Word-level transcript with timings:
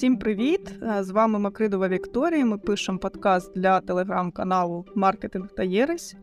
Всім 0.00 0.16
привіт! 0.16 0.74
Е, 0.82 1.04
З 1.04 1.10
вами 1.10 1.38
Макридова 1.38 1.88
Вікторія. 1.88 2.44
Ми 2.44 2.58
пишемо 2.58 2.98
подкаст 2.98 3.52
для 3.54 3.80
телеграм-каналу 3.80 4.84
Маркетинг 4.94 5.48
та 5.56 5.62
Єресь. 5.62 6.16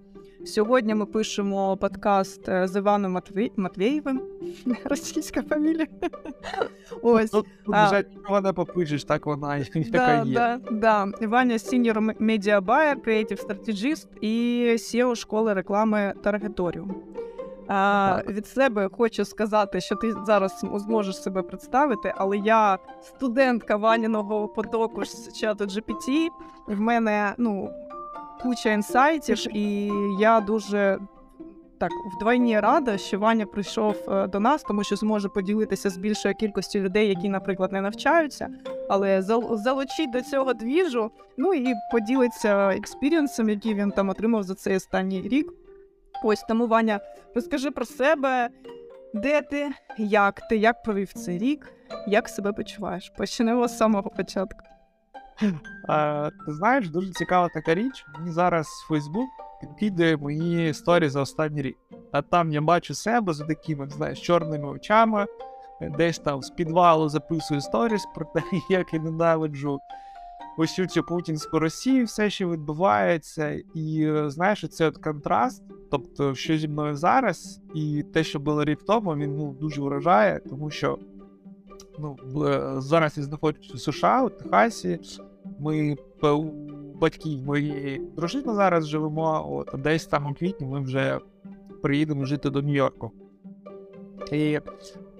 Сьогодні 0.45 0.95
ми 0.95 1.05
пишемо 1.05 1.77
подкаст 1.77 2.49
е, 2.49 2.67
з 2.67 2.75
Іваном 2.75 3.11
Матві... 3.11 3.51
Матвєєвим. 3.55 4.21
Російська 4.85 5.41
фамілія. 5.41 5.87
Ось. 7.01 7.31
Тут, 7.31 7.45
тут 7.65 7.75
А. 7.75 7.87
вже 7.87 8.03
нічого 8.17 8.53
попишеш, 8.53 9.03
так 9.03 9.25
вона 9.25 9.57
і 9.57 9.63
Да, 9.75 9.81
така 9.91 10.23
є. 10.23 10.33
да, 10.33 10.59
да. 10.71 11.27
Ваня 11.27 11.59
senior 11.59 12.01
media 12.19 12.61
buyer, 12.61 13.01
creative 13.01 13.39
strategist 13.39 14.09
і 14.21 14.65
SEO 14.73 15.15
школи 15.15 15.53
реклами 15.53 16.13
Таргеторіум. 16.23 16.95
А, 17.67 18.21
від 18.27 18.47
себе 18.47 18.89
хочу 18.97 19.25
сказати, 19.25 19.81
що 19.81 19.95
ти 19.95 20.13
зараз 20.25 20.65
зможеш 20.73 21.21
себе 21.21 21.41
представити, 21.41 22.13
але 22.17 22.37
я 22.37 22.77
студентка 23.01 23.75
Ваніного 23.75 24.47
потоку 24.47 25.05
з 25.05 25.33
чату 25.33 25.63
GPT. 25.63 26.27
В 26.67 26.79
мене 26.79 27.33
ну, 27.37 27.69
куча 28.41 28.69
інсайтів, 28.71 29.55
і 29.57 29.91
я 30.19 30.39
дуже 30.41 30.99
так 31.79 31.91
вдвойні 32.15 32.59
рада, 32.59 32.97
що 32.97 33.19
Ваня 33.19 33.45
прийшов 33.45 33.95
е, 34.07 34.27
до 34.27 34.39
нас, 34.39 34.63
тому 34.63 34.83
що 34.83 34.95
зможе 34.95 35.29
поділитися 35.29 35.89
з 35.89 35.97
більшою 35.97 36.35
кількістю 36.35 36.79
людей, 36.79 37.07
які, 37.07 37.29
наприклад, 37.29 37.71
не 37.71 37.81
навчаються, 37.81 38.49
але 38.89 39.21
зал- 39.21 39.57
залучить 39.57 40.11
до 40.11 40.21
цього 40.21 40.53
двіжу, 40.53 41.11
ну 41.37 41.53
і 41.53 41.73
поділиться 41.91 42.69
експірієнсом, 42.75 43.49
який 43.49 43.73
він 43.73 43.91
там 43.91 44.09
отримав 44.09 44.43
за 44.43 44.55
цей 44.55 44.75
останній 44.75 45.21
рік. 45.21 45.53
Ось 46.23 46.43
тому 46.43 46.67
Ваня, 46.67 46.99
розкажи 47.35 47.71
про 47.71 47.85
себе, 47.85 48.49
де 49.13 49.41
ти, 49.41 49.71
як 49.97 50.47
ти, 50.49 50.57
як 50.57 50.83
провів 50.83 51.13
цей 51.13 51.37
рік, 51.37 51.73
як 52.07 52.29
себе 52.29 52.53
почуваєш? 52.53 53.11
Почнемо 53.17 53.67
з 53.67 53.77
самого 53.77 54.09
початку. 54.09 54.59
А, 55.87 56.29
ти 56.45 56.53
знаєш, 56.53 56.89
дуже 56.89 57.11
цікава 57.11 57.49
така 57.53 57.75
річ. 57.75 58.05
Мені 58.19 58.31
зараз 58.31 58.67
Фейсбук 58.87 59.29
підкидає 59.61 60.17
мої 60.17 60.69
історії 60.69 61.09
за 61.09 61.21
останній 61.21 61.61
рік. 61.61 61.77
А 62.11 62.21
там 62.21 62.51
я 62.51 62.61
бачу 62.61 62.93
себе 62.93 63.33
з 63.33 63.45
такими, 63.47 63.89
знаєш, 63.89 64.21
чорними 64.21 64.67
очами, 64.69 65.25
десь 65.81 66.19
там 66.19 66.41
з 66.41 66.49
підвалу 66.49 67.09
записую 67.09 67.61
сторіс 67.61 68.05
про 68.15 68.25
те, 68.25 68.41
як 68.69 68.93
я 68.93 68.99
ненавиджу 68.99 69.79
ось 70.57 70.87
цю 70.89 71.03
путінську 71.03 71.59
Росію, 71.59 72.05
все, 72.05 72.29
що 72.29 72.49
відбувається. 72.49 73.61
І 73.73 74.13
знаєш, 74.27 74.65
це 74.69 74.87
от 74.87 74.97
контраст. 74.97 75.63
Тобто, 75.91 76.35
що 76.35 76.57
зі 76.57 76.67
мною 76.67 76.95
зараз, 76.95 77.61
і 77.75 78.03
те, 78.13 78.23
що 78.23 78.39
було 78.39 78.63
рік 78.63 78.83
тому, 78.83 79.15
він 79.15 79.35
ну, 79.37 79.55
дуже 79.59 79.81
вражає, 79.81 80.39
тому 80.49 80.69
що 80.69 80.99
ну, 81.99 82.17
зараз 82.77 83.17
я 83.17 83.23
знаходжусь 83.23 83.73
у 83.73 83.77
США, 83.77 84.23
у 84.23 84.29
Техасі. 84.29 84.99
Ми 85.59 85.97
батьків 86.95 87.43
моєї 87.45 88.01
дружини 88.15 88.53
зараз 88.53 88.87
живемо, 88.87 89.47
от, 89.51 89.81
десь 89.81 90.05
там 90.05 90.31
у 90.31 90.33
квітні 90.33 90.67
ми 90.67 90.81
вже 90.81 91.19
приїдемо 91.81 92.25
жити 92.25 92.49
до 92.49 92.61
Нью-Йорку. 92.61 93.11
І 94.31 94.59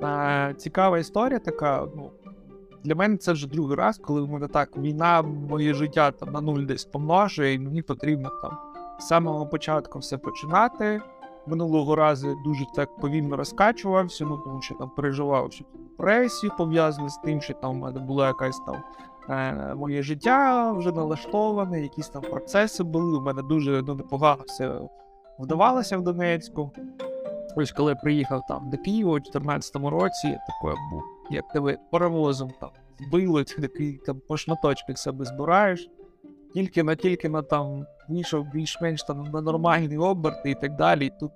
е, 0.02 0.54
цікава 0.58 1.00
історія 1.00 1.40
така. 1.40 1.88
Ну, 1.96 2.12
для 2.88 2.96
мене 2.96 3.18
це 3.18 3.32
вже 3.32 3.48
другий 3.48 3.78
раз, 3.78 3.98
коли 3.98 4.22
в 4.22 4.30
мене 4.30 4.48
так 4.48 4.78
війна 4.78 5.22
моє 5.22 5.74
життя 5.74 6.12
там 6.12 6.32
на 6.32 6.42
нуль 6.42 6.66
десь 6.66 6.86
помножує, 6.86 7.54
і 7.54 7.60
мені 7.60 7.82
потрібно 7.82 8.30
там 8.42 8.58
з 9.00 9.08
самого 9.08 9.48
початку 9.48 10.00
все 10.00 10.18
починати. 10.18 11.02
Минулого 11.48 11.96
разу 11.96 12.36
дуже 12.46 12.66
так 12.76 13.00
повільно 13.00 13.38
розкачувався, 13.38 14.26
ну 14.26 14.38
тому 14.38 14.62
що 14.62 14.76
там 14.76 14.90
переживав 14.90 15.46
всю 15.46 15.68
депресію 15.74 16.52
пов'язану 16.58 17.10
з 17.10 17.18
тим, 17.18 17.42
що 17.42 17.54
там 17.54 17.72
у 17.72 17.74
мене 17.74 18.00
була 18.00 18.28
якась 18.28 18.60
там 18.66 18.76
е, 19.30 19.76
моє 19.76 20.04
життя 20.04 20.72
вже 20.72 20.92
налаштоване, 20.92 21.82
якісь 21.82 22.10
там 22.10 22.22
процеси 22.22 22.84
були. 22.84 23.18
У 23.18 23.22
мене 23.22 23.42
дуже 23.42 23.84
ну, 23.88 23.96
непогано 23.96 24.44
все 24.46 24.82
вдавалося 25.40 25.98
в 25.98 26.02
Донецьку. 26.02 26.72
Ось 27.56 27.72
коли 27.72 27.92
я 27.92 27.96
приїхав 27.96 28.42
там 28.48 28.70
до 28.70 28.78
Києва 28.78 29.12
у 29.12 29.20
2014 29.20 29.76
році, 29.76 30.28
я 30.28 30.40
такий 30.48 30.82
був, 30.92 31.04
як 31.30 31.48
тебе 31.48 31.78
паровозом 31.92 32.52
там 32.60 32.70
збили, 33.00 33.44
ти 33.44 33.62
такий 33.62 33.94
там 34.06 34.22
по 34.28 34.38
шматочках 34.38 34.98
себе 34.98 35.26
збираєш. 35.26 35.90
Тільки 36.54 36.84
на 36.84 36.96
тільки 36.96 37.30
на 37.30 37.42
там 37.42 37.86
вийшов 38.10 38.46
більш-менш 38.54 39.04
там 39.04 39.24
на 39.24 39.42
нормальні 39.42 39.98
оберти 39.98 40.52
і 40.52 40.56
так 40.56 40.76
далі. 40.76 41.06
І 41.06 41.12
тут 41.20 41.32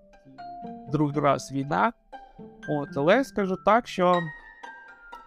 другий 0.92 1.22
раз 1.24 1.52
війна. 1.52 1.94
От, 2.70 2.90
але 2.96 3.16
я 3.16 3.24
скажу 3.24 3.56
так, 3.66 3.88
що 3.88 4.20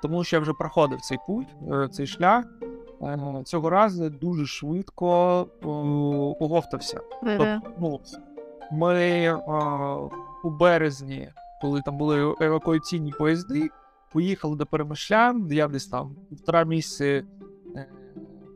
тому 0.03 0.25
що 0.25 0.37
я 0.37 0.41
вже 0.41 0.53
проходив 0.53 1.01
цей 1.01 1.19
путь, 1.27 1.49
е, 1.73 1.89
цей 1.89 2.07
шлях. 2.07 2.45
е, 3.03 3.43
Цього 3.45 3.71
разу 3.71 4.11
дуже 4.11 4.47
швидко 4.47 5.41
е, 5.63 5.67
оговтався. 6.45 7.01
Тобто, 7.39 7.71
ну, 7.79 8.01
ми 8.73 8.95
е, 9.25 9.35
у 10.45 10.51
березні, 10.51 11.29
коли 11.61 11.83
там 11.83 11.97
були 11.99 12.35
евакуаційні 12.41 13.13
поїзди, 13.13 13.69
поїхали 14.15 14.57
до 14.57 14.67
Перемишлян, 14.67 15.49
я 15.51 15.69
десь 15.69 15.87
там 15.87 16.17
півтора 16.29 16.65
місяці 16.65 17.25
е, 17.77 17.89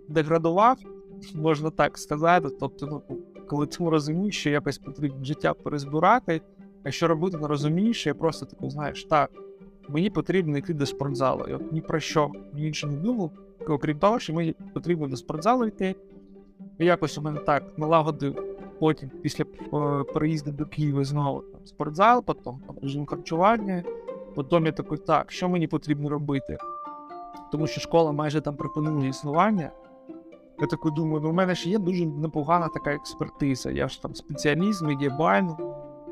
деградував, 0.09 0.79
можна 1.35 1.71
так 1.71 1.99
сказати. 1.99 2.49
Тобто, 2.61 2.87
ну, 2.87 3.19
коли 3.47 3.67
ти 3.67 3.91
розумієш, 3.91 4.39
що 4.39 4.51
якось 4.51 4.79
потрібно 4.79 5.25
життя 5.25 5.55
перезбирати, 5.55 6.41
а 6.85 6.91
що 6.91 7.09
робити, 7.09 7.39
не 7.39 7.49
розумієш, 7.49 8.07
я 8.07 8.15
просто 8.15 8.47
таку, 8.47 8.71
знаєш, 8.71 9.05
так, 9.05 9.31
мені 9.89 10.11
потрібно 10.11 10.59
йти 10.59 10.75
до 10.75 10.87
спортзалу. 10.87 11.45
От 11.49 11.73
ні 11.73 11.81
про 11.81 12.01
що 12.01 12.31
ні 12.55 12.67
інше 12.67 12.87
не 12.87 12.97
думав, 12.97 13.31
окрім 13.69 13.99
того, 13.99 14.19
що 14.19 14.35
мені 14.35 14.55
потрібно 14.75 15.09
до 15.09 15.17
спортзалу 15.17 15.67
йти. 15.67 15.95
І 16.79 16.85
якось 16.85 17.19
у 17.19 17.23
мене 17.23 17.41
так 17.41 17.79
налагодив 17.79 18.45
потім, 18.79 19.11
після 19.23 19.45
е, 19.45 20.05
переїзду 20.15 20.53
до 20.53 20.67
Києва 20.67 21.05
знову 21.05 21.41
там, 21.41 21.67
спортзал, 21.67 22.25
потім 22.25 22.43
там, 22.45 22.61
режим 22.83 23.07
харчування. 23.07 23.85
Потім 24.35 24.67
я 24.67 24.73
такий, 24.73 24.99
так, 24.99 25.33
що 25.33 25.49
мені 25.49 25.67
потрібно 25.67 26.09
робити? 26.09 26.59
Тому 27.53 27.67
що 27.67 27.81
школа 27.81 28.13
майже 28.13 28.41
там 28.41 28.57
припинила 28.57 29.07
існування. 29.07 29.71
Я 30.61 30.67
такий 30.67 30.93
думаю, 30.93 31.21
ну 31.23 31.31
в 31.31 31.33
мене 31.33 31.55
ж 31.55 31.71
є 31.71 31.79
дуже 31.79 32.07
непогана 32.07 32.69
така 32.69 32.95
експертиза. 32.95 33.71
Я 33.71 33.89
ж 33.89 34.03
там 34.03 34.15
спеціаліст, 34.15 34.83
медіабайн, 34.83 35.57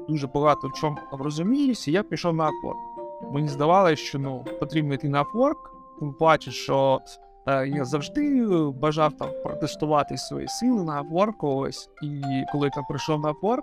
дуже 0.09 0.27
багато 0.27 0.69
в 0.69 0.73
чому 0.73 0.97
розуміюся, 1.13 1.91
і 1.91 1.95
я 1.95 2.03
пішов 2.03 2.35
на 2.35 2.45
Upwork. 2.45 3.33
Мені 3.33 3.49
здавалося, 3.49 3.97
що 3.97 4.19
ну, 4.19 4.45
потрібно 4.61 4.95
йти 4.95 5.09
на 5.09 5.25
Upwork, 5.25 5.57
тим 5.99 6.13
паче, 6.13 6.51
що 6.51 7.01
е, 7.47 7.69
я 7.69 7.85
завжди 7.85 8.45
е, 8.45 8.71
бажав 8.71 9.13
там 9.13 9.29
протестувати 9.45 10.17
свої 10.17 10.49
сили 10.49 10.85
на 10.85 11.03
Upwork, 11.03 11.35
ось. 11.41 11.91
І 12.03 12.23
коли 12.53 12.67
я 12.67 12.71
там 12.71 12.85
прийшов 12.89 13.21
на 13.21 13.33
Upwork, 13.33 13.63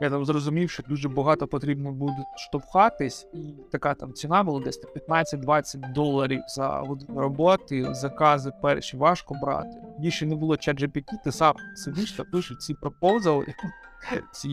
я 0.00 0.10
там 0.10 0.24
зрозумів, 0.24 0.70
що 0.70 0.82
дуже 0.82 1.08
багато 1.08 1.46
потрібно 1.46 1.92
буде 1.92 2.24
штовхатись, 2.36 3.26
і 3.32 3.54
така 3.72 3.94
там 3.94 4.12
ціна 4.12 4.42
була 4.42 4.60
десь 4.60 4.80
15-20 5.08 5.92
доларів 5.92 6.40
за 6.48 6.68
годину 6.68 7.20
роботи, 7.20 7.94
закази 7.94 8.52
перші 8.62 8.96
важко 8.96 9.34
брати. 9.42 9.82
Тоді 9.96 10.10
ще 10.10 10.26
не 10.26 10.36
було 10.36 10.56
чат 10.56 10.82
GPT, 10.82 11.24
ти 11.24 11.32
сам 11.32 11.54
сидиш 11.76 12.12
та 12.12 12.24
пишеш 12.24 12.58
ці 12.58 12.74
пропозали, 12.74 13.46
ці 14.32 14.48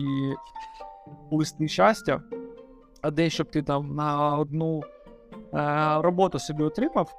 листи 1.30 1.68
щастя, 1.68 2.22
а 3.02 3.10
де 3.10 3.30
щоб 3.30 3.50
ти 3.50 3.62
там 3.62 3.94
на 3.94 4.36
одну 4.38 4.82
е, 5.54 6.02
роботу 6.02 6.38
собі 6.38 6.62
отримав, 6.62 7.14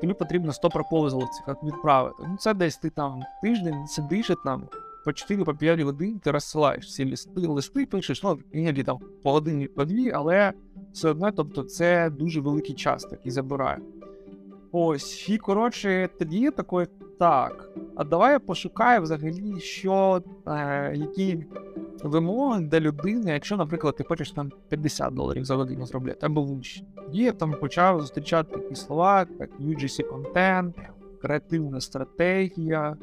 тобі 0.00 0.14
потрібно 0.14 0.52
100 0.52 0.68
пропозалів 0.68 1.28
цих 1.28 1.56
відправити. 1.62 2.16
Ну 2.28 2.36
це 2.36 2.54
десь 2.54 2.76
ти 2.76 2.90
там 2.90 3.22
тиждень 3.42 3.86
сидиш 3.86 4.30
і 4.30 4.34
там 4.44 4.68
по 5.04 5.12
4 5.12 5.44
по 5.44 5.54
5 5.54 5.80
годин 5.80 6.18
ти 6.18 6.30
розсилаєш 6.30 6.86
всі 6.86 7.10
листи, 7.10 7.40
листи 7.40 7.86
пишеш, 7.86 8.22
ну 8.22 8.38
іноді 8.52 8.82
там 8.82 8.98
по 9.22 9.32
годині, 9.32 9.66
по 9.66 9.84
дві, 9.84 10.10
але 10.10 10.52
все 10.92 11.10
одно, 11.10 11.32
тобто 11.32 11.62
це 11.62 12.10
дуже 12.10 12.40
великий 12.40 12.74
час 12.74 13.04
такий 13.04 13.32
забирає. 13.32 13.78
Ось, 14.72 15.28
і 15.28 15.38
коротше, 15.38 16.08
тоді 16.18 16.38
я 16.38 16.50
такий, 16.50 16.86
так, 17.18 17.70
а 17.96 18.04
давай 18.04 18.32
я 18.32 18.38
пошукаю 18.38 19.02
взагалі, 19.02 19.60
що, 19.60 20.22
е, 20.46 20.92
які 20.96 21.44
вимоги 22.02 22.60
для 22.60 22.80
людини, 22.80 23.32
якщо, 23.32 23.56
наприклад, 23.56 23.96
ти 23.96 24.04
хочеш 24.04 24.30
там 24.30 24.52
50 24.68 25.14
доларів 25.14 25.44
за 25.44 25.56
годину 25.56 25.86
зробляти, 25.86 26.26
або 26.26 26.42
вище. 26.42 26.84
Тоді 26.96 27.22
я 27.22 27.32
там 27.32 27.54
почав 27.60 28.00
зустрічати 28.00 28.56
такі 28.56 28.74
слова, 28.74 29.26
як 29.40 29.60
UGC 29.60 30.02
контент, 30.02 30.76
креативна 31.22 31.80
стратегія, 31.80 32.96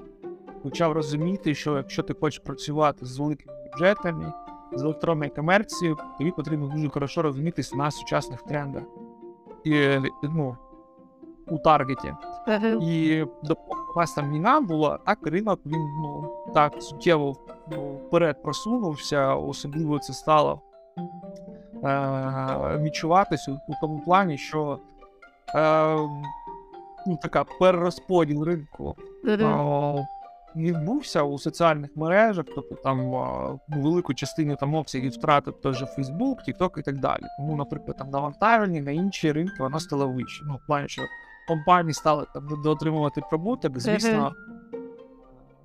почав 0.64 0.92
розуміти, 0.92 1.56
що 1.56 1.78
якщо 1.78 2.04
ти 2.04 2.14
хочеш 2.14 2.40
працювати 2.40 3.06
з 3.06 3.20
великими 3.20 3.54
бюджетами, 3.72 4.34
з 4.74 4.84
електронною 4.84 5.32
комерцією, 5.36 5.98
тобі 6.18 6.32
потрібно 6.32 6.68
дуже 6.68 6.90
хорошо 6.90 7.22
розумітися 7.22 7.76
на 7.76 7.92
сучасних 7.92 8.42
трендах. 8.42 8.84
І, 9.64 9.88
ну, 10.24 10.58
у 11.48 11.58
таргеті. 11.58 12.14
І 12.82 13.26
допоки 13.44 13.82
у 13.96 14.00
нас 14.00 14.14
там 14.14 14.34
війна 14.34 14.62
була, 14.62 15.00
так 15.06 15.20
ринок 15.28 15.60
він 15.66 15.80
ну, 16.02 16.30
так 16.54 16.82
суттєво 16.84 17.36
ну, 17.72 17.96
вперед 18.08 18.44
просунувся, 18.44 19.36
особливо 19.36 20.00
це 20.00 20.14
стало 20.14 20.62
е- 21.84 22.78
відчуватися 22.84 23.52
у 23.52 23.74
тому 23.82 24.00
плані, 24.06 24.38
що 24.38 24.80
е- 25.56 25.98
ну, 27.08 27.20
така 27.22 27.44
перерозподіл 27.44 28.44
ринку 28.44 28.96
відбувся 30.58 31.24
у 31.24 31.38
соціальних 31.38 31.90
мережах, 31.96 32.46
тобто 32.56 32.76
там 32.76 33.12
велику 33.68 34.14
частину 34.14 34.56
там 34.56 34.76
обсягів 34.76 35.12
втратив 35.12 35.54
той 35.62 35.74
же 35.74 35.86
Facebook, 35.86 36.36
TikTok 36.48 36.80
і 36.80 36.82
так 36.82 37.00
далі. 37.00 37.24
Тому, 37.38 37.56
наприклад, 37.56 37.98
там 37.98 38.10
навантаження 38.10 38.82
на 38.82 38.92
інші 38.92 39.32
ринки 39.32 39.56
воно 39.60 39.80
стало 39.80 40.08
вище. 40.08 40.44
Ну, 40.48 40.56
в 40.64 40.68
плані, 40.68 40.90
що 40.90 41.02
компанії 41.48 41.94
стали 41.94 42.26
там 42.34 42.62
доотримувати 42.64 43.22
прибуток, 43.30 43.80
звісно. 43.80 44.34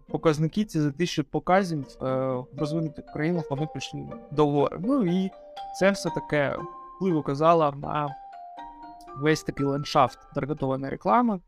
Показники 0.09 0.65
ці 0.65 0.81
за 0.81 0.91
тисячу 0.91 1.25
показів 1.25 1.87
е, 2.03 2.05
в 2.27 2.47
розвинутих 2.59 3.05
країнах 3.07 3.45
вони 3.51 3.69
пішли 3.75 4.09
догори. 4.31 4.79
Ну 4.81 5.05
і 5.05 5.31
це 5.79 5.91
все 5.91 6.11
таке 6.11 6.57
вплив 6.97 7.17
оказало 7.17 7.75
на 7.83 8.17
весь 9.17 9.43
такий 9.43 9.67
ландшафт 9.67 10.19
таргетованої 10.35 10.91
реклами. 10.91 11.41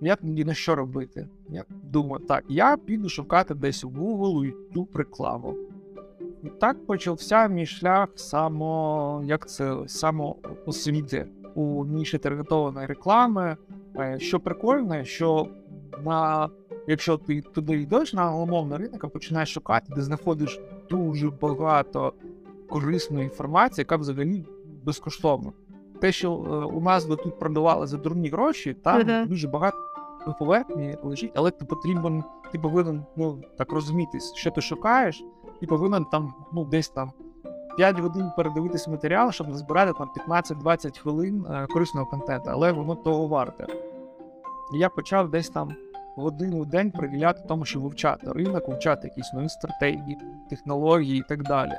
Як 0.00 0.22
мені 0.24 0.44
на 0.44 0.54
що 0.54 0.74
робити? 0.74 1.28
Я 1.48 1.64
думаю, 1.82 2.24
так, 2.24 2.44
я 2.48 2.76
піду 2.76 3.08
шукати 3.08 3.54
десь 3.54 3.84
у 3.84 3.88
Google, 3.88 4.52
YouTube 4.52 4.96
рекламу. 4.98 5.56
І 6.42 6.48
так 6.48 6.86
почався 6.86 7.48
мій 7.48 7.66
шлях 7.66 8.08
само, 8.14 9.22
як 9.24 9.48
це, 9.48 9.76
самоосвіти 9.86 11.26
у 11.54 11.84
ніші 11.84 12.18
таргетованої 12.18 12.86
реклами. 12.86 13.56
Е, 13.96 14.18
Що 14.20 14.40
прикольно, 14.40 15.04
що 15.04 15.48
на, 16.04 16.48
якщо 16.86 17.16
ти 17.16 17.40
туди 17.40 17.80
йдеш 17.80 18.12
на 18.12 18.34
умовний 18.34 18.78
ринок, 18.78 19.04
а 19.04 19.08
починаєш 19.08 19.52
шукати, 19.52 19.92
де 19.96 20.02
знаходиш 20.02 20.60
дуже 20.90 21.30
багато 21.30 22.12
корисної 22.68 23.24
інформації, 23.24 23.82
яка 23.82 23.96
взагалі 23.96 24.44
безкоштовна. 24.84 25.52
Те, 26.00 26.12
що 26.12 26.32
е, 26.32 26.76
у 26.76 26.80
нас 26.80 27.04
би 27.06 27.16
тут 27.16 27.38
продавали 27.38 27.86
за 27.86 27.96
дурні 27.96 28.28
гроші, 28.28 28.74
там 28.74 29.28
дуже 29.28 29.48
багато 29.48 29.76
поверхні 30.38 30.96
лежить, 31.02 31.32
але 31.34 31.50
ти 31.50 31.64
потрібен, 31.64 32.24
ти 32.52 32.58
повинен 32.58 33.04
ну, 33.16 33.42
так 33.58 33.72
розумітись, 33.72 34.34
що 34.34 34.50
ти 34.50 34.60
шукаєш, 34.60 35.24
і 35.60 35.66
повинен 35.66 36.04
там 36.04 36.34
ну, 36.52 36.64
десь 36.64 36.88
там 36.88 37.12
5 37.76 37.98
годин 37.98 38.30
передивитись 38.36 38.88
матеріал, 38.88 39.32
щоб 39.32 39.48
назбирати 39.48 39.92
там 39.98 40.10
15-20 40.28 40.98
хвилин 40.98 41.46
е, 41.50 41.66
корисного 41.66 42.06
контенту, 42.06 42.50
але 42.50 42.72
воно 42.72 42.94
того 42.94 43.26
варте. 43.26 43.66
І 44.74 44.78
я 44.78 44.88
почав 44.88 45.30
десь 45.30 45.48
там 45.48 45.70
годину 46.16 46.60
в 46.60 46.66
день 46.66 46.90
приділяти 46.90 47.42
тому, 47.48 47.64
щоб 47.64 47.82
вивчати 47.82 48.32
ринок, 48.32 48.68
вивчати 48.68 49.08
якісь 49.08 49.32
нові 49.32 49.48
стратегії, 49.48 50.18
технології 50.50 51.18
і 51.18 51.24
так 51.28 51.42
далі. 51.42 51.72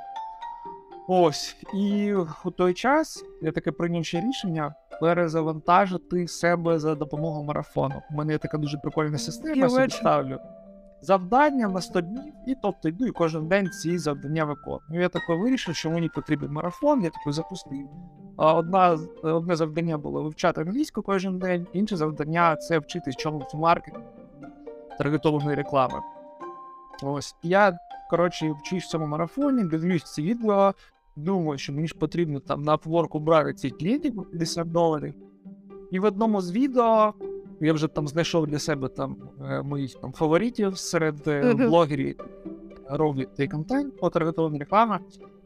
Ось, 1.07 1.55
і 1.73 2.13
у 2.45 2.51
той 2.51 2.73
час 2.73 3.23
я 3.41 3.51
таке 3.51 3.71
прийняв 3.71 4.05
ще 4.05 4.21
рішення 4.21 4.73
перезавантажити 5.01 6.27
себе 6.27 6.79
за 6.79 6.95
допомогою 6.95 7.43
марафону. 7.43 8.01
У 8.11 8.15
мене 8.15 8.33
є 8.33 8.39
така 8.39 8.57
дуже 8.57 8.77
прикольна 8.77 9.17
система, 9.17 9.55
я 9.55 9.69
собі 9.69 9.89
ставлю 9.89 10.39
завдання 11.01 11.67
на 11.67 11.81
100 11.81 12.01
днів, 12.01 12.33
і 12.47 12.55
тобто 12.61 12.89
йду 12.89 13.05
і 13.05 13.11
кожен 13.11 13.47
день 13.47 13.69
ці 13.69 13.97
завдання 13.97 14.45
виконую. 14.45 14.81
Ну, 14.89 15.01
Я 15.01 15.09
тако 15.09 15.37
вирішив, 15.37 15.75
що 15.75 15.89
мені 15.89 16.09
потрібен 16.09 16.51
марафон, 16.51 17.03
я 17.03 17.09
тако 17.09 17.31
запустив. 17.31 17.89
Одна, 18.37 18.97
одне 19.23 19.55
завдання 19.55 19.97
було 19.97 20.23
вивчати 20.23 20.61
англійську 20.61 21.01
кожен 21.01 21.39
день, 21.39 21.67
інше 21.73 21.97
завдання 21.97 22.55
це 22.55 22.79
вчитись 22.79 23.15
чомусь 23.15 23.53
маркетингу 23.53 24.07
таргетованої 24.97 25.55
реклами. 25.55 25.99
Ось 27.03 27.35
я 27.43 27.77
коротше 28.09 28.51
вчусь 28.51 28.83
в 28.83 28.87
цьому 28.87 29.07
марафоні, 29.07 29.63
дивлюсь 29.63 30.03
ці 30.03 30.21
відео, 30.21 30.73
думаю, 31.15 31.57
що 31.57 31.73
мені 31.73 31.87
ж 31.87 31.95
потрібно 31.95 32.39
там 32.39 32.61
на 32.61 32.77
Upwork 32.77 33.19
брати 33.19 33.53
ці 33.53 33.69
клієнтів 33.69 34.15
по 34.15 34.23
50 34.23 34.71
доларів. 34.71 35.13
І 35.91 35.99
в 35.99 36.03
одному 36.03 36.41
з 36.41 36.51
відео 36.51 37.13
я 37.61 37.73
вже 37.73 37.87
там 37.87 38.07
знайшов 38.07 38.47
для 38.47 38.59
себе 38.59 38.87
там 38.87 39.15
е, 39.45 39.61
моїх 39.61 39.95
там 39.95 40.13
фаворитів 40.13 40.77
серед 40.77 41.27
е, 41.27 41.53
блогерів, 41.53 42.07
які 42.07 42.23
роблять 42.89 43.29
цей 43.37 43.47
контент 43.47 43.97
по 43.97 44.09
таргетованій 44.09 44.59
рекламі. 44.59 44.93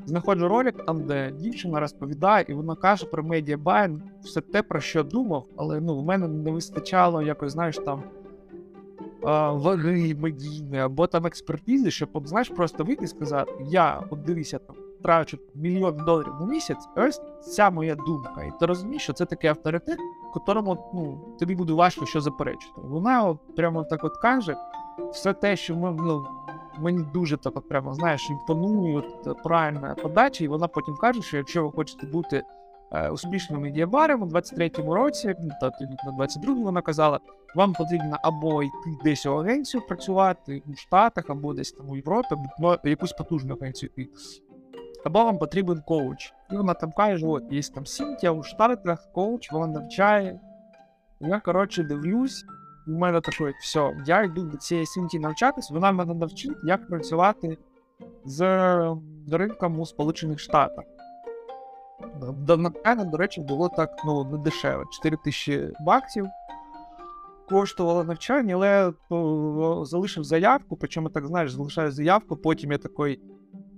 Знаходжу 0.05 0.47
ролик, 0.47 0.85
там, 0.85 1.03
де 1.03 1.31
дівчина 1.31 1.79
розповідає, 1.79 2.45
і 2.49 2.53
вона 2.53 2.75
каже 2.75 3.05
про 3.05 3.23
медіабайн 3.23 4.01
все 4.23 4.41
те, 4.41 4.61
про 4.61 4.79
що 4.79 5.03
думав, 5.03 5.45
але 5.57 5.81
ну, 5.81 5.97
в 5.97 6.05
мене 6.05 6.27
не 6.27 6.51
вистачало 6.51 7.21
якось, 7.21 7.51
знаєш, 7.51 7.77
там 7.77 8.03
ваги 9.53 10.15
медійної 10.15 10.81
або 10.81 11.07
там 11.07 11.25
експертизи, 11.25 11.91
щоб, 11.91 12.27
знаєш, 12.27 12.49
просто 12.49 12.83
вийти 12.83 13.05
і 13.05 13.07
сказати: 13.07 13.51
я 13.69 14.03
от 14.09 14.23
дивися 14.23 14.59
там. 14.59 14.75
Трачу 15.05 15.39
мільйон 15.55 15.97
доларів 16.05 16.33
на 16.39 16.45
місяць, 16.45 16.89
ось 16.95 17.21
ця 17.41 17.69
моя 17.69 17.95
думка. 17.95 18.43
І 18.43 18.59
ти 18.59 18.65
розумієш, 18.65 19.03
що 19.03 19.13
це 19.13 19.25
такий 19.25 19.49
авторитет, 19.49 19.97
котрому 20.33 20.91
ну, 20.93 21.35
тобі 21.39 21.55
буде 21.55 21.73
важко 21.73 22.05
що 22.05 22.21
заперечити. 22.21 22.73
Вона 22.75 23.23
от 23.23 23.55
прямо 23.55 23.83
так 23.83 24.03
от 24.03 24.17
каже, 24.17 24.55
все 25.11 25.33
те, 25.33 25.55
що 25.55 25.75
ми, 25.75 25.91
ну, 25.91 26.25
мені 26.79 27.05
дуже 27.13 27.37
так 27.37 27.57
от 27.57 27.69
прямо, 27.69 27.93
знаєш, 27.93 28.29
імпонує 28.29 29.03
от, 29.25 29.43
правильна 29.43 29.95
подача, 29.95 30.43
і 30.43 30.47
вона 30.47 30.67
потім 30.67 30.95
каже, 30.95 31.21
що 31.21 31.37
якщо 31.37 31.63
ви 31.63 31.71
хочете 31.71 32.07
бути 32.07 32.43
е, 32.91 33.09
успішним 33.09 33.61
медіабаром 33.61 34.21
у 34.21 34.25
23-му 34.25 34.95
році, 34.95 35.35
ну, 35.39 35.49
та 35.61 35.71
на 36.05 36.25
22-му 36.25 36.63
вона 36.63 36.81
казала, 36.81 37.19
вам 37.55 37.73
потрібно 37.73 38.17
або 38.23 38.63
йти 38.63 38.97
десь 39.03 39.25
у 39.25 39.33
агенцію 39.33 39.83
працювати 39.87 40.63
у 40.67 40.75
Штатах, 40.75 41.29
або 41.29 41.53
десь 41.53 41.71
там 41.71 41.89
у 41.89 41.95
Європі, 41.95 42.27
або 42.57 42.77
якусь 42.83 43.13
потужну 43.13 43.57
агенцію. 43.61 43.91
Або 45.05 45.23
вам 45.23 45.37
потрібен 45.37 45.81
коуч. 45.81 46.33
І 46.51 46.55
вона 46.55 46.73
там 46.73 46.91
каже: 46.91 47.27
от 47.27 47.43
є 47.51 47.61
там 47.61 47.85
Сінтія 47.85 48.31
у 48.31 48.43
Штатах, 48.43 49.07
коуч, 49.13 49.51
вона 49.51 49.67
навчає. 49.67 50.39
Я, 51.19 51.39
коротше, 51.39 51.83
дивлюсь, 51.83 52.45
у 52.87 52.91
мене 52.91 53.21
таке, 53.21 53.53
все, 53.61 53.97
я 54.05 54.23
йду 54.23 54.43
до 54.43 54.57
цієї 54.57 54.85
Сінті 54.85 55.19
навчатись, 55.19 55.71
вона 55.71 55.91
мене 55.91 56.13
навчить, 56.13 56.57
як 56.63 56.87
працювати 56.87 57.57
з 58.25 58.39
ринком 59.31 59.79
у 59.79 59.85
Сполучених 59.85 60.39
Штатах. 60.39 60.85
Давно, 62.37 62.71
до 63.05 63.17
речі, 63.17 63.41
було 63.41 63.69
так 63.69 63.89
ну, 64.05 64.23
не 64.23 64.37
дешево. 64.37 64.83
4 64.91 65.17
тисячі 65.23 65.73
баксів 65.79 66.25
коштувало 67.49 68.03
навчання, 68.03 68.55
але 68.55 68.93
о, 69.09 69.85
залишив 69.85 70.23
заявку, 70.23 70.77
причому 70.77 71.09
так 71.09 71.27
знаєш, 71.27 71.51
залишаю 71.51 71.91
заявку, 71.91 72.37
потім 72.37 72.71
я 72.71 72.77
такий. 72.77 73.21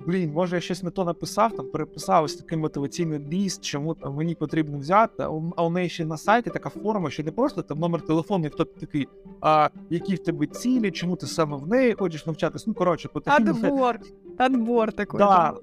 Блін, 0.08 0.34
може 0.34 0.56
я 0.56 0.62
щось 0.62 0.84
не 0.84 0.90
то 0.92 1.06
написав, 1.06 1.56
там 1.56 1.66
переписав 1.66 2.24
ось 2.24 2.36
такий 2.36 2.58
мотиваційний 2.58 3.20
ліст, 3.20 3.64
чому 3.64 3.94
там 3.94 4.16
мені 4.16 4.36
потрібно 4.36 4.78
взяти. 4.78 5.24
А 5.24 5.64
у, 5.64 5.70
неї 5.70 5.90
ще 5.90 6.06
на 6.06 6.18
сайті 6.18 6.50
така 6.50 6.70
форма, 6.70 7.10
що 7.10 7.24
не 7.24 7.32
просто 7.32 7.62
там 7.62 7.80
номер 7.80 8.02
телефону, 8.02 8.46
і 8.46 8.50
хто 8.50 8.66
такий, 8.66 9.08
а 9.42 9.70
які 9.90 10.16
в 10.16 10.20
тебе 10.20 10.48
цілі, 10.48 10.92
чому 10.92 11.16
ти 11.16 11.28
саме 11.28 11.58
в 11.58 11.68
неї 11.68 11.94
хочеш 11.94 12.26
навчатись. 12.26 12.68
Ну 12.68 12.74
коротше, 12.74 13.10
потрібно 13.14 13.52
Отбор. 13.52 14.00
Отбор 14.40 14.92
такий. 14.92 15.18
Да. 15.18 15.54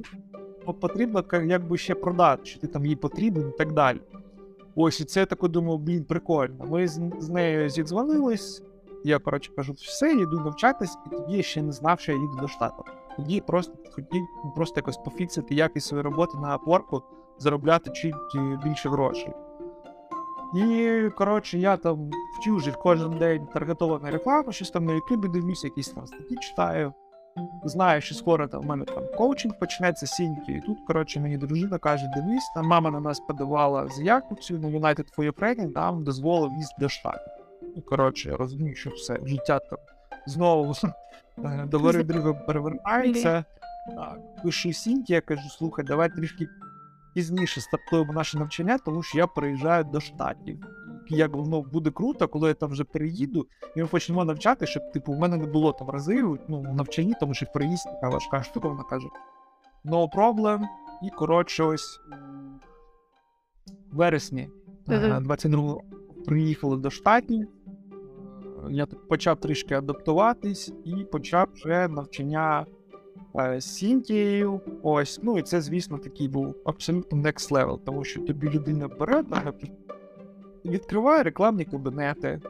По- 0.64 0.74
потрібно 0.74 1.24
якби 1.32 1.78
ще 1.78 1.94
продати, 1.94 2.44
що 2.44 2.60
ти 2.60 2.66
там 2.66 2.86
їй 2.86 2.96
потрібен 2.96 3.48
і 3.54 3.58
так 3.58 3.72
далі. 3.72 4.00
Ось 4.74 5.00
і 5.00 5.04
це 5.04 5.20
я 5.20 5.26
тако 5.26 5.48
думав, 5.48 5.78
блін, 5.78 6.04
прикольно. 6.04 6.64
Ми 6.70 6.88
з, 6.88 7.00
з 7.18 7.28
нею 7.28 7.68
зідзвонились. 7.68 8.62
Я, 9.04 9.18
коротше, 9.18 9.52
кажу, 9.56 9.72
все, 9.72 10.12
йду 10.12 10.40
навчатись, 10.40 10.98
і 11.06 11.16
тоді 11.16 11.36
я 11.36 11.42
ще 11.42 11.62
не 11.62 11.72
знав, 11.72 12.00
що 12.00 12.12
я 12.12 12.18
їду 12.18 12.36
до 12.40 12.48
штату. 12.48 12.84
Тоді 13.16 13.40
просто 13.40 13.72
хотів 13.94 14.22
просто 14.54 14.80
якось 14.80 14.96
пофіксити 14.96 15.54
якість 15.54 15.86
своєї 15.86 16.04
роботи 16.04 16.38
на 16.38 16.58
Upwork, 16.58 17.02
заробляти 17.38 17.90
чуть 17.90 18.14
е, 18.36 18.60
більше 18.64 18.88
грошей. 18.88 19.32
І, 20.54 21.10
коротше, 21.16 21.58
я 21.58 21.76
там 21.76 22.10
вже 22.46 22.72
кожен 22.72 23.18
день 23.18 23.46
таргетовану 23.46 24.10
рекламу, 24.10 24.52
щось 24.52 24.70
там 24.70 24.84
на 24.84 24.92
Ютубі 24.92 25.28
дивлюся, 25.28 25.66
якісь 25.66 25.88
там 25.88 26.06
статті 26.06 26.36
читаю. 26.36 26.92
Знаю, 27.64 28.00
що 28.00 28.14
скоро 28.14 28.48
там 28.48 28.62
в 28.62 28.66
мене 28.66 28.84
там 28.84 29.04
коучинг 29.16 29.58
почнеться 29.58 30.06
сіньки. 30.06 30.52
І 30.52 30.60
тут, 30.60 30.78
коротше, 30.86 31.20
мені 31.20 31.36
дружина 31.36 31.78
каже: 31.78 32.04
дивись, 32.16 32.52
там 32.54 32.66
мама 32.66 32.90
на 32.90 33.00
нас 33.00 33.20
подавала 33.20 33.88
заявку 33.88 34.34
цю 34.34 34.58
на 34.58 34.68
United 34.68 35.16
for 35.16 35.32
Ukraine, 35.32 35.74
нам 35.74 36.04
дозволив 36.04 36.52
їздити 36.52 36.80
до 36.80 36.88
штатів. 36.88 37.32
Ну, 37.76 37.82
коротше, 37.82 38.28
я 38.28 38.36
розумію, 38.36 38.74
що 38.74 38.90
все, 38.90 39.18
життя 39.24 39.58
там 39.58 39.78
знову 40.26 40.74
е, 41.38 41.66
до 41.66 42.02
друга 42.02 42.32
перевертається. 42.32 43.44
Пишу 44.42 44.72
Сіньки, 44.72 45.12
я 45.12 45.20
кажу, 45.20 45.48
слухай, 45.48 45.84
давай 45.84 46.08
трішки 46.08 46.48
пізніше 47.14 47.60
стартуємо 47.60 48.12
наше 48.12 48.38
навчання, 48.38 48.78
тому 48.78 49.02
що 49.02 49.18
я 49.18 49.26
приїжджаю 49.26 49.84
до 49.84 50.00
штатів. 50.00 50.66
Як 51.08 51.36
воно 51.36 51.62
буде 51.62 51.90
круто, 51.90 52.28
коли 52.28 52.48
я 52.48 52.54
там 52.54 52.70
вже 52.70 52.84
переїду, 52.84 53.46
і 53.76 53.80
ми 53.80 53.86
почнемо 53.86 54.24
навчати, 54.24 54.66
щоб 54.66 54.92
типу 54.92 55.12
в 55.12 55.18
мене 55.18 55.36
не 55.36 55.46
було 55.46 55.72
там 55.72 55.90
разів 55.90 56.38
ну, 56.48 56.60
в 56.60 56.74
навчанні, 56.74 57.14
тому 57.20 57.34
що 57.34 57.46
приїзд 57.54 57.84
така 57.84 58.08
важка 58.08 58.42
штука, 58.42 58.68
вона 58.68 58.82
каже: 58.82 59.06
No 59.84 60.08
problem. 60.14 60.60
І 61.02 61.10
коротше, 61.10 61.64
ось 61.64 62.00
в 63.92 63.96
вересні 63.96 64.50
Мгм. 64.86 65.22
22 65.22 65.80
приїхали 66.26 66.76
до 66.76 66.90
штатів. 66.90 67.48
Я 68.70 68.86
почав 68.86 69.40
трішки 69.40 69.74
адаптуватись 69.74 70.72
і 70.84 71.04
почав 71.04 71.48
вже 71.54 71.88
навчання 71.88 72.66
е, 73.36 73.60
Сінтією. 73.60 74.60
Ось, 74.82 75.20
ну 75.22 75.38
і 75.38 75.42
це, 75.42 75.60
звісно, 75.60 75.98
такий 75.98 76.28
був 76.28 76.54
абсолютно 76.64 77.18
next 77.18 77.52
level, 77.52 77.78
тому 77.84 78.04
що 78.04 78.20
тобі 78.20 78.50
людина 78.50 78.88
бере, 78.88 79.24
відкриває 80.64 81.22
рекламні 81.22 81.64
кабінети, 81.64 82.40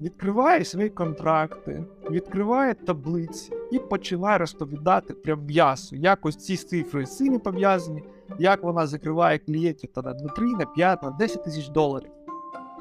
відкриває 0.00 0.64
свої 0.64 0.90
контракти, 0.90 1.84
відкриває 2.10 2.74
таблиці 2.74 3.52
і 3.72 3.78
починає 3.78 4.38
розповідати 4.38 5.14
прям 5.14 5.46
м'ясо, 5.46 5.96
як 5.96 6.26
ось 6.26 6.36
ці 6.36 6.56
цифри 6.56 7.04
цими 7.04 7.38
пов'язані, 7.38 8.02
як 8.38 8.62
вона 8.62 8.86
закриває 8.86 9.38
клієнтів 9.38 9.90
та 9.92 10.02
на 10.02 10.14
3, 10.14 10.46
на 10.46 10.66
5, 10.66 11.02
на 11.02 11.10
10 11.10 11.44
тисяч 11.44 11.68
доларів. 11.68 12.10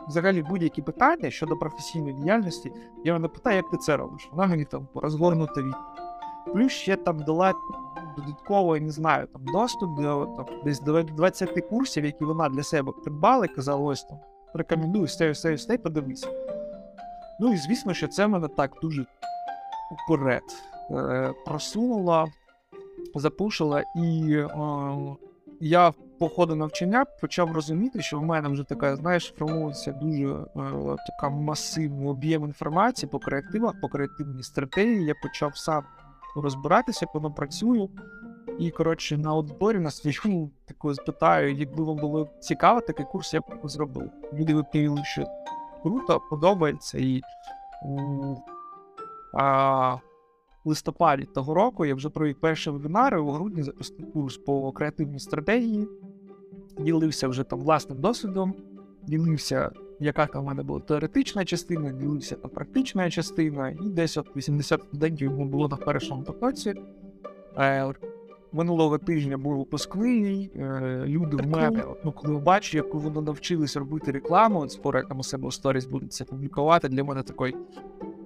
Взагалі 0.07 0.43
будь-які 0.43 0.81
питання 0.81 1.29
щодо 1.29 1.57
професійної 1.57 2.13
діяльності, 2.13 2.71
я 3.03 3.13
вона 3.13 3.27
питаю, 3.27 3.55
як 3.55 3.69
ти 3.69 3.77
це 3.77 3.97
робиш. 3.97 4.29
Вона 4.31 4.47
мені 4.47 4.65
там 4.65 4.87
розгорнута 4.95 5.61
від. 5.61 5.75
Плюс 6.53 6.71
ще 6.71 6.95
там 6.95 7.19
дала 7.19 7.53
додатково, 8.17 8.77
я 8.77 8.83
не 8.83 8.91
знаю, 8.91 9.27
там 9.27 9.45
доступ 9.45 9.99
до 9.99 10.25
там, 10.37 10.45
десь 10.63 10.79
до 10.79 11.03
20 11.03 11.67
курсів, 11.69 12.05
які 12.05 12.25
вона 12.25 12.49
для 12.49 12.63
себе 12.63 12.91
придбала 12.91 13.45
і 13.45 13.47
казала, 13.47 13.81
ось 13.81 14.03
там 14.03 14.19
рекомендую 14.53 15.07
стей, 15.07 15.35
стей, 15.35 15.57
стей, 15.57 15.77
подивися. 15.77 16.27
Ну 17.39 17.53
і 17.53 17.57
звісно, 17.57 17.93
що 17.93 18.07
це 18.07 18.27
мене 18.27 18.47
так 18.47 18.71
дуже 18.81 19.05
вперед 20.05 20.43
е, 20.91 21.33
просунула, 21.45 22.27
запушила, 23.15 23.83
і 23.95 24.33
е, 24.33 24.47
я 25.59 25.93
по 26.19 26.29
ходу 26.29 26.55
навчання 26.55 27.05
почав 27.21 27.51
розуміти, 27.51 28.01
що 28.01 28.19
в 28.19 28.23
мене 28.23 28.49
вже 28.49 28.63
така, 28.63 28.95
знаєш, 28.95 29.33
формується 29.37 29.91
дуже 29.91 30.33
е, 30.33 30.45
така 31.07 31.29
масивний 31.29 32.07
об'єм 32.07 32.43
інформації 32.43 33.09
по 33.11 33.19
креативах, 33.19 33.81
по 33.81 33.87
креативній 33.87 34.43
стратегії. 34.43 35.05
Я 35.05 35.13
почав 35.23 35.57
сам 35.57 35.83
розбиратися, 36.35 37.05
воно 37.13 37.31
працює. 37.31 37.87
І, 38.59 38.71
коротше, 38.71 39.17
на 39.17 39.29
аудиторії 39.29 39.81
на 39.81 39.91
свою 39.91 40.49
таку 40.65 40.95
спитаю, 40.95 41.53
якби 41.53 41.83
вам 41.83 41.97
було 41.97 42.29
цікаво 42.39 42.81
такий 42.81 43.05
курс, 43.05 43.33
я 43.33 43.39
б 43.39 43.43
зробив. 43.63 44.11
Люди 44.33 44.55
відповіли, 44.55 45.01
що 45.03 45.25
круто, 45.83 46.21
подобається. 46.29 46.97
І 46.97 47.21
а, 49.33 49.97
листопаді 50.65 51.27
того 51.33 51.53
року 51.53 51.85
я 51.85 51.95
вже 51.95 52.09
провів 52.09 52.35
перші 52.39 52.69
вебінари, 52.69 53.19
у 53.19 53.31
грудні 53.31 53.63
запустив 53.63 54.11
курс 54.11 54.37
по 54.37 54.71
креативній 54.71 55.19
стратегії, 55.19 55.87
ділився 56.79 57.27
вже 57.27 57.43
там 57.43 57.59
власним 57.59 58.01
досвідом, 58.01 58.53
ділився, 59.03 59.71
яка 59.99 60.25
там 60.25 60.43
в 60.43 60.47
мене 60.47 60.63
була 60.63 60.79
теоретична 60.79 61.45
частина, 61.45 61.91
ділився 61.91 62.35
там 62.35 62.51
практична 62.51 63.09
частина, 63.09 63.69
і 63.69 63.89
десь 63.89 64.17
от 64.17 64.35
80 64.35 64.81
студентів 64.81 65.31
йому 65.31 65.45
було 65.45 65.67
на 65.67 65.77
першому 65.77 66.23
потоці. 66.23 66.73
Е, 67.57 67.93
Минулого 68.55 68.97
тижня 68.97 69.37
був 69.37 69.57
випускний. 69.57 70.51
Е, 70.55 71.03
люди 71.05 71.37
в 71.37 71.47
мене, 71.47 71.83
от, 71.83 72.05
ну, 72.05 72.11
коли 72.11 72.37
бачу, 72.37 72.77
як 72.77 72.93
вони 72.93 73.21
навчились 73.21 73.75
робити 73.75 74.11
рекламу, 74.11 74.59
от 74.59 74.71
скоро 74.71 75.03
там 75.03 75.19
у 75.19 75.23
себе 75.23 75.47
у 75.47 75.51
сторіс 75.51 75.85
будуть 75.85 76.13
це 76.13 76.23
публікувати, 76.23 76.89
для 76.89 77.03
мене 77.03 77.23
такий, 77.23 77.55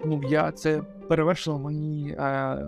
ну 0.06 0.22
я 0.30 0.52
це 0.52 0.82
перевершило 0.82 1.60
мені 1.60 2.16
е, 2.20 2.68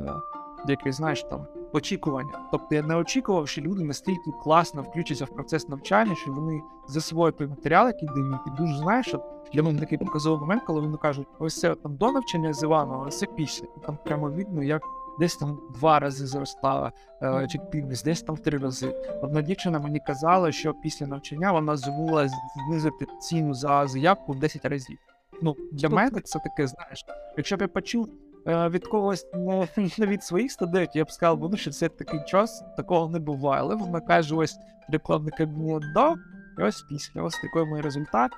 якесь, 0.68 0.96
знаєш, 0.96 1.24
там 1.24 1.46
очікування. 1.74 2.32
Тобто 2.52 2.76
я 2.76 2.82
не 2.82 2.96
очікував, 2.96 3.48
що 3.48 3.62
люди 3.62 3.84
настільки 3.84 4.32
класно 4.44 4.82
включаться 4.82 5.26
в 5.26 5.30
процес 5.30 5.70
навчання, 5.70 6.16
що 6.16 6.32
вони 6.32 6.62
засвоюють 6.88 7.38
той 7.38 7.48
матеріал, 7.48 7.88
який 7.88 8.08
дають, 8.08 8.42
і 8.48 8.62
дуже 8.62 8.78
знаєш, 8.78 9.08
що 9.08 9.24
для 9.54 9.64
мене 9.64 9.80
такий 9.80 9.98
показовий 9.98 10.40
момент, 10.40 10.64
коли 10.68 10.82
вони 10.82 10.98
кажуть, 10.98 11.28
ось 11.40 11.60
це 11.60 11.76
там 11.76 11.96
до 11.96 12.12
навчання 12.12 12.54
з 12.54 12.64
Іваном, 12.64 13.04
а 13.08 13.10
це 13.10 13.26
після. 13.26 13.66
І 13.78 13.86
там 13.86 13.98
прямо 14.06 14.30
видно, 14.30 14.64
як 14.64 14.82
десь 15.20 15.38
там 15.38 15.60
два 15.70 16.00
рази 16.00 16.28
зростала 16.28 16.92
е, 17.22 17.48
чекпільність, 17.48 18.06
десь 18.06 18.22
там 18.22 18.36
в 18.36 18.40
три 18.40 18.58
рази. 18.58 18.96
Одна 19.22 19.42
дівчина 19.42 19.80
мені 19.80 20.00
казала, 20.00 20.52
що 20.52 20.74
після 20.74 21.08
навчання 21.08 21.52
вона 21.52 21.78
забула 21.78 22.30
знизити 22.68 23.06
ціну 23.22 23.54
за 23.54 23.88
заявку 23.88 24.32
в 24.32 24.40
10 24.40 24.66
разів. 24.66 24.98
Ну, 25.42 25.56
для 25.72 25.82
Тобто- 25.82 25.96
мене 25.96 26.22
це 26.22 26.40
таке, 26.40 26.68
знаєш, 26.68 27.06
якщо 27.38 27.58
б 27.58 27.62
я 27.62 27.68
почув 27.68 28.10
е, 28.48 28.70
від 28.70 28.88
когось 28.88 29.28
не, 29.34 29.68
не 29.98 30.06
від 30.06 30.24
своїх 30.24 30.52
студентів, 30.52 31.00
я 31.00 31.04
б 31.04 31.12
сказав, 31.12 31.50
ну, 31.52 31.58
що 31.58 31.72
це 31.72 31.90
такий 31.90 32.20
час, 32.26 32.64
такого 32.78 33.10
не 33.10 33.20
буває. 33.20 33.62
Але 33.62 33.76
вона 33.76 34.00
каже, 34.00 34.36
ось 34.36 34.58
рекламний 34.90 35.34
кабінет 35.38 35.84
до, 35.94 36.16
і 36.60 36.64
ось 36.64 36.82
після, 36.82 37.22
ось 37.22 37.40
такий 37.40 37.74
мій 37.74 37.82
результат. 37.82 38.32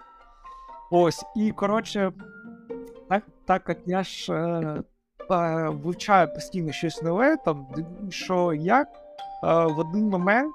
Ось, 0.92 1.26
і 1.36 1.52
коротше, 1.52 2.12
так, 3.10 3.24
так 3.46 3.64
як 3.68 3.78
я 3.86 4.04
ж 4.04 4.34
е, 4.34 4.84
е, 5.32 5.70
вивчаю 5.70 6.34
постійно 6.34 6.72
щось 6.72 7.02
нове, 7.02 7.38
там, 7.38 7.68
що 8.10 8.54
як 8.54 8.88
е, 8.88 8.94
в 9.66 9.80
один 9.80 10.10
момент 10.10 10.54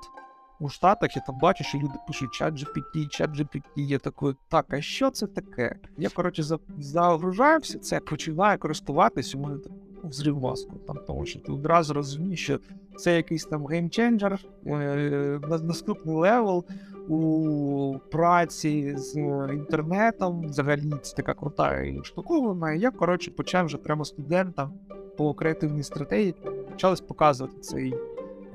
у 0.60 0.68
Штатах 0.68 1.16
я 1.16 1.22
там 1.26 1.38
бачу, 1.38 1.64
що 1.64 1.78
люди 1.78 1.94
пишуть 2.06 2.30
чат 2.32 2.54
GPT, 2.54 3.08
чат 3.08 3.30
GPT, 3.30 3.62
я 3.76 3.98
такий, 3.98 4.34
так, 4.48 4.66
а 4.68 4.80
що 4.80 5.10
це 5.10 5.26
таке? 5.26 5.76
Я, 5.98 6.08
коротше, 6.08 6.42
загружаюся 6.78 7.78
це, 7.78 8.00
починаю 8.00 8.58
користуватись, 8.58 9.34
у 9.34 9.38
мене 9.38 9.58
так 9.58 9.72
ну, 10.02 10.08
взрыв 10.08 10.38
мозку, 10.38 10.76
там, 10.86 10.98
тому 11.06 11.26
що 11.26 11.40
ти 11.40 11.52
одразу 11.52 11.94
розумієш, 11.94 12.42
що 12.42 12.60
це 12.96 13.16
якийсь 13.16 13.44
там 13.44 13.66
game 13.66 13.90
changer, 13.90 14.38
е, 14.66 15.40
наступний 15.62 16.16
level 16.16 16.64
у 17.08 17.98
праці 18.10 18.94
з 18.96 19.16
інтернетом, 19.50 20.46
взагалі 20.46 20.92
це 21.02 21.16
така 21.16 21.34
крута 21.34 21.84
штуковина. 22.02 22.72
Я, 22.72 22.90
коротше, 22.90 23.30
почав 23.30 23.66
вже 23.66 23.76
прямо 23.76 24.04
студентам 24.04 24.72
по 25.16 25.34
креативній 25.34 25.82
стратегії 25.82 26.34
почались 26.70 27.00
показувати 27.00 27.60
цей 27.60 27.94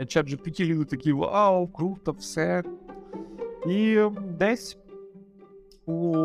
чат 0.08 0.28
GPT, 0.28 0.66
люди 0.66 0.86
такі 0.86 1.14
вау, 1.14 1.68
круто, 1.68 2.12
все. 2.12 2.64
І 3.68 4.00
десь 4.40 4.78
у 5.86 6.16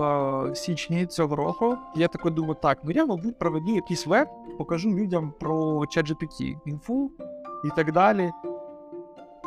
е, 0.00 0.54
січні 0.54 1.06
цього 1.06 1.36
року 1.36 1.76
я 1.96 2.08
тако 2.08 2.30
думаю, 2.30 2.56
так, 2.62 2.78
ну 2.84 2.90
я, 2.90 3.06
мабуть, 3.06 3.38
проведу 3.38 3.74
якийсь 3.74 4.06
веб, 4.06 4.28
покажу 4.58 4.90
людям 4.90 5.32
про 5.40 5.78
ChatGPT, 5.78 6.56
інфу 6.66 7.10
і 7.64 7.68
так 7.76 7.92
далі. 7.92 8.30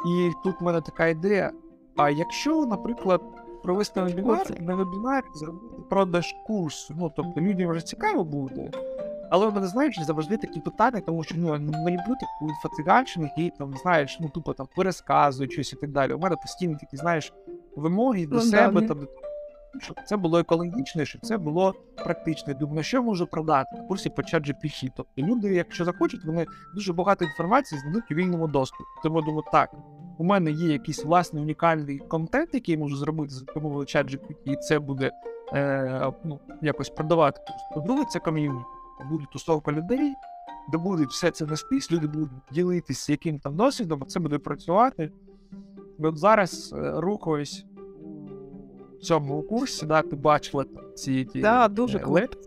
І 0.05 0.31
тут 0.43 0.61
в 0.61 0.63
мене 0.63 0.81
така 0.81 1.07
ідея. 1.07 1.51
А 1.95 2.09
якщо, 2.09 2.65
наприклад, 2.65 3.21
провести 3.63 4.01
вебінар, 4.01 4.61
на 4.61 4.75
вебінарі 4.75 5.25
зробити 5.35 5.75
продаж 5.89 6.35
курсу, 6.47 6.95
ну 6.97 7.11
тобто 7.15 7.41
людям 7.41 7.69
вже 7.69 7.81
цікаво 7.81 8.23
буде. 8.23 8.71
Але 9.29 9.47
в 9.47 9.55
мене, 9.55 9.67
знаєш, 9.67 9.99
завжди 9.99 10.37
такі 10.37 10.59
питання, 10.59 11.01
тому 11.05 11.23
що 11.23 11.35
ну, 11.37 11.57
не 11.59 11.91
люблю 11.91 12.15
таку 12.19 12.49
інфотиганщину, 12.49 13.29
які 13.35 13.57
там, 13.57 13.73
знаєш, 13.73 14.17
ну 14.19 14.29
тупо 14.29 14.53
там 14.53 14.67
пересказують 14.75 15.51
щось 15.51 15.73
і 15.73 15.75
так 15.75 15.91
далі. 15.91 16.13
У 16.13 16.19
мене 16.19 16.35
постійно 16.35 16.77
такі, 16.79 16.97
знаєш, 16.97 17.33
вимоги 17.75 18.27
до 18.27 18.35
Ну, 18.35 18.41
себе, 18.41 18.81
да, 18.81 18.87
там, 18.87 19.07
щоб 19.79 19.97
це 20.05 20.17
було 20.17 20.39
екологічно, 20.39 21.05
щоб 21.05 21.21
це 21.21 21.37
було 21.37 21.73
практично. 22.03 22.53
Я 22.53 22.59
Думаю, 22.59 22.83
що 22.83 23.03
можу 23.03 23.27
продати 23.27 23.75
на 23.75 23.83
курсі 23.83 24.09
по 24.09 24.21
ChatGPT. 24.21 24.89
Тобто 24.95 25.21
люди, 25.21 25.53
якщо 25.53 25.85
захочуть, 25.85 26.25
вони 26.25 26.45
дуже 26.75 26.93
багато 26.93 27.25
інформації 27.25 27.81
знайдуть 27.81 28.11
у 28.11 28.15
вільному 28.15 28.47
доступі. 28.47 28.83
Тому 29.03 29.19
я 29.19 29.25
думаю, 29.25 29.43
так, 29.51 29.73
у 30.17 30.23
мене 30.23 30.51
є 30.51 30.67
якийсь 30.73 31.05
власний 31.05 31.43
унікальний 31.43 31.97
контент, 31.97 32.53
який 32.53 32.75
я 32.75 32.79
можу 32.79 32.95
зробити 32.95 33.33
за 33.33 33.45
допомогою 33.45 33.85
ChatGPT, 33.85 34.35
і 34.45 34.55
це 34.55 34.79
буде 34.79 35.11
е, 35.53 36.11
ну, 36.23 36.39
якось 36.61 36.89
продавати. 36.89 37.41
По-друге, 37.73 38.03
це 38.09 38.19
ком'юніті. 38.19 38.76
Буде 39.09 39.25
тусовка 39.33 39.71
людей, 39.71 40.13
де 40.71 40.77
буде 40.77 41.05
все 41.05 41.31
це 41.31 41.45
вестись, 41.45 41.91
люди 41.91 42.07
будуть 42.07 42.29
ділитися 42.51 43.11
яким 43.11 43.39
там 43.39 43.55
досвідом, 43.55 43.99
а 44.03 44.05
це 44.05 44.19
буде 44.19 44.37
працювати. 44.37 45.11
І 45.99 46.05
от 46.05 46.17
зараз 46.17 46.73
е, 46.77 46.91
рухаюсь 46.95 47.65
у 48.97 48.99
цьому 49.01 49.41
курсі, 49.41 49.85
да, 49.85 50.01
ти 50.01 50.15
бачила 50.15 50.65
ці 50.95 51.25
ті, 51.25 51.41
Да, 51.41 51.67
дуже 51.67 51.97
е, 51.97 52.01
круто. 52.01 52.37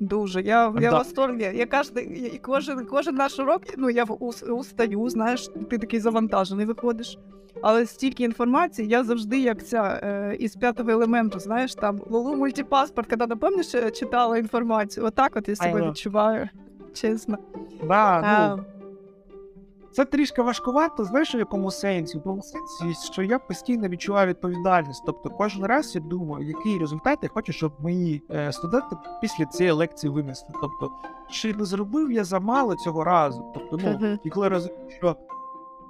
Дуже. 0.00 0.42
Я, 0.42 0.64
я 0.80 0.90
Да. 0.90 0.96
в 0.96 0.98
восторгі. 0.98 1.42
Я 1.42 1.66
кожен, 1.66 2.38
кожен, 2.42 2.86
кожен 2.86 3.14
наш 3.14 3.38
урок, 3.38 3.62
ну 3.78 3.90
я 3.90 4.04
в- 4.04 4.24
устаю, 4.50 5.08
знаєш, 5.08 5.50
ти 5.70 5.78
такий 5.78 6.00
завантажений 6.00 6.66
виходиш. 6.66 7.18
Але 7.62 7.86
стільки 7.86 8.24
інформації, 8.24 8.88
я 8.88 9.04
завжди, 9.04 9.40
як 9.40 9.66
ця 9.66 10.00
е, 10.02 10.36
із 10.38 10.56
п'ятого 10.56 10.90
елементу, 10.90 11.38
знаєш, 11.38 11.74
там 11.74 12.00
Лулу 12.10 12.36
мультипаспорт, 12.36 13.10
коли 13.10 13.26
напевниш, 13.26 13.74
е, 13.74 13.90
читала 13.90 14.38
інформацію. 14.38 15.06
Отак 15.06 15.36
от 15.36 15.48
я 15.48 15.56
себе 15.56 15.88
відчуваю. 15.88 16.48
Чесно. 16.94 17.38
Да, 17.88 18.20
А, 18.24 18.56
ну, 18.56 18.64
це 19.92 20.04
трішки 20.04 20.42
важкувато, 20.42 21.04
знаєш, 21.04 21.34
у 21.34 21.38
якому 21.38 21.70
сенсі? 21.70 22.18
В 22.18 22.22
тому 22.22 22.42
сенсі, 22.42 23.12
що 23.12 23.22
я 23.22 23.38
постійно 23.38 23.88
відчуваю 23.88 24.28
відповідальність. 24.28 25.02
Тобто 25.06 25.30
кожен 25.30 25.64
раз 25.64 25.94
я 25.94 26.00
думаю, 26.00 26.46
який 26.46 26.78
результат 26.78 27.18
я 27.22 27.28
хочу, 27.28 27.52
щоб 27.52 27.72
мої 27.78 28.22
е, 28.30 28.52
студенти 28.52 28.96
після 29.20 29.44
цієї 29.46 29.72
лекції 29.72 30.12
винесли. 30.12 30.48
Тобто, 30.60 30.90
чи 31.30 31.54
не 31.54 31.64
зробив 31.64 32.12
я 32.12 32.24
замало 32.24 32.76
цього 32.76 33.04
разу? 33.04 33.52
Тобто, 33.54 33.78
ну, 34.00 34.18
і 34.24 34.30
коли 34.30 34.48
розумію, 34.48 34.90
що 34.90 35.16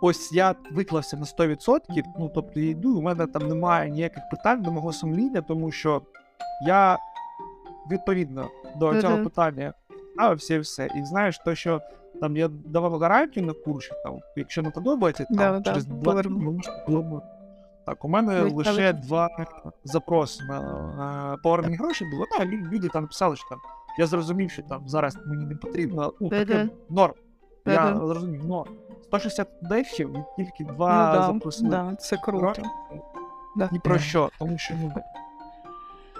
ось 0.01 0.33
я 0.33 0.55
виклався 0.71 1.17
на 1.17 1.25
100%, 1.25 1.79
ну 2.19 2.31
тобто 2.35 2.61
я 2.61 2.71
йду, 2.71 2.99
у 2.99 3.03
мене 3.03 3.27
там 3.27 3.49
немає 3.49 3.91
ніяких 3.91 4.23
питань 4.31 4.63
до 4.63 4.71
мого 4.71 4.93
сумління, 4.93 5.41
тому 5.43 5.71
що 5.71 6.03
я 6.67 6.99
відповідно 7.91 8.49
до 8.77 9.01
цього 9.03 9.15
Мгм. 9.15 9.25
питання 9.25 9.73
ставився 10.15 10.55
і 10.55 10.59
все. 10.59 10.87
І 10.97 11.05
знаєш, 11.05 11.39
то, 11.39 11.55
що 11.55 11.81
там 12.21 12.37
я 12.37 12.49
давав 12.49 12.99
гарантію 12.99 13.47
на 13.47 13.53
курсі, 13.53 13.91
там, 14.05 14.19
якщо 14.37 14.63
не 14.63 14.71
подобається, 14.71 15.25
там, 15.25 15.37
да, 15.37 15.61
через 15.71 15.85
два 15.87 16.03
поверну. 16.13 16.61
було 16.89 17.23
так. 17.87 18.05
У 18.05 18.09
мене 18.09 18.43
Ой, 18.43 18.51
лише 18.53 18.71
але- 18.71 18.93
два 18.93 19.29
запроси 19.85 20.45
на 20.45 21.35
е, 21.35 21.37
повернення 21.43 21.77
грошей 21.77 22.09
було. 22.11 22.25
Ну, 22.41 22.45
лю- 22.47 22.71
люди 22.71 22.89
там 22.89 23.07
писали, 23.07 23.37
що 23.37 23.49
там 23.49 23.59
я 23.99 24.07
зрозумів, 24.07 24.51
що 24.51 24.63
там 24.63 24.89
зараз 24.89 25.19
мені 25.27 25.45
не 25.47 25.55
потрібно. 25.57 26.13
Ну, 26.21 26.29
таке 26.29 26.69
норм. 26.91 27.15
Я 27.67 27.97
зрозумів, 27.97 28.47
норм. 28.47 28.71
160 29.03 29.49
дефів 29.63 30.11
і 30.39 30.45
тільки 30.45 30.65
Ну, 30.69 30.75
два 30.75 31.13
да, 31.17 31.33
запросили. 31.33 31.71
да, 31.71 31.95
це 32.01 32.17
круто. 32.17 32.63
Да. 33.57 33.69
Ні 33.73 33.79
про 33.85 33.99
що, 33.99 34.31
тому 34.39 34.59
що 34.59 34.75
ну, 34.83 34.93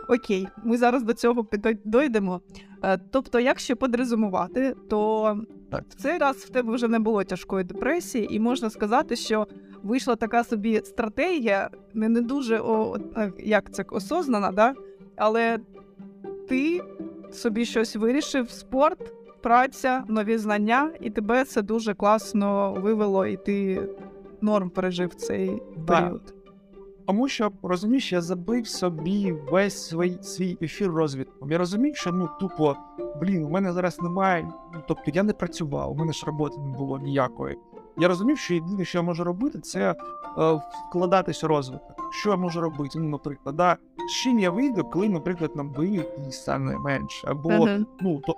Окей, 0.15 0.49
ми 0.65 0.77
зараз 0.77 1.03
до 1.03 1.15
цього 1.15 1.47
дойдемо. 1.85 2.41
Е, 2.85 2.99
Тобто, 3.11 3.41
якщо 3.41 3.77
підрезумувати, 3.77 4.75
то 4.91 5.37
Так. 5.71 5.85
в 5.89 5.95
цей 5.95 6.19
раз 6.19 6.37
в 6.37 6.51
тебе 6.51 6.75
вже 6.75 6.89
не 6.89 6.99
було 6.99 7.25
тяжкої 7.25 7.65
депресії, 7.65 8.35
і 8.37 8.41
можна 8.41 8.71
сказати, 8.71 9.17
що 9.17 9.47
вийшла 9.83 10.17
така 10.17 10.45
собі 10.45 10.81
стратегія, 10.85 11.71
не, 11.95 12.09
не 12.09 12.21
дуже 12.21 12.61
о, 12.61 12.97
е, 13.17 13.33
як 13.39 13.73
це 13.73 13.85
осознана, 13.91 14.53
да? 14.53 14.75
але 15.17 15.59
ти 16.49 16.83
собі 17.33 17.65
щось 17.65 17.97
вирішив, 17.97 18.51
спорт, 18.51 19.13
праця, 19.43 20.05
нові 20.09 20.39
знання, 20.39 20.91
і 21.01 21.11
тебе 21.11 21.45
це 21.45 21.63
дуже 21.63 21.95
класно 21.95 22.73
вивело, 22.73 23.27
і 23.27 23.37
ти 23.37 23.83
норм 24.41 24.71
пережив 24.71 25.15
цей 25.15 25.63
Да. 25.77 26.01
період. 26.01 26.35
Тому 27.07 27.29
що 27.29 27.51
розумієш, 27.63 28.13
я 28.13 28.21
забив 28.21 28.67
собі 28.69 29.33
весь 29.51 29.87
свій, 29.89 30.19
свій 30.23 30.59
ефір 30.63 30.91
розвідком. 30.91 31.51
Я 31.51 31.59
розумів, 31.59 31.97
що 31.97 32.13
ну 32.13 32.29
тупо, 32.41 32.77
блін, 33.21 33.45
у 33.45 33.49
мене 33.51 33.73
зараз 33.73 34.01
немає. 34.01 34.49
Ну, 34.75 34.81
тобто 34.89 35.03
я 35.15 35.23
не 35.23 35.33
працював, 35.33 35.93
у 35.93 35.95
мене 35.95 36.13
ж 36.13 36.27
роботи 36.27 36.57
не 36.61 36.79
було 36.79 36.99
ніякої. 36.99 37.57
Я 37.99 38.09
розумів, 38.09 38.39
що 38.39 38.55
єдине, 38.55 38.85
що 38.85 38.99
я 38.99 39.03
можу 39.03 39.25
робити, 39.25 39.59
це 39.59 39.91
е, 39.91 40.61
вкладатись 40.89 41.45
у 41.45 41.49
розвиток. 41.49 42.13
Що 42.13 42.31
я 42.31 42.37
можу 42.37 42.61
робити? 42.61 42.99
Ну, 42.99 43.09
наприклад, 43.09 43.57
да, 43.57 43.77
з 44.11 44.13
чим 44.23 44.39
я 44.39 44.51
вийду, 44.51 44.85
коли, 44.85 45.09
наприклад, 45.09 45.57
нам 45.57 45.71
бойовик 45.71 46.07
стане 46.31 46.79
менше, 46.79 47.27
або 47.29 47.51
Мгм. 47.51 47.87
ну 48.01 48.21
то. 48.27 48.35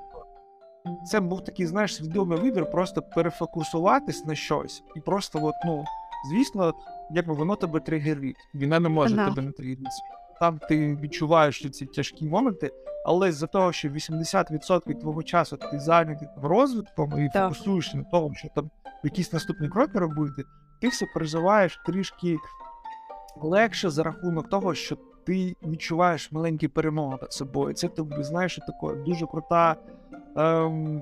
Це 1.06 1.20
був 1.20 1.44
такий, 1.44 1.66
знаєш, 1.66 1.96
свідомий 1.96 2.38
вибір, 2.38 2.70
просто 2.70 3.02
перефокусуватись 3.02 4.24
на 4.24 4.34
щось. 4.34 4.84
І 4.96 5.00
просто, 5.00 5.38
от, 5.44 5.54
ну, 5.66 5.84
звісно, 6.30 6.74
якби 7.10 7.34
воно 7.34 7.56
тебе 7.56 7.80
тригерить. 7.80 8.36
Війна 8.54 8.80
не 8.80 8.88
може 8.88 9.16
Ага. 9.16 9.28
тебе 9.30 9.42
не 9.42 9.52
тригерити. 9.52 9.90
Там 10.40 10.58
ти 10.68 10.96
відчуваєш 10.96 11.70
ці 11.70 11.86
тяжкі 11.86 12.26
моменти, 12.26 12.70
але 13.06 13.32
з-за 13.32 13.46
того, 13.46 13.72
що 13.72 13.88
80% 13.88 15.00
твого 15.00 15.22
часу 15.22 15.56
ти 15.56 15.78
зайнятий 15.78 16.28
розвитком 16.42 17.24
і 17.24 17.28
Так. 17.28 17.52
фокусуєшся 17.52 17.96
на 17.96 18.04
тому, 18.04 18.34
що 18.34 18.48
там 18.54 18.70
якісь 19.04 19.32
наступні 19.32 19.68
кроки 19.68 19.98
робити, 19.98 20.42
ти 20.80 20.88
все 20.88 21.06
переживаєш 21.14 21.80
трішки 21.86 22.36
легше 23.42 23.90
за 23.90 24.02
рахунок 24.02 24.48
того, 24.48 24.74
що 24.74 24.96
ти 25.26 25.56
відчуваєш 25.66 26.32
маленькі 26.32 26.68
перемоги 26.68 27.18
над 27.20 27.32
собою. 27.32 27.74
Це 27.74 27.88
тобі, 27.88 28.22
знаєш, 28.22 28.56
таке 28.56 28.94
дуже 28.96 29.26
крута 29.26 29.76
ем, 30.36 31.00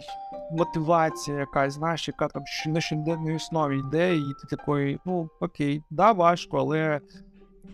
мотивація 0.52 1.38
якась, 1.38 1.74
знаєш, 1.74 2.08
яка 2.08 2.28
там 2.28 2.42
на 2.66 2.80
щоденній 2.80 3.34
основі 3.36 3.78
йде, 3.78 4.16
і 4.16 4.20
ти 4.20 4.56
такий, 4.56 4.98
ну 5.04 5.30
окей, 5.40 5.82
да, 5.90 6.12
важко, 6.12 6.58
але 6.58 7.00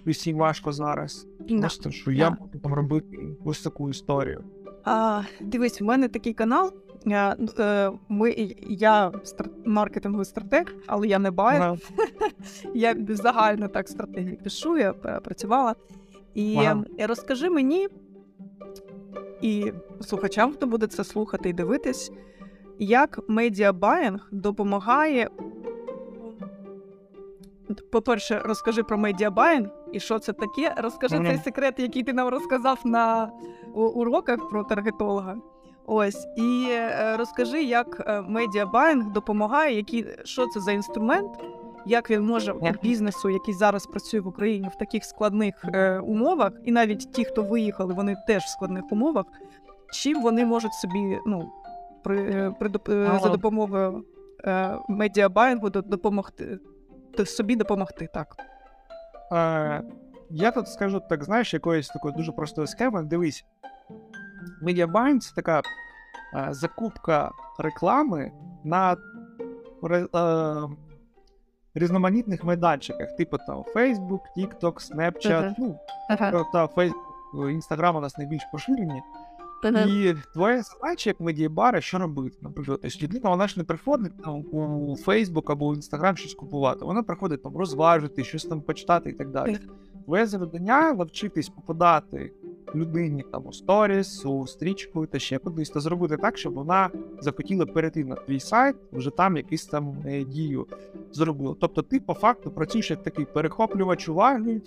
усім 0.07 0.37
важко 0.37 0.73
зараз. 0.73 1.27
Да. 1.49 1.59
Просто 1.59 1.91
що 1.91 2.11
я 2.11 2.31
Да. 2.31 2.37
можу 2.41 2.59
там 2.59 2.75
робити 2.75 3.19
ось 3.45 3.63
таку 3.63 3.91
історію. 3.91 4.45
А, 4.85 5.23
дивись, 5.41 5.81
в 5.81 5.85
мене 5.85 6.09
такий 6.09 6.35
канал. 6.35 6.73
е, 7.07 7.37
е, 7.59 7.91
Ми, 8.09 8.35
я 8.69 9.13
маркетинговий 9.65 10.25
стратег, 10.25 10.75
але 10.87 11.07
я 11.07 11.19
не 11.19 11.31
байер. 11.31 11.63
Ага. 11.63 11.77
Я 12.75 12.97
загально 13.09 13.69
так 13.69 13.89
стратегії 13.89 14.37
пишу, 14.37 14.79
я 14.79 14.93
працювала. 14.93 15.75
І 16.35 16.59
е, 17.01 17.07
розкажи 17.07 17.51
мені 17.51 17.89
і 19.41 19.73
слухачам, 20.01 20.53
хто 20.53 20.67
буде 20.67 20.87
це 20.87 21.05
слухати 21.05 21.49
і 21.49 21.53
дивитись, 21.53 22.13
як 22.79 23.21
медіабаїнг 23.29 24.29
допомагає. 24.33 25.31
По-перше, 27.93 28.39
розкажи 28.45 28.83
про 28.83 28.99
медіабаїнг 28.99 29.69
і 29.93 30.01
що 30.01 30.19
це 30.19 30.33
таке. 30.33 30.75
Розкажи 30.77 31.17
Мгм. 31.17 31.27
цей 31.27 31.39
секрет, 31.39 31.75
який 31.79 32.03
ти 32.03 32.13
нам 32.13 32.29
розказав 32.29 32.79
на 32.85 33.31
уроках 33.75 34.49
про 34.49 34.65
таргетолога. 34.65 35.37
Ось 35.87 36.27
і 36.37 36.67
е, 36.71 37.17
розкажи, 37.17 37.63
як 37.63 38.05
е, 38.07 38.21
медіабаїнг 38.21 39.13
допомагає, 39.13 39.77
які 39.77 40.07
що 40.25 40.47
це 40.47 40.61
за 40.61 40.73
інструмент, 40.73 41.31
як 41.87 42.11
він 42.11 42.23
може 42.23 42.55
бізнесу, 42.83 43.31
який 43.31 43.55
зараз 43.55 43.87
працює 43.87 44.21
в 44.21 44.27
Україні 44.27 44.69
в 44.69 44.79
таких 44.79 45.05
складних 45.05 45.65
е, 45.65 45.99
умовах, 45.99 46.53
і 46.65 46.73
навіть 46.73 47.13
ті, 47.13 47.25
хто 47.25 47.43
виїхали, 47.43 47.95
вони 47.95 48.17
теж 48.27 48.43
в 48.43 48.49
складних 48.49 48.85
умовах. 48.93 49.25
Чим 49.93 50.23
вони 50.23 50.47
можуть 50.47 50.73
собі 50.73 51.19
ну 51.27 51.51
при, 52.05 52.19
е, 52.19 52.55
при 52.61 52.69
доп- 52.69 53.17
е, 53.17 53.21
за 53.23 53.29
допомогою 53.29 54.05
е, 54.45 54.79
медіабаїнгу 54.89 55.71
допомогти 55.71 56.59
собі 57.25 57.57
допомогти 57.57 58.09
так. 58.15 58.37
Е, 59.33 59.83
я 60.31 60.51
тут 60.51 60.69
скажу 60.69 61.03
так, 61.09 61.25
знаєш, 61.25 61.55
якоїсь 61.55 61.89
такої 61.89 62.15
дуже 62.15 62.33
простої 62.33 62.67
схеми. 62.67 63.03
Дивись, 63.03 63.45
Mediabind— 64.63 65.19
це 65.21 65.35
така 65.35 65.63
е, 66.35 66.49
закупка 66.51 67.31
реклами 67.59 68.33
на 68.65 68.97
е, 69.91 70.07
різноманітних 71.79 72.45
майданчиках, 72.45 73.17
типу 73.17 73.37
там 73.47 73.65
Facebook, 73.75 74.21
TikTok, 74.37 74.93
Snapchat, 74.95 75.43
Мгм. 75.45 75.55
ну, 75.59 75.79
Ага. 76.11 76.45
та 76.53 76.67
Facebook, 76.67 76.93
Instagram 77.35 77.97
у 77.97 78.01
нас 78.01 78.19
найбільш 78.19 78.43
поширені. 78.53 79.03
І 79.89 80.15
твоя 80.33 80.63
задача 80.63 81.11
як 81.11 81.21
медіабара, 81.21 81.81
що 81.81 81.99
робити? 81.99 82.37
Наприклад, 82.43 82.81
людина 83.03 83.31
вона 83.31 83.49
ж 83.49 83.55
не 83.59 83.65
приходить 83.65 84.23
там 84.23 84.45
у 84.53 84.97
Facebook 85.07 85.53
або 85.53 85.69
в 85.69 85.75
Instagram 85.77 86.17
щось 86.17 86.35
купувати. 86.35 86.85
Вона 86.85 87.03
приходить 87.03 87.43
там 87.43 87.57
розважити, 87.57 88.25
щось 88.25 88.45
там 88.45 88.61
почитати 88.61 89.11
і 89.11 89.13
так 89.13 89.31
далі. 89.31 89.59
Твоє 90.05 90.27
завдання 90.27 90.93
навчитись 90.93 91.49
попадати 91.49 92.33
людині 92.75 93.25
там 93.33 93.47
у 93.47 93.53
сторіс, 93.53 94.27
у 94.27 94.47
стрічку 94.47 95.07
та 95.07 95.19
ще 95.19 95.39
кудись, 95.39 95.71
та 95.71 95.81
зробити 95.81 96.17
так, 96.17 96.39
щоб 96.39 96.55
вона 96.55 96.91
захотіла 97.21 97.67
перейти 97.67 98.05
на 98.05 98.15
твій 98.15 98.41
сайт, 98.41 98.77
вже 98.93 99.11
там 99.11 99.37
якусь 99.37 99.67
там 99.67 99.97
е, 100.07 100.25
дію 100.25 100.67
зробила. 101.13 101.55
Тобто 101.61 101.83
ти 101.83 102.01
по 102.01 102.15
факту 102.15 102.51
працюєш 102.51 102.91
як 102.91 103.03
такий 103.03 103.25
перехоплювач 103.25 104.09
уваги, 104.09 104.61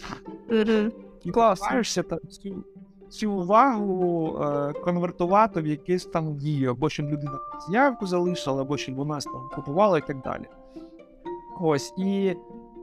і 1.24 1.32
намагаєшся 1.32 2.04
там 2.04 2.20
цю, 2.30 2.64
цю 3.10 3.32
увагу 3.32 4.38
е, 4.42 4.74
конвертувати 4.74 5.62
в 5.62 5.68
якесь 5.68 6.06
там 6.06 6.36
дію, 6.36 6.72
або 6.72 6.90
щоб 6.90 7.06
людина 7.06 7.40
заявку 7.68 8.08
залишила, 8.08 8.62
або 8.62 8.78
щоб 8.78 8.96
вона 8.96 9.20
там 9.20 9.50
купувала 9.56 9.98
і 9.98 10.08
так 10.08 10.22
далі. 10.22 10.46
Ось 11.62 11.94
і 11.98 12.36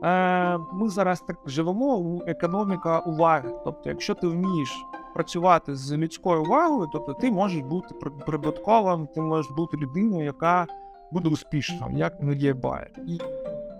е, 0.03 0.57
ми 0.73 0.89
зараз 0.89 1.21
так 1.21 1.37
живемо 1.45 2.21
економіка 2.27 2.99
уваги. 2.99 3.49
Тобто, 3.63 3.89
якщо 3.89 4.13
ти 4.13 4.27
вмієш 4.27 4.85
працювати 5.21 5.75
з 5.75 5.91
людською 5.97 6.41
увагою, 6.41 6.89
тобто 6.93 7.13
ти 7.13 7.31
можеш 7.31 7.61
бути 7.61 7.95
при- 8.01 8.09
прибутковим, 8.11 9.07
ти 9.07 9.21
можеш 9.21 9.51
бути 9.51 9.77
людиною, 9.77 10.25
яка 10.25 10.65
буде 11.11 11.29
успішна, 11.29 11.87
як 11.93 12.21
медіабайер. 12.23 12.91
І 13.07 13.19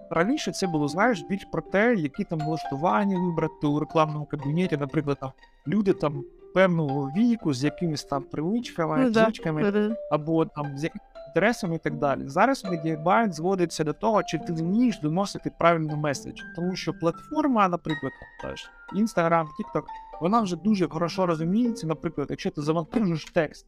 раніше 0.10 0.52
це 0.52 0.68
було, 0.68 0.88
знаєш, 0.88 1.26
більш 1.30 1.46
про 1.52 1.62
те, 1.62 1.96
які 1.96 2.24
там 2.24 2.40
влаштування 2.40 3.20
вибрати 3.20 3.68
у 3.68 3.80
рекламному 3.80 4.26
кабінеті, 4.26 4.78
наприклад, 4.78 5.18
там 5.22 5.32
люди 5.68 5.94
там 5.94 6.24
певного 6.54 7.12
віку 7.18 7.54
з 7.54 7.64
якимись 7.64 8.04
там 8.04 8.24
привичками, 8.24 8.98
Ну 8.98 9.10
да. 9.12 9.24
звичками, 9.24 9.96
або 10.12 10.46
там 10.46 10.78
з 10.78 10.84
якимись 10.84 11.08
інтересами 11.28 11.76
і 11.76 11.78
так 11.78 11.96
далі. 11.98 12.22
Зараз 12.26 12.66
медіабайт 12.66 13.34
зводиться 13.34 13.84
до 13.84 13.94
того, 13.94 14.24
чи 14.24 14.38
ти 14.40 14.54
вмієш 14.54 15.00
доносити 15.00 15.52
правильний 15.60 15.96
меседж. 15.96 16.42
Тому 16.56 16.76
що 16.76 16.94
платформа, 16.94 17.68
наприклад, 17.68 18.12
теж 18.42 18.70
Instagram, 18.96 19.46
TikTok, 19.46 19.84
вона 20.22 20.42
вже 20.42 20.56
дуже 20.56 20.88
хорошо 20.88 21.26
розуміється. 21.26 21.88
Наприклад, 21.88 22.28
якщо 22.30 22.52
ти 22.52 22.62
завантажиш 22.62 23.26
текст, 23.26 23.66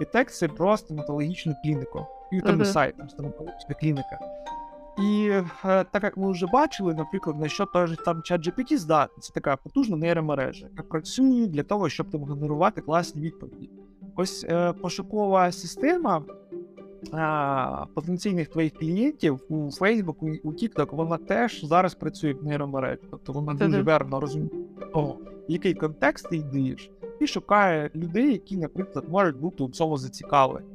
і 0.00 0.04
текст 0.04 0.38
це 0.38 0.48
просто 0.48 0.86
стоматологічну 0.86 1.54
клініку, 1.64 2.06
і 2.32 2.40
там 2.40 2.54
Мгм. 2.54 2.64
сайт, 2.64 2.96
там 2.96 3.08
стоматологічна 3.10 3.74
клініка. 3.80 4.18
І 4.98 5.28
е, 5.64 5.84
так 5.92 6.02
як 6.02 6.16
ми 6.16 6.30
вже 6.32 6.46
бачили, 6.46 6.94
наприклад, 6.94 7.40
на 7.40 7.48
що 7.48 7.66
той 7.66 7.86
же 7.86 7.96
там 7.96 8.16
ChatGPT 8.16 8.76
здатний, 8.76 9.20
це 9.20 9.32
така 9.34 9.56
потужна 9.56 9.96
нейромережа, 9.96 10.66
яка 10.70 10.82
працює 10.82 11.46
для 11.46 11.62
того, 11.62 11.88
щоб 11.88 12.10
там 12.10 12.24
генерувати 12.24 12.80
класні 12.80 13.22
відповіді. 13.22 13.70
Ось 14.16 14.46
е, 14.48 14.72
пошукова 14.72 15.52
система 15.52 16.22
а, 17.12 17.84
потенційних 17.94 18.48
твоїх 18.48 18.72
клієнтів 18.74 19.40
у 19.48 19.54
Facebook, 19.54 20.14
у- 20.20 20.48
у 20.48 20.52
TikTok, 20.52 20.96
вона 20.96 21.16
теж 21.16 21.64
зараз 21.64 21.94
працює 21.94 22.30
як 22.30 22.42
нейромережа. 22.42 22.98
Тобто 23.10 23.32
вона 23.32 23.54
дуже 23.54 23.76
Мгм. 23.76 23.86
верно 23.86 24.20
розуміє, 24.20 24.50
того, 24.92 25.18
який 25.48 25.74
контекст 25.74 26.30
ти 26.30 26.42
даєш, 26.42 26.90
і 27.20 27.26
шукає 27.26 27.90
людей, 27.94 28.32
які, 28.32 28.56
наприклад, 28.56 29.04
можуть 29.08 29.36
бути 29.36 29.62
у 29.64 29.68
цьому 29.68 29.96
зацікавлені. 29.96 30.66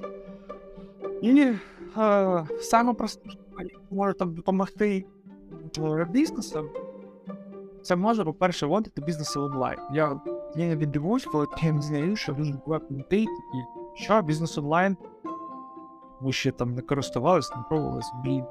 І 1.22 1.40
е, 1.98 2.48
саме 2.60 2.94
просте, 2.94 3.30
що 3.30 3.40
може 3.92 4.14
там 4.14 4.34
допомогти 4.34 5.06
е, 5.78 6.08
бізнесам, 6.12 6.70
це 7.82 7.96
може, 7.96 8.24
по-перше, 8.24 8.66
вводити 8.66 9.02
бізнеси 9.02 9.40
онлайн. 9.40 9.78
Я, 9.94 10.20
я 10.56 10.76
не 10.76 10.86
дивуюсь, 10.86 11.26
коли 11.26 11.46
я 11.64 11.72
не 11.72 11.82
знаю, 11.82 12.16
що 12.16 12.34
дуже 12.34 12.54
багато 12.68 12.86
людей 12.96 13.26
такі, 13.26 13.64
що 14.04 14.22
бізнес 14.22 14.58
онлайн, 14.58 14.98
ви 16.22 16.32
ще 16.32 16.52
там 16.52 16.74
не 16.74 16.82
користувалися, 16.82 17.56
не 17.56 17.64
пробувалися, 17.70 18.12
блін. 18.24 18.44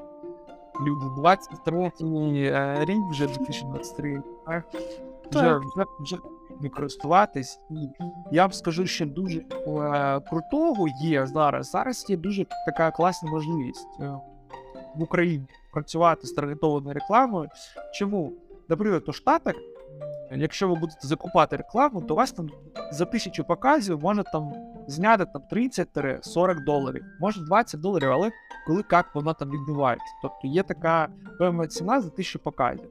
Люди 0.81 1.07
23 1.17 1.93
е, 2.01 2.85
рік, 2.85 2.99
вже 3.11 3.27
2023, 3.27 4.23
а 4.47 4.63
вже, 5.31 5.57
вже, 5.57 5.85
вже 6.01 6.17
не 6.61 6.69
користуватись. 6.69 7.61
І 7.71 7.89
я 8.31 8.49
б 8.49 8.55
скажу, 8.55 8.87
що 8.87 9.07
дуже 9.07 9.39
е, 9.41 9.45
крутого 10.21 10.87
є 11.03 11.27
зараз. 11.27 11.71
Зараз 11.71 12.07
є 12.09 12.17
дуже 12.17 12.47
така 12.67 12.91
класна 12.91 13.31
можливість 13.31 13.89
е, 14.01 14.19
в 14.95 15.03
Україні 15.03 15.47
працювати 15.73 16.27
з 16.27 16.33
таргетованою 16.33 16.95
рекламою. 16.95 17.49
Чому? 17.95 18.33
Наприклад, 18.69 19.03
у 19.07 19.13
Штатах, 19.13 19.55
якщо 20.37 20.69
ви 20.69 20.75
будете 20.75 21.09
закупати 21.09 21.57
рекламу, 21.57 22.01
то 22.01 22.15
у 22.15 22.17
вас 22.17 22.33
там 22.33 22.51
за 22.93 23.05
тисячу 23.05 23.45
показів 23.45 24.01
може 24.01 24.25
там 24.33 24.53
зняти 24.87 25.27
там 25.33 25.43
30-40 25.53 26.65
доларів, 26.65 27.05
може 27.21 27.45
20 27.45 27.81
доларів, 27.81 28.13
але 28.13 28.31
коли 28.67 28.85
як 28.93 29.15
воно 29.15 29.35
там 29.35 29.51
відбувається. 29.51 30.15
Тобто 30.23 30.47
є 30.49 30.63
така 30.63 31.09
певна 31.39 31.67
ціна 31.67 32.01
за 32.01 32.11
тисячу 32.11 32.39
показів. 32.39 32.89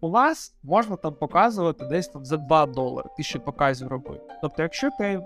У 0.00 0.08
нас 0.08 0.54
можна 0.62 0.96
там 0.96 1.14
показувати 1.14 1.84
десь 1.84 2.08
там 2.08 2.24
за 2.24 2.36
2 2.36 2.66
долари 2.66 3.08
тисячу 3.16 3.40
показів 3.40 3.88
робити. 3.88 4.20
Тобто, 4.42 4.62
якщо 4.62 4.90
ти 4.98 5.20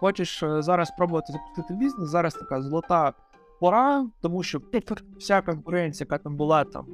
хочеш 0.00 0.42
е, 0.42 0.62
зараз 0.62 0.88
спробувати 0.88 1.32
запустити 1.32 1.74
бізнес, 1.74 2.08
зараз 2.08 2.34
така 2.34 2.62
золота 2.62 3.12
пора, 3.60 4.06
тому 4.20 4.42
що 4.42 4.60
вся 5.18 5.42
конкуренція, 5.42 6.06
яка 6.10 6.22
там 6.22 6.36
була 6.36 6.64
там 6.64 6.86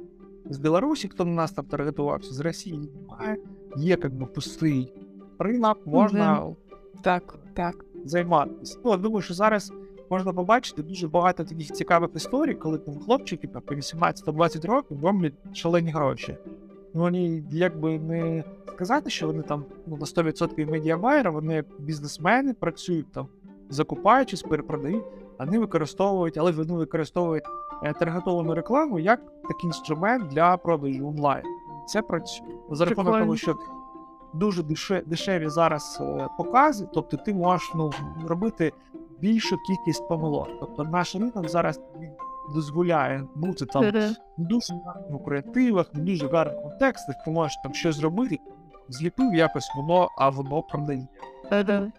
з 0.45 0.57
Білорусі, 0.57 1.07
хто 1.07 1.25
на 1.25 1.31
нас 1.31 1.51
там 1.51 1.65
таргетувався, 1.65 2.33
з 2.33 2.39
Росії 2.39 2.89
немає, 3.01 3.37
є 3.75 3.89
як 3.89 4.13
би 4.15 4.25
пустий 4.25 4.93
ринок, 5.39 5.87
можна 5.87 6.55
Так, 7.03 7.39
так. 7.53 7.85
Займатися. 8.05 8.79
Ну, 8.85 8.91
я 8.91 8.97
думаю, 8.97 9.21
що 9.21 9.33
зараз 9.33 9.73
можна 10.09 10.33
побачити 10.33 10.83
дуже 10.83 11.07
багато 11.07 11.43
таких 11.43 11.71
цікавих 11.71 12.09
історій, 12.15 12.53
коли 12.53 12.77
там 12.77 12.99
хлопчики 12.99 13.47
там, 13.47 13.61
по 13.61 13.75
18-20 13.75 14.67
років 14.67 15.05
роблять 15.05 15.33
шалені 15.53 15.91
гроші. 15.91 16.37
Ну, 16.93 17.01
вони 17.01 17.43
якби 17.51 17.99
не 17.99 18.43
сказати, 18.67 19.09
що 19.09 19.27
вони 19.27 19.41
там 19.41 19.65
ну, 19.87 19.97
на 19.97 20.05
100% 20.05 20.71
медіабайери, 20.71 21.29
вони 21.29 21.53
як 21.53 21.65
бізнесмени 21.79 22.53
працюють 22.53 23.11
там, 23.11 23.27
закупаючись, 23.69 24.41
перепродають, 24.41 25.03
вони 25.39 25.59
використовують, 25.59 26.37
але 26.37 26.51
вони 26.51 26.73
використовують 26.73 27.43
е, 27.83 27.93
таргетовану 27.93 28.55
рекламу 28.55 28.99
як 28.99 29.19
такий 29.47 29.67
інструмент 29.67 30.27
для 30.27 30.57
продажу 30.57 31.07
онлайн. 31.07 31.43
Це 31.87 32.01
працює 32.01 32.47
за 32.71 32.85
рахунок 32.85 33.19
того, 33.19 33.35
що 33.35 33.57
дуже 34.33 34.61
деше- 34.61 35.05
дешеві 35.05 35.49
зараз 35.49 35.97
е, 36.01 36.27
покази, 36.37 36.87
тобто 36.93 37.17
ти 37.17 37.33
можеш 37.33 37.71
ну, 37.75 37.91
робити 38.27 38.71
більшу 39.19 39.57
кількість 39.57 40.07
помилок. 40.07 40.47
Тобто 40.59 40.83
наш 40.83 41.15
ринок 41.15 41.49
зараз 41.49 41.81
дозволяє 42.55 43.23
бути 43.35 43.65
там 43.65 43.85
Мгм. 43.87 44.15
дуже 44.37 44.73
гарних 44.85 45.23
креативах, 45.25 45.93
в 45.93 45.97
дуже 45.99 46.27
гарних 46.27 46.61
контекстах, 46.61 47.15
ти 47.25 47.31
можеш 47.31 47.57
там 47.63 47.73
щось 47.73 47.95
зробити, 47.95 48.39
зліпив 48.89 49.33
якось 49.35 49.71
воно, 49.77 50.07
а 50.17 50.29
воно 50.29 50.61
продає. 50.63 51.07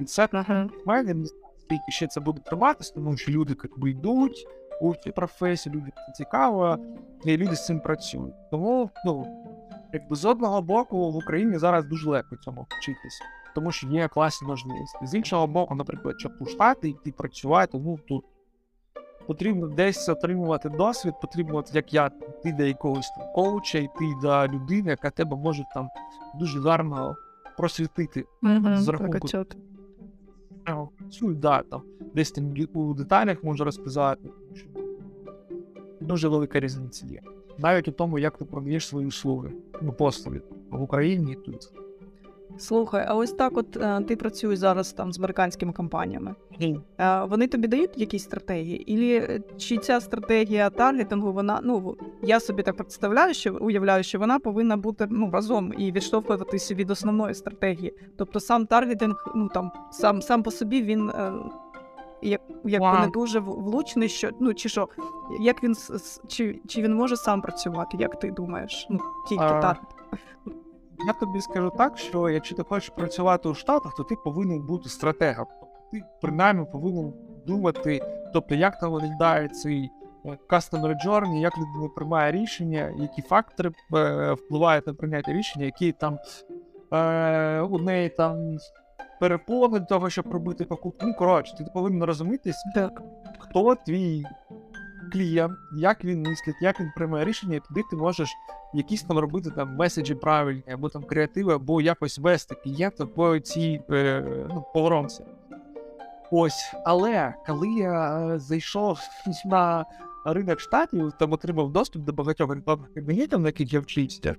І 0.01 0.05
це 0.05 0.29
в 0.33 0.69
мене 0.87 1.15
не 1.15 1.25
скільки 1.59 1.91
ще 1.93 2.07
це 2.07 2.21
буде 2.21 2.41
триватися, 2.41 2.95
тому 2.95 3.17
що 3.17 3.33
люди 3.33 3.57
якби 3.65 3.91
йдуть 3.91 4.47
у 4.81 4.95
цю 4.95 5.13
професію, 5.13 5.75
люди 5.75 5.93
це 6.07 6.13
цікаво, 6.13 6.79
і 7.25 7.37
люди 7.37 7.57
з 7.57 7.67
цим 7.67 7.81
працюють. 7.81 8.35
Тому, 8.51 8.91
ну, 9.07 9.27
якби 9.93 10.17
з 10.17 10.25
одного 10.25 10.63
боку 10.63 11.13
в 11.13 11.17
Україні 11.17 11.59
зараз 11.59 11.85
дуже 11.85 12.11
легко 12.11 12.37
цьому 12.37 12.67
вчитися, 12.69 13.25
тому 13.55 13.73
що 13.73 13.87
є 13.87 14.09
класні 14.09 14.49
можливості. 14.49 15.07
З 15.07 15.15
іншого 15.15 15.47
боку, 15.47 15.75
наприклад, 15.75 16.15
щоб 16.19 16.33
у 16.41 16.47
Штати 16.47 16.89
йти 16.89 17.13
працювати, 17.13 17.79
ну 17.79 17.99
тут 18.09 18.25
потрібно 19.27 19.67
десь 19.69 20.09
отримувати 20.09 20.69
досвід, 20.69 21.15
потрібно, 21.23 21.57
от 21.57 21.75
як 21.75 21.95
я, 21.95 22.07
йти 22.07 22.53
до 22.53 22.65
якогось 22.65 23.11
там 23.11 23.33
коуча, 23.35 23.79
йти 23.79 24.05
до 24.23 24.47
людини, 24.49 24.91
яка 24.91 25.11
тебе 25.11 25.37
може 25.37 25.65
там 25.75 25.89
дуже 26.35 26.61
гарно 26.61 27.17
просвітити 27.57 28.25
Мгм. 28.43 28.77
З 28.77 28.89
рахунку? 28.89 29.29
Ну, 31.23 31.35
да, 31.35 31.63
там, 31.63 31.83
десь 32.15 32.31
там 32.31 32.55
у 32.75 32.95
деталях 32.95 33.45
можу 33.45 33.65
розказати. 33.65 34.31
Дуже 36.01 36.29
велика 36.29 36.61
різниця 36.61 37.07
є. 37.07 37.21
Навіть 37.59 37.89
у 37.89 37.93
тому, 37.93 38.19
як 38.19 38.39
ти 38.39 38.45
продаєш 38.45 38.87
свої 38.87 39.07
услуги, 39.07 39.53
ну, 39.83 39.93
послуги 39.93 40.41
в 40.71 40.83
Україні 40.83 41.33
і 41.33 41.35
тут. 41.35 41.73
Слухай, 42.59 43.05
а 43.09 43.15
ось 43.15 43.33
так, 43.33 43.57
от 43.57 43.77
е, 43.77 44.01
ти 44.09 44.17
працюєш 44.17 44.59
зараз 44.59 44.93
там 44.93 45.13
з 45.13 45.19
американськими 45.19 45.73
компаніями. 45.73 46.35
Е, 46.99 47.25
Вони 47.25 47.47
тобі 47.47 47.69
дають 47.69 47.99
якісь 47.99 48.23
стратегії? 48.23 48.93
Ілі 48.93 49.15
е, 49.15 49.41
чи 49.59 49.79
ця 49.79 50.01
стратегія 50.01 50.71
таргетингу, 50.71 51.33
вона 51.33 51.61
ну 51.63 51.97
я 52.23 52.41
собі 52.41 52.63
так 52.63 52.77
представляю, 52.77 53.35
що 53.35 53.55
уявляю, 53.61 54.03
що 54.03 54.19
вона 54.19 54.39
повинна 54.39 54.77
бути 54.77 55.07
ну 55.11 55.31
разом 55.33 55.73
і 55.79 55.93
відштовхуватися 55.93 56.75
від 56.75 56.91
основної 56.91 57.35
стратегії. 57.35 57.95
Тобто 58.17 58.41
сам 58.41 58.67
таргетинг, 58.67 59.25
ну 59.35 59.49
там 59.55 59.73
сам 59.91 60.23
сам 60.23 60.43
по 60.43 60.51
собі 60.51 60.83
він. 60.83 61.11
Е, 62.23 62.29
Як, 62.29 62.41
якби 62.65 63.01
не 63.01 63.07
дуже 63.07 63.41
влучний, 63.41 64.09
що 64.09 64.31
ну 64.41 64.55
чи 64.55 64.69
що, 64.69 64.89
як 65.41 65.63
він 65.63 65.75
чи, 66.29 66.61
чи 66.69 66.83
він 66.83 66.95
може 66.95 67.17
сам 67.17 67.43
працювати, 67.43 67.97
як 68.01 68.19
ти 68.19 68.31
думаєш? 68.31 68.87
Ну 68.91 69.01
тільки 69.29 69.45
А, 69.45 69.61
таргет. 69.61 69.85
Я 71.07 71.13
тобі 71.13 71.41
скажу 71.41 71.73
так, 71.79 71.99
що 71.99 72.29
якщо 72.29 72.55
ти 72.57 72.63
хочеш 72.63 72.89
працювати 72.89 73.49
у 73.49 73.55
Штатах, 73.55 73.95
то 73.95 74.05
ти 74.05 74.17
повинен 74.25 74.67
бути 74.67 74.89
стратегом. 74.89 75.47
Ти 75.93 76.03
принаймні 76.21 76.67
повинен 76.73 77.13
думати, 77.47 78.01
тобто 78.33 78.55
як 78.55 78.79
там 78.79 78.93
виглядає 78.93 79.49
цей 79.49 79.91
е, 80.25 80.39
customer 80.49 80.95
journey, 81.07 81.37
як 81.39 81.53
людина 81.59 81.89
приймає 81.97 82.33
рішення, 82.33 82.95
які 82.99 83.23
фактори 83.23 83.71
е, 83.95 84.33
впливають 84.33 84.87
на 84.87 84.95
прийняття 84.95 85.33
рішення, 85.33 85.65
які 85.65 85.93
там 85.93 86.19
е, 86.93 87.61
у 87.61 87.79
неї 87.79 88.09
там 88.09 88.59
перепони 89.21 89.79
до 89.79 89.87
того, 89.87 90.11
щоб 90.11 90.33
робити 90.33 90.65
покупку. 90.65 91.07
Ну, 91.07 91.15
коротше, 91.15 91.55
ти 91.59 91.65
повинен 91.75 92.05
розумітись, 92.05 92.65
Так. 92.75 93.03
хто 93.39 93.75
твій 93.75 94.25
клієнт, 95.13 95.53
як 95.77 96.05
він 96.05 96.23
мислить, 96.23 96.57
як 96.61 96.81
він 96.81 96.91
приймає 96.97 97.25
рішення, 97.25 97.57
і 97.57 97.61
туди 97.69 97.83
ти 97.91 97.97
можеш 97.97 98.31
якісь 98.75 99.03
там 99.03 99.19
робити 99.19 99.51
там 99.51 99.77
меседжі 99.77 100.15
правильні, 100.15 100.63
або 100.73 100.89
там 100.89 101.03
креативи, 101.03 101.55
або 101.55 101.81
якось 101.81 102.19
вести 102.19 102.55
клієнта 102.55 103.07
по 103.07 103.39
цій 103.39 103.83
е, 103.91 104.25
ну, 104.49 104.65
поворонці. 104.75 105.25
Ось, 106.31 106.75
але 106.85 107.35
коли 107.47 107.69
я 107.69 108.27
е, 108.29 108.39
зайшов 108.39 108.99
на 109.45 109.85
ринок 110.25 110.61
штатів, 110.61 111.13
там 111.19 111.33
отримав 111.33 111.73
доступ 111.73 112.03
до 112.03 112.13
багатьох 112.13 112.55
рекламних 112.55 112.95
кабінетів, 112.95 113.39
на 113.39 113.49
яких 113.49 113.73
я 113.73 113.81
вчився. 113.81 114.37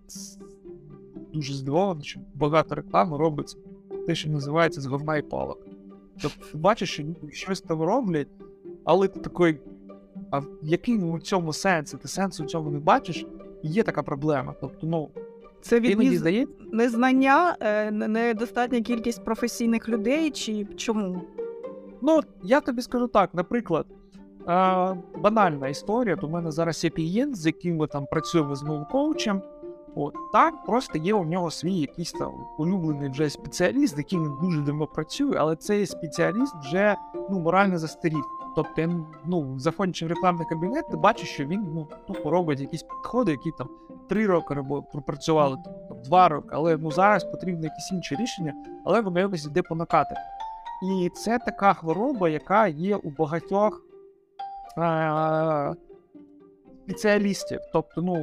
Дуже 1.34 1.54
здивований, 1.54 2.04
що 2.04 2.20
багато 2.34 2.76
реклами 2.76 3.17
робиться 3.17 3.58
те, 4.07 4.15
що 4.15 4.29
називається 4.29 4.81
з 4.81 4.85
говна 4.85 5.17
і 5.17 5.21
палок. 5.21 5.67
Тобто 6.21 6.45
ти 6.51 6.57
бачиш, 6.57 6.93
що 6.93 7.03
щось 7.29 7.61
там 7.61 7.81
роблять, 7.81 8.27
але 8.83 9.07
ти 9.07 9.19
такий, 9.19 9.59
а 10.31 10.39
в 10.39 10.47
який 10.61 10.97
у 10.97 11.19
цьому 11.19 11.53
сенс? 11.53 11.91
Ти 11.91 12.07
сенсу 12.07 12.43
в 12.43 12.47
цьому 12.47 12.71
не 12.71 12.79
бачиш? 12.79 13.25
І 13.63 13.69
є 13.69 13.83
така 13.83 14.03
проблема. 14.03 14.55
Тобто, 14.61 14.87
ну, 14.87 15.09
Це 15.61 15.79
від 15.79 16.13
здається, 16.13 16.55
незнання, 16.71 17.57
е, 17.59 17.91
недостатня 17.91 18.81
кількість 18.81 19.25
професійних 19.25 19.89
людей, 19.89 20.31
чи 20.31 20.65
чому? 20.75 21.21
Ну, 22.01 22.21
я 22.43 22.61
тобі 22.61 22.81
скажу 22.81 23.07
так, 23.07 23.33
наприклад, 23.33 23.85
банальна 25.17 25.67
історія. 25.67 26.15
То 26.15 26.27
в 26.27 26.31
мене 26.31 26.51
зараз 26.51 26.83
є 26.83 26.89
клієнт, 26.89 27.35
з 27.35 27.45
яким 27.45 27.77
ми 27.77 27.87
там 27.87 28.05
працюємо 28.05 28.55
з 28.55 28.63
моїм 28.63 28.85
коучем. 28.91 29.41
От 29.95 30.15
так, 30.34 30.65
просто 30.65 30.97
є 30.97 31.13
у 31.13 31.25
нього 31.25 31.51
свій 31.51 31.73
якийсь 31.73 32.12
там 32.12 32.32
улюблений 32.58 33.10
вже 33.10 33.30
спеціаліст, 33.30 33.95
з 33.95 33.97
яким 33.97 34.23
він 34.23 34.38
дуже 34.41 34.62
давно 34.62 34.88
працює, 34.88 35.36
але 35.39 35.56
цей 35.56 35.86
спеціаліст 35.86 36.56
вже 36.56 36.95
ну, 37.30 37.39
морально 37.39 37.77
застарів. 37.77 38.23
Тобто, 38.56 39.06
ну, 39.25 39.60
заходячи 39.60 40.06
в 40.06 40.10
рекламний 40.10 40.47
кабінет, 40.47 40.89
ти 40.89 40.97
бачиш, 40.97 41.30
що 41.30 41.45
він 41.45 41.67
ну, 41.73 41.88
тупо 42.08 42.30
робить 42.30 42.60
якісь 42.60 42.84
підходи, 42.84 43.32
які 43.32 43.51
там 43.58 43.69
три 44.10 44.27
роки 44.27 44.54
робо- 44.54 44.84
пропрацювали, 44.91 45.58
там, 45.65 46.01
два 46.01 46.30
роки, 46.30 46.49
але 46.51 46.77
ну, 46.77 46.91
зараз 46.91 47.23
потрібно 47.23 47.63
якісь 47.63 47.91
інші 47.91 48.15
рішення, 48.15 48.54
але 48.86 49.01
воно 49.01 49.19
якось 49.19 49.45
йде 49.45 49.62
по 49.62 49.75
накатах. 49.75 50.17
І 50.84 51.10
це 51.10 51.39
така 51.39 51.73
хвороба, 51.73 52.30
яка 52.30 52.67
є 52.67 52.95
у 52.95 53.10
багатьох 53.10 53.82
е- 54.77 55.75
спеціалістів. 56.86 57.60
Тобто, 57.74 58.02
ну, 58.02 58.15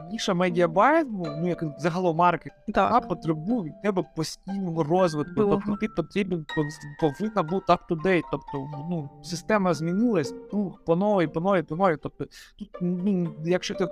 е- 0.00 0.04
ніша 0.12 0.34
медіабайт, 0.34 1.06
ну, 1.10 1.24
ну, 1.40 1.48
як 1.48 1.64
загалом 1.78 2.16
маркетинг, 2.16 2.60
вона 2.66 3.00
потребує 3.00 3.62
від 3.62 3.82
тебе 3.82 4.04
постійного 4.16 4.82
розвитку. 4.84 5.32
Тобто 5.36 5.76
ти 5.80 5.88
потрібен 5.88 6.38
пов- 6.38 7.10
повинна 7.18 7.42
бути 7.42 7.72
up-to-date. 7.72 8.22
Тобто, 8.30 8.68
ну, 8.90 9.10
система 9.22 9.74
змінилась, 9.74 10.34
ну, 10.52 10.74
по 10.86 10.96
новій, 10.96 11.26
по 11.26 11.40
новій, 11.40 11.62
по 11.62 11.76
новій. 11.76 11.96
Тобто, 12.02 12.24
тут, 12.58 12.68
ну, 12.80 13.34
якщо 13.44 13.74
ти 13.74 13.88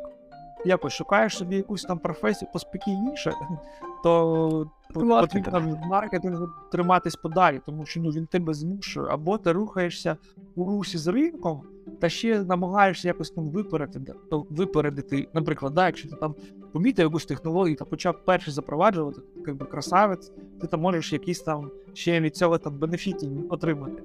якось 0.64 0.92
шукаєш 0.92 1.36
собі 1.36 1.56
якусь 1.56 1.82
там 1.82 1.98
професію 1.98 2.48
поспокійніше, 2.52 3.32
то 4.02 4.70
потрібно 4.94 5.60
від 5.60 5.90
маркетингу 5.90 6.48
триматись 6.72 7.16
подалі, 7.16 7.60
тому 7.66 7.86
що 7.86 8.00
ну, 8.00 8.10
він 8.10 8.26
тебе 8.26 8.54
змушує, 8.54 9.06
або 9.10 9.38
ти 9.38 9.52
рухаєшся 9.52 10.16
у 10.54 10.64
русі 10.64 10.98
з 10.98 11.06
ринком, 11.06 11.62
та 12.00 12.08
ще 12.08 12.44
намагаєшся 12.44 13.08
якось 13.08 13.30
там 13.30 13.50
випередити, 13.50 14.14
випередити, 14.30 15.28
наприклад, 15.34 15.74
да, 15.74 15.86
якщо 15.86 16.08
ти 16.08 16.16
там 16.16 16.34
помітив 16.72 17.04
якусь 17.04 17.26
технологію 17.26 17.76
та 17.76 17.84
почав 17.84 18.24
перший 18.24 18.54
запроваджувати, 18.54 19.20
якби 19.46 19.66
красавець, 19.66 20.32
ти 20.60 20.66
там 20.66 20.80
можеш 20.80 21.12
якісь 21.12 21.40
там 21.40 21.70
ще 21.92 22.20
від 22.20 22.36
цього 22.36 22.58
там 22.58 22.78
бенефіти 22.78 23.30
отримати. 23.50 24.02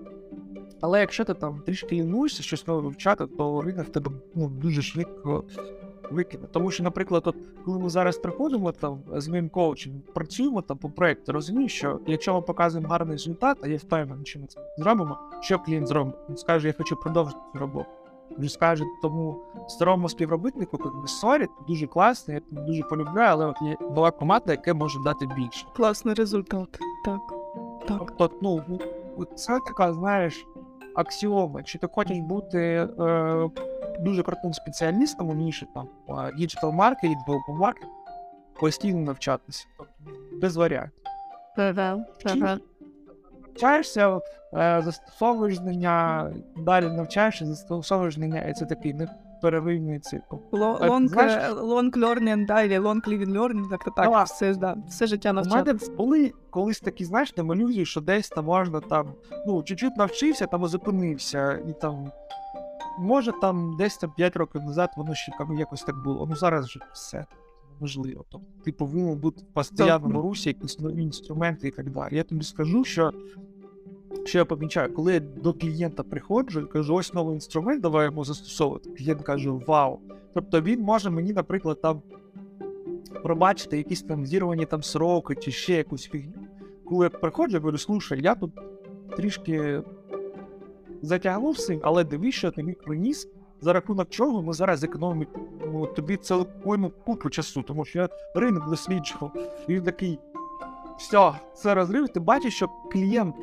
Але 0.81 0.99
якщо 0.99 1.25
ти 1.25 1.33
там 1.33 1.61
трішки 1.65 1.95
лінуєшся 1.95 2.43
щось 2.43 2.67
нове 2.67 2.81
вивчати, 2.81 3.27
то 3.27 3.61
ринок 3.61 3.89
тебе 3.89 4.11
ну, 4.35 4.49
дуже 4.49 4.81
швидко 4.81 5.43
викине. 6.13 6.47
Тому 6.51 6.71
що, 6.71 6.83
наприклад, 6.83 7.23
от, 7.25 7.35
коли 7.65 7.79
ми 7.79 7.89
зараз 7.89 8.17
приходимо 8.17 8.71
там 8.71 8.99
з 9.13 9.27
моїм 9.27 9.49
коучем, 9.49 10.01
працюємо 10.13 10.61
там 10.61 10.77
по 10.77 10.89
проєкту, 10.89 11.31
розумію, 11.31 11.69
що 11.69 11.99
якщо 12.07 12.33
ми 12.33 12.41
показуємо 12.41 12.89
гарний 12.89 13.11
результат, 13.11 13.57
а 13.61 13.67
я 13.67 13.77
впевнений, 13.77 14.25
що 14.25 14.39
ми 14.39 14.47
це 14.47 14.61
зробимо, 14.77 15.17
що 15.41 15.59
клієнт 15.59 15.87
зробить? 15.87 16.15
Він 16.29 16.37
скаже, 16.37 16.67
я 16.67 16.73
хочу 16.73 16.95
продовжити 16.95 17.41
цю 17.53 17.59
роботу. 17.59 17.89
Він 18.39 18.49
скаже 18.49 18.83
тому 19.01 19.37
старому 19.67 20.09
співробітнику, 20.09 20.79
якби 20.85 21.07
sorry, 21.07 21.47
дуже 21.67 21.87
класний, 21.87 22.41
я 22.51 22.61
дуже 22.61 22.83
полюбляю, 22.83 23.29
але 23.31 23.45
от 23.45 23.55
є 23.61 23.77
була 23.89 24.11
команда, 24.11 24.51
яка 24.51 24.73
може 24.73 24.99
дати 25.03 25.25
більше. 25.35 25.65
Класний 25.75 26.15
результат. 26.15 26.79
Так. 27.05 27.19
Так. 27.87 28.13
Тобто, 28.17 28.37
ну, 28.41 29.25
це 29.35 29.59
така, 29.67 29.93
знаєш, 29.93 30.47
аксіома. 30.95 31.63
чи 31.63 31.77
ти 31.77 31.87
хочеш 31.87 32.17
бути 32.19 32.59
е, 32.99 33.49
дуже 33.99 34.23
крутим 34.23 34.53
спеціалістом 34.53 35.29
у 35.29 35.33
ніші, 35.33 35.67
там, 35.73 35.87
digital 36.37 36.71
developer 37.27 37.59
маркетинг, 37.59 37.91
постійно 38.59 38.99
навчатися. 38.99 39.65
Тобто, 39.77 39.93
без 40.41 40.55
варіантів. 40.55 41.03
Навчаєшся, 43.47 44.19
е, 44.53 44.81
застосовуєш 44.85 45.55
знання, 45.55 46.29
далі 46.57 46.85
навчаєшся, 46.85 47.45
застосовуєш 47.45 48.13
знання, 48.15 48.41
і 48.41 48.53
це 48.53 48.65
такий 48.65 48.93
непереривний 49.43 49.99
цикл. 49.99 50.35
Е, 50.35 50.57
Long, 50.57 51.07
знаєш- 51.07 51.33
е, 51.33 51.53
long 51.53 51.97
long 52.79 53.07
living 53.07 53.31
learning, 53.31 53.69
так, 53.69 53.83
так, 53.95 54.05
Ну, 54.05 54.11
а- 54.13 54.23
все, 54.23 54.55
да, 54.55 54.77
все 54.89 55.07
життя 55.07 55.31
У 55.31 55.33
мене 55.33 55.73
були 55.97 56.33
колись 56.49 56.79
такі, 56.79 57.05
знаєш, 57.05 57.31
там 57.31 57.51
ілюзії, 57.51 57.85
що 57.85 58.01
десь 58.01 58.29
там 58.29 58.45
можна 58.45 58.79
там, 58.79 59.13
ну, 59.47 59.63
чуть-чуть 59.63 59.97
навчився, 59.97 60.45
там 60.45 60.67
зупинився, 60.67 61.53
і 61.69 61.73
там. 61.81 62.11
Може, 62.99 63.31
там 63.41 63.75
десь 63.77 63.97
там 63.97 64.11
5 64.17 64.35
років 64.35 64.61
назад 64.61 64.89
воно 64.97 65.15
ще 65.15 65.31
там 65.37 65.57
якось 65.57 65.81
так 65.83 66.03
було. 66.03 66.27
Ну 66.29 66.35
зараз 66.35 66.65
вже 66.65 66.79
все 66.93 67.25
можливо. 67.79 68.25
Тобто 68.29 68.47
ти 68.65 68.71
повинен 68.71 69.19
бути 69.19 69.41
в 69.41 69.53
постійному 69.53 70.21
русі, 70.21 70.49
якісь 70.49 70.79
нові 70.79 71.01
інструменти 71.03 71.67
і 71.67 71.71
так 71.71 71.89
далі. 71.89 72.15
Я 72.15 72.23
тобі 72.23 72.43
скажу, 72.43 72.83
що, 72.83 73.11
що 74.25 74.37
я 74.37 74.45
помічаю, 74.45 74.93
коли 74.93 75.13
я 75.13 75.19
до 75.19 75.53
клієнта 75.53 76.03
приходжу 76.03 76.59
і 76.59 76.65
кажу, 76.65 76.95
ось 76.95 77.13
новий 77.13 77.35
інструмент, 77.35 77.81
давай 77.81 78.05
йому 78.05 78.25
застосовувати. 78.25 78.89
Клієнт 78.89 79.21
каже, 79.21 79.49
вау. 79.49 79.99
Тобто 80.33 80.61
він 80.61 80.81
може 80.81 81.09
мені, 81.09 81.33
наприклад, 81.33 81.81
там 81.81 82.01
пробачити 83.23 83.77
якісь 83.77 84.01
там 84.01 84.25
зірвані 84.25 84.65
там 84.65 84.83
сроки 84.83 85.35
чи 85.35 85.51
ще 85.51 85.73
якусь 85.73 86.07
фігню. 86.07 86.33
Коли 86.85 87.05
я 87.05 87.09
приходжу, 87.09 87.53
я 87.53 87.59
говорю, 87.59 87.77
слушай, 87.77 88.21
я 88.21 88.35
тут 88.35 88.51
трішки 89.15 89.81
затягнув 91.01 91.57
цим, 91.57 91.79
але 91.83 92.03
дивись, 92.03 92.35
що 92.35 92.51
ти 92.51 92.63
мені 92.63 92.75
приніс, 92.85 93.27
за 93.61 93.73
рахунок 93.73 94.09
чого 94.09 94.41
ми 94.41 94.53
зараз 94.53 94.83
економимо 94.83 95.25
ну, 95.73 95.85
тобі 95.85 96.17
цілком 96.17 96.91
купу 97.05 97.29
часу, 97.29 97.61
тому 97.61 97.85
що 97.85 97.99
я 97.99 98.09
ринок 98.35 98.69
досліджував. 98.69 99.31
І 99.67 99.73
він 99.73 99.83
такий. 99.83 100.19
Все, 100.97 101.31
це 101.53 101.75
розрив. 101.75 102.09
Ти 102.09 102.19
бачиш, 102.19 102.55
що 102.55 102.69
клієнт 102.91 103.35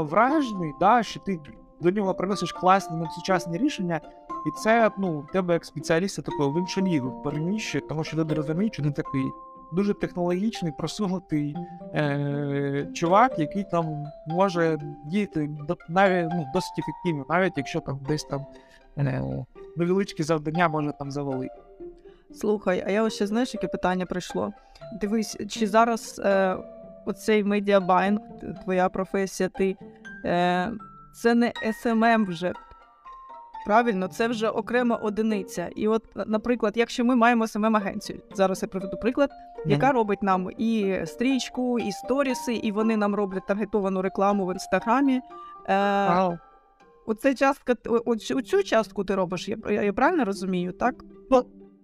вражений, 0.00 0.72
да, 0.80 1.02
що 1.02 1.20
ти 1.20 1.40
до 1.80 1.90
нього 1.90 2.14
приносиш 2.14 2.52
класні 2.52 2.96
ну, 2.96 3.06
сучасні 3.10 3.58
рішення, 3.58 4.00
і 4.46 4.60
це 4.62 4.90
ну, 4.98 5.26
тебе 5.32 5.54
як 5.54 5.64
спеціаліста 5.64 6.22
такого 6.22 6.50
в 6.50 6.58
іншу 6.58 6.80
лігу 6.80 7.22
переміщує, 7.22 7.82
тому 7.88 8.04
що 8.04 8.24
ти 8.24 8.34
розумієш, 8.34 8.72
що 8.72 8.82
ти 8.82 8.90
такий 8.90 9.24
дуже 9.72 9.94
технологічний, 9.94 10.72
просунутий 10.78 11.56
е, 11.94 12.88
чувак, 12.94 13.38
який 13.38 13.64
там 13.64 14.04
може 14.26 14.78
діяти 15.06 15.50
до- 15.68 15.76
навіть 15.88 16.30
ну, 16.34 16.46
досить 16.54 16.78
ефективно, 16.78 17.26
навіть 17.28 17.52
якщо 17.56 17.80
там 17.80 18.00
десь 18.08 18.24
там 18.24 18.46
е, 18.98 19.22
невеличкі 19.76 20.22
завдання 20.22 20.68
може 20.68 20.92
там 20.98 21.10
завалити. 21.10 21.54
Слухай, 22.34 22.84
а 22.86 22.90
я 22.90 23.02
ось 23.02 23.14
ще 23.14 23.26
знаєш, 23.26 23.54
яке 23.54 23.68
питання 23.68 24.06
прийшло. 24.06 24.52
Дивись, 25.00 25.36
чи 25.48 25.66
зараз 25.66 26.20
е, 26.24 26.56
оцей 27.06 27.44
медіабайн, 27.44 28.20
твоя 28.64 28.88
професія, 28.88 29.48
ти 29.48 29.76
е, 30.24 30.72
це 31.14 31.34
не 31.34 31.52
SMM 31.66 32.26
вже. 32.26 32.52
Правильно, 33.66 34.08
це 34.08 34.28
вже 34.28 34.48
окрема 34.48 34.96
одиниця. 34.96 35.70
І 35.76 35.88
от, 35.88 36.02
наприклад, 36.26 36.72
якщо 36.76 37.04
ми 37.04 37.16
маємо 37.16 37.44
smm 37.44 37.76
агенцію 37.76 38.20
зараз 38.34 38.62
я 38.62 38.68
приведу 38.68 38.96
приклад, 38.96 39.30
яка 39.66 39.92
робить 39.92 40.22
нам 40.22 40.50
і 40.58 40.96
стрічку, 41.06 41.78
і 41.78 41.92
сторіси, 41.92 42.54
і 42.54 42.72
вони 42.72 42.96
нам 42.96 43.14
роблять 43.14 43.46
таргетовану 43.46 44.02
рекламу 44.02 44.46
в 44.46 44.52
інстаграмі. 44.52 45.14
Е, 45.14 45.20
Ага. 45.74 46.38
оце 47.06 47.34
частка, 47.34 47.74
о- 47.86 48.02
оцю 48.06 48.62
частку 48.62 49.04
ти 49.04 49.14
робиш, 49.14 49.48
я, 49.48 49.56
я, 49.70 49.82
я 49.82 49.92
правильно 49.92 50.24
розумію, 50.24 50.72
так? 50.72 50.94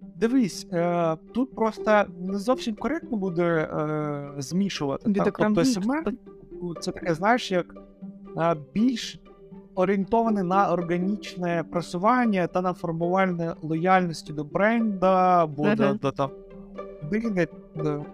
Дивись, 0.01 0.67
е, 0.73 1.15
тут 1.33 1.55
просто 1.55 2.03
не 2.19 2.37
зовсім 2.37 2.75
коректно 2.75 3.17
буде 3.17 3.43
е, 3.43 4.33
змішувати. 4.37 5.09
Так, 5.13 5.37
тобто 5.37 5.65
СМР 5.65 6.03
це 6.79 6.91
таке, 6.91 7.13
знаєш, 7.13 7.51
як 7.51 7.75
е, 8.37 8.55
більш 8.73 9.19
орієнтоване 9.75 10.43
на 10.43 10.71
органічне 10.73 11.63
просування 11.71 12.47
та 12.47 12.61
на 12.61 12.73
формування 12.73 13.55
лояльності 13.61 14.33
до 14.33 14.43
бренда, 14.43 15.43
або 15.43 15.75
до, 15.75 15.83
Мгм. 15.83 15.99
до 16.01 16.11
там 16.11 16.29
бренда, 17.11 17.47
до- 17.75 18.05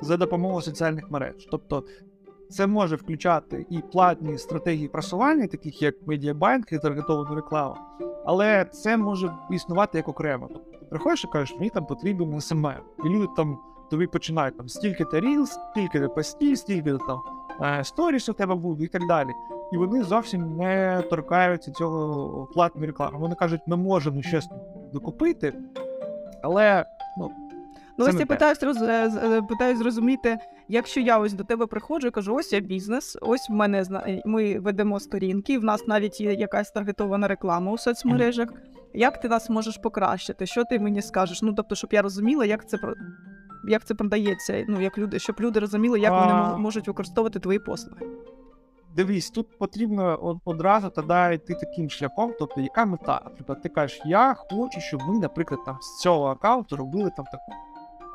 за 0.00 0.16
допомогою 0.16 0.62
соціальних 0.62 1.10
мереж. 1.10 1.48
Тобто 1.50 1.84
це 2.54 2.66
може 2.66 2.96
включати 2.96 3.66
і 3.70 3.78
платні 3.78 4.38
стратегії 4.38 4.88
просування, 4.88 5.46
таких 5.46 5.82
як 5.82 5.94
медіабанк 6.06 6.72
і 6.72 6.78
таргетовану 6.78 7.34
рекламу, 7.34 7.76
але 8.26 8.64
це 8.64 8.96
може 8.96 9.32
існувати 9.50 9.98
як 9.98 10.08
окремо. 10.08 10.48
Тобто 10.52 10.70
ти 10.70 10.86
приходиш 10.86 11.24
і 11.24 11.28
кажеш, 11.28 11.56
мені 11.58 11.70
там 11.70 11.86
потрібен 11.86 12.40
СММ. 12.40 12.72
І 13.04 13.08
люди 13.08 13.26
там 13.36 13.58
тобі 13.90 14.06
починають 14.06 14.56
там 14.56 14.68
стільки 14.68 15.04
то 15.04 15.20
Reels, 15.20 15.46
стільки 15.46 16.00
то 16.00 16.08
постів, 16.08 16.58
стільки 16.58 16.92
там 16.92 17.20
е, 17.62 17.84
сторіс 17.84 18.28
у 18.28 18.32
тебе 18.32 18.54
буде 18.54 18.84
і 18.84 18.88
так 18.88 19.02
далі. 19.08 19.30
І 19.72 19.76
вони 19.76 20.02
зовсім 20.02 20.56
не 20.56 21.02
торкаються 21.10 21.72
цього 21.72 22.48
платної 22.54 22.86
реклами. 22.86 23.18
Вони 23.18 23.34
кажуть, 23.34 23.60
ми 23.66 23.76
можемо 23.76 24.22
щось 24.22 24.48
докупити, 24.92 25.52
але 26.42 26.84
ну, 27.18 27.30
Ну, 27.98 28.06
ось 28.06 28.20
я 28.20 28.26
питаюсь, 28.26 28.62
роз, 28.62 28.82
е, 28.82 29.10
е, 29.24 29.42
питаюсь 29.42 29.78
зрозуміти, 29.78 30.38
якщо 30.68 31.00
я 31.00 31.18
ось 31.18 31.32
до 31.32 31.44
тебе 31.44 31.66
приходжу 31.66 32.08
і 32.08 32.10
кажу, 32.10 32.34
ось 32.34 32.52
я 32.52 32.60
бізнес, 32.60 33.18
ось 33.20 33.50
в 33.50 33.52
мене 33.52 33.84
е, 33.92 34.22
ми 34.24 34.58
ведемо 34.58 35.00
сторінки, 35.00 35.58
в 35.58 35.64
нас 35.64 35.86
навіть 35.86 36.20
є 36.20 36.32
якась 36.32 36.70
таргетована 36.70 37.28
реклама 37.28 37.72
у 37.72 37.78
соцмережах. 37.78 38.48
Як 38.94 39.20
ти 39.20 39.28
нас 39.28 39.50
можеш 39.50 39.78
покращити? 39.78 40.46
Що 40.46 40.64
ти 40.64 40.78
мені 40.78 41.02
скажеш? 41.02 41.42
Ну 41.42 41.52
тобто, 41.52 41.74
щоб 41.74 41.92
я 41.92 42.02
розуміла, 42.02 42.44
як 42.44 42.68
це 42.68 42.78
як 43.68 43.84
це 43.84 43.94
продається, 43.94 44.64
ну 44.68 44.80
як 44.80 44.98
люди, 44.98 45.18
щоб 45.18 45.36
люди 45.40 45.60
розуміли, 45.60 46.00
як 46.00 46.12
вони 46.12 46.62
можуть 46.62 46.88
використовувати 46.88 47.40
твої 47.40 47.58
послуги. 47.58 48.06
дивись, 48.96 49.30
тут 49.30 49.58
потрібно 49.58 50.38
одразу 50.44 50.90
тоді 50.90 51.34
йти 51.34 51.54
таким 51.54 51.90
шляхом. 51.90 52.32
Тобто, 52.38 52.60
яка 52.60 52.84
мета? 52.84 53.20
Наприклад, 53.24 53.62
ти 53.62 53.68
кажеш, 53.68 54.00
я 54.04 54.34
хочу, 54.34 54.80
щоб 54.80 55.00
ми, 55.08 55.18
наприклад, 55.18 55.60
там 55.66 55.78
з 55.80 56.02
цього 56.02 56.26
аккаунту 56.26 56.76
робили 56.76 57.10
там 57.16 57.24
таку 57.24 57.52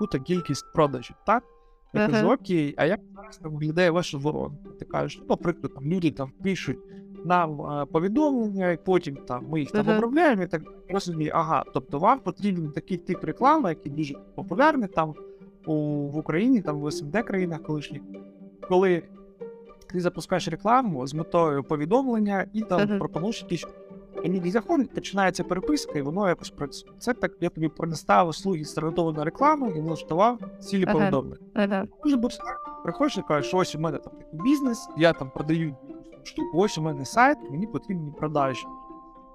таку 0.08 0.24
кількість 0.24 0.74
продажів, 0.74 1.16
так? 1.26 1.44
Я 1.94 2.08
кажу, 2.08 2.30
окей, 2.32 2.74
а 2.78 2.86
як 2.86 3.00
зараз 3.16 3.38
там 3.38 3.52
виглядає 3.52 3.92
ваша 3.92 4.18
воронка? 4.18 4.70
Ти 4.80 4.86
кажеш, 4.86 5.18
ну, 5.22 5.26
наприклад, 5.30 5.74
там 5.74 5.86
люди 5.86 6.12
там 6.12 6.32
пишуть 6.44 6.78
нам 7.26 7.62
е, 7.62 7.86
повідомлення, 7.86 8.72
і 8.72 8.78
потім 8.86 9.16
там 9.16 9.46
ми 9.50 9.60
їх 9.60 9.72
там 9.72 9.86
Ага. 9.88 9.98
обробляємо 9.98 10.44
і 10.44 10.48
так 10.48 10.62
розумію, 10.90 11.32
ага, 11.36 11.64
тобто 11.74 12.00
вам 12.00 12.20
потрібен 12.20 12.72
такий 12.72 12.98
тип 12.98 13.24
реклами, 13.24 13.70
який 13.70 13.92
дуже 13.92 14.14
популярний 14.36 14.88
там 14.90 15.14
у, 15.66 15.74
в 16.08 16.18
Україні, 16.18 16.62
там 16.62 16.82
в 16.82 16.92
СМД 16.92 17.24
країнах 17.24 17.64
колишніх, 17.64 18.02
коли 18.68 19.04
ти 19.92 20.00
запускаєш 20.00 20.48
рекламу 20.48 21.08
з 21.08 21.14
метою 21.14 21.64
повідомлення 21.64 22.46
і 22.54 22.62
там 22.62 22.82
Ага. 22.82 22.98
пропонуєш 22.98 23.42
якісь. 23.42 23.66
І 24.24 24.30
люди 24.30 24.52
заходять, 24.52 24.94
починається 24.94 25.44
переписка, 25.44 26.00
і 26.00 26.02
воно 26.02 26.28
якось 26.28 26.50
працює. 26.50 26.92
Це 27.00 27.14
так, 27.14 27.32
я 27.42 27.50
тобі 27.50 27.68
предоставив 27.70 28.30
услуги 28.30 28.64
з 28.66 28.74
таргетованої 28.74 29.26
реклами 29.26 29.70
і 29.78 29.82
влаштував 29.82 30.40
цілі 30.60 30.84
Ага. 30.88 30.94
повідомлення. 31.00 31.38
Може 32.04 32.18
бути 32.18 32.36
так, 32.38 32.84
приходиш 32.84 33.18
і 33.18 33.22
кажеш, 33.22 33.54
ось 33.54 33.76
у 33.76 33.80
мене 33.80 33.98
там 33.98 34.14
бізнес, 34.34 34.90
я 34.98 35.14
там 35.14 35.32
продаю 35.36 35.76
штуку, 36.24 36.50
ось 36.58 36.78
у 36.78 36.82
мене 36.82 37.06
сайт, 37.06 37.38
мені 37.52 37.68
потрібні 37.68 38.12
продажі. 38.12 38.66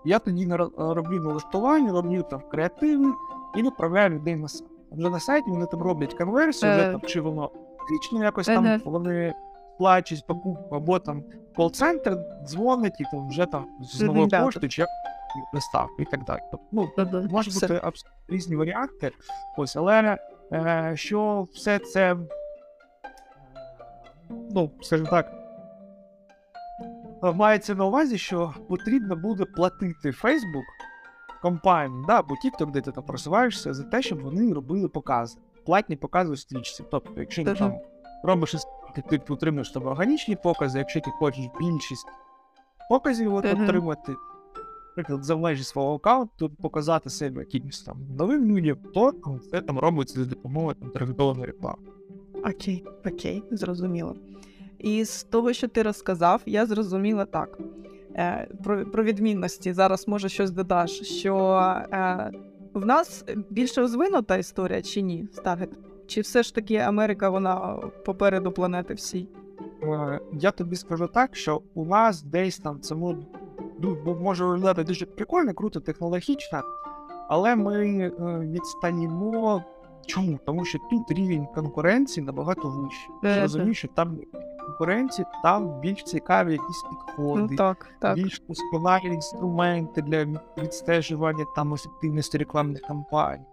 Я 0.05 0.19
тоді 0.19 0.49
роблю 0.79 1.21
налаштування, 1.21 1.93
роблю 1.93 2.23
там 2.31 2.41
креативи, 2.51 3.13
і 3.57 3.63
відправляє 3.63 4.09
людей 4.11 4.37
на 4.37 4.49
сайт. 4.49 4.71
Вже 4.93 5.11
на 5.11 5.21
сайті 5.21 5.51
вони 5.51 5.67
там 5.67 5.83
роблять 5.83 6.15
конверсію, 6.15 6.73
вже 6.73 6.81
Е. 6.89 6.93
там 6.93 7.01
чи 7.01 7.21
воно 7.21 7.51
фізично 7.89 8.25
якось 8.25 8.47
там 8.47 8.65
вони 8.85 9.35
плачуть 9.79 10.27
покупку, 10.27 10.75
або 10.75 10.99
там 10.99 11.25
кол-центр 11.57 12.19
дзвонить 12.45 13.01
і 13.01 13.05
там 13.13 13.29
вже 13.29 13.47
там 13.47 13.67
з 13.81 14.01
новою 14.01 14.29
поштою 14.29 14.69
чи 14.69 14.87
листав 15.53 15.89
і 15.99 16.05
так 16.05 16.25
далі. 16.25 16.41
Тобто, 16.51 16.67
ну, 16.73 16.89
може 17.31 17.51
Все. 17.51 17.67
бути 17.67 17.81
абсолютно 17.83 18.21
різні 18.29 18.57
варіанти. 18.57 19.11
Ось, 19.57 19.77
але 19.77 20.19
е, 20.53 20.93
що 20.97 21.47
все 21.55 21.79
це, 21.79 22.17
ну, 24.31 24.71
скажімо 24.83 25.09
так, 25.11 25.33
мається 27.35 27.75
на 27.75 27.85
увазі, 27.85 28.19
що 28.19 28.55
потрібно 28.69 29.17
буде 29.17 29.45
платити 29.45 30.11
Facebook 30.11 30.65
компанії, 31.43 32.05
да, 32.09 32.19
або 32.19 32.35
TikTok, 32.35 32.71
де 32.71 32.81
ти 32.81 32.93
там 32.93 33.05
просуваєшся, 33.05 33.75
за 33.75 33.83
те, 33.83 34.03
щоб 34.03 34.21
вони 34.21 34.53
робили 34.53 34.89
покази. 34.89 35.39
Платні 35.67 35.97
покази 35.97 36.33
у 36.33 36.37
стрічці. 36.37 36.85
Тобто, 36.91 37.21
якщо 37.21 37.45
ти 37.45 37.55
там 37.55 37.75
робиш 38.23 38.55
ти, 38.95 39.19
ти 39.19 39.33
отримуєш 39.33 39.71
там 39.71 39.87
органічні 39.87 40.37
покази, 40.37 40.79
якщо 40.79 41.01
ти 41.01 41.11
хочеш 41.11 41.45
більшість 41.61 42.07
показів 42.89 43.35
от, 43.35 43.45
отримати, 43.45 44.15
наприклад, 44.89 45.25
за 45.25 45.37
межі 45.37 45.65
свого 45.65 45.95
аккаунту 45.95 46.51
показати 46.51 47.11
себе 47.11 47.41
якимось 47.41 47.83
там 47.83 47.97
новим 48.19 48.47
людям, 48.47 48.77
то 48.95 49.13
це 49.51 49.61
там 49.61 49.79
робиться 49.79 50.15
за 50.15 50.27
допомогою 50.27 50.75
там 50.75 50.91
таргетованої 50.91 51.47
реклами. 51.47 51.79
Окей, 52.45 52.85
окей, 53.07 53.43
зрозуміло. 53.51 54.17
І 54.79 55.05
з 55.05 55.25
того, 55.25 55.53
що 55.53 55.69
ти 55.69 55.83
розказав, 55.83 56.43
я 56.47 56.67
зрозуміла 56.67 57.25
так. 57.25 57.59
Е, 58.17 58.49
про, 58.65 58.87
про 58.87 59.05
відмінності 59.05 59.73
зараз 59.73 60.09
може 60.09 60.29
щось 60.29 60.51
додаш, 60.51 60.91
що 60.91 61.37
е, 61.93 62.31
в 62.75 62.87
нас 62.87 63.25
більше 63.51 63.81
розвинута 63.81 64.37
історія 64.37 64.83
чи 64.83 65.03
ні, 65.03 65.29
Старгет? 65.33 65.71
Чи 66.07 66.21
все 66.21 66.43
ж 66.43 66.55
таки 66.55 66.77
Америка, 66.77 67.31
вона 67.31 67.79
попереду 68.05 68.53
планети 68.53 68.95
всій? 68.95 69.29
Е, 69.83 70.21
Я 70.33 70.51
тобі 70.51 70.77
скажу 70.77 71.07
так, 71.07 71.37
що 71.37 71.63
у 71.75 71.85
нас 71.85 72.23
десь 72.23 72.59
там 72.59 72.81
це 72.81 72.95
бо 74.05 74.15
може 74.15 74.45
виглядати 74.45 74.85
дуже 74.85 75.07
прикольно, 75.07 75.55
круто, 75.55 75.81
технологічно, 75.81 76.63
але 77.29 77.57
ми 77.57 77.87
е, 77.99 78.11
відстанемо. 78.39 79.65
Чому? 80.07 80.39
Тому 80.47 80.65
що 80.65 80.79
тут 80.91 81.11
рівень 81.11 81.47
конкуренції 81.55 82.27
набагато 82.27 82.69
вищий. 82.69 83.09
Е, 83.25 83.43
розумієш, 83.43 83.79
що 83.79 83.89
там 83.89 84.19
конкуренції, 84.67 85.27
там 85.43 85.81
більш 85.81 86.03
цікаві 86.03 86.53
якісь 86.53 86.85
Ну 86.85 86.99
підходи, 87.07 87.57
так, 87.57 87.89
так. 87.99 88.15
більш 88.15 88.43
досконалі 88.49 89.07
інструменти 89.07 90.03
для 90.03 90.27
відстежування 90.59 91.45
там 91.57 91.75
ефективності 91.75 92.39
рекламних 92.39 92.81
кампаній, 92.81 93.45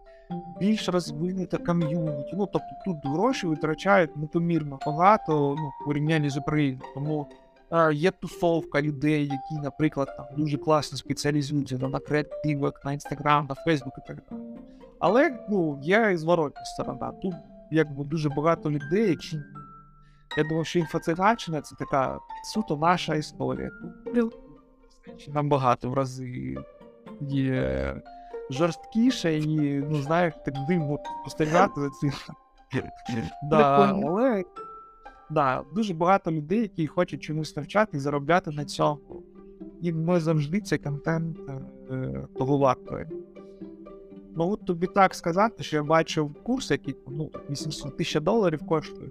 більш 0.59 0.89
розвинута 0.89 1.57
ком'юніті. 1.57 2.33
Ну 2.33 2.45
тобто 2.53 2.67
тут 2.85 2.97
гроші 3.05 3.47
витрачають 3.47 4.17
непомірно 4.17 4.79
багато 4.85 5.55
ну, 5.57 5.71
в 5.81 5.85
порівнянні 5.85 6.29
з 6.29 6.37
Україною. 6.37 6.91
Тому 6.93 7.27
е, 7.71 7.93
є 7.93 8.11
тусовка 8.11 8.81
людей, 8.81 9.21
які, 9.21 9.63
наприклад, 9.63 10.13
там 10.17 10.25
дуже 10.37 10.57
класно 10.57 10.97
спеціалізуються 10.97 11.77
на 11.77 11.99
креативах, 11.99 12.73
на 12.85 12.93
інстаграм, 12.93 13.45
на 13.49 13.55
Фейсбук 13.55 13.93
і 13.97 14.07
так 14.07 14.17
далі. 14.31 14.41
Але 14.99 15.45
ну, 15.49 15.79
є 15.81 16.11
і 16.13 16.17
зворотня 16.17 16.65
сторона. 16.65 17.11
Тут 17.11 17.33
якби 17.71 18.03
дуже 18.03 18.29
багато 18.29 18.71
людей, 18.71 19.09
які. 19.09 19.39
Я 20.37 20.43
думав, 20.43 20.65
що 20.65 20.79
інфоциганщина 20.79 21.61
це 21.61 21.75
така 21.79 22.19
суто 22.43 22.77
наша 22.77 23.15
історія. 23.15 23.69
Тут 24.15 24.39
набагато 25.27 25.89
в 25.89 25.93
рази 25.93 26.57
є 27.21 27.95
жорсткіше 28.51 29.37
і, 29.37 29.79
ну, 29.89 30.01
знаєш, 30.01 30.33
так 30.45 30.53
дивно 30.67 30.97
спостерігати 31.21 31.81
за 31.81 31.89
цим. 31.89 32.11
да, 33.43 33.93
але 34.03 34.43
да, 35.29 35.63
дуже 35.75 35.93
багато 35.93 36.31
людей, 36.31 36.61
які 36.61 36.87
хочуть 36.87 37.23
чомусь 37.23 37.55
навчати 37.55 37.97
і 37.97 37.99
заробляти 37.99 38.51
на 38.51 38.65
цьому. 38.65 38.99
І 39.81 39.93
ми 39.93 40.19
завжди 40.19 40.61
цей 40.61 40.77
контент 40.77 41.37
е, 41.89 42.27
того 42.37 42.57
вартує. 42.57 43.09
Ну, 44.35 44.49
от 44.49 44.65
тобі 44.65 44.87
так 44.87 45.15
сказати, 45.15 45.63
що 45.63 45.75
я 45.75 45.83
бачив 45.83 46.35
курс, 46.43 46.71
який 46.71 46.95
ну, 47.07 47.31
800 47.49 47.97
тисяч 47.97 48.23
доларів 48.23 48.65
коштує. 48.65 49.09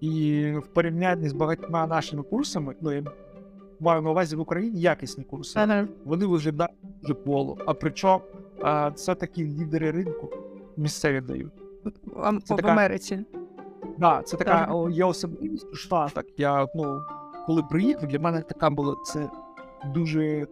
І 0.00 0.52
в 0.56 0.66
порівнянні 0.66 1.28
з 1.28 1.32
багатьма 1.32 1.86
нашими 1.86 2.22
курсами, 2.22 2.74
ну 2.80 2.92
я 2.92 3.04
маю 3.80 4.02
на 4.02 4.10
увазі 4.10 4.36
в 4.36 4.40
Україні 4.40 4.80
якісні 4.80 5.24
курси, 5.24 5.58
вони 6.04 6.26
виглядають 6.26 6.72
дуже 7.02 7.14
поло. 7.14 7.58
А 7.66 7.74
причому 7.74 8.20
а, 8.62 8.90
це 8.90 9.14
такі 9.14 9.44
лідери 9.44 9.90
ринку 9.90 10.30
місцеві 10.76 11.20
дають. 11.20 11.52
Це 12.44 12.54
в 12.54 12.56
така- 12.56 12.68
Америці. 12.68 13.24
Да, 13.98 14.22
це 14.22 14.36
така 14.36 14.66
Так. 14.66 14.90
є 14.90 15.04
особливість 15.04 15.72
у 15.72 15.76
Штатах. 15.76 16.24
Я 16.36 16.66
ну, 16.74 17.00
коли 17.46 17.62
приїхав, 17.62 18.08
для 18.08 18.18
мене 18.18 18.40
така 18.40 18.70
була 18.70 18.94
це 19.04 19.30
дуже 19.94 20.46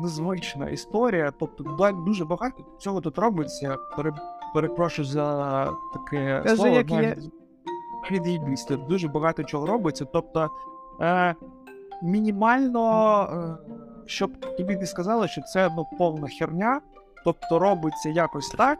незвична 0.00 0.68
історія. 0.68 1.32
Тобто, 1.40 1.92
дуже 2.06 2.24
багато 2.24 2.64
цього 2.78 3.00
тут 3.00 3.18
робиться. 3.18 3.76
Пере, 3.96 4.12
перепрошую 4.54 5.06
за 5.08 5.64
таке 5.92 6.40
Кажи, 6.42 6.56
слово. 6.56 6.74
як 6.74 6.90
є. 6.90 7.16
Дуже 8.88 9.08
багато 9.08 9.44
чого 9.44 9.66
робиться. 9.66 10.04
Тобто, 10.04 10.50
е, 11.00 11.34
мінімально, 12.02 13.22
е, 13.22 13.56
щоб 14.06 14.56
тобі 14.56 14.76
не 14.76 14.86
сказали, 14.86 15.28
що 15.28 15.42
це 15.42 15.70
ну, 15.76 15.86
повна 15.98 16.28
херня. 16.38 16.80
Тобто 17.28 17.58
робиться 17.58 18.08
якось 18.08 18.48
так, 18.48 18.78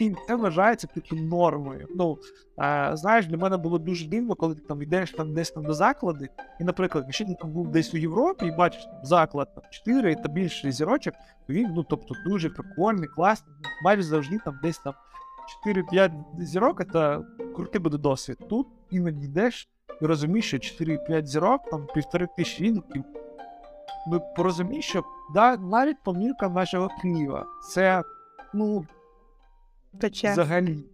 і 0.00 0.14
це 0.26 0.34
вважається 0.34 0.86
типу 0.86 1.16
нормою. 1.16 1.88
Ну, 1.96 2.18
е, 2.58 2.90
знаєш, 2.94 3.26
для 3.26 3.36
мене 3.36 3.56
було 3.56 3.78
дуже 3.78 4.08
дивно, 4.08 4.34
коли 4.34 4.54
ти 4.54 4.60
там 4.60 4.82
йдеш 4.82 5.10
там 5.10 5.34
десь 5.34 5.50
там 5.50 5.64
до 5.64 5.74
заклади, 5.74 6.28
і, 6.60 6.64
наприклад, 6.64 7.04
якщо 7.06 7.24
ти 7.24 7.34
там 7.34 7.50
був 7.50 7.68
десь 7.68 7.94
у 7.94 7.96
Європі 7.96 8.46
і 8.46 8.50
бачиш 8.50 8.88
заклад 9.02 9.54
там 9.54 9.64
4 9.70 10.14
та 10.14 10.28
більше 10.28 10.72
зірочок, 10.72 11.14
то 11.46 11.52
він 11.52 11.72
ну, 11.74 11.82
тобто, 11.82 12.14
дуже 12.26 12.50
прикольний, 12.50 13.08
класний, 13.08 13.54
майже 13.84 14.02
завжди 14.02 14.38
там 14.44 14.58
десь 14.62 14.78
там 14.78 14.94
4-5 15.66 16.10
зірок, 16.38 16.92
це 16.92 17.18
крутий 17.56 17.80
буде 17.80 17.98
досвід. 17.98 18.38
Тут 18.48 18.66
іноді 18.90 19.24
йдеш 19.24 19.68
і 20.02 20.06
розумієш, 20.06 20.46
що 20.46 20.56
4-5 20.56 21.26
зірок, 21.26 21.70
там 21.70 21.86
півтори 21.94 22.28
тисячі 22.36 22.64
відгуків. 22.64 23.04
Ну, 24.06 24.20
порозумій, 24.36 24.82
що 24.82 25.04
да, 25.34 25.56
навіть 25.56 26.02
помірка 26.04 26.48
нашого 26.48 26.88
Києва. 27.02 27.46
Це, 27.68 28.02
ну, 28.54 28.86
Тече. 30.00 30.32
взагалі. 30.32 30.84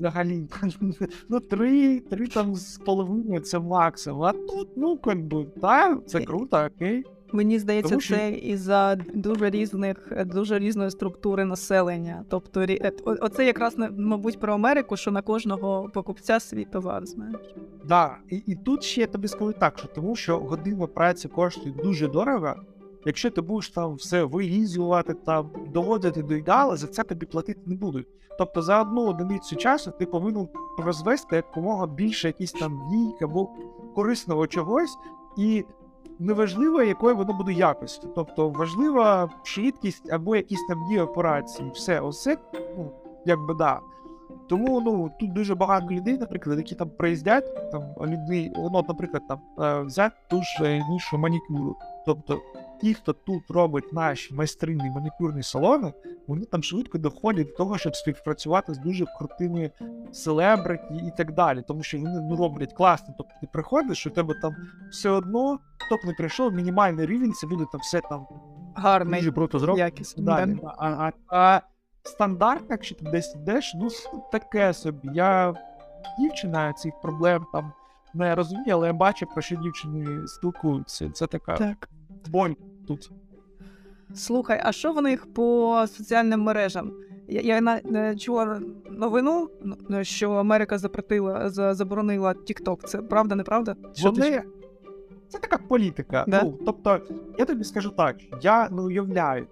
Взагалі. 0.00 0.48
ну, 1.28 1.40
три, 1.40 2.00
три 2.00 2.26
там 2.26 2.54
з 2.54 2.78
половиною 2.78 3.40
це 3.40 3.58
максимум. 3.58 4.22
А 4.22 4.32
тут, 4.32 4.68
ну, 4.76 4.98
как 4.98 5.24
би, 5.26 5.44
так, 5.44 6.08
це 6.08 6.24
круто, 6.24 6.68
окей. 6.74 7.04
Мені 7.32 7.58
здається, 7.58 7.88
Тому 7.88 8.00
що- 8.00 8.14
це 8.14 8.30
із-за 8.30 8.96
дуже 9.14 9.50
різних, 9.50 10.12
дуже 10.26 10.58
різної 10.58 10.90
структури 10.90 11.44
населення. 11.44 12.24
Тобто, 12.28 12.60
рі- 12.60 12.86
е, 12.86 12.92
оце 13.20 13.46
якраз 13.46 13.74
мабуть 13.98 14.40
про 14.40 14.54
Америку, 14.54 14.96
що 14.96 15.10
на 15.10 15.22
кожного 15.22 15.90
покупця 15.94 16.40
свій 16.40 16.64
товар, 16.64 17.06
знаєш. 17.06 17.54
Да, 17.84 18.16
і, 18.30 18.36
і 18.46 18.54
тут 18.54 18.82
ще 18.84 19.00
я 19.00 19.06
тобі 19.06 19.28
скажу 19.28 19.52
так, 19.52 19.78
що 19.78 19.88
тому 19.88 20.16
що 20.16 20.38
година 20.38 20.86
праці 20.86 21.28
коштує 21.28 21.74
дуже 21.82 22.08
дорого. 22.08 22.54
Якщо 23.06 23.30
ти 23.30 23.40
будеш 23.40 23.70
там 23.70 23.94
все 23.94 24.24
виїздювати, 24.24 25.14
там 25.14 25.50
доводити 25.74 26.22
до 26.22 26.34
ідеалу, 26.34 26.76
за 26.76 26.86
це 26.86 27.02
тобі 27.02 27.26
платити 27.26 27.60
не 27.66 27.74
будуть. 27.76 28.06
Тобто 28.38 28.62
за 28.62 28.82
одну 28.82 29.06
одиницю 29.06 29.56
часу 29.56 29.92
ти 29.98 30.06
повинен 30.06 30.48
розвести 30.78 31.36
якомога 31.36 31.86
більше 31.86 32.28
якісь 32.28 32.52
там 32.52 32.80
дій 32.90 33.24
або 33.24 33.48
корисного 33.94 34.46
чогось, 34.46 34.96
і 35.38 35.64
неважливо, 36.22 36.82
якою 36.82 37.16
воно 37.16 37.32
буде 37.32 37.52
якості. 37.52 38.06
Тобто 38.14 38.48
важлива 38.48 39.30
швидкість 39.42 40.12
або 40.12 40.36
якісь 40.36 40.66
там 40.68 40.86
дії 40.88 41.00
операції. 41.00 41.70
Все, 41.74 42.00
оце, 42.00 42.36
ну, 42.76 42.92
якби 43.26 43.54
да. 43.54 43.80
Тому 44.48 44.80
ну 44.80 45.10
тут 45.20 45.32
дуже 45.32 45.54
багато 45.54 45.86
людей, 45.90 46.18
наприклад, 46.18 46.58
які 46.58 46.74
там 46.74 46.90
приїздять, 46.90 47.70
там 47.72 47.82
люди, 48.00 48.52
воно, 48.56 48.84
наприклад, 48.88 49.22
там 49.28 49.40
е, 49.60 49.82
взяти 49.82 50.16
ту 50.30 50.42
ж 50.42 50.64
е, 50.64 50.84
нішу 50.90 51.18
манікюру. 51.18 51.76
Тобто 52.06 52.40
ті, 52.80 52.94
хто 52.94 53.12
тут 53.12 53.50
робить 53.50 53.92
наші 53.92 54.34
майстринні 54.34 54.90
манікюрні 54.90 55.42
салони, 55.42 55.92
вони 56.26 56.44
там 56.44 56.62
швидко 56.62 56.98
доходять 56.98 57.46
до 57.46 57.52
того, 57.52 57.78
щоб 57.78 57.96
співпрацювати 57.96 58.74
з 58.74 58.78
дуже 58.78 59.04
крутими 59.18 59.70
селебриті 60.12 61.06
і 61.06 61.10
так 61.16 61.34
далі. 61.34 61.62
Тому 61.68 61.82
що 61.82 61.98
вони 61.98 62.20
ну, 62.20 62.36
роблять 62.36 62.72
класно. 62.72 63.14
Тобто 63.18 63.34
ти 63.40 63.48
приходиш, 63.52 64.06
у 64.06 64.10
тебе 64.10 64.34
там 64.42 64.56
все 64.90 65.10
одно, 65.10 65.58
хто 65.78 65.96
б 65.96 65.98
не 66.04 66.12
прийшов, 66.12 66.52
мінімальний 66.52 67.06
рівень, 67.06 67.32
це 67.32 67.46
буде 67.46 67.64
там 67.72 67.80
все 67.80 68.00
там 68.00 68.26
Гарний, 68.74 69.20
дуже 69.20 69.32
круто 69.32 69.58
зроблено 69.58 69.90
далі. 70.16 70.58
да. 70.62 70.74
А, 70.78 70.88
а, 70.88 71.12
а 71.28 71.60
стандарт, 72.02 72.64
якщо 72.70 72.94
ти 72.94 73.04
десь 73.04 73.34
йдеш, 73.34 73.74
ну 73.74 73.88
таке 74.32 74.72
собі. 74.72 75.08
Я 75.14 75.54
дівчина 76.18 76.72
цих 76.72 76.92
проблем 77.02 77.46
там 77.52 77.72
не 78.14 78.34
розумію, 78.34 78.74
але 78.74 78.86
я 78.86 78.92
бачу, 78.92 79.26
про 79.26 79.42
що 79.42 79.56
дівчини 79.56 80.26
спілкуються. 80.26 81.10
Це 81.10 81.26
така 81.26 81.56
Так. 81.56 81.88
боль 82.28 82.50
тут. 82.86 83.10
Слухай, 84.14 84.60
а 84.64 84.72
що 84.72 84.92
в 84.92 85.02
них 85.02 85.34
по 85.34 85.84
соціальним 85.88 86.40
мережам? 86.40 86.92
Я, 87.28 87.40
я 87.40 87.60
на, 87.60 88.16
чула 88.16 88.60
новину, 88.90 89.48
ну, 89.88 90.04
що 90.04 90.32
Америка 90.32 90.78
запретила, 90.78 91.50
заборонила 91.74 92.32
TikTok. 92.32 92.86
Це 92.86 92.98
правда, 92.98 93.34
неправда? 93.34 93.76
Що 93.94 94.10
ти 94.10 94.42
Це 95.28 95.38
така 95.38 95.58
політика. 95.58 96.24
Да? 96.28 96.42
Ну, 96.42 96.58
тобто, 96.66 97.00
я 97.38 97.44
тобі 97.44 97.64
скажу 97.64 97.90
так: 97.90 98.16
я 98.42 98.68
не 98.68 98.82
уявляю 98.82 99.46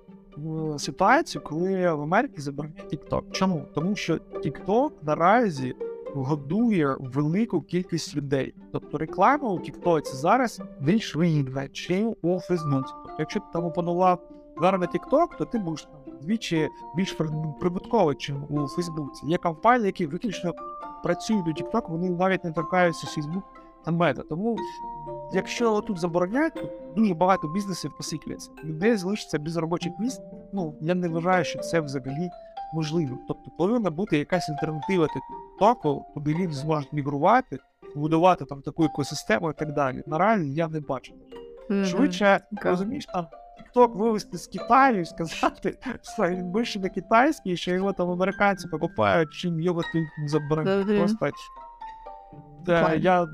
е, 0.74 0.78
ситуацію, 0.78 1.42
коли 1.42 1.92
в 1.92 2.02
Америці 2.02 2.40
забороняють 2.40 2.94
TikTok. 2.94 3.22
Чому? 3.30 3.64
Тому 3.74 3.96
що 3.96 4.14
TikTok 4.14 4.90
наразі 5.02 5.74
годує 6.14 6.96
велику 7.00 7.60
кількість 7.60 8.16
людей. 8.16 8.54
Тобто 8.72 8.98
реклама 8.98 9.48
у 9.48 9.58
TikTok 9.58 10.04
зараз 10.04 10.62
більш 10.80 11.16
вигідна, 11.16 11.68
чим 11.68 12.14
у 12.22 12.28
Facebook. 12.28 12.84
Тобто, 12.86 13.16
якщо 13.18 13.40
ти 13.40 13.46
там 13.52 13.64
опанував 13.64 14.30
на 14.60 14.70
TikTok, 14.70 15.38
то 15.38 15.44
ти 15.44 15.58
будеш 15.58 15.82
там 15.82 16.14
вдвічі 16.20 16.68
більш 16.96 17.12
прибутковий, 17.60 18.16
чим 18.16 18.44
у 18.48 18.68
Фейсбуці. 18.68 19.26
Є 19.26 19.36
компанії, 19.36 19.86
які 19.86 20.06
виключно 20.06 20.54
працюють 21.02 21.48
у 21.48 21.50
TikTok, 21.50 21.90
вони 21.90 22.10
навіть 22.10 22.44
не 22.44 22.52
торкаються 22.52 23.06
Facebook 23.06 23.42
та 23.84 23.90
мета. 23.90 24.22
Тому, 24.22 24.56
якщо 25.32 25.80
тут 25.80 25.98
заборонять, 25.98 26.54
то 26.54 26.68
дуже 26.96 27.14
багато 27.14 27.48
бізнесів 27.48 27.92
посипляться. 27.96 28.50
Людей 28.64 28.96
залишиться 28.96 29.38
без 29.38 29.56
робочих 29.56 29.92
місць. 30.00 30.20
Ну, 30.52 30.74
я 30.80 30.94
не 30.94 31.08
вважаю, 31.08 31.44
що 31.44 31.58
це 31.58 31.80
взагалі 31.80 32.30
можливо. 32.74 33.18
Тобто 33.28 33.50
повинна 33.58 33.90
бути 33.90 34.18
якась 34.18 34.50
альтернатива 34.50 35.06
TikTok, 35.06 36.02
куди 36.14 36.34
люди 36.34 36.52
зможуть 36.52 36.92
мігрувати, 36.92 37.58
будувати 37.96 38.44
там 38.44 38.62
таку 38.62 38.84
екосистему 38.84 39.50
і 39.50 39.54
так 39.54 39.72
далі. 39.72 40.02
Наразі 40.06 40.54
я 40.54 40.68
не 40.68 40.80
бачу. 40.80 41.14
Мгм. 41.70 41.84
Швидше, 41.84 42.40
розумієш, 42.62 43.06
там 43.06 43.26
TikTok 43.60 43.96
вивезти 43.96 44.38
з 44.38 44.46
Китаю 44.46 45.00
і 45.00 45.04
сказати, 45.04 45.78
що 46.14 46.28
він 46.28 46.52
більше 46.52 46.80
не 46.80 46.88
китайський, 46.88 47.56
що 47.56 47.70
його 47.70 47.92
там 47.92 48.10
американці 48.10 48.68
покупають, 48.68 49.30
чим 49.30 49.60
його. 49.60 49.82
Мгм. 50.68 50.98
Просто 50.98 51.30
Та, 52.66 52.94
я 52.94 53.26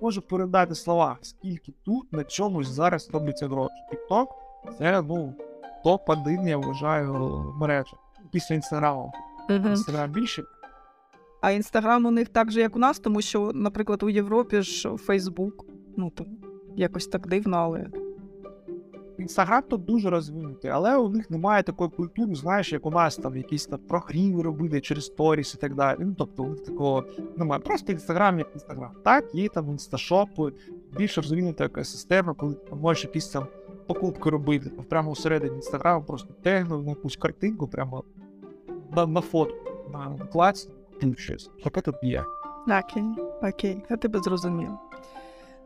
можу 0.00 0.22
передати 0.22 0.74
слова, 0.74 1.18
скільки 1.22 1.72
тут 1.84 2.12
на 2.12 2.24
чомусь 2.24 2.68
зараз 2.68 3.10
робиться 3.12 3.48
гроші. 3.48 3.74
TikTok 3.92 4.26
це 4.78 5.02
ну 5.02 5.34
топ-1, 5.84 6.48
я 6.48 6.56
вважаю, 6.56 7.14
мережа. 7.60 7.96
Після 8.36 8.54
інстаграму. 8.54 9.12
Інстаграм 9.48 10.10
більше. 10.10 10.42
А 11.40 11.50
інстаграм 11.50 12.06
у 12.06 12.10
них 12.10 12.28
так 12.28 12.50
же, 12.50 12.60
як 12.60 12.76
у 12.76 12.78
нас, 12.78 12.98
тому 12.98 13.22
що, 13.22 13.52
наприклад, 13.54 14.02
у 14.02 14.08
Європі 14.08 14.62
ж 14.62 14.96
Фейсбук. 14.96 15.64
Ну 15.96 16.10
то 16.10 16.24
якось 16.76 17.06
так 17.06 17.28
дивно, 17.28 17.56
але 17.56 17.86
Інстаграм 19.18 19.62
тут 19.68 19.84
дуже 19.84 20.10
розвинутий, 20.10 20.70
але 20.70 20.96
у 20.96 21.08
них 21.08 21.30
немає 21.30 21.62
такої 21.62 21.90
культури, 21.90 22.34
знаєш, 22.34 22.72
як 22.72 22.86
у 22.86 22.90
нас 22.90 23.16
там 23.16 23.36
якісь 23.36 23.66
там 23.66 23.78
прогріви 23.78 24.42
робити 24.42 24.80
через 24.80 25.04
сторіс 25.04 25.54
і 25.54 25.58
так 25.58 25.74
далі. 25.74 25.98
Ну 26.00 26.14
тобто 26.18 26.42
у 26.42 26.48
них 26.48 26.64
такого 26.64 27.04
немає. 27.36 27.60
Просто 27.60 27.92
інстаграм 27.92 28.38
як 28.38 28.48
інстаграм. 28.54 28.90
Так, 29.04 29.34
є 29.34 29.48
там 29.48 29.70
інсташопи, 29.70 30.52
більш 30.96 31.16
розвинута 31.16 31.64
якась 31.64 31.92
система, 31.92 32.34
коли 32.34 32.54
ти 32.54 32.74
можеш 32.74 33.04
якісь 33.04 33.28
там 33.28 33.46
покупки 33.86 34.30
робити. 34.30 34.70
Прямо 34.88 35.12
всередині 35.12 35.56
інстаграму 35.56 36.04
просто 36.04 36.34
тегнув 36.42 36.84
на 36.84 36.90
якусь 36.90 37.16
картинку, 37.16 37.68
прямо 37.68 38.04
на, 38.90 39.06
на 39.06 39.20
фотку, 39.20 39.56
на 39.92 40.18
клац, 40.32 40.68
щось. 41.16 41.50
Таке 41.64 41.80
тут 41.80 41.96
є. 42.02 42.24
окей, 42.66 43.04
окей, 43.42 43.82
я 43.90 43.96
тебе 43.96 44.18
зрозумів. 44.18 44.70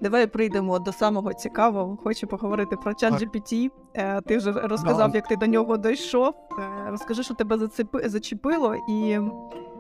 Давай 0.01 0.27
прийдемо 0.27 0.79
до 0.79 0.93
самого 0.93 1.33
цікавого. 1.33 1.97
Хочу 1.97 2.27
поговорити 2.27 2.77
про 2.77 2.95
чат 2.95 3.13
GPT. 3.13 3.71
Е, 3.95 4.21
ти 4.21 4.37
вже 4.37 4.53
розказав, 4.53 5.15
як 5.15 5.29
ти 5.29 5.37
до 5.37 5.47
нього 5.47 5.77
дійшов. 5.77 6.35
Е, 6.59 6.91
розкажи, 6.91 7.23
що 7.23 7.35
тебе 7.35 7.59
зачепило, 8.05 8.75
і 8.89 9.19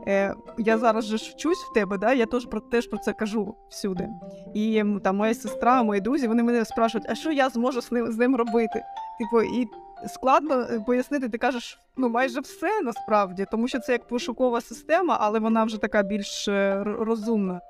е, 0.07 0.34
я 0.59 0.78
зараз 0.78 1.05
же 1.05 1.16
вчусь 1.16 1.59
в 1.59 1.72
тебе, 1.72 1.99
да? 1.99 2.12
я 2.12 2.26
теж 2.26 2.47
про 2.47 2.61
теж 2.61 2.86
про 2.86 2.99
це 2.99 3.12
кажу 3.12 3.55
всюди. 3.68 4.09
І 4.55 4.84
там 5.05 5.16
моя 5.16 5.34
сестра, 5.34 5.82
мої 5.82 6.01
друзі, 6.01 6.28
вони 6.28 6.43
мене 6.43 6.64
спрашують, 6.64 7.07
а 7.11 7.14
що 7.14 7.32
я 7.32 7.49
зможу 7.49 7.82
з 7.82 7.93
ним 7.93 8.12
з 8.12 8.18
ним 8.18 8.36
робити? 8.36 8.82
Типу, 9.18 9.43
і 9.43 9.68
складно 10.07 10.55
е, 10.55 10.80
пояснити, 10.86 11.28
ти 11.28 11.38
кажеш, 11.38 11.78
ну 11.96 12.09
майже 12.09 12.40
все 12.40 12.80
насправді, 12.82 13.46
тому 13.51 13.68
що 13.68 13.78
це 13.78 13.92
як 13.92 14.09
пошукова 14.09 14.61
система, 14.61 15.16
але 15.20 15.38
вона 15.38 15.64
вже 15.64 15.78
така 15.80 16.03
більш 16.03 16.48
е, 16.48 16.82
розумна. 16.84 17.61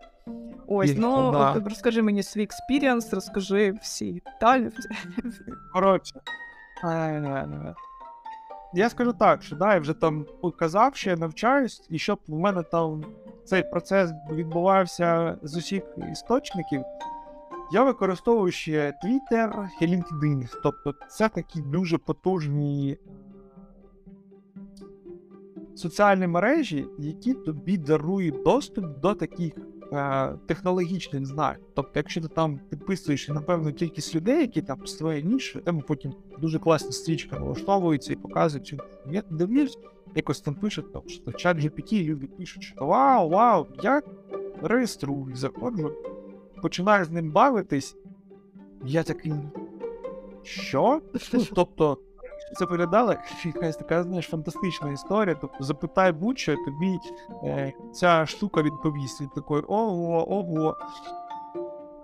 Ось, 0.66 0.94
ну 0.96 1.32
да. 1.32 1.52
от 1.52 1.64
розкажи 1.64 2.02
мені 2.02 2.22
свій 2.22 2.42
experience, 2.42 3.12
розкажи 3.12 3.72
всі 3.82 4.22
деталі. 4.26 4.70
Коротше. 5.72 6.20
е, 6.84 7.74
Я 8.74 8.90
скажу 8.90 9.12
так, 9.12 9.42
що 9.42 9.56
да, 9.56 9.74
я 9.74 9.80
вже 9.80 9.94
там 9.94 10.26
казав, 10.58 10.96
що 10.96 11.10
я 11.10 11.16
навчаюсь, 11.16 11.86
і 11.90 11.98
щоб 11.98 12.18
в 12.28 12.34
мене 12.38 12.62
там 12.62 13.04
цей 13.44 13.70
процес 13.70 14.10
відбувався 14.32 15.38
з 15.42 15.56
усіх 15.56 15.82
істочників, 16.12 16.82
я 17.72 17.84
використовую 17.84 18.52
ще 18.52 18.92
Twitter 19.04 19.68
і 19.80 19.86
LinkedIn. 19.86 20.56
Тобто 20.62 20.94
це 21.08 21.28
такі 21.28 21.60
дуже 21.60 21.98
потужні 21.98 22.98
соціальні 25.74 26.26
мережі, 26.26 26.86
які 26.98 27.34
тобі 27.34 27.78
дарують 27.78 28.42
доступ 28.42 28.84
до 28.98 29.14
таких 29.14 29.52
е, 29.92 30.32
технологічних 30.46 31.26
знань. 31.26 31.56
Тобто, 31.74 31.92
якщо 31.94 32.20
ти 32.20 32.28
там 32.28 32.60
підписуєш 32.70 33.28
на 33.28 33.40
певну 33.40 33.72
кількість 33.72 34.14
людей, 34.14 34.40
які 34.40 34.62
там 34.62 34.86
з 34.86 34.94
твоєї 34.94 35.38
там 35.64 35.80
потім 35.80 36.14
дуже 36.38 36.58
класна 36.58 36.92
стрічка 36.92 37.38
налаштовується 37.38 38.12
і 38.12 38.16
показують. 38.16 38.74
Я 39.10 39.22
дивлюсь, 39.30 39.78
якось 40.14 40.40
там 40.40 40.54
пишуть, 40.54 40.92
там, 40.92 41.02
що 41.06 41.32
чат 41.32 41.56
GPT, 41.56 42.04
люди 42.04 42.26
пишуть, 42.26 42.62
що 42.62 42.86
вау, 42.86 43.28
вау, 43.28 43.66
я 43.82 44.02
реєструю, 44.62 45.36
заходжу, 45.36 45.92
починаю 46.62 47.04
з 47.04 47.10
ним 47.10 47.30
бавитись. 47.30 47.96
Я 48.84 49.02
такий. 49.02 49.34
Що? 50.42 51.00
Ну, 51.32 51.40
тобто, 51.54 51.98
це 52.58 52.64
виглядало 52.64 53.14
якась 53.44 53.76
така, 53.76 54.02
знаєш, 54.02 54.28
фантастична 54.28 54.92
історія. 54.92 55.36
Тобто 55.40 55.64
запитай 55.64 56.12
будь-що, 56.12 56.56
тобі 56.56 56.98
е, 57.44 57.72
ця 57.92 58.26
штука 58.26 58.62
відповість. 58.62 59.20
Він 59.20 59.28
такий 59.28 59.56
ого, 59.68 60.32
ого. 60.32 60.76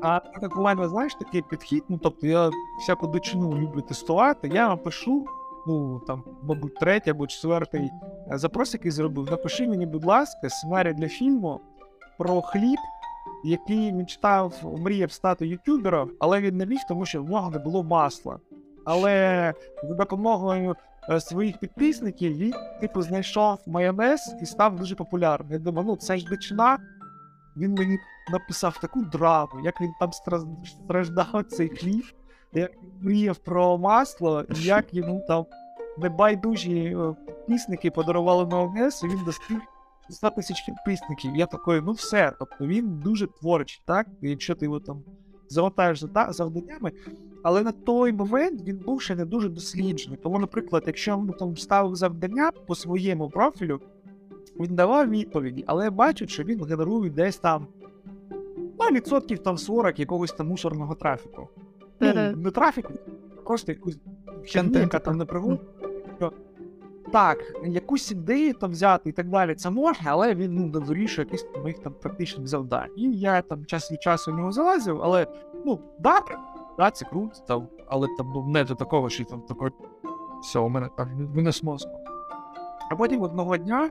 А 0.00 0.20
так 0.40 0.56
у 0.56 0.60
мене, 0.60 0.88
знаєш, 0.88 1.14
такий 1.14 1.42
підхід, 1.42 1.84
ну 1.88 1.98
тобто 2.02 2.26
я 2.26 2.50
всяку 2.80 3.06
дичину 3.06 3.58
люблю 3.58 3.80
тестувати, 3.80 4.48
я 4.48 4.68
вам 4.68 4.78
пишу, 4.78 5.26
ну 5.66 6.00
там, 6.06 6.22
мабуть, 6.42 6.74
третій 6.74 7.10
або 7.10 7.26
четвертий 7.26 7.90
е, 8.32 8.38
запрос, 8.38 8.74
який 8.74 8.90
зробив. 8.90 9.30
Напиши 9.30 9.68
мені, 9.68 9.86
будь 9.86 10.04
ласка, 10.04 10.48
сценарій 10.48 10.92
для 10.92 11.08
фільму 11.08 11.60
про 12.18 12.42
хліб, 12.42 12.78
який 13.44 13.92
мечтав, 13.92 14.54
мріяв 14.62 15.12
стати 15.12 15.46
ютубером, 15.46 16.10
але 16.20 16.40
він 16.40 16.56
не 16.56 16.66
міг, 16.66 16.80
тому 16.88 17.06
що 17.06 17.22
в 17.22 17.30
нього 17.30 17.50
не 17.50 17.58
було 17.58 17.82
масла. 17.82 18.38
Але 18.84 19.54
за 19.82 19.94
допомогою 19.94 20.76
е, 21.10 21.20
своїх 21.20 21.58
підписників 21.58 22.36
він 22.36 22.54
типу 22.80 23.02
знайшов 23.02 23.58
майонез 23.66 24.36
і 24.42 24.46
став 24.46 24.76
дуже 24.76 24.94
популярним. 24.94 25.52
Я 25.52 25.58
думаю, 25.58 25.86
ну 25.86 25.96
це 25.96 26.16
ж 26.16 26.26
дичина. 26.26 26.78
Він 27.56 27.74
мені 27.74 27.98
написав 28.32 28.78
таку 28.80 29.04
драму, 29.04 29.60
як 29.64 29.80
він 29.80 29.92
там 30.00 30.10
страждав 30.64 31.44
цей 31.48 31.68
хліб, 31.68 32.04
як 32.52 32.70
він 32.72 32.90
мріяв 33.00 33.36
про 33.36 33.78
масло, 33.78 34.44
і 34.54 34.62
як 34.62 34.94
йому 34.94 35.24
там 35.28 35.46
небайдужі 35.98 36.96
е, 36.98 37.14
підписники 37.26 37.90
подарували 37.90 38.46
майонез, 38.46 39.02
і 39.04 39.08
він 39.08 39.24
достиг 39.24 39.58
100 40.10 40.30
тисяч 40.30 40.62
підписників. 40.66 41.36
Я 41.36 41.46
такий, 41.46 41.80
ну 41.80 41.92
все. 41.92 42.32
Тобто 42.38 42.66
він 42.66 43.00
дуже 43.00 43.26
творчий, 43.26 43.82
так? 43.86 44.06
Якщо 44.22 44.54
ти 44.54 44.64
його 44.64 44.80
там 44.80 45.02
залатаєш 45.48 46.02
зада- 46.02 46.32
завданнями. 46.32 46.92
Але 47.42 47.62
на 47.62 47.72
той 47.72 48.12
момент 48.12 48.62
він 48.62 48.76
був 48.76 49.02
ще 49.02 49.16
не 49.16 49.24
дуже 49.24 49.48
досліджений. 49.48 50.18
Тому, 50.22 50.38
наприклад, 50.38 50.82
якщо 50.86 51.10
йому 51.10 51.32
там 51.32 51.56
ставив 51.56 51.96
завдання 51.96 52.50
по 52.66 52.74
своєму 52.74 53.30
профілю, 53.30 53.80
він 54.60 54.74
давав 54.74 55.10
відповіді, 55.10 55.64
але 55.66 55.84
я 55.84 55.90
бачу, 55.90 56.26
що 56.26 56.42
він 56.44 56.64
генерує 56.64 57.10
десь 57.10 57.36
там 57.36 57.66
ну, 58.78 58.86
відсотків 58.92 59.38
там 59.38 59.58
40 59.58 59.98
якогось 59.98 60.32
там 60.32 60.48
мусорного 60.48 60.94
трафіку. 60.94 61.48
Ну, 62.00 62.42
не 62.42 62.50
трафіку, 62.50 62.92
просто 63.44 63.72
якусь 63.72 63.98
яка 64.80 64.98
там 64.98 65.16
не 65.16 65.24
приводить. 65.24 65.60
Так, 67.12 67.38
якусь 67.64 68.10
ідею 68.10 68.54
там 68.54 68.70
взяти 68.70 69.10
і 69.10 69.12
так 69.12 69.28
далі, 69.28 69.54
це 69.54 69.70
можна, 69.70 70.10
але 70.10 70.34
він 70.34 70.54
ну, 70.54 70.66
не 70.66 70.78
вирішує 70.86 71.26
якісь 71.26 71.46
моїх 71.62 71.78
там 71.78 71.92
практичних 71.92 72.46
завдань. 72.46 72.90
І 72.96 73.02
я 73.12 73.42
там 73.42 73.64
час 73.64 73.92
від 73.92 74.02
часу 74.02 74.32
в 74.32 74.36
нього 74.36 74.52
залазив, 74.52 75.00
але 75.02 75.26
ну, 75.64 75.80
да, 75.98 76.20
да, 76.78 76.90
це 76.90 77.04
круто, 77.04 77.40
там, 77.48 77.68
але 77.86 78.08
там 78.18 78.32
ну, 78.34 78.46
не 78.46 78.64
до 78.64 78.74
такого, 78.74 79.08
що 79.08 79.24
там 79.24 79.40
такой. 79.40 79.70
Все, 80.42 80.58
у 80.58 80.68
мене 80.68 80.88
там 80.96 81.08
винес 81.34 81.62
мозку. 81.62 81.90
А 82.90 82.96
потім 82.96 83.22
одного 83.22 83.56
дня 83.56 83.90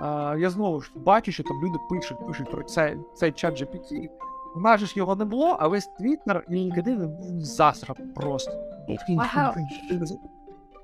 а, 0.00 0.36
я 0.38 0.50
знову 0.50 0.80
ж 0.80 0.92
бачу, 0.94 1.32
що 1.32 1.42
там 1.42 1.62
люди 1.62 1.78
пишуть, 1.90 2.26
пишуть 2.26 2.50
про 2.50 2.62
цей, 2.62 2.98
цей 3.14 3.32
чат 3.32 3.62
GPT. 3.62 4.08
У 4.56 4.60
нас 4.60 4.80
ж 4.80 4.92
його 4.96 5.16
не 5.16 5.24
було, 5.24 5.56
а 5.60 5.68
весь 5.68 5.86
Твіттер 5.86 6.44
і 6.48 6.54
LinkedIn 6.54 7.10
засрав 7.40 7.96
просто. 8.14 8.52
Ага. 9.18 9.54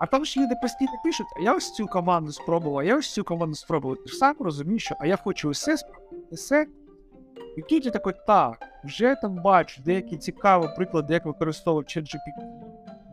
А 0.03 0.07
там 0.07 0.25
ж 0.25 0.41
люди 0.41 0.55
постійно 0.63 0.93
пишуть, 1.05 1.27
а 1.37 1.41
я 1.41 1.55
ось 1.55 1.73
цю 1.73 1.87
команду 1.87 2.33
спробував, 2.33 2.79
а 2.79 2.85
я 2.85 2.99
ось 2.99 3.13
цю 3.13 3.25
команду 3.25 3.55
спробував. 3.55 3.97
Ти 3.97 4.09
ж 4.09 4.17
сам 4.17 4.37
розумієш, 4.41 4.85
що 4.85 4.95
а 4.99 5.07
я 5.07 5.17
хочу 5.17 5.51
усе 5.51 5.77
спробувати, 5.77 6.17
усе. 6.31 6.67
І 7.57 7.75
я 7.75 7.91
такий, 7.91 8.13
так, 8.27 8.57
вже 8.85 9.15
там 9.15 9.43
бачу 9.43 9.83
деякі 9.85 10.17
цікаві 10.17 10.69
приклади, 10.77 11.15
як 11.15 11.27
використовувати 11.27 12.01
ChatGPT. 12.01 12.63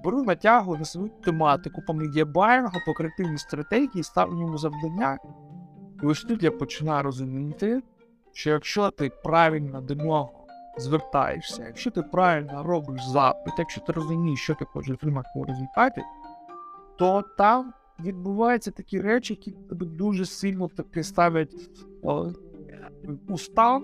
Беру 0.03 0.23
натягую 0.23 0.79
на 0.79 0.85
свою 0.85 1.09
тематику 1.09 1.81
по 1.87 1.93
медіабайнгу, 1.93 2.77
по 2.85 2.93
креативній 2.93 3.37
стратегії, 3.37 4.03
ставлю 4.03 4.39
йому 4.39 4.57
завдання. 4.57 5.17
І 6.03 6.05
ось 6.05 6.21
тут 6.21 6.43
я 6.43 6.51
починаю 6.51 7.03
розуміти, 7.03 7.81
що 8.33 8.49
якщо 8.49 8.91
ти 8.91 9.11
правильно 9.23 9.81
до 9.81 9.95
нього 9.95 10.31
звертаєшся, 10.77 11.63
якщо 11.67 11.91
ти 11.91 12.01
правильно 12.01 12.63
робиш 12.63 13.07
запит, 13.07 13.53
якщо 13.57 13.81
ти 13.81 13.91
розумієш, 13.91 14.39
що 14.39 14.55
ти 14.55 14.65
хочеш 14.65 14.91
отримати 14.91 15.29
у 15.35 15.43
результаті, 15.43 16.01
то 16.99 17.23
там 17.37 17.73
відбуваються 17.99 18.71
такі 18.71 19.01
речі, 19.01 19.33
які 19.33 19.51
тебе 19.51 19.85
дуже 19.85 20.25
сильно 20.25 20.67
таки 20.67 21.03
ставлять 21.03 21.53
о, 22.03 22.31
у 23.29 23.37
стан, 23.37 23.83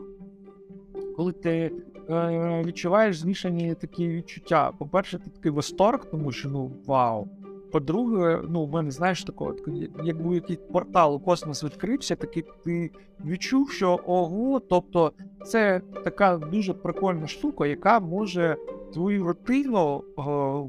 коли 1.15 1.31
ти 1.31 1.71
е, 2.09 2.63
відчуваєш 2.65 3.17
змішані 3.17 3.75
такі 3.75 4.07
відчуття. 4.07 4.71
По-перше, 4.79 5.19
ти 5.19 5.29
такий 5.29 5.51
восторг, 5.51 6.05
тому 6.11 6.31
що 6.31 6.49
ну 6.49 6.71
вау. 6.85 7.27
По-друге, 7.71 8.41
ну, 8.49 8.65
в 8.65 8.71
мене, 8.71 8.91
знаєш, 8.91 9.23
такого, 9.23 9.55
якби 10.03 10.35
якийсь 10.35 10.59
портал 10.71 11.15
у 11.15 11.19
космос 11.19 11.63
відкрився, 11.63 12.15
такий 12.15 12.43
ти 12.63 12.91
відчув, 13.25 13.71
що 13.71 13.99
ого, 14.05 14.59
тобто 14.59 15.11
це 15.45 15.81
така 16.03 16.37
дуже 16.37 16.73
прикольна 16.73 17.27
штука, 17.27 17.67
яка 17.67 17.99
може 17.99 18.55
твою 18.93 19.23
рутину 19.23 20.03
о, 20.15 20.67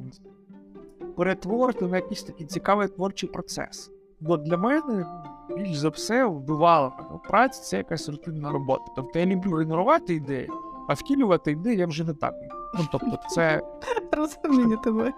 перетворити 1.16 1.86
на 1.86 1.96
якийсь 1.96 2.22
такий 2.22 2.46
цікавий 2.46 2.88
творчий 2.88 3.28
процес. 3.28 3.90
Бо 4.20 4.36
для 4.36 4.56
мене 4.56 5.06
більш 5.56 5.76
за 5.76 5.88
все 5.88 6.24
вбивала 6.24 6.90
праця 7.28 7.62
це 7.62 7.76
якась 7.76 8.08
рутинна 8.08 8.52
робота. 8.52 8.84
Тобто 8.96 9.18
я 9.18 9.26
люблю 9.26 9.56
генерувати 9.56 10.14
ідеї, 10.14 10.50
а 10.88 10.94
втілювати 10.94 11.50
ідеї 11.50 11.76
я 11.76 11.86
вже 11.86 12.04
не 12.04 12.14
так. 12.14 12.34
Ну 12.78 12.88
тобто, 12.92 13.18
це 13.28 13.62
Розумію 14.12 14.76
тебе. 14.76 15.12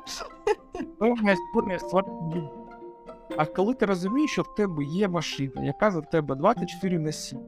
А 3.36 3.44
коли 3.44 3.74
ти 3.74 3.86
розумієш, 3.86 4.30
що 4.30 4.42
в 4.42 4.54
тебе 4.54 4.84
є 4.84 5.08
машина, 5.08 5.64
яка 5.64 5.90
за 5.90 6.00
тебе 6.00 6.34
24 6.34 6.98
на 6.98 7.12
7, 7.12 7.38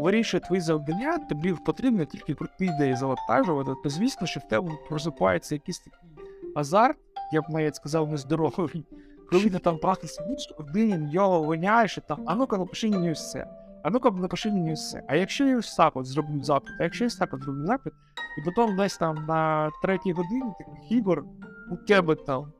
вирішує 0.00 0.40
твої 0.40 0.60
завдання, 0.60 1.18
тобі 1.18 1.54
потрібно 1.66 2.04
тільки 2.04 2.34
круті 2.34 2.64
ідеї 2.64 2.96
завантажувати, 2.96 3.70
то 3.82 3.90
звісно, 3.90 4.26
що 4.26 4.40
в 4.40 4.48
тебе 4.48 4.72
просипається 4.88 5.54
якийсь 5.54 5.78
такий 5.78 6.24
азарт, 6.54 6.98
я 7.32 7.42
б 7.42 7.44
навіть 7.48 7.76
сказав, 7.76 8.10
нездоровий. 8.10 8.84
Коли 9.30 9.50
ти 9.50 9.58
там 9.58 9.78
просто 9.78 10.06
сидиш, 10.06 10.54
один 10.58 11.10
його 11.10 11.42
виняєш 11.42 11.98
і 11.98 12.00
там, 12.00 12.24
а 12.26 12.34
ну-ка 12.34 12.58
напиши 12.58 12.90
мені 12.90 13.12
все. 13.12 13.46
А 13.82 13.90
ну-ка 13.90 14.10
напиши 14.10 14.50
мені 14.52 14.72
все. 14.72 15.02
А 15.08 15.16
якщо 15.16 15.46
я 15.46 15.58
ось 15.58 15.74
так 15.74 15.96
от 15.96 16.06
зроблю 16.06 16.42
запит, 16.42 16.70
а 16.80 16.82
якщо 16.82 17.04
я 17.04 17.06
ось 17.06 17.16
так 17.16 17.34
от 17.34 17.42
зроблю 17.42 17.66
запит, 17.66 17.92
і 18.38 18.50
потім 18.50 18.76
десь 18.76 18.98
там 18.98 19.26
на 19.28 19.70
третій 19.82 20.12
годині 20.12 20.52
ігор 20.90 21.24
у 21.70 21.76
тебе 21.76 22.14
там 22.14 22.52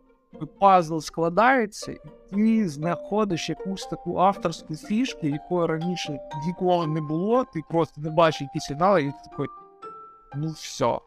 пазл 0.60 0.98
складається, 0.98 1.92
і 1.92 1.98
ти 2.30 2.68
знаходиш 2.68 3.48
якусь 3.48 3.86
таку 3.86 4.18
авторську 4.18 4.74
фішку, 4.74 5.26
якої 5.26 5.66
раніше 5.66 6.18
ніколи 6.46 6.86
не 6.86 7.00
було, 7.00 7.44
ти 7.44 7.62
просто 7.70 8.00
не 8.00 8.10
бачиш 8.10 8.40
якісь 8.40 8.64
сигнали, 8.64 9.02
і 9.02 9.06
ти 9.06 9.30
такий, 9.30 9.46
ну 10.36 10.48
все. 10.48 10.98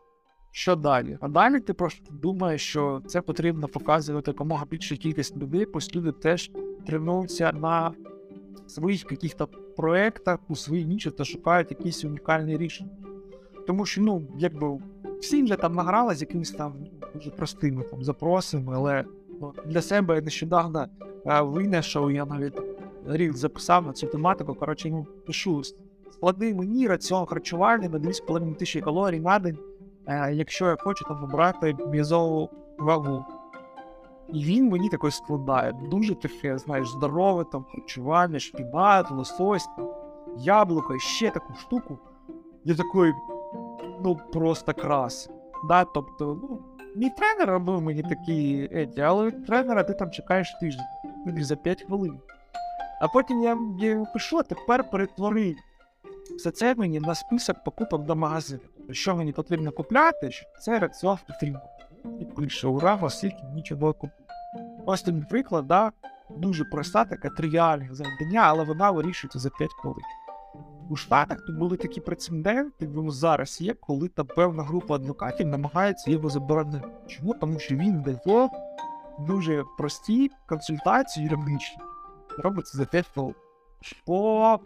Що 0.52 0.76
далі? 0.76 1.18
А 1.22 1.28
далі 1.28 1.60
ти 1.60 1.74
просто 1.74 2.14
думаєш, 2.22 2.62
що 2.62 3.02
це 3.08 3.22
потрібно 3.22 3.68
показувати 3.68 4.32
якомога 4.32 4.66
більше 4.70 4.97
кількість 4.97 5.38
людей, 5.38 5.66
пусть 5.66 5.95
люди 5.95 6.12
теж 6.12 6.52
тренуються 6.86 7.52
на 7.52 7.91
своїх 8.68 9.04
каких-то 9.04 9.47
проєктах 9.78 10.39
у 10.47 10.56
своїй 10.56 10.86
ніші 10.86 11.12
та 11.12 11.26
шукають 11.26 11.72
якісь 11.72 12.06
унікальні 12.06 12.58
рішення. 12.58 12.89
Тому 13.68 13.86
що, 13.86 14.02
ну, 14.02 14.28
якби 14.38 14.80
всі 15.22 15.43
вже 15.43 15.56
там 15.56 15.76
награли 15.76 16.16
з 16.16 16.22
якимись 16.22 16.52
там 16.52 16.74
дуже 17.14 17.30
простими 17.30 17.84
там 17.84 18.04
запросами, 18.04 18.74
але 18.76 19.06
ну, 19.41 19.54
для 19.66 19.82
себе 19.82 20.16
я 20.16 20.22
нещодавно 20.22 20.88
е, 21.26 21.41
винайшов, 21.41 22.12
я 22.12 22.26
навіть 22.26 22.60
рік 23.06 23.38
записав 23.38 23.88
на 23.88 23.93
цю 23.93 24.08
тематику. 24.08 24.54
Коротше, 24.54 24.89
ну, 24.89 25.08
пишу 25.26 25.62
склади 26.12 26.54
мені 26.54 26.88
раціон 26.88 27.26
харчувальний 27.26 27.89
на 27.89 27.99
2,5 27.99 28.56
тисячі 28.56 28.82
калорій 28.82 29.20
на 29.20 29.39
день, 29.39 29.58
якщо 30.32 30.66
я 30.66 30.78
хочу 30.80 31.05
там 31.05 31.22
набрати 31.22 31.76
м'язову 31.88 32.49
вагу. 32.78 33.26
І 34.34 34.43
він 34.43 34.70
мені 34.70 34.89
такий 34.89 35.12
складає. 35.12 35.74
Дуже 35.74 36.16
таке, 36.16 36.57
знаєш, 36.57 36.89
здорове 36.89 37.43
там 37.51 37.66
харчування, 37.72 38.39
шпінат, 38.39 39.12
лосось, 39.12 39.70
яблуко, 40.38 40.99
ще 40.99 41.30
таку 41.30 41.53
штуку. 41.53 41.97
Я 42.66 42.76
такий, 42.76 43.14
ну 44.03 44.18
просто 44.34 44.74
крас. 44.74 45.30
Да, 45.68 45.84
тобто, 45.84 46.39
ну, 46.41 46.59
мій 46.95 47.09
тренер 47.09 47.49
робив 47.49 47.82
мені 47.82 48.03
такі 48.03 48.70
еті, 48.72 49.01
але 49.01 49.26
від 49.26 49.45
тренера 49.45 49.84
ти 49.84 49.93
там 49.93 50.12
чекаєш 50.12 50.55
тиждень, 50.59 51.43
за 51.43 51.55
5 51.55 51.84
хвилин. 51.84 52.20
А 53.01 53.07
потім 53.07 53.43
я, 53.43 53.57
я 53.80 54.05
пишу, 54.14 54.38
а 54.38 54.43
тепер 54.43 54.89
перетвори 54.89 55.55
все 56.38 56.51
це 56.51 56.76
мені 56.76 56.99
на 56.99 57.16
список 57.16 57.64
покупок 57.64 58.03
до 58.03 58.16
магазину. 58.16 58.62
Що 58.92 59.16
мені 59.16 59.32
потрібно 59.32 59.72
купляти, 59.72 60.32
що 60.32 60.46
це 60.62 60.80
раціон 60.80 61.18
потрібно. 61.28 61.62
І 62.20 62.26
пише, 62.26 62.68
ура, 62.68 62.96
Василь, 62.96 63.32
нічого 63.54 63.94
купити. 63.94 64.24
Ось 64.86 65.02
тобі 65.02 65.26
приклад, 65.30 65.68
да, 65.68 65.92
дуже 66.30 66.66
проста, 66.66 67.06
така 67.06 67.30
тривіальна 67.30 67.88
завдання, 67.92 68.42
але 68.42 68.64
вона 68.64 68.92
вирішується 68.92 69.39
за 69.39 69.50
5 69.50 69.70
хвилин. 69.74 70.06
У 70.89 70.96
Штатах 70.96 71.46
тут 71.46 71.58
були 71.58 71.78
такі 71.78 72.02
прецеденти, 72.02 72.88
він 72.88 73.12
зараз 73.12 73.62
є, 73.62 73.74
коли 73.74 74.08
там 74.08 74.28
певна 74.36 74.64
група 74.64 74.96
адвокатів 74.96 75.48
намагається 75.48 76.12
його 76.12 76.30
заборонити. 76.30 76.88
Чому? 77.08 77.34
Тому 77.34 77.60
що 77.60 77.76
він 77.76 78.02
дає 78.02 78.50
дуже 79.20 79.64
прості 79.78 80.32
консультації 80.48 81.26
юридичні. 81.26 81.78
Робиться 82.38 82.78
за 82.78 82.86
5 82.86 83.08
хвилин. 83.08 83.36
По 84.06 84.60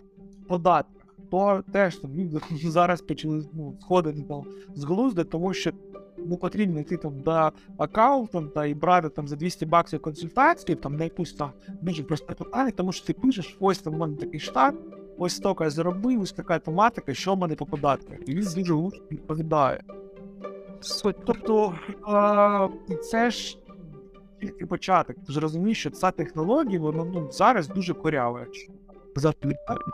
податках. 0.48 0.95
То 1.32 1.64
теж 1.72 1.96
там 1.96 2.12
зараз 2.52 3.02
почали 3.02 3.46
ну, 3.54 3.78
сходити 3.82 4.22
там 4.22 4.44
з 4.76 4.84
глузди, 4.84 5.24
тому 5.24 5.54
що 5.54 5.72
не 6.18 6.38
потрібно 6.38 6.80
йти 6.80 6.98
там 6.98 7.20
до 7.20 7.52
аккаунтанта 7.78 8.66
і 8.66 8.74
брати 8.74 9.10
там 9.10 9.28
за 9.28 9.36
200 9.36 9.66
баксів 9.66 10.02
консультації, 10.02 10.76
там 10.76 10.96
на 10.96 11.04
якусь 11.04 11.34
там 11.34 11.52
дуже 11.82 12.04
просте 12.04 12.34
питання, 12.34 12.72
тому 12.72 12.92
що 12.92 13.06
ти 13.06 13.14
пишеш, 13.14 13.58
ось 13.60 13.80
там 13.80 13.94
в 13.94 13.98
мене 13.98 14.18
такий 14.18 14.40
штат, 14.40 14.76
ось 15.18 15.36
стільки 15.36 15.64
я 15.64 15.70
заробив, 15.70 16.22
ось 16.22 16.32
така 16.32 16.60
тематика, 16.60 17.14
що 17.14 17.34
в 17.34 17.38
мене 17.38 17.56
по 17.56 17.66
податках. 17.66 18.18
І 18.28 18.36
він 18.36 18.44
дуже 18.44 18.74
глузно 18.74 19.00
відповідає. 19.12 19.82
Тобто, 21.26 21.76
а, 22.08 22.68
це 23.12 23.32
ж 23.32 23.58
тільки 24.42 24.66
початок. 24.66 25.16
Ти 25.28 25.40
розумієш, 25.40 25.80
що 25.80 25.90
ця 25.90 26.12
технологія, 26.12 26.80
вона 26.80 27.04
ну, 27.04 27.32
зараз 27.32 27.68
дуже 27.68 27.94
корява. 27.94 28.46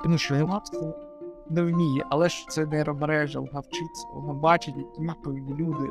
Тому 0.04 0.18
що 0.18 0.62
це 0.64 0.94
не 1.52 1.62
вміє, 1.62 2.06
але 2.10 2.30
ж 2.30 2.46
це 2.50 2.66
нейромережа, 2.66 3.40
вона 3.40 3.60
вчиться, 3.60 4.08
вона 4.14 4.34
бачить, 4.34 4.76
які 4.78 5.02
відповіді 5.02 5.54
люди 5.54 5.90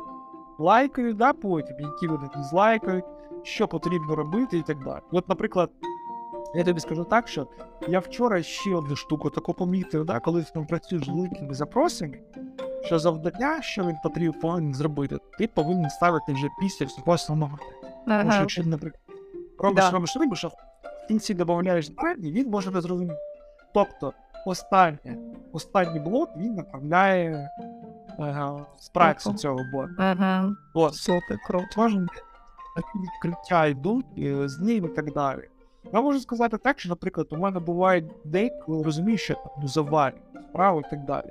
лайкають, 0.59 1.17
да, 1.17 1.33
потім, 1.33 1.75
які 1.79 2.07
вони 2.07 2.29
дизлайкають, 2.35 3.05
що 3.43 3.67
потрібно 3.67 4.15
робити 4.15 4.57
і 4.57 4.61
так 4.61 4.83
далі. 4.83 5.01
От, 5.11 5.29
наприклад, 5.29 5.69
я 6.55 6.63
тобі 6.63 6.79
скажу 6.79 7.03
так, 7.03 7.27
що 7.27 7.47
я 7.87 7.99
вчора 7.99 8.43
ще 8.43 8.75
одну 8.75 8.95
штуку 8.95 9.29
таку 9.29 9.53
помітив, 9.53 10.05
да, 10.05 10.19
коли 10.19 10.43
ти 10.43 10.59
працюєш 10.69 11.05
з 11.05 11.09
великими 11.09 11.53
запросами, 11.53 12.19
що 12.85 12.99
завдання, 12.99 13.61
що 13.61 13.83
він 13.83 13.95
потрібен 14.03 14.41
повинен 14.41 14.73
зробити, 14.73 15.17
ти 15.37 15.47
повинен 15.47 15.89
ставити 15.89 16.33
вже 16.33 16.47
після 16.59 16.85
всього 16.85 17.11
основного. 17.11 17.57
Тому 18.07 18.31
що 18.31 18.39
якщо, 18.41 18.63
наприклад, 18.63 19.01
робиш, 19.59 19.83
Да. 19.83 19.91
робиш, 19.91 20.15
робиш, 20.15 20.45
а 20.45 20.47
в 20.47 21.07
кінці 21.07 21.33
додаєш 21.33 21.89
деталі, 21.89 22.31
він 22.31 22.49
може 22.49 22.71
не 22.71 22.81
зрозуміти. 22.81 23.17
Тобто, 23.73 24.13
останнє, 24.45 25.17
останній 25.53 25.99
блок 25.99 26.29
він 26.37 26.55
направляє 26.55 27.49
е, 28.19 28.65
з 28.79 28.89
праці 28.89 29.33
цього 29.33 29.59
боку. 29.73 29.89
Ага. 29.97 30.55
Кожен 31.75 32.07
відкриття 32.95 33.65
йдуть 33.65 34.05
е, 34.17 34.49
з 34.49 34.59
ним 34.59 34.85
і 34.85 34.87
так 34.87 35.13
далі. 35.13 35.49
Я 35.93 36.01
можу 36.01 36.19
сказати 36.19 36.57
так, 36.57 36.79
що, 36.79 36.89
наприклад, 36.89 37.27
у 37.31 37.37
мене 37.37 37.59
буває 37.59 38.09
день, 38.25 38.51
коли 38.65 38.83
розумію, 38.83 39.17
що 39.17 39.33
там 39.33 39.67
завалю 39.67 40.15
справу 40.49 40.79
і 40.79 40.89
так 40.89 41.05
далі. 41.05 41.29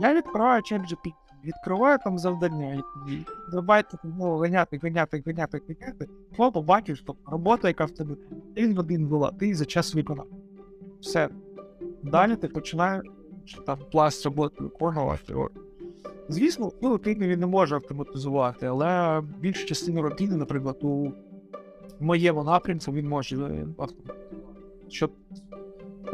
Я 0.00 0.14
відкриваю 0.14 0.62
ChatGPT, 0.62 1.12
відкриваю 1.44 1.98
там 2.04 2.18
завдання, 2.18 2.82
і 3.08 3.18
давайте 3.52 3.98
ну, 4.04 4.38
ганяти, 4.38 4.80
ганяти, 4.82 5.22
ганяти, 5.26 5.60
ганяти. 5.68 6.06
Бо 6.38 6.52
побачиш, 6.52 6.98
що 6.98 7.14
робота, 7.26 7.68
яка 7.68 7.84
в 7.84 7.90
тебе 7.90 8.14
один 8.52 8.74
в 8.74 8.78
один 8.78 9.06
була, 9.06 9.30
ти 9.30 9.54
за 9.54 9.64
час 9.64 9.94
виконав. 9.94 10.26
Все. 11.00 11.28
Далі 12.04 12.36
ти 12.36 12.48
починаєш 12.48 13.04
там 13.66 13.78
пласт 13.92 14.24
роботи 14.24 14.64
виконувати. 14.64 15.34
Звісно, 16.28 16.72
ну, 16.82 16.90
рутини 16.90 17.28
він 17.28 17.40
не 17.40 17.46
може 17.46 17.74
автоматизувати, 17.74 18.66
але 18.66 19.22
більшу 19.40 19.66
частину 19.66 20.02
рутини, 20.02 20.36
наприклад, 20.36 20.78
у 20.82 21.10
моєму 22.00 22.44
напрямку 22.44 22.92
він 22.92 23.08
може 23.08 23.36
е, 23.36 23.66
що 24.88 25.08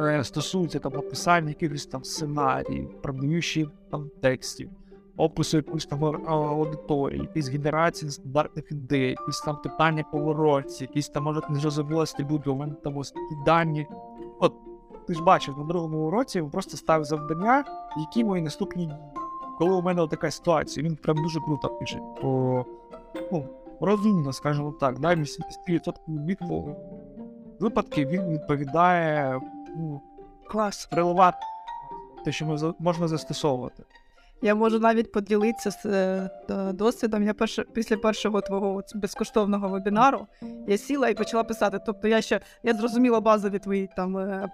е, 0.00 0.24
стосується 0.24 0.78
там 0.78 0.92
описання 0.96 1.48
якихось 1.48 1.86
там 1.86 2.04
сценаріїв, 2.04 3.02
продаючих 3.02 3.68
там 3.90 4.10
текстів, 4.20 4.70
опису 5.16 5.56
якоїсь 5.56 5.86
там 5.86 6.04
аудиторії, 6.26 7.20
якісь 7.20 7.48
генерації 7.48 8.10
стандартних 8.10 8.72
ідей, 8.72 9.08
якісь 9.08 9.40
там 9.40 9.56
питання 9.62 10.04
поворотці, 10.12 10.84
якісь 10.84 11.08
там 11.08 11.24
може 11.24 11.40
незрозумілості 11.50 12.26
люди, 12.30 12.50
у 12.50 12.56
мене 12.56 12.74
там 12.84 12.96
ось 12.96 13.10
такі 13.10 13.44
дані. 13.46 13.86
От 14.40 14.52
ти 15.06 15.14
ж 15.14 15.22
бачив 15.22 15.58
на 15.58 15.64
другому 15.64 15.98
уроці, 15.98 16.40
він 16.40 16.50
просто 16.50 16.76
став 16.76 17.04
завдання, 17.04 17.64
які 17.96 18.24
мої 18.24 18.42
наступні 18.42 18.86
дії. 18.86 18.98
Коли 19.58 19.74
у 19.74 19.82
мене 19.82 20.06
така 20.06 20.30
ситуація, 20.30 20.86
він 20.86 20.96
прям 20.96 21.16
дуже 21.16 21.40
круто 21.40 21.68
пише. 21.68 22.00
По, 22.22 22.64
ну, 23.32 23.44
розумно, 23.80 24.32
скажімо 24.32 24.72
так, 24.80 24.98
да, 24.98 25.08
80% 25.08 25.92
від 26.08 26.38
випадки 27.60 28.06
він 28.06 28.28
відповідає 28.28 29.40
ну, 29.76 30.00
Клас. 30.48 30.88
релевантно, 30.92 31.46
те, 32.24 32.32
що 32.32 32.74
можна 32.78 33.08
застосовувати. 33.08 33.84
Я 34.42 34.54
можу 34.54 34.78
навіть 34.78 35.12
поділитися 35.12 35.70
з 35.70 35.86
е, 35.86 36.30
досвідом. 36.72 37.22
Я 37.22 37.34
перше, 37.34 37.64
після 37.72 37.96
першого 37.96 38.40
твого 38.40 38.82
безкоштовного 38.94 39.68
вебінару 39.68 40.26
я 40.68 40.78
сіла 40.78 41.08
і 41.08 41.14
почала 41.14 41.44
писати. 41.44 41.78
Тобто 41.86 42.08
я 42.08 42.20
ще 42.20 42.40
я 42.62 42.74
зрозуміла 42.74 43.20
базові 43.20 43.58
твої 43.58 43.88
там 43.96 44.18
е, 44.18 44.48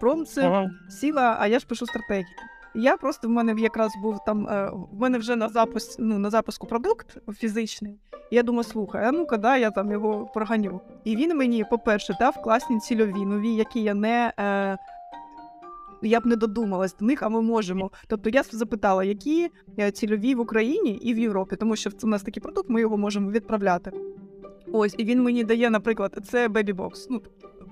Ага. 0.46 0.70
сіла, 0.88 1.36
а 1.40 1.46
я 1.46 1.58
ж 1.58 1.66
пишу 1.66 1.86
стратегії. 1.86 2.26
І 2.74 2.80
Я 2.82 2.96
просто 2.96 3.28
в 3.28 3.30
мене 3.30 3.54
якраз 3.60 3.92
був 4.02 4.24
там. 4.26 4.48
е, 4.48 4.70
В 4.92 5.00
мене 5.00 5.18
вже 5.18 5.36
на 5.36 5.48
запуск, 5.48 5.96
ну 5.98 6.18
на 6.18 6.30
запуску 6.30 6.66
продукт 6.66 7.16
фізичний. 7.38 7.98
І 8.30 8.36
я 8.36 8.42
думаю, 8.42 8.64
слухай, 8.64 9.04
а 9.04 9.12
ну-ка, 9.12 9.36
да, 9.36 9.56
я 9.56 9.70
там 9.70 9.90
його 9.92 10.26
проганю. 10.34 10.80
І 11.04 11.16
він 11.16 11.36
мені, 11.36 11.64
по-перше, 11.64 12.16
дав 12.20 12.42
класні 12.42 12.78
цільові 12.80 13.26
нові, 13.26 13.54
які 13.54 13.82
я 13.82 13.94
не. 13.94 14.32
Е, 14.38 14.76
я 16.06 16.20
б 16.20 16.26
не 16.26 16.36
додумалась 16.36 16.96
до 17.00 17.06
них, 17.06 17.22
а 17.22 17.28
ми 17.28 17.42
можемо. 17.42 17.90
Тобто 18.06 18.30
я 18.30 18.42
запитала, 18.42 19.04
які 19.04 19.50
е, 19.78 19.90
цільові 19.90 20.34
в 20.34 20.40
Україні 20.40 20.90
і 20.90 21.14
в 21.14 21.18
Європі, 21.18 21.56
тому 21.56 21.76
що 21.76 21.90
у 22.02 22.06
нас 22.06 22.22
такий 22.22 22.42
продукт, 22.42 22.70
ми 22.70 22.80
його 22.80 22.96
можемо 22.96 23.30
відправляти. 23.30 23.90
Ось, 24.72 24.94
і 24.98 25.04
він 25.04 25.22
мені 25.22 25.44
дає, 25.44 25.70
наприклад, 25.70 26.18
це 26.24 26.48
бебі-бокс, 26.48 27.06
ну, 27.10 27.22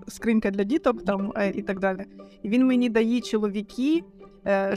скринька 0.08 0.50
для 0.50 0.64
діток 0.64 1.04
там 1.04 1.32
е, 1.36 1.50
і 1.50 1.62
так 1.62 1.80
далі. 1.80 2.04
І 2.42 2.48
він 2.48 2.66
мені 2.66 2.88
дає 2.88 3.20
чоловіки, 3.20 4.02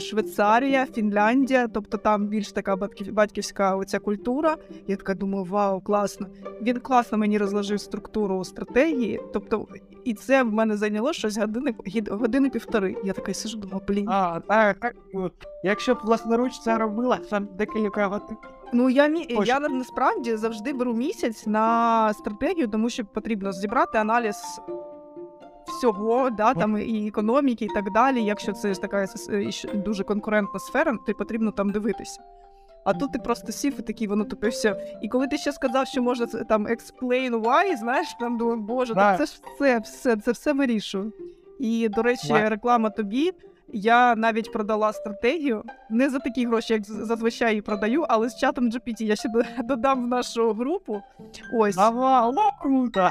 Швейцарія, 0.00 0.86
Фінляндія, 0.86 1.68
тобто 1.68 1.96
там 1.96 2.26
більш 2.26 2.52
така 2.52 2.76
батьків- 2.76 3.12
батьківська 3.12 3.76
оця 3.76 3.98
культура. 3.98 4.56
Я 4.86 4.96
така 4.96 5.14
думаю, 5.14 5.44
вау, 5.44 5.80
класно. 5.80 6.26
Він 6.62 6.80
класно 6.80 7.18
мені 7.18 7.38
розложив 7.38 7.80
структуру 7.80 8.44
стратегії. 8.44 9.20
Тобто, 9.32 9.66
і 10.04 10.14
це 10.14 10.42
в 10.42 10.52
мене 10.52 10.76
зайняло 10.76 11.12
щось 11.12 11.38
години, 11.38 11.74
години 12.10 12.50
півтори. 12.50 12.96
Я 13.04 13.12
така 13.12 13.34
сижу, 13.34 13.58
думаю, 13.58 13.82
блін. 13.88 14.08
А, 14.08 14.40
так, 14.48 14.78
так. 14.78 14.94
Якщо 15.64 15.94
б 15.94 15.98
власноруч 16.04 16.58
це 16.58 16.78
робила, 16.78 17.16
там 17.30 17.48
декілька 17.58 18.06
годин. 18.06 18.36
Ну 18.72 18.90
я 18.90 19.06
мі... 19.08 19.34
Ось. 19.38 19.48
я 19.48 19.60
на- 19.60 19.68
насправді 19.68 20.36
завжди 20.36 20.72
беру 20.72 20.94
місяць 20.94 21.46
на 21.46 22.12
стратегію, 22.12 22.68
тому 22.68 22.90
що 22.90 23.04
потрібно 23.04 23.52
зібрати 23.52 23.98
аналіз 23.98 24.36
всього, 25.68 26.30
да, 26.30 26.54
там 26.54 26.78
і 26.78 27.08
економіки, 27.08 27.64
і 27.64 27.68
так 27.68 27.92
далі. 27.92 28.24
Якщо 28.24 28.52
це 28.52 28.74
ж 28.74 28.80
така 28.80 29.06
дуже 29.74 30.04
конкурентна 30.04 30.60
сфера, 30.60 30.98
то 31.06 31.14
потрібно 31.14 31.50
там 31.50 31.70
дивитися. 31.70 32.20
А 32.84 32.94
тут 32.94 33.12
ти 33.12 33.18
просто 33.18 33.52
сів 33.52 33.74
і 33.78 33.82
такий, 33.82 34.06
воно 34.06 34.24
тупе 34.24 34.48
все. 34.48 34.98
І 35.02 35.08
коли 35.08 35.26
ти 35.26 35.38
ще 35.38 35.52
сказав, 35.52 35.86
що 35.86 36.02
можна 36.02 36.26
там 36.26 36.66
explain 36.66 37.42
why, 37.42 37.76
знаєш, 37.76 38.16
там 38.20 38.38
думаю, 38.38 38.56
боже, 38.60 38.94
Да. 38.94 39.00
так 39.00 39.18
це 39.18 39.26
ж 39.34 39.40
все, 39.54 39.78
все, 39.78 40.16
це 40.16 40.32
все 40.32 40.52
вирішую. 40.52 41.12
І, 41.58 41.88
до 41.88 42.02
речі, 42.02 42.32
реклама 42.32 42.90
тобі. 42.90 43.32
Я 43.72 44.16
навіть 44.16 44.52
продала 44.52 44.92
стратегію 44.92 45.64
не 45.90 46.10
за 46.10 46.18
такі 46.18 46.46
гроші, 46.46 46.72
як 46.72 46.84
зазвичай 46.84 47.50
її 47.50 47.62
продаю, 47.62 48.04
але 48.08 48.28
з 48.28 48.36
чатом 48.36 48.70
GPT 48.70 49.02
я 49.02 49.16
ще 49.16 49.28
додам 49.64 50.04
в 50.04 50.06
нашу 50.06 50.52
групу. 50.52 51.02
Ось, 51.54 51.78
Ава, 51.78 52.28
о, 52.28 52.62
круто! 52.62 53.10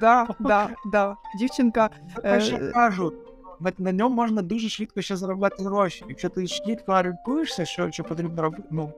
да, 0.00 0.28
да, 0.40 0.68
да. 0.92 1.16
Дівчинка. 1.38 1.90
Е, 2.24 2.40
ще 2.40 2.58
кажу, 2.58 3.12
на, 3.78 3.92
ньому 3.92 4.14
можна 4.14 4.42
дуже 4.42 4.68
швидко 4.68 5.02
ще 5.02 5.16
заробляти 5.16 5.64
гроші. 5.64 6.04
Якщо 6.08 6.28
ти 6.28 6.46
швидко 6.46 6.92
орієнтуєшся, 6.92 7.64
що, 7.64 7.90
що 7.90 8.04
потрібно 8.04 8.42
робити, 8.42 8.62
ну, 8.70 8.92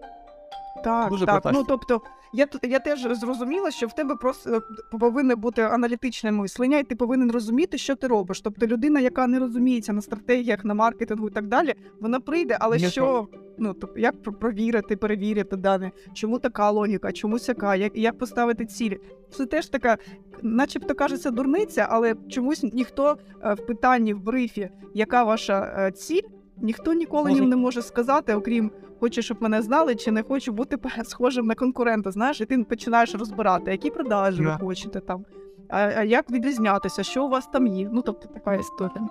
Так, 0.85 1.11
Дуже 1.11 1.27
так. 1.27 1.45
Ну 1.53 1.65
тобто, 1.69 2.01
я 2.33 2.47
я 2.63 2.79
теж 2.79 3.01
зрозуміла, 3.01 3.71
що 3.71 3.87
в 3.87 3.95
тебе 3.95 4.17
просто 4.17 4.51
е, 4.51 4.61
повинне 4.99 5.35
бути 5.35 5.63
аналітичне 5.63 6.33
мислення, 6.33 6.79
і 6.79 6.83
ти 6.83 6.97
повинен 6.97 7.33
розуміти, 7.33 7.79
що 7.79 7.97
ти 7.97 8.07
робиш. 8.07 8.41
Тобто, 8.41 8.67
людина, 8.67 9.01
яка 9.01 9.27
не 9.27 9.39
розуміється 9.39 9.93
на 9.93 10.03
стратегіях, 10.03 10.65
на 10.65 10.75
маркетингу 10.75 11.29
і 11.29 11.33
так 11.33 11.47
далі, 11.47 11.75
вона 12.01 12.21
прийде, 12.21 12.57
але 12.61 12.79
Не 12.79 12.91
що 12.91 13.29
ну 13.59 13.75
тобто, 13.75 14.01
як 14.01 14.23
провірити, 14.23 14.97
перевірити 14.97 15.57
дане, 15.57 15.91
чому 16.13 16.39
така 16.39 16.71
логіка, 16.71 17.13
чому 17.13 17.39
сяка, 17.39 17.77
як, 17.77 17.97
як 17.97 18.19
поставити 18.19 18.67
цілі. 18.67 18.99
Це 19.31 19.47
теж 19.47 19.67
така, 19.67 19.97
начебто 20.43 20.95
кажеться, 20.95 21.31
дурниця, 21.31 21.87
але 21.91 22.15
чомусь 22.29 22.63
ніхто 22.63 23.19
е, 23.43 23.55
в 23.55 23.67
питанні 23.67 24.15
в 24.15 24.21
брифі, 24.21 24.71
яка 24.95 25.25
ваша 25.25 25.75
е, 25.79 25.93
ціль, 25.93 26.23
ніхто 26.63 26.93
ніколи 26.93 27.31
Може- 27.31 27.41
їм 27.41 27.51
не 27.51 27.57
може 27.57 27.83
сказати, 27.83 28.35
окрім 28.35 28.71
хочу, 29.03 29.23
щоб 29.23 29.43
мене 29.43 29.63
знали, 29.63 29.95
чи 29.95 30.13
не 30.13 30.23
хочу 30.23 30.53
бути 30.53 30.79
схожим 31.05 31.47
на 31.47 31.55
конкурента. 31.55 32.11
Знаєш, 32.11 32.41
і 32.41 32.47
ти 32.47 32.59
починаєш 32.65 33.15
розбирати, 33.15 33.71
які 33.71 33.91
продажі 33.91 34.43
Да. 34.43 34.49
ви 34.53 34.67
хочете 34.67 35.01
там, 35.01 35.25
а, 35.69 35.79
а 35.79 36.03
як 36.03 36.31
відрізнятися, 36.31 37.03
що 37.03 37.25
у 37.25 37.29
вас 37.29 37.47
там 37.47 37.67
є. 37.67 37.89
Ну 37.93 38.03
тобто 38.03 38.29
така 38.29 38.55
історія. 38.55 39.09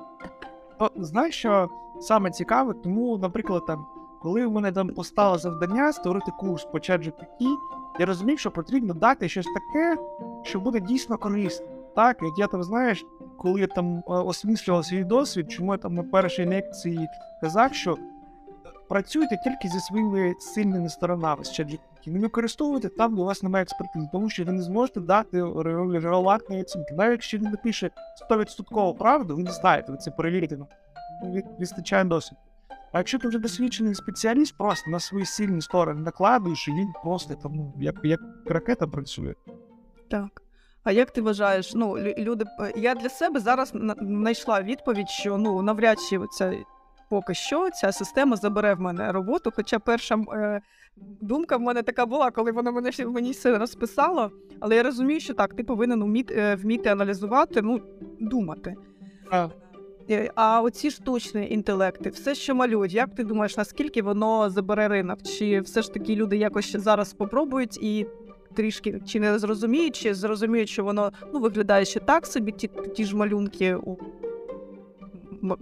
Знаєш, 0.95 1.35
що 1.35 1.69
саме 2.01 2.31
цікаве, 2.31 2.73
тому, 2.83 3.17
наприклад, 3.17 3.65
там, 3.67 3.85
коли 4.21 4.45
в 4.45 4.51
мене 4.51 4.71
там 4.71 4.89
постало 4.89 5.37
завдання 5.37 5.93
створити 5.93 6.31
курс 6.39 6.65
по 6.65 6.77
ChatGPT, 6.77 7.55
я 7.99 8.05
розумів, 8.05 8.39
що 8.39 8.51
потрібно 8.51 8.93
дати 8.93 9.29
щось 9.29 9.45
таке, 9.45 10.01
що 10.43 10.59
буде 10.59 10.79
дійсно 10.79 11.17
корисно. 11.17 11.65
Так, 11.95 12.17
як 12.21 12.33
я 12.37 12.47
там, 12.47 12.63
знаєш, 12.63 13.05
коли 13.37 13.61
я 13.61 13.67
там 13.67 14.03
осмислював 14.07 14.85
свій 14.85 15.03
досвід, 15.03 15.51
чому 15.51 15.71
я 15.71 15.77
там 15.77 15.93
на 15.93 16.03
першій 16.03 16.45
лекції 16.45 17.07
казав, 17.41 17.73
що 17.73 17.97
працюйте 18.91 19.37
тільки 19.43 19.67
зі 19.67 19.79
своїми 19.79 20.33
сильними 20.39 20.89
сторонами 20.89 21.43
з 21.43 21.59
ChatGPT. 21.59 21.79
Не 22.07 22.19
використовуйте 22.19 22.89
там, 22.89 23.15
де 23.15 23.21
у 23.21 23.25
вас 23.25 23.43
немає 23.43 23.63
експертизи, 23.63 24.09
тому 24.11 24.29
що 24.29 24.45
ви 24.45 24.51
не 24.51 24.61
зможете 24.61 24.99
дати 24.99 25.43
ре- 25.43 26.61
оцінки. 26.61 26.93
Навіть 26.93 27.11
якщо 27.11 27.37
він 27.37 27.43
напише 27.43 27.89
100% 28.31 28.97
правду, 28.97 29.35
ви 29.35 29.43
не 29.43 29.51
знаєте, 29.51 29.91
ви 29.91 29.97
це 29.97 30.11
перевірите. 30.11 30.57
Ну, 30.57 30.67
вистачає 31.59 32.03
досвіду. 32.03 32.41
А 32.91 32.97
якщо 32.97 33.19
ти 33.19 33.27
вже 33.27 33.39
досвідчений 33.39 33.95
спеціаліст, 33.95 34.57
просто 34.57 34.91
на 34.91 34.99
свої 34.99 35.25
сильні 35.25 35.61
сторони 35.61 36.01
накладуєш, 36.01 36.67
і 36.67 36.71
він 36.71 36.87
просто 37.03 37.35
там, 37.35 37.55
ну, 37.55 37.73
як, 37.79 37.95
як 38.03 38.19
ракета 38.45 38.87
працює. 38.87 39.33
Так. 40.09 40.41
А 40.83 40.91
як 40.91 41.11
ти 41.11 41.21
вважаєш? 41.21 41.73
Ну, 41.75 41.97
люди, 41.97 42.45
е, 42.59 42.73
я 42.75 42.95
для 42.95 43.09
себе 43.09 43.39
зараз 43.39 43.73
знайшла 44.01 44.61
відповідь, 44.61 45.09
що 45.09 45.37
ну 45.37 45.61
навряд 45.61 45.97
чи 46.09 46.19
ця 46.31 46.53
поки 47.11 47.33
що 47.33 47.69
ця 47.69 47.91
система 47.91 48.35
забере 48.35 48.73
в 48.73 48.81
мене 48.81 49.11
роботу. 49.11 49.51
Хоча 49.55 49.79
перша 49.79 50.15
е, 50.33 50.61
думка 51.21 51.57
в 51.57 51.61
мене 51.61 51.83
така 51.83 52.05
була, 52.05 52.31
коли 52.31 52.51
вона 52.51 52.71
мене 52.71 52.91
мені 53.07 53.31
все 53.31 53.57
розписала. 53.57 54.29
Але 54.59 54.75
я 54.75 54.83
розумію, 54.83 55.19
що 55.19 55.33
так, 55.33 55.53
ти 55.53 55.63
повинен 55.63 56.03
вміти, 56.03 56.35
е, 56.37 56.55
вміти 56.55 56.89
аналізувати, 56.89 57.61
ну 57.61 57.81
думати. 58.19 58.75
А, 59.31 59.49
Е, 60.09 60.31
А 60.35 60.61
оці 60.61 60.91
штучні 60.91 61.49
інтелекти, 61.49 62.09
все, 62.09 62.35
що 62.35 62.55
малюють, 62.55 62.93
як 62.93 63.15
ти 63.15 63.23
думаєш, 63.23 63.57
наскільки 63.57 64.01
воно 64.01 64.49
забере 64.49 64.87
ринок? 64.87 65.23
Чи 65.23 65.61
все 65.61 65.81
ж 65.81 65.93
таки 65.93 66.15
люди 66.15 66.37
якось 66.37 66.65
ще 66.65 66.79
зараз 66.79 67.09
спробують 67.09 67.77
і 67.83 68.07
трішки 68.53 69.01
чи 69.07 69.19
не 69.19 69.39
зрозуміють, 69.39 69.95
чи 69.95 70.13
зрозуміють, 70.13 70.69
що 70.69 70.83
воно 70.83 71.11
ну, 71.33 71.39
виглядає 71.39 71.85
ще 71.85 71.99
так 71.99 72.25
собі, 72.25 72.51
ті, 72.51 72.67
ті 72.67 73.05
ж 73.05 73.15
малюнки 73.15 73.75
у 73.75 73.97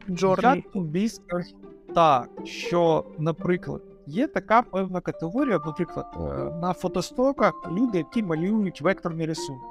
Джорні. 0.09 0.43
Я 0.43 0.61
тобі 0.73 1.09
скажу 1.09 1.55
так, 1.95 2.29
що, 2.43 3.05
наприклад, 3.17 3.81
є 4.05 4.27
така 4.27 4.61
певна 4.61 5.01
категорія, 5.01 5.59
наприклад, 5.65 6.05
е, 6.15 6.19
на 6.61 6.73
фотостоках 6.73 7.53
люди, 7.71 7.97
які 7.97 8.23
малюють 8.23 8.81
векторні 8.81 9.25
рисунки. 9.25 9.65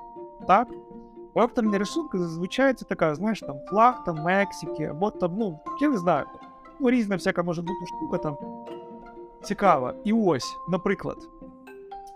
Так? 0.47 0.69
Векторні 1.35 1.79
рисунки 1.79 2.19
зазвичай 2.19 2.75
це 2.75 2.85
така, 2.85 3.15
знаєш, 3.15 3.41
там 3.41 3.57
флаг 3.69 4.05
там 4.05 4.17
Мексики, 4.23 4.85
або 4.85 5.11
там, 5.11 5.37
ну, 5.39 5.59
я 5.81 5.89
не 5.89 5.99
знаю, 5.99 6.27
ну, 6.81 6.91
різна 6.91 7.17
всяка 7.17 7.43
може 7.43 7.63
бути 7.63 7.87
штука 7.87 8.19
там. 8.19 8.37
Цікава. 9.43 9.95
І 10.05 10.13
ось, 10.13 10.57
наприклад, 10.69 11.17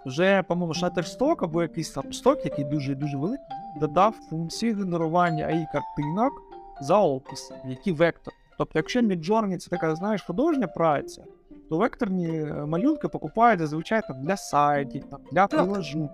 вже, 0.07 0.43
по-моєму, 0.43 0.72
Shutterstock 0.72 1.36
або 1.38 1.62
якийсь 1.62 1.90
там 1.90 2.12
сток, 2.12 2.45
який 2.45 2.64
дуже 2.64 2.95
дуже 2.95 3.16
великий, 3.16 3.47
додав 3.80 4.14
функцію 4.30 4.76
генерування 4.76 5.47
AI 5.47 5.64
картинок 5.72 6.51
за 6.80 6.98
опис, 6.98 7.52
які 7.64 7.92
вектор. 7.92 8.34
Тобто, 8.58 8.78
якщо 8.78 9.00
Midjourney 9.00 9.56
це 9.56 9.70
така, 9.70 9.96
знаєш, 9.96 10.22
художня 10.22 10.66
праця, 10.66 11.24
то 11.70 11.78
векторні 11.78 12.28
е, 12.28 12.66
малюнки 12.66 13.08
покупають 13.08 13.60
зазвичай 13.60 14.02
там 14.08 14.22
для 14.22 14.36
сайтів, 14.36 15.04
там, 15.04 15.20
для 15.32 15.46
приложу 15.46 16.10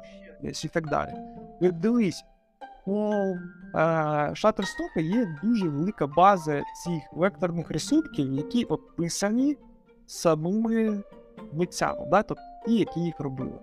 і 0.64 0.68
так 0.68 0.88
далі. 0.88 1.10
І 1.60 1.70
Дивись, 1.70 2.24
у 2.86 3.12
е, 3.12 3.78
Shutterstock 4.30 5.00
є 5.00 5.38
дуже 5.42 5.68
велика 5.68 6.06
база 6.06 6.62
цих 6.84 7.02
векторних 7.12 7.70
рисунків, 7.70 8.32
які 8.32 8.64
описані 8.64 9.56
самими 10.06 11.02
митцями, 11.52 12.06
да? 12.10 12.22
тобто 12.22 12.42
ті, 12.66 12.74
які 12.78 13.00
їх 13.00 13.20
робили. 13.20 13.58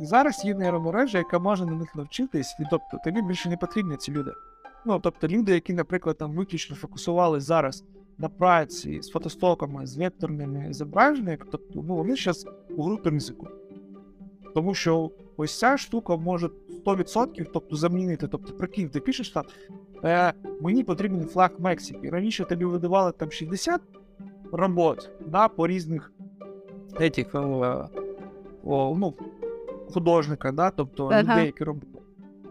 І 0.00 0.06
зараз 0.06 0.44
є 0.44 0.54
нейромережа, 0.54 1.18
яка 1.18 1.38
може 1.38 1.66
на 1.66 1.72
них 1.72 1.94
навчитись, 1.94 2.56
і 2.60 2.62
тобто 2.70 2.98
тобі 3.04 3.22
більше 3.22 3.48
не 3.48 3.56
потрібні 3.56 3.96
ці 3.96 4.12
люди. 4.12 4.32
Ну, 4.86 5.00
тобто 5.02 5.28
люди, 5.28 5.52
які, 5.52 5.72
наприклад, 5.72 6.18
там 6.18 6.32
виключно 6.32 6.76
фокусували 6.76 7.40
зараз 7.40 7.84
на 8.18 8.28
праці 8.28 9.02
з 9.02 9.08
фотостоками, 9.08 9.86
з 9.86 9.96
векторними 9.96 10.72
зображеннями, 10.72 11.38
тобто 11.50 11.82
ну, 11.82 11.96
вони 11.96 12.16
зараз 12.16 12.46
у 12.76 12.82
групі 12.82 13.08
ризику. 13.08 13.48
Тому 14.54 14.74
що 14.74 15.10
ось 15.36 15.58
ця 15.58 15.76
штука 15.76 16.16
може 16.16 16.50
100% 16.86 17.46
тобто, 17.52 17.76
замінити. 17.76 18.28
Тобто, 18.28 18.52
прикинь, 18.52 18.88
ти 18.88 19.00
пишеш 19.00 19.30
там, 19.30 19.44
е, 20.04 20.32
мені 20.60 20.84
потрібен 20.84 21.24
флаг 21.24 21.50
Мексики. 21.58 22.10
Раніше 22.10 22.44
тобі 22.44 22.64
видавали 22.64 23.12
там 23.12 23.30
60 23.30 23.80
робот 24.52 25.10
да, 25.26 25.48
по 25.48 25.66
різних 25.66 26.12
етих, 27.00 27.34
е, 27.34 27.38
о, 28.64 28.96
ну, 28.98 29.14
художника, 29.90 30.52
да, 30.52 30.70
тобто 30.70 31.06
Ага. 31.06 31.22
людей, 31.22 31.46
які 31.46 31.64
робили. 31.64 31.95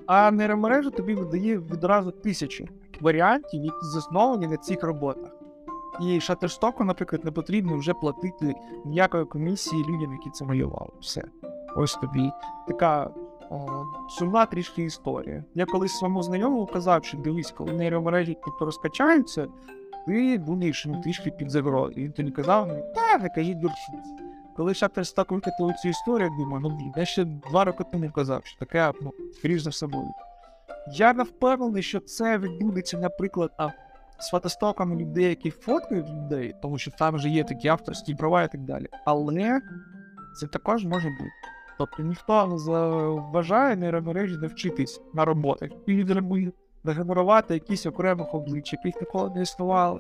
А 0.08 0.32
нейромережа 0.32 0.90
тобі 0.90 1.16
видає 1.16 1.58
відразу 1.58 2.12
тисячі 2.12 2.70
варіантів, 3.02 3.64
які 3.66 3.86
засновані 3.94 4.48
на 4.48 4.58
цих 4.58 4.84
роботах. 4.84 5.32
І 6.02 6.04
Shutterstock, 6.04 6.84
наприклад, 6.84 7.26
не 7.26 7.32
потрібно 7.32 7.78
вже 7.78 7.94
платити 7.94 8.56
ніякої 8.86 9.26
комісії 9.26 9.84
людям, 9.84 10.12
які 10.12 10.30
це 10.30 10.46
малювали. 10.46 10.92
Все. 11.00 11.24
Ось 11.76 11.96
тобі 11.96 12.32
така 12.68 13.10
о, 13.50 13.84
сумна 14.10 14.46
трішки 14.46 14.84
історія. 14.84 15.44
Я 15.56 15.66
колись 15.66 15.98
своєму 15.98 16.24
знайомому 16.24 16.66
казав, 16.66 17.06
що 17.06 17.18
дивись, 17.18 17.52
коли 17.52 17.74
нейромережі 17.74 18.38
тобто 18.46 18.66
розкачаються, 18.66 19.48
ти 20.08 20.38
будеш 20.38 20.86
ну, 20.86 21.02
трішки 21.02 21.32
під 21.32 21.52
загрозою. 21.52 22.06
Він 22.06 22.12
тоді 22.12 22.32
казав, 22.32 22.68
мені, 22.68 22.84
та, 22.96 23.18
не 23.24 23.30
кажіть 23.30 23.60
дурчиці. 23.60 24.25
Коли 24.56 24.72
Shutterstock 24.72 25.34
викатили 25.34 25.74
цю 25.74 25.90
історію, 25.90 26.30
думаю, 26.38 26.60
ну 26.62 26.94
я 26.98 27.06
ще 27.06 27.26
два 27.26 27.64
роки 27.64 27.84
тому 27.92 28.12
казав, 28.12 28.46
що 28.46 28.60
таке, 28.60 28.92
ну, 29.02 29.12
скоріш 29.34 29.62
за 29.62 29.88
буде. 29.88 30.10
Я 30.92 31.14
не 31.14 31.24
впевнений, 31.24 31.84
що 31.84 32.00
це 32.00 32.38
відбудеться, 32.38 32.98
наприклад, 32.98 33.52
а, 33.58 33.70
з 34.20 34.30
фотостоками 34.30 34.96
людей, 34.96 35.26
які 35.26 35.52
фоткають 35.52 36.10
людей, 36.10 36.56
тому 36.62 36.78
що 36.78 36.92
там 36.92 37.16
вже 37.16 37.30
є 37.30 37.44
такі 37.44 37.68
авторські 37.68 38.16
права 38.16 38.44
і 38.44 38.52
так 38.52 38.62
далі. 38.62 38.88
Але 39.06 39.62
це 40.40 40.48
також 40.48 40.86
може 40.86 41.10
бути. 41.10 41.32
Тобто 41.78 42.04
ніхто 42.04 42.48
не 42.48 42.58
заважає 42.58 43.76
нейромережі 43.76 44.38
навчитись 44.38 45.02
на 45.14 45.26
роботах 45.26 45.70
підробити, 45.86 46.52
нагенерувати 46.84 47.54
якісь 47.54 47.86
окремих 47.86 48.34
облич, 48.34 48.74
яких 48.74 49.02
ніколи 49.02 49.30
не 49.36 49.42
існували. 49.42 50.00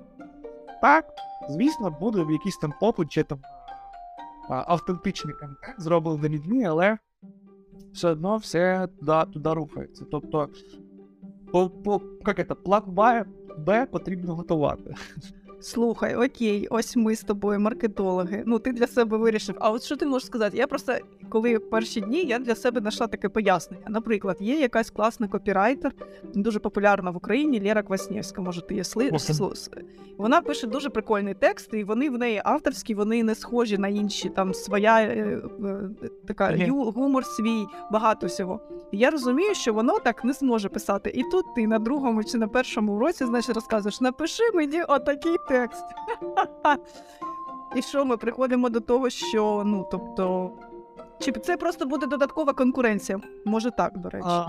Так, 0.82 1.06
звісно, 1.50 1.98
буде 2.00 2.24
в 2.24 2.32
якийсь 2.32 2.58
там 2.58 2.74
попит 2.80 3.12
чи 3.12 3.24
там 3.24 3.40
автентичний 4.50 5.34
контент 5.34 5.76
зроблений 5.82 6.30
людьми, 6.30 6.64
але 6.64 6.98
все 7.94 8.10
одно 8.10 8.38
все 8.38 8.88
туди, 9.00 9.32
туди 9.34 9.54
рухається. 9.54 10.06
Тобто, 10.12 10.50
по, 11.52 11.70
по, 11.70 12.02
як 12.28 12.48
це, 12.48 12.56
план 12.56 12.84
Б 13.58 13.86
потрібно 13.86 14.36
готувати. 14.36 14.96
Слухай, 15.70 16.16
окей, 16.16 16.68
ось 16.70 16.96
ми 16.96 17.16
з 17.16 17.22
тобою, 17.24 17.60
маркетологи. 17.60 18.44
Ну, 18.46 18.60
ти 18.60 18.72
для 18.72 18.88
себе 18.88 19.18
вирішив. 19.18 19.56
А 19.60 19.72
от 19.72 19.84
що 19.84 19.96
ти 19.96 20.06
можеш 20.06 20.26
сказати? 20.28 20.58
Я 20.58 20.68
просто, 20.68 20.94
коли 21.30 21.60
перші 21.60 22.02
дні, 22.02 22.24
я 22.24 22.40
для 22.40 22.56
себе 22.56 22.80
знайшла 22.82 23.08
таке 23.08 23.30
пояснення. 23.30 23.84
Наприклад, 23.88 24.38
є 24.40 24.60
якась 24.60 24.90
класна 24.90 25.28
копірайтер, 25.28 25.92
дуже 26.34 26.60
популярна 26.60 27.12
в 27.12 27.18
Україні, 27.18 27.62
Лєра 27.62 27.84
Кваснєвська, 27.84 28.42
може, 28.42 28.62
ти 28.62 28.76
є. 28.76 28.82
Слус- 28.82 29.12
Вона 30.18 30.42
пише 30.42 30.68
дуже 30.68 30.90
прикольний 30.90 31.34
текст, 31.34 31.74
і 31.74 31.84
вони 31.84 32.10
в 32.10 32.18
неї 32.18 32.42
авторські, 32.46 32.96
вони 32.96 33.24
не 33.24 33.36
схожі 33.36 33.78
на 33.78 33.88
інші. 33.88 34.30
Там 34.30 34.54
своя 34.54 34.98
е, 35.02 35.42
е, 35.66 35.90
така 36.28 36.52
ю, 36.68 36.76
гумор 36.84 37.26
свій, 37.26 37.66
багато 37.92 38.28
всього. 38.28 38.60
І 38.92 38.98
я 38.98 39.10
розумію, 39.12 39.56
що 39.56 39.74
воно 39.74 40.00
так 40.00 40.24
не 40.24 40.34
зможе 40.34 40.70
писати. 40.70 41.12
І 41.16 41.24
тут 41.32 41.46
ти 41.56 41.68
на 41.68 41.80
другому 41.80 42.24
чи 42.24 42.38
на 42.38 42.48
першому 42.48 42.94
уроці, 42.96 43.26
значить, 43.26 43.56
розказуєш, 43.56 44.02
напиши 44.02 44.44
мені 44.54 44.82
отакий 44.84 45.36
текст. 45.50 45.55
І 47.76 47.82
що 47.82 48.06
ми 48.06 48.18
приходимо 48.18 48.70
до 48.70 48.80
того, 48.80 49.10
що 49.10 49.64
ну 49.66 49.88
тобто. 49.92 50.52
Чи 51.20 51.32
це 51.32 51.58
просто 51.58 51.86
буде 51.86 52.08
додаткова 52.08 52.54
конкуренція? 52.54 53.20
Може 53.46 53.72
так, 53.72 53.98
до 53.98 54.10
речі. 54.10 54.28
А, 54.30 54.48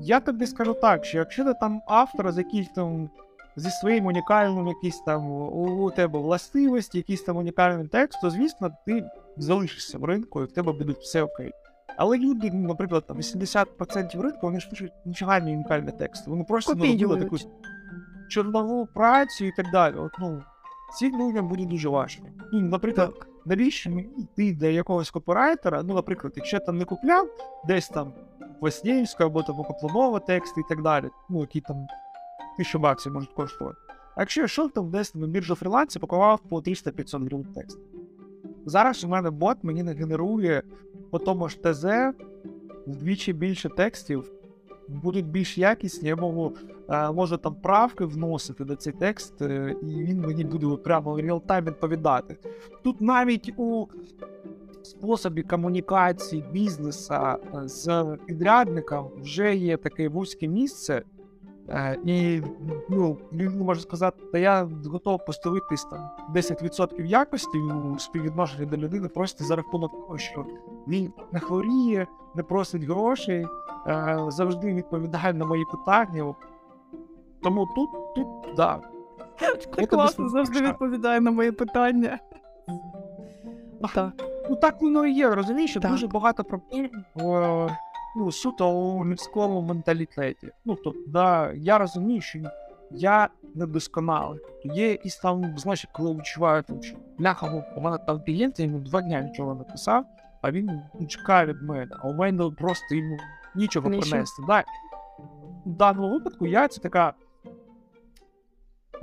я 0.00 0.20
тобі 0.20 0.46
скажу 0.46 0.74
так, 0.74 1.04
що 1.04 1.18
якщо 1.18 1.44
ти 1.44 1.54
там 1.60 1.82
автор 1.86 2.32
з 2.32 2.38
яких 2.38 2.72
там 2.72 3.10
зі 3.56 3.70
своїм 3.70 4.06
унікальним 4.06 4.68
якийсь 4.68 5.00
там 5.00 5.30
у, 5.30 5.84
у 5.84 5.90
тебе 5.90 6.18
властивості, 6.18 6.98
якийсь 6.98 7.22
там 7.22 7.36
унікальний 7.36 7.88
текст, 7.88 8.20
то 8.20 8.30
звісно 8.30 8.70
ти 8.86 9.04
залишишся 9.36 9.98
в 9.98 10.04
ринку 10.04 10.42
і 10.42 10.44
в 10.44 10.52
тебе 10.52 10.72
буде 10.72 10.92
все 11.00 11.22
окей. 11.22 11.52
Але 11.96 12.18
люди, 12.18 12.50
наприклад, 12.50 13.04
там 13.06 13.16
80% 13.16 14.20
ринку, 14.20 14.38
вони 14.42 14.60
ж 14.60 14.70
пишуть 14.70 14.92
нічого 15.04 15.38
не 15.38 15.52
унікальний 15.52 15.94
текст. 15.98 16.26
Вони 16.26 16.44
просто 16.44 16.74
наробили 16.74 16.98
Копіюють. 16.98 17.42
таку 17.42 17.50
чорнову 18.32 18.86
працю 18.94 19.44
і 19.44 19.52
так 19.52 19.70
далі. 19.72 19.94
От, 19.96 20.12
ну, 20.18 20.42
цим 20.98 21.20
людям 21.20 21.48
буде 21.48 21.64
дуже 21.64 21.88
важко. 21.88 22.22
Ну, 22.52 22.60
наприклад, 22.60 23.14
Так. 23.18 23.28
навіщо 23.44 23.90
йти 24.18 24.52
до 24.52 24.66
якогось 24.66 25.10
копірайтера? 25.10 25.82
Ну, 25.82 25.94
наприклад, 25.94 26.32
якщо 26.36 26.56
я 26.56 26.60
там 26.60 26.78
не 26.78 26.84
купляв 26.84 27.28
десь 27.66 27.88
там 27.88 28.12
Васнєвська 28.60 29.26
або 29.26 29.42
там 29.42 29.56
Копланова 29.56 30.18
тексти 30.18 30.60
і 30.60 30.64
так 30.68 30.82
далі, 30.82 31.10
ну, 31.28 31.40
які 31.40 31.60
там 31.60 31.86
тисячу 32.56 32.78
баксів 32.78 33.12
можуть 33.12 33.32
коштувати. 33.32 33.78
А 34.16 34.20
якщо 34.22 34.40
я 34.40 34.44
йшов 34.44 34.70
там 34.70 34.90
десь 34.90 35.14
на 35.14 35.26
біржу 35.26 35.54
фрілансі, 35.54 35.98
пакував 35.98 36.40
по 36.48 36.56
300-500 36.60 37.24
гривень 37.24 37.46
текст. 37.54 37.78
Зараз 38.66 39.04
у 39.04 39.08
мене 39.08 39.30
бот 39.30 39.56
мені 39.62 39.82
не 39.82 39.92
генерує 39.92 40.62
по 41.10 41.18
тому 41.18 41.48
ж 41.48 41.58
ТЗ 41.62 41.84
вдвічі 42.86 43.32
більше 43.32 43.68
текстів, 43.68 44.30
будуть 44.88 45.26
більш 45.26 45.58
якісні, 45.58 46.08
я 46.08 46.16
можу, 46.16 46.56
е, 46.92 47.12
можу 47.12 47.36
там 47.36 47.54
правки 47.54 48.04
вносити 48.04 48.64
до 48.64 48.76
цей 48.76 48.92
текст, 48.92 49.42
е, 49.42 49.76
і 49.82 49.86
він 49.86 50.20
мені 50.20 50.44
буде 50.44 50.76
прямо 50.76 51.14
в 51.14 51.18
реал-тайм 51.18 51.64
відповідати. 51.64 52.36
Тут 52.84 53.00
навіть 53.00 53.54
у 53.56 53.86
способі 54.82 55.42
комунікації 55.42 56.44
бізнеса 56.52 57.36
е, 57.54 57.68
з 57.68 58.16
підрядником 58.26 59.10
вже 59.18 59.56
є 59.56 59.76
таке 59.76 60.08
вузьке 60.08 60.48
місце. 60.48 61.02
І 62.04 62.42
ну, 62.88 63.18
людина 63.32 63.64
може 63.64 63.80
сказати, 63.80 64.22
та 64.32 64.38
я 64.38 64.68
готов 64.86 65.24
поставитись 65.24 65.84
там 65.84 66.10
10% 66.34 67.04
якості 67.04 67.58
у 67.58 67.98
співвідношенні 67.98 68.66
до 68.66 68.76
людини 68.76 69.08
просто 69.08 69.44
за 69.44 69.56
рахунок 69.56 69.92
того, 69.92 70.18
що 70.18 70.46
він 70.88 71.12
не 71.32 71.40
хворіє, 71.40 72.06
не 72.34 72.42
просить 72.42 72.82
грошей, 72.82 73.46
завжди 74.28 74.74
відповідає 74.74 75.32
на 75.32 75.44
мої 75.44 75.64
питання. 75.64 76.34
Тому 77.42 77.66
тут, 77.66 77.90
тут, 78.14 78.56
да. 78.56 78.80
Ти 79.76 79.86
класно 79.86 80.28
завжди 80.28 80.60
відповідає 80.60 81.20
на 81.20 81.30
мої 81.30 81.52
питання. 81.52 82.18
Так. 83.94 84.12
Ну 84.50 84.56
так 84.56 84.82
воно 84.82 85.06
і 85.06 85.12
є, 85.12 85.34
розумієш, 85.34 85.70
що 85.70 85.80
дуже 85.80 86.06
багато 86.06 86.44
проблем 86.44 86.90
в, 87.14 87.76
ну, 88.16 88.32
суто 88.32 88.70
у 88.70 89.06
людському 89.06 89.62
менталітеті. 89.62 90.48
Ну, 90.64 90.76
тобто, 90.84 91.00
да, 91.06 91.52
я 91.52 91.78
розумію, 91.78 92.20
що 92.20 92.38
я 92.90 93.28
недосконалий. 93.54 94.40
Є 94.64 94.88
якісь 94.88 95.16
там, 95.16 95.58
знаєш, 95.58 95.86
коли 95.92 96.14
відчуваю, 96.14 96.62
там, 96.62 96.82
що 96.82 96.96
бляха, 97.18 97.64
у 97.76 97.80
мене 97.80 97.98
там 97.98 98.20
клієнт, 98.24 98.58
я 98.58 98.66
йому 98.66 98.78
два 98.78 99.02
дня 99.02 99.20
нічого 99.20 99.54
не 99.54 99.58
написав, 99.58 100.04
а 100.42 100.50
він 100.50 100.80
ну, 101.00 101.06
чекає 101.06 101.46
від 101.46 101.62
мене, 101.62 101.96
а 102.02 102.08
у 102.08 102.12
мене 102.12 102.50
просто 102.58 102.94
йому 102.94 103.16
нічого 103.54 103.88
принести. 103.88 104.42
Да. 104.46 104.64
В 105.66 105.70
даному 105.70 106.10
випадку 106.10 106.46
я 106.46 106.68
це 106.68 106.80
така 106.80 107.14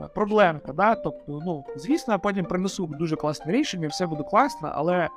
проблемка, 0.07 0.73
да? 0.73 0.95
тобто, 0.95 1.41
ну, 1.45 1.65
звісно, 1.75 2.13
я 2.13 2.17
потім 2.17 2.45
принесу 2.45 2.87
дуже 2.87 3.15
класне 3.15 3.51
рішення, 3.51 3.87
все 3.87 4.07
буде 4.07 4.23
класно, 4.23 4.71
але 4.73 5.09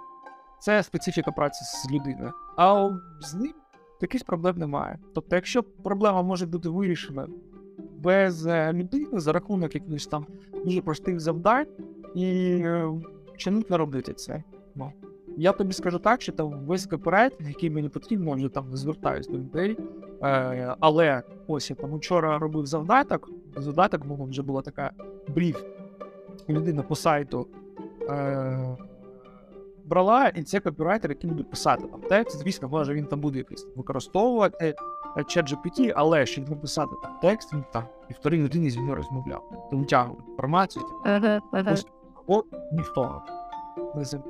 це 0.61 0.83
специфіка 0.83 1.31
праці 1.31 1.65
з 1.65 1.91
людиною. 1.93 2.33
А 2.57 2.91
з 3.21 3.35
ним 3.35 3.55
таких 4.01 4.25
проблем 4.25 4.57
немає. 4.59 4.99
Тобто, 5.15 5.37
якщо 5.37 5.63
проблема 5.63 6.23
може 6.23 6.47
бути 6.47 6.69
вирішена 6.69 7.27
без 7.99 8.47
е, 8.47 8.73
людини 8.73 9.07
за 9.13 9.33
рахунок 9.33 9.75
якихось 9.75 10.07
там 10.07 10.27
дуже 10.65 10.83
простих 10.83 11.21
завдань, 11.21 11.67
і 12.15 12.27
е, 12.65 12.93
чому 13.37 13.63
не 13.71 13.77
робити 13.77 14.13
це? 14.13 14.43
Ну. 14.75 14.93
Я 15.37 15.53
тобі 15.53 15.73
скажу 15.73 15.99
так, 15.99 16.23
що 16.23 16.33
там 16.33 16.51
весь 16.67 16.87
копірайтинг, 16.87 17.49
який 17.49 17.71
мені 17.71 17.89
потрібно, 17.89 18.33
вже 18.33 18.49
там 18.49 18.77
звертаюсь 18.77 19.29
до 19.29 19.39
людей. 19.39 19.77
Е, 20.23 20.77
але 20.81 21.23
ось 21.47 21.71
я 21.71 21.77
там 21.77 21.95
вчора 21.95 22.39
робив 22.39 22.67
завдаток. 22.67 23.31
Завдаток 23.57 24.05
мого 24.05 24.25
вже 24.25 24.43
була 24.43 24.63
така 24.63 24.91
бриф. 25.29 25.65
Людина 26.49 26.83
по 26.83 26.95
сайту 26.95 27.47
е, 28.11 28.77
брала, 29.85 30.29
і 30.29 30.43
це 30.43 30.61
копірайтер, 30.61 31.11
який 31.11 31.31
буде 31.31 31.43
писати 31.43 31.85
там 31.87 32.01
текст. 32.01 32.39
Звісно, 32.39 32.69
може 32.69 32.95
він 32.95 33.07
там 33.07 33.21
буде 33.21 33.39
якийсь 33.39 33.67
використовувати 33.77 34.75
е, 35.17 35.25
чат 35.25 35.53
GPT, 35.53 35.93
але 35.97 36.27
щоб 36.27 36.51
написати 36.51 36.93
там 37.03 37.19
текст, 37.23 37.53
він 37.53 37.65
там 37.73 37.85
півтори 38.09 38.43
години 38.43 38.71
зі 38.71 38.81
мною 38.81 38.97
розмовляв. 38.97 39.69
То 39.71 39.77
витягував 39.77 40.19
інформацію, 40.29 40.85
типу, 40.85 41.01
Ось 42.27 42.45
ніхто 42.73 43.23
не 43.95 44.05
зим. 44.05 44.23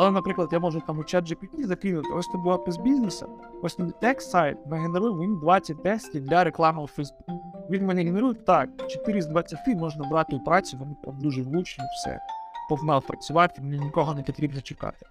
Але, 0.00 0.10
наприклад, 0.10 0.48
я 0.52 0.58
можу 0.58 0.80
там 0.80 0.98
у 0.98 1.04
чат 1.04 1.24
GPT 1.24 1.66
закинути, 1.66 2.08
ось 2.14 2.26
це 2.26 2.38
був 2.38 2.46
опис 2.46 2.76
бізнесу, 2.76 3.28
ось 3.62 3.74
тобі 3.74 3.92
текст 4.00 4.30
сайт 4.30 4.66
нагенерує 4.66 5.14
мені 5.14 5.36
20 5.40 5.82
тестів 5.82 6.24
для 6.24 6.44
реклами 6.44 6.82
у 6.82 6.86
Facebook. 6.86 7.38
Він 7.70 7.86
мені 7.86 8.04
генерує 8.04 8.34
так, 8.34 8.68
4 8.88 9.22
з 9.22 9.26
20 9.26 9.66
можна 9.66 10.08
брати 10.08 10.36
у 10.36 10.40
працю, 10.40 10.76
вони 10.80 10.96
там 11.04 11.18
дуже 11.20 11.42
влучні, 11.42 11.84
все. 11.96 12.20
Погнав 12.68 13.06
працювати, 13.06 13.62
мені 13.62 13.78
нікого 13.78 14.14
не 14.14 14.22
потрібно 14.22 14.60
чекати. 14.60 15.06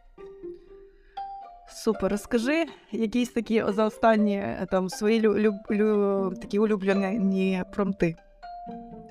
Супер. 1.70 2.12
Розкажи 2.12 2.66
якісь 2.92 3.30
такі 3.30 3.64
за 3.68 3.86
останні 3.86 4.36
е, 4.36 4.68
там 4.72 4.90
свої 4.90 5.22
лю, 5.22 5.40
лю, 5.40 5.54
лю, 5.72 6.34
такі 6.42 6.60
улюблені 6.60 7.64
промти. 7.74 8.16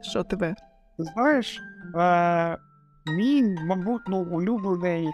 Що 0.03 0.23
тебе? 0.23 0.55
Знаєш, 0.99 1.61
е, 1.97 2.59
мій, 3.07 3.57
мабуть, 3.67 4.03
ну, 4.09 4.25
улюблений 4.31 5.11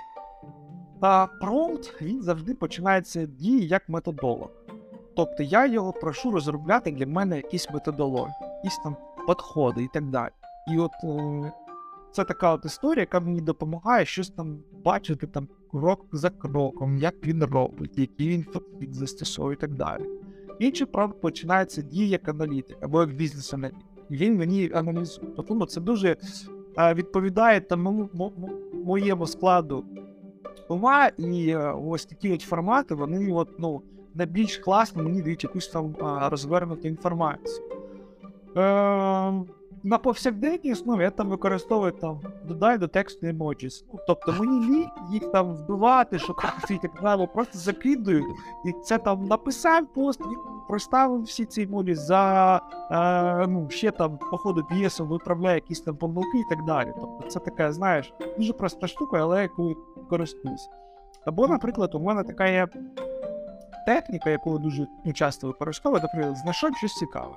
та 1.03 1.27
промпт, 1.27 2.03
він 2.03 2.23
завжди 2.23 2.55
починається 2.55 3.27
дії 3.27 3.67
як 3.67 3.89
методолог. 3.89 4.49
Тобто 5.17 5.43
я 5.43 5.67
його 5.67 5.93
прошу 5.93 6.31
розробляти 6.31 6.91
для 6.91 7.07
мене 7.07 7.37
якісь 7.37 7.71
методології, 7.71 8.35
якісь 8.57 8.79
там 8.85 8.97
підходи 9.29 9.83
і 9.83 9.89
так 9.95 10.05
далі. 10.11 10.31
І 10.73 10.79
от 10.79 10.91
е, 11.05 11.53
це 12.13 12.25
така 12.25 12.53
от 12.53 12.65
історія, 12.65 13.01
яка 13.01 13.21
мені 13.21 13.41
допомагає 13.41 14.05
щось 14.07 14.31
там 14.31 14.59
бачити 14.85 15.27
там 15.27 15.49
крок 15.71 16.07
за 16.13 16.31
кроком, 16.31 16.99
як 16.99 17.27
він 17.27 17.45
робить, 17.45 17.99
який 17.99 18.29
він 18.29 18.45
підхід 18.45 18.95
застосовує 18.95 19.55
і 19.55 19.61
так 19.61 19.75
далі. 19.75 20.05
Інший 20.59 20.87
промпт 20.87 21.21
починається 21.21 21.83
дії 21.83 22.09
як 22.09 22.29
аналітик 22.29 22.77
або 22.81 23.01
як 23.01 23.15
бізнес-аналітик. 23.15 23.81
Він 24.11 24.37
мені 24.37 24.71
аналізує. 24.75 25.29
Тому 25.49 25.67
це 25.67 25.81
дуже 25.81 26.17
е, 26.79 26.95
відповідає 26.95 27.61
там 27.61 27.83
моєму, 27.83 28.09
мо- 28.13 28.33
мо- 28.37 28.83
моєму 28.85 29.27
складу 29.27 29.85
ума, 30.69 31.11
і 31.19 31.49
е, 31.49 31.75
ось 31.87 32.05
такі 32.05 32.35
от 32.35 32.41
формати, 32.41 32.95
вони 32.95 33.33
от, 33.33 33.49
ну, 33.59 33.83
найбільш 34.15 34.59
класно 34.59 35.03
мені 35.03 35.23
дають 35.23 35.45
якусь 35.45 35.69
там 35.69 35.97
розвернуту 36.31 36.89
інформацію. 36.89 37.67
Е, 38.57 39.33
на 39.85 39.99
повсякденній 39.99 40.73
основі 40.73 41.03
я 41.03 41.11
там 41.11 41.29
використовую 41.29 41.93
там 41.93 42.21
додай 42.45 42.79
до 42.79 42.89
тексту 42.89 43.27
емоджіс. 43.27 43.85
Ну, 43.93 44.01
тобто 44.07 44.33
мені 44.33 44.67
лінь 44.67 44.89
їх 45.13 45.33
там 45.33 45.55
вбивати, 45.55 46.19
шукати 46.19 46.75
і 46.75 46.79
так 46.79 46.91
далі, 47.03 47.29
просто 47.35 47.59
закидую. 47.59 48.25
І 48.67 48.73
це 48.73 48.99
там 48.99 49.25
написав 49.25 49.87
пост, 49.87 50.21
він 50.21 50.39
проставив 50.69 51.23
всі 51.23 51.45
ці 51.45 51.63
емоджі 51.63 51.95
за 51.95 52.57
е, 52.91 53.47
ну, 53.47 53.71
ще 53.71 53.91
там 53.91 54.19
по 54.31 54.39
ходу 54.39 54.65
п'єсу 54.65 55.07
виправляє 55.07 55.55
якісь 55.55 55.81
там 55.81 55.97
помилки 55.97 56.39
і 56.39 56.55
так 56.55 56.65
далі. 56.65 56.93
Тобто 57.01 57.29
це 57.29 57.41
така, 57.41 57.73
знаєш, 57.73 58.15
дуже 58.39 58.53
проста 58.53 58.87
штука, 58.87 59.19
але 59.21 59.43
якою 59.43 59.77
користуюсь. 60.11 60.69
Або, 61.25 61.49
наприклад, 61.49 61.95
у 61.95 62.01
мене 62.01 62.23
така 62.23 62.47
є 62.47 62.69
техніка, 63.87 64.31
яку 64.31 64.59
дуже 64.59 64.87
ну, 65.05 65.13
часто 65.13 65.47
використовую, 65.47 66.03
наприклад, 66.03 66.37
знайшов 66.37 66.77
щось 66.77 66.95
цікаве. 66.95 67.35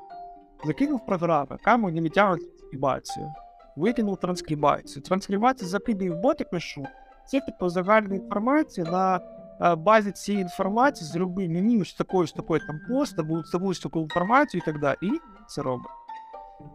Закинув 0.65 1.05
програму, 1.05 1.47
яка 1.51 1.77
мені 1.77 2.01
відтягує 2.01 2.37
транскрибацію. 2.37 3.33
Викинув 3.75 4.17
транскрибацію. 4.17 5.03
Транскрибацію 5.03 5.69
закидаю 5.69 6.13
в 6.13 6.19
боти 6.19 6.43
пишу. 6.43 6.85
Це 7.27 7.41
типу 7.41 7.69
загальна 7.69 8.15
інформація 8.15 8.91
на 8.91 9.19
е, 9.61 9.75
базі 9.75 10.11
цієї 10.11 10.41
інформації 10.41 11.09
зроби 11.09 11.49
мені 11.49 11.81
ось 11.81 11.93
такою, 11.93 12.27
з 12.27 12.33
такою 12.33 12.61
там 12.67 12.79
пост, 12.89 13.19
або 13.53 13.73
з 13.73 13.79
таку, 13.79 14.01
інформацію 14.01 14.61
і 14.63 14.65
так 14.65 14.79
далі. 14.79 14.97
І 15.01 15.11
це 15.47 15.61
робить. 15.61 15.87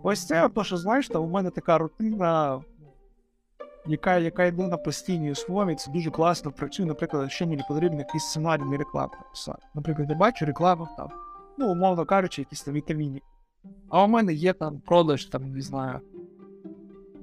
Ось 0.03 0.26
це, 0.26 0.49
то, 0.49 0.64
що 0.64 0.76
знаєш, 0.76 1.09
там 1.09 1.22
у 1.22 1.28
мене 1.28 1.51
така 1.51 1.78
рутина, 1.78 2.61
яка, 3.86 4.18
яка 4.18 4.45
йде 4.45 4.68
на 4.68 4.76
постійній 4.76 5.32
основі, 5.32 5.74
це 5.74 5.91
дуже 5.91 6.11
класно 6.11 6.53
працює. 6.53 6.86
Наприклад, 6.86 7.22
якщо 7.22 7.47
мені 7.47 7.62
потрібно 7.68 7.99
якийсь 7.99 8.24
сценарій 8.24 8.62
на 8.62 8.76
рекламу 8.76 9.12
написати. 9.24 9.62
Наприклад, 9.74 10.11
я 10.11 10.16
бачу 10.16 10.47
рекламу 10.47 10.88
там, 10.97 11.09
ну, 11.59 11.72
умовно 11.72 12.05
кажучи, 12.05 12.43
якісь 12.43 12.62
там 12.62 12.74
вітаміни. 12.74 13.20
А 13.88 14.04
у 14.04 14.08
мене 14.08 14.32
є 14.34 14.52
там 14.52 14.80
продаж, 14.86 15.24
там, 15.24 15.52
не 15.52 15.61
знаю, 15.62 16.00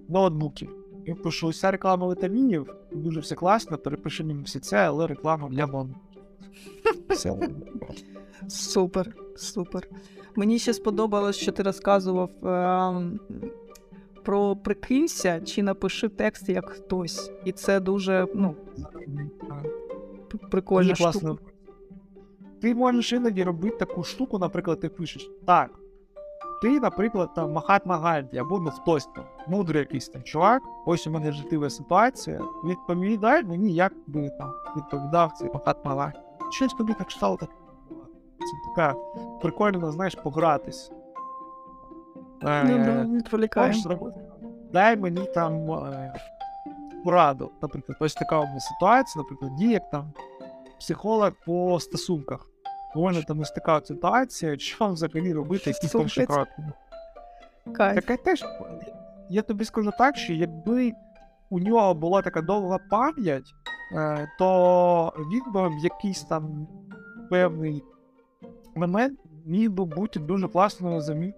ноутбуків. 0.10 0.76
Я 1.06 1.16
пишу, 1.16 1.48
вся 1.48 1.72
реклама 1.72 2.10
вітамінів, 2.14 2.74
дуже 2.92 3.20
все 3.20 3.36
класно, 3.36 3.78
перепиши 3.78 4.24
мені 4.24 4.44
все 4.44 4.60
це, 4.60 4.78
але 4.78 5.08
реклама 5.08 5.50
для 5.50 5.68
ноутбуків. 5.68 6.24
Все. 7.10 7.50
Супер, 8.48 9.16
супер. 9.36 9.90
Мені 10.36 10.60
ще 10.60 10.74
сподобалось, 10.74 11.36
що 11.36 11.52
ти 11.52 11.64
розказував 11.64 12.30
ем, 12.48 13.20
про 14.24 14.56
прикинься 14.56 15.42
чи 15.42 15.64
напиши 15.64 16.10
текст 16.10 16.50
як 16.50 16.70
хтось. 16.70 17.32
І 17.46 17.52
це 17.52 17.80
дуже 17.80 18.28
ну, 18.36 18.56
п- 20.30 20.38
прикольна 20.52 20.96
штука. 20.96 21.38
Ти 22.62 22.76
можеш 22.76 23.14
іноді 23.14 23.44
робити 23.44 23.78
таку 23.78 24.04
штуку, 24.04 24.40
наприклад, 24.40 24.80
ти 24.80 24.90
пишеш. 24.90 25.32
Так. 25.46 25.80
Ти, 26.62 26.80
наприклад, 26.80 27.34
там 27.34 27.52
Махатма 27.52 27.98
Ганді, 27.98 28.38
або 28.38 28.60
ну 28.60 28.72
хтось 28.72 29.06
там, 29.16 29.24
мудрий 29.48 29.80
якийсь 29.80 30.10
там 30.10 30.24
чувак, 30.24 30.62
ось 30.86 31.08
у 31.08 31.12
мене 31.12 31.32
життєва 31.32 31.70
ситуація. 31.70 32.42
Відповідай 32.66 33.44
мені, 33.44 33.74
як 33.74 33.94
би 34.08 34.30
там 34.30 34.52
відповідав 34.78 35.32
цей 35.32 35.50
Махатма 35.54 35.96
Ганді. 35.96 36.20
Щось 36.52 36.74
тобі 36.74 36.94
так 36.94 37.12
стало 37.12 37.38
так. 37.38 37.50
Це 38.40 38.70
така 38.76 38.96
прикольно, 39.42 39.92
знаєш, 39.92 40.16
погратись. 40.16 40.92
Е, 42.44 42.64
Ну, 42.64 42.78
да. 42.86 43.04
Дай 44.74 44.98
мені 44.98 45.26
там 45.26 45.72
е, 45.72 46.14
пораду. 47.06 47.52
Наприклад, 47.62 47.98
ось 48.02 48.14
така 48.14 48.40
у 48.40 48.46
мене 48.46 48.60
ситуація, 48.60 49.24
наприклад, 49.24 49.56
діє 49.56 49.72
як 49.72 49.90
там 49.90 50.14
психолог 50.80 51.32
по 51.46 51.80
стосунках. 51.80 52.48
Там 53.28 53.40
ось 53.40 53.52
така 53.52 53.82
ситуація, 53.86 54.58
що 54.58 54.86
вам 54.86 54.94
взагалі 54.94 55.34
робити, 55.34 55.70
які 55.70 55.98
перші 55.98 56.26
кроки. 56.26 56.64
Таке 57.96 58.18
теж. 58.18 58.46
Я 59.30 59.42
тобі 59.42 59.66
скажу 59.66 59.92
так, 59.98 60.18
що 60.18 60.34
якби 60.34 60.92
у 61.50 61.60
нього 61.60 61.94
була 61.94 62.22
така 62.22 62.42
довга 62.42 62.78
пам'ять, 62.90 63.54
е, 63.96 64.28
то 64.40 65.14
він 65.18 65.54
би 65.54 65.70
в 65.70 65.84
якийсь 65.84 66.24
там 66.24 66.68
певний 67.30 67.84
момент 68.76 69.20
міг 69.46 69.72
би 69.72 69.86
бути 69.86 70.20
дуже 70.20 70.48
класною 70.48 71.02
заміною 71.02 71.34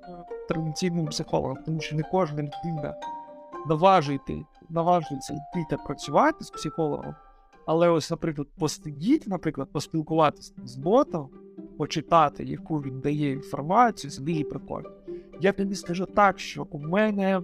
традиційним 0.49 1.05
психологом, 1.05 1.57
тому 1.65 1.81
що 1.81 1.95
не 1.95 2.03
кожна 2.03 2.41
людина 2.41 2.95
наважується 4.69 5.33
йти 5.33 5.65
та 5.69 5.77
працювати 5.77 6.43
з 6.43 6.49
психологом. 6.49 7.15
Але 7.71 7.89
ось, 7.89 8.11
наприклад, 8.11 8.47
посидіти, 8.59 9.29
наприклад, 9.29 9.67
поспілкуватися 9.71 10.53
з 10.65 10.75
ботом, 10.75 11.29
почитати, 11.77 12.43
яку 12.43 12.81
він 12.81 12.99
дає 12.99 13.31
інформацію, 13.31 14.11
це 14.11 14.21
дуже 14.21 14.43
прикольно. 14.43 14.89
Я 15.41 15.51
тобі 15.51 15.75
скажу 15.75 16.05
так, 16.05 16.39
що 16.39 16.67
у 16.71 16.79
мене 16.79 17.41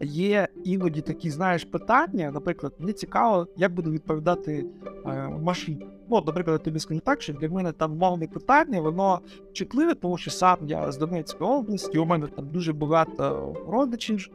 є 0.00 0.48
іноді 0.64 1.00
такі, 1.00 1.30
знаєш, 1.30 1.64
питання. 1.64 2.30
Наприклад, 2.30 2.74
мені 2.78 2.92
цікаво, 2.92 3.46
як 3.56 3.74
буду 3.74 3.90
відповідати 3.90 4.66
е, 5.06 5.28
машині. 5.28 5.86
Ну, 6.10 6.22
наприклад, 6.26 6.60
я 6.60 6.64
тобі 6.64 6.78
скажу 6.78 7.00
так, 7.00 7.22
що 7.22 7.32
для 7.32 7.48
мене 7.48 7.72
там 7.72 7.96
мовне 7.96 8.26
питання, 8.26 8.80
воно 8.80 9.20
чутливе, 9.52 9.94
тому 9.94 10.18
що 10.18 10.30
сам 10.30 10.58
я 10.62 10.92
з 10.92 10.98
Донецької 10.98 11.50
області, 11.50 11.98
у 11.98 12.04
мене 12.04 12.26
там 12.26 12.48
дуже 12.48 12.72
багато 12.72 13.54
родичів 13.68 14.28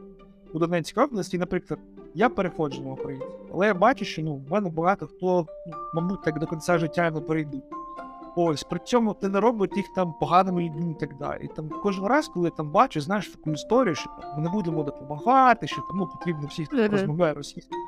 у 0.52 0.58
Донецькій 0.58 1.00
області, 1.00 1.38
наприклад, 1.38 1.80
я 2.14 2.28
переходжу 2.28 2.82
на 2.82 2.92
Україну. 2.92 3.24
Але 3.54 3.66
я 3.66 3.74
бачу, 3.74 4.04
що 4.04 4.22
ну, 4.22 4.34
в 4.48 4.52
мене 4.52 4.70
багато 4.70 5.06
хто, 5.06 5.46
ну, 5.66 5.72
мабуть, 5.94 6.22
так 6.22 6.38
до 6.38 6.46
кінця 6.46 6.78
життя 6.78 7.10
не 7.10 7.20
перейдуть. 7.20 7.64
Ось, 8.36 8.62
при 8.64 8.78
цьому 8.78 9.14
ти 9.14 9.28
не 9.28 9.40
робить 9.40 9.76
їх 9.76 9.86
там 9.94 10.14
поганими 10.20 10.62
людьми 10.62 10.90
і 10.90 10.94
так 10.94 11.16
далі. 11.18 11.44
І 11.44 11.48
там 11.48 11.68
кожен 11.82 12.04
раз, 12.06 12.28
коли 12.28 12.44
я 12.44 12.50
там 12.50 12.70
бачу, 12.70 13.00
знаєш 13.00 13.28
таку 13.28 13.50
історію, 13.52 13.94
що 13.94 14.10
ми 14.36 14.42
не 14.42 14.50
будемо 14.50 14.82
допомагати, 14.82 15.66
що 15.66 15.82
тому 15.90 16.06
потрібно 16.06 16.46
всіх 16.46 16.72
Мгм. 16.72 16.88
розмовляє 16.90 17.34
російською. 17.34 17.80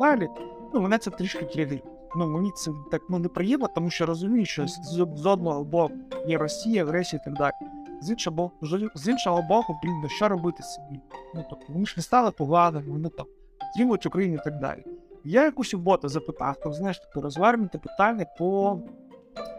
Далі, 0.00 0.28
ну 0.74 0.80
мене 0.80 0.98
це 0.98 1.10
трішки 1.10 1.44
тригерить. 1.44 1.84
Ну 2.16 2.26
мені 2.28 2.50
це 2.54 2.70
так 2.90 3.02
ну, 3.08 3.18
неприємно, 3.18 3.68
тому 3.74 3.90
що 3.90 4.06
розумію, 4.06 4.46
що 4.46 4.66
з, 4.68 4.78
з 5.16 5.26
одного 5.26 5.64
боку 5.64 5.94
є 6.26 6.38
Росія, 6.38 6.84
агресія 6.84 7.20
і 7.22 7.24
так 7.30 7.34
далі. 7.38 7.52
З 8.00 8.10
іншого 8.10 8.36
боку, 8.36 8.66
з- 8.66 8.90
з 8.94 9.08
іншого 9.08 9.42
боку, 9.42 9.78
блін, 9.82 9.94
ну 10.02 10.08
що 10.08 10.28
робити 10.28 10.62
собі? 10.62 11.00
Ну 11.34 11.44
тобто 11.50 11.64
вони 11.72 11.86
ж 11.86 11.94
не 11.96 12.02
стали 12.02 12.30
поганими, 12.30 12.92
вони 12.92 13.08
там 13.08 13.26
підтримують 13.68 14.06
Україну 14.06 14.34
і 14.34 14.44
так 14.44 14.58
далі. 14.58 14.84
Я 15.24 15.44
якусь 15.44 15.74
у 15.74 15.78
бота 15.78 16.08
запитав, 16.08 16.56
там, 16.56 16.72
знаєш, 16.72 16.98
таке 16.98 17.20
розвернуте 17.20 17.78
питання 17.78 18.26
по 18.38 18.80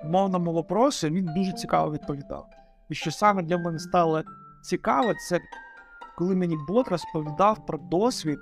мовному 0.03 0.53
вопросу, 0.53 1.07
і 1.07 1.09
він 1.09 1.29
дуже 1.35 1.53
цікаво 1.53 1.91
відповідав. 1.91 2.47
І 2.89 2.95
що 2.95 3.11
саме 3.11 3.43
для 3.43 3.57
мене 3.57 3.79
стало 3.79 4.23
цікаво, 4.61 5.13
це 5.29 5.39
коли 6.17 6.35
мені 6.35 6.57
бот 6.67 6.87
розповідав 6.87 7.65
про 7.65 7.77
досвід 7.77 8.39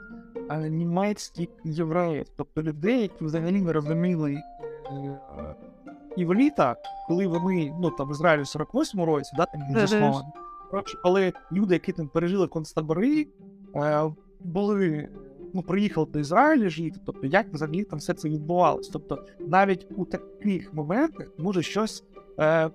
а, 0.49 0.57
німецьких 0.57 1.47
євреїв, 1.63 2.25
тобто 2.37 2.63
людей, 2.63 3.01
які 3.01 3.25
взагалі 3.25 3.61
не 3.61 3.73
розуміли 3.73 4.33
е, 4.33 5.19
івріта, 6.17 6.75
коли 7.07 7.27
вони, 7.27 7.73
ну 7.81 7.89
там 7.91 8.07
в 8.07 8.11
Ізраїлі 8.11 8.41
в 8.41 8.45
48-му 8.45 9.05
році, 9.05 9.31
да, 9.37 9.45
там 9.45 9.61
він 9.69 9.77
заснований. 9.77 10.31
Коротше, 10.71 10.97
коли 11.03 11.33
люди, 11.51 11.73
які 11.73 11.91
там 11.91 12.07
пережили 12.07 12.47
концтабори, 12.47 13.27
е, 13.75 14.11
були, 14.39 15.09
ну, 15.53 15.61
приїхали 15.61 16.07
до 16.13 16.19
Ізраїля 16.19 16.69
жити, 16.69 16.99
тобто 17.05 17.27
як 17.27 17.53
взагалі 17.53 17.83
там 17.83 17.99
все 17.99 18.13
це 18.13 18.29
відбувалось. 18.29 18.87
Тобто 18.87 19.25
навіть 19.39 19.87
у 19.95 20.05
таких 20.05 20.73
моментах 20.73 21.27
може 21.37 21.61
щось 21.61 22.03
е, 22.39 22.69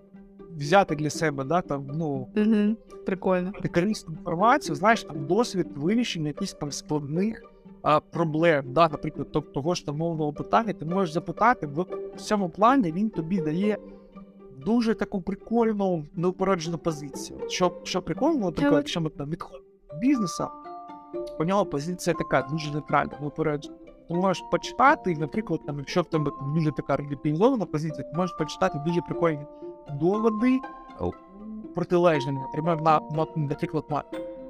взяти 0.57 0.95
для 0.95 1.11
себе, 1.11 1.45
да, 1.45 1.61
там, 1.61 1.87
ну, 1.95 2.29
Угу. 2.37 2.77
Прикольно. 3.07 3.53
корисну 3.75 4.15
інформацію, 4.15 4.77
знаєш, 4.77 5.03
там 5.05 5.27
досвід 5.27 5.67
вирішення 5.77 6.27
якихось 6.29 6.53
там 6.55 6.73
складних 6.73 7.43
а, 7.83 8.01
проблем, 8.01 8.65
да, 8.73 8.89
наприклад, 8.89 9.33
то- 9.33 9.41
того 9.41 9.75
ж 9.75 9.87
там 9.87 9.97
мовного 9.97 10.33
питання, 10.33 10.73
ти 10.73 10.85
можеш 10.85 11.15
запитати, 11.15 11.67
в 11.67 11.87
цьому 12.17 12.49
плані 12.51 12.93
він 12.93 13.11
тобі 13.11 13.41
дає 13.41 13.79
дуже 14.67 14.95
таку 14.95 15.23
прикольну 15.23 16.05
неупереджену 16.15 16.79
позицію. 16.79 17.39
Що, 17.49 17.81
що 17.85 18.03
прикольно, 18.03 18.39
наприклад, 18.39 18.75
якщо 18.77 19.01
ми 19.01 19.11
там 19.11 19.31
відходимо 19.31 19.65
від 19.93 20.01
бізнесу, 20.01 20.45
у 21.41 21.45
нього 21.45 21.67
позиція 21.67 22.17
така 22.17 22.43
дуже 22.43 22.73
нейтральна, 22.73 23.13
неупереджена. 23.21 23.77
Ти 24.09 24.15
можеш 24.15 24.45
почитати, 24.51 25.13
і, 25.13 25.17
наприклад, 25.17 25.61
там, 25.67 25.79
якщо 25.79 26.03
в 26.03 26.05
тебе 26.05 26.31
дуже 26.55 26.73
така 26.73 26.97
радикалізована 26.97 27.67
позиція, 27.67 28.09
ти 28.09 28.17
можеш 28.17 28.37
почитати 28.37 28.79
дуже 28.87 29.01
прикольні 29.01 29.47
доводи 30.01 30.61
протилежними. 31.75 32.41
Наприклад, 32.41 32.81
на, 32.81 33.01
на, 33.17 33.27
наприклад, 33.37 33.85
на. 33.91 34.03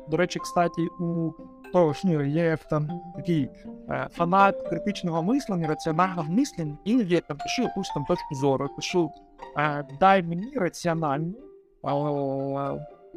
До 0.08 0.16
речі, 0.16 0.38
кстати, 0.38 0.82
у 1.00 1.32
того 1.72 1.92
ж 1.92 2.00
ну, 2.04 2.22
є 2.22 2.58
там 2.70 2.88
такий 3.16 3.50
е, 3.88 4.08
фанат 4.12 4.68
критичного 4.68 5.22
мислення, 5.22 5.68
раціонального 5.68 6.32
мислення, 6.32 6.76
і 6.84 6.92
я 6.92 7.20
там 7.20 7.36
пишу 7.36 7.62
якусь 7.62 7.88
там 7.88 8.04
точку 8.04 8.34
зору, 8.34 8.68
пишу 8.76 9.10
е, 9.58 9.84
дай 10.00 10.22
мені 10.22 10.52
раціональну 10.56 11.34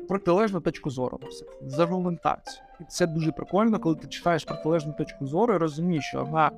протилежну 0.07 0.61
точку 0.61 0.89
зору 0.89 1.19
все, 1.29 1.45
з 1.61 1.79
аргументацією. 1.79 2.63
І 2.79 2.83
це 2.83 3.07
дуже 3.07 3.31
прикольно, 3.31 3.79
коли 3.79 3.95
ти 3.95 4.07
читаєш 4.07 4.43
протилежну 4.45 4.93
точку 4.93 5.25
зору 5.25 5.53
і 5.53 5.57
розумієш, 5.57 6.05
що 6.05 6.19
ага, 6.19 6.51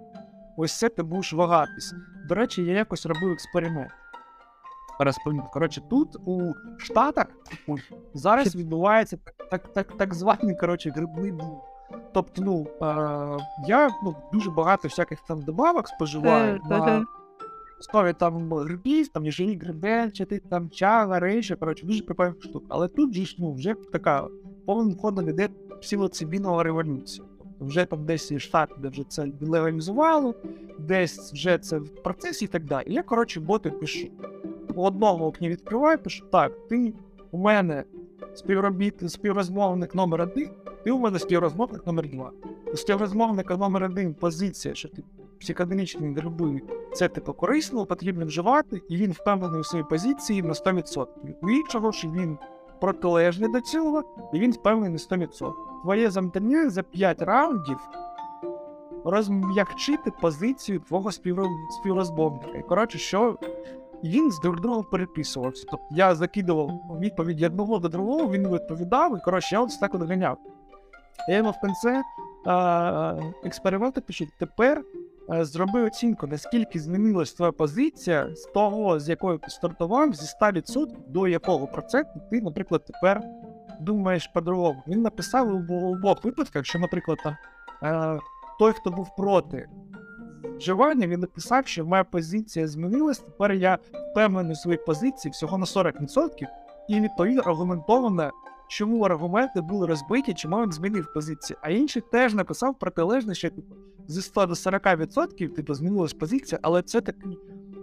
ось 0.58 0.80
це 0.80 0.90
ти 0.90 1.04
будеш 1.04 1.34
вагатись. 1.34 1.94
До 2.30 2.36
речі, 2.36 2.64
я 2.64 2.74
якось 2.74 3.06
робив 3.06 3.32
експеримент. 3.32 3.92
Розповім. 5.00 5.44
Коротше, 5.54 5.82
тут 5.90 6.16
у 6.26 6.54
Штатах 6.78 7.26
зараз 8.14 8.56
відбувається 8.56 9.18
так, 9.52 9.74
так, 9.74 9.98
так, 9.98 10.14
званий 10.14 10.56
коротше, 10.56 10.90
грибний 10.90 11.32
бум. 11.32 11.62
Тобто, 12.14 12.42
ну, 12.42 12.68
е, 12.82 13.38
я 13.68 13.90
ну, 14.04 14.16
дуже 14.34 14.52
багато 14.52 14.88
всяких 14.88 15.22
там 15.22 15.42
добавок 15.42 15.88
споживаю 15.88 16.56
Е, 16.56 16.60
на. 16.70 17.06
Основі 17.80 18.14
там 18.14 18.54
грибів, 18.54 19.08
там 19.08 19.24
ніжелі 19.24 19.58
грибенчати, 19.58 20.42
там 20.50 20.70
чага, 20.70 21.20
рейша, 21.20 21.56
коротше, 21.56 21.86
дуже 21.86 22.04
прикольна 22.04 22.36
штука. 22.40 22.66
Але 22.70 22.88
тут 22.88 23.14
ж, 23.14 23.36
ну, 23.40 23.54
вже 23.54 23.76
така 23.92 24.28
повним 24.66 24.98
ходом 24.98 25.30
іде 25.30 25.50
псилоцибінова 25.82 26.64
революція. 26.64 27.28
Тобто 27.38 27.66
вже 27.66 27.86
там 27.86 28.06
десь 28.06 28.32
є 28.32 28.40
штати, 28.40 28.76
де 28.78 28.88
вже 28.88 29.04
це 29.08 29.28
легалізувало, 29.42 30.36
десь 30.80 31.34
вже 31.34 31.58
це 31.58 31.80
в 31.80 32.04
процесі 32.04 32.46
і 32.46 32.48
так 32.48 32.66
далі. 32.66 32.86
Я, 32.88 33.04
коротше, 33.04 33.40
боти 33.40 33.70
пишу. 33.70 34.08
У 34.76 34.84
одного 34.84 35.26
окні 35.26 35.50
відкриваю, 35.50 35.98
пишу, 35.98 36.26
так, 36.32 36.68
ти 36.68 36.94
у 37.32 37.38
мене 37.38 37.84
співробіт, 38.34 39.12
співрозмовник 39.12 39.96
номер 39.96 40.22
один, 40.22 40.50
ти 40.84 40.92
у 40.92 41.00
мене 41.00 41.20
співрозмовник 41.20 41.88
номер 41.88 42.10
два. 42.10 42.32
У 42.74 42.78
співрозмовника 42.78 43.58
номер 43.58 43.84
один 43.84 44.14
позиція, 44.14 44.76
що 44.76 44.90
ти 44.90 45.04
психоделічні 45.40 46.14
гриби, 46.14 46.62
це 46.94 47.08
типу 47.08 47.34
корисно, 47.34 47.86
потрібно 47.86 48.26
вживати, 48.26 48.82
і 48.90 48.98
він 48.98 49.12
впевнений 49.12 49.62
у 49.62 49.64
своїй 49.64 49.86
позиції 49.86 50.42
на 50.42 50.54
100%. 50.54 51.06
У 51.42 51.50
іншого 51.50 51.92
ж 51.92 52.08
він 52.08 52.38
протилежний 52.82 53.52
до 53.52 53.62
цього, 53.62 54.04
і 54.34 54.40
він 54.40 54.52
впевнений 54.52 54.92
на 55.12 55.18
100%. 55.18 55.54
Твоє 55.84 56.10
завдання 56.10 56.70
за 56.70 56.84
5 56.84 57.22
раундів 57.22 57.78
розм'якчити 59.06 60.12
позицію 60.22 60.80
твого 60.80 61.12
співро... 61.12 61.48
співрозмовника. 61.80 62.58
І 62.58 62.62
коротше, 62.62 62.98
що 62.98 63.38
він 64.04 64.32
з 64.32 64.40
друг 64.40 64.60
другом 64.62 64.86
переписувався. 64.92 65.68
Тобто 65.72 65.86
я 65.92 66.16
закидував 66.16 66.72
відповіді 67.02 67.46
одного 67.46 67.80
до 67.80 67.90
другого, 67.90 68.32
він 68.32 68.54
відповідав, 68.54 69.18
і 69.18 69.22
коротше, 69.26 69.56
я 69.56 69.62
ось 69.62 69.78
так 69.78 69.96
от. 69.96 70.10
Я 71.30 71.38
йому 71.38 71.52
в 71.52 71.60
кінці 71.62 72.02
експерименту 73.44 74.02
пишу, 74.02 74.26
тепер 74.40 74.84
зроби 75.30 75.84
оцінку, 75.84 76.28
наскільки 76.28 76.80
змінилась 76.80 77.34
твоя 77.34 77.52
позиція 77.52 78.36
з 78.36 78.42
того, 78.42 79.00
з 79.00 79.10
якою 79.10 79.38
ти 79.38 79.50
стартував, 79.50 80.14
зі 80.14 80.26
100% 80.42 80.88
до 81.08 81.28
якого 81.28 81.68
проценту 81.68 82.22
ти, 82.32 82.42
наприклад, 82.42 82.86
тепер 82.86 83.24
думаєш 83.80 84.28
по-другому. 84.28 84.84
Він 84.88 85.02
написав 85.02 85.50
у 85.70 85.92
обох 85.92 86.24
випадках, 86.24 86.66
що, 86.66 86.80
наприклад, 86.80 87.18
е, 87.84 88.20
той, 88.60 88.74
хто 88.74 88.92
був 88.92 89.16
проти 89.16 89.70
вживання, 90.58 91.08
він 91.08 91.20
написав, 91.20 91.68
що 91.68 91.86
моя 91.86 92.04
позиція 92.04 92.68
змінилась, 92.68 93.20
тепер 93.20 93.52
я 93.52 93.78
впевнений 94.12 94.52
у 94.52 94.56
своїй 94.56 94.78
позиції 94.78 95.32
всього 95.32 95.58
на 95.58 95.66
40%, 95.66 96.48
і 96.90 97.02
відповідно 97.02 97.42
аргументовано, 97.42 98.32
чому 98.68 99.02
аргументи 99.02 99.62
були 99.62 99.88
розбиті, 99.88 100.34
чому 100.34 100.64
він 100.64 100.72
змінив 100.72 101.14
позицію. 101.14 101.58
А 101.62 101.70
інший 101.70 102.04
теж 102.12 102.34
написав 102.34 102.80
протилежне, 102.80 103.36
що 103.36 103.50
типу, 103.50 103.76
зі 104.08 104.22
100 104.22 104.46
до 104.46 104.54
40% 104.54 105.50
типу, 105.50 105.74
змінилась 105.74 106.14
позиція, 106.14 106.60
але 106.62 106.82
це 106.82 107.02
такий 107.02 107.38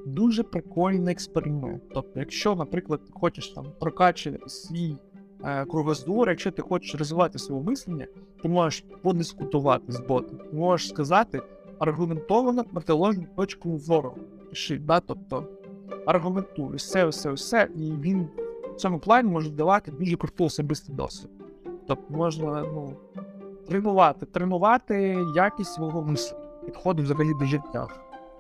дуже 0.06 0.42
прикольний 0.42 1.12
експеримент. 1.12 1.82
Тобто, 1.94 2.20
якщо, 2.20 2.54
наприклад, 2.54 3.00
ти 3.06 3.12
хочеш 3.14 3.48
там 3.48 3.72
прокачувати 3.80 4.48
свій 4.48 4.96
е, 5.44 5.64
кругозор, 5.64 6.28
якщо 6.28 6.50
ти 6.50 6.62
хочеш 6.62 6.94
розвивати 6.94 7.38
своє 7.38 7.62
мислення, 7.62 8.06
ти 8.42 8.48
можеш 8.48 8.84
подискутувати 9.02 9.92
з 9.92 10.00
ботом, 10.00 10.38
ти 10.38 10.56
можеш 10.56 10.88
сказати 10.88 11.42
аргументовано 11.78 12.64
протилежну 12.64 13.26
точку 13.36 13.78
зору. 13.78 14.14
Тобто 15.06 15.48
аргументуй 16.06 16.76
все, 16.76 17.06
все, 17.06 17.32
все, 17.32 17.68
і 17.76 17.92
він 17.92 18.28
цьому 18.74 18.98
плані 18.98 19.30
можуть 19.30 19.54
давати 19.54 19.90
дуже 19.90 20.16
крутий 20.16 20.46
особистий 20.46 20.94
досвід. 20.94 21.30
Тобто 21.86 22.14
можна 22.14 22.62
ну, 22.62 22.96
тренувати, 23.68 24.26
тренувати 24.26 25.18
якість 25.36 25.74
свого 25.74 26.02
мислення, 26.02 26.44
підходу 26.66 27.02
взагалі 27.02 27.34
до 27.40 27.44
життя. 27.44 27.88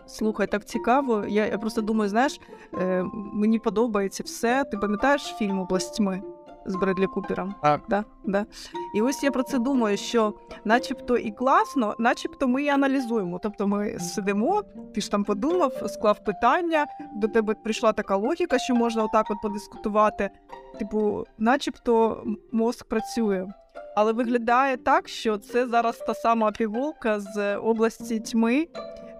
Слухай, 0.06 0.46
так 0.46 0.64
цікаво. 0.64 1.24
Я, 1.28 1.46
я 1.46 1.58
просто 1.58 1.82
думаю, 1.82 2.10
знаєш, 2.10 2.40
е, 2.78 3.04
мені 3.12 3.58
подобається 3.58 4.22
все. 4.22 4.64
Ти 4.64 4.76
пам'ятаєш 4.76 5.34
фільм 5.38 5.58
«Область 5.58 5.96
тьми» 5.96 6.22
з 6.66 6.76
Бредлі 6.76 7.06
Купером? 7.06 7.54
Так. 7.62 7.80
Да, 7.88 8.04
да. 8.24 8.46
І 8.94 9.02
ось 9.02 9.22
я 9.22 9.30
про 9.30 9.42
це 9.42 9.58
думаю, 9.58 9.96
що 9.96 10.34
начебто 10.64 11.16
і 11.16 11.30
класно, 11.30 11.94
начебто 11.98 12.48
ми 12.48 12.62
і 12.62 12.68
аналізуємо. 12.68 13.40
Тобто 13.42 13.66
ми 13.66 13.98
сидимо, 13.98 14.62
ти 14.94 15.00
ж 15.00 15.10
там 15.10 15.24
подумав, 15.24 15.72
склав 15.86 16.24
питання, 16.24 16.86
до 17.14 17.28
тебе 17.28 17.54
прийшла 17.54 17.92
така 17.92 18.16
логіка, 18.16 18.58
що 18.58 18.74
можна 18.74 19.04
отак 19.04 19.30
от 19.30 19.36
подискутувати. 19.42 20.30
Типу, 20.78 21.24
начебто 21.38 22.24
мозк 22.52 22.88
працює. 22.88 23.46
Але 23.96 24.12
виглядає 24.12 24.76
так, 24.76 25.08
що 25.08 25.38
це 25.38 25.66
зараз 25.66 25.98
та 25.98 26.14
сама 26.14 26.52
пігулка 26.52 27.20
з 27.20 27.56
області 27.56 28.20
тьми. 28.20 28.66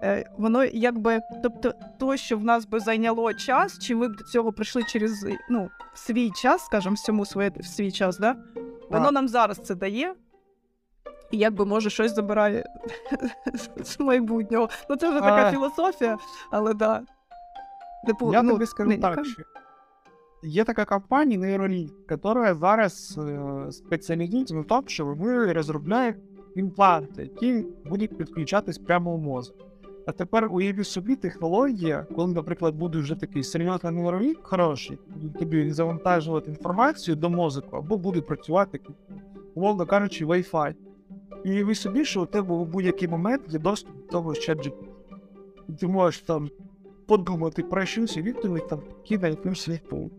Е, 0.05 0.29
Воно 0.37 0.63
якби, 0.63 1.19
тобто, 1.43 1.73
то, 1.99 2.17
що 2.17 2.37
в 2.37 2.43
нас 2.43 2.65
би 2.65 2.79
зайняло 2.79 3.33
час, 3.33 3.79
чи 3.79 3.95
ви 3.95 4.07
б 4.07 4.15
до 4.15 4.23
цього 4.23 4.53
прийшли 4.53 4.83
через 4.83 5.25
ну, 5.49 5.69
свій 5.93 6.31
час, 6.31 6.65
скажімо, 6.65 6.95
всьому 6.95 7.25
своє 7.25 7.51
в 7.59 7.65
свій 7.65 7.91
час, 7.91 8.17
да? 8.17 8.35
Воно 8.89 9.05
Так. 9.05 9.13
нам 9.13 9.27
зараз 9.27 9.57
це 9.57 9.75
дає. 9.75 10.15
І 11.31 11.37
якби 11.37 11.65
може 11.65 11.89
щось 11.89 12.15
забирає 12.15 12.65
з 13.83 13.99
майбутнього. 13.99 14.69
Ну 14.89 14.95
це 14.95 15.09
вже 15.09 15.19
така 15.19 15.47
А. 15.47 15.51
філософія, 15.51 16.17
але 16.51 16.73
да. 16.73 17.01
Типу, 18.07 18.33
Я 18.33 18.41
ну, 18.43 18.51
тобі 18.51 18.65
скажу 18.65 18.89
не, 18.89 18.97
так, 18.97 19.25
що 19.25 19.43
є 20.43 20.63
така 20.63 20.85
компанія 20.85 21.39
Neuralink, 21.39 21.89
яка 22.09 22.55
зараз 22.55 23.19
е, 23.27 23.71
спеціалізується 23.71 24.55
на 24.55 24.63
тому, 24.63 24.83
що 24.87 25.05
вони 25.05 25.53
розробляють 25.53 26.17
імпланти, 26.55 27.21
які 27.21 27.65
будуть 27.85 28.17
підключатись 28.17 28.77
прямо 28.77 29.13
у 29.13 29.17
мозок. 29.17 29.55
А 30.05 30.11
тепер 30.11 30.49
уяви 30.51 30.83
собі 30.83 31.15
технологія, 31.15 32.05
коли, 32.15 32.33
наприклад, 32.33 32.75
буде 32.75 32.99
вже 32.99 33.15
такий 33.15 33.43
серйозний 33.43 33.93
Neuralink 33.93 34.37
хороший, 34.41 34.99
тобі 35.39 35.71
завантажувати 35.71 36.51
інформацію 36.51 37.15
до 37.15 37.29
мозку, 37.29 37.77
або 37.77 37.97
буде 37.97 38.21
працювати, 38.21 38.79
умовно 39.55 39.85
кажучи, 39.85 40.25
Wi-Fi. 40.25 40.75
І 41.43 41.51
уяви 41.51 41.75
собі, 41.75 42.05
що 42.05 42.21
у 42.21 42.25
тебе 42.25 42.55
у 42.55 42.65
будь-який 42.65 43.07
момент 43.07 43.41
є 43.47 43.59
доступ 43.59 43.95
до 43.95 44.11
того 44.11 44.33
ж 44.33 44.61
Ти 45.79 45.87
можеш 45.87 46.21
там 46.21 46.49
подумати 47.07 47.63
про 47.63 47.85
щось 47.85 48.17
і 48.17 48.21
відповідь 48.21 48.67
там 48.67 48.81
кидає 49.07 49.33
якимсь 49.33 49.69
відповідь. 49.69 50.11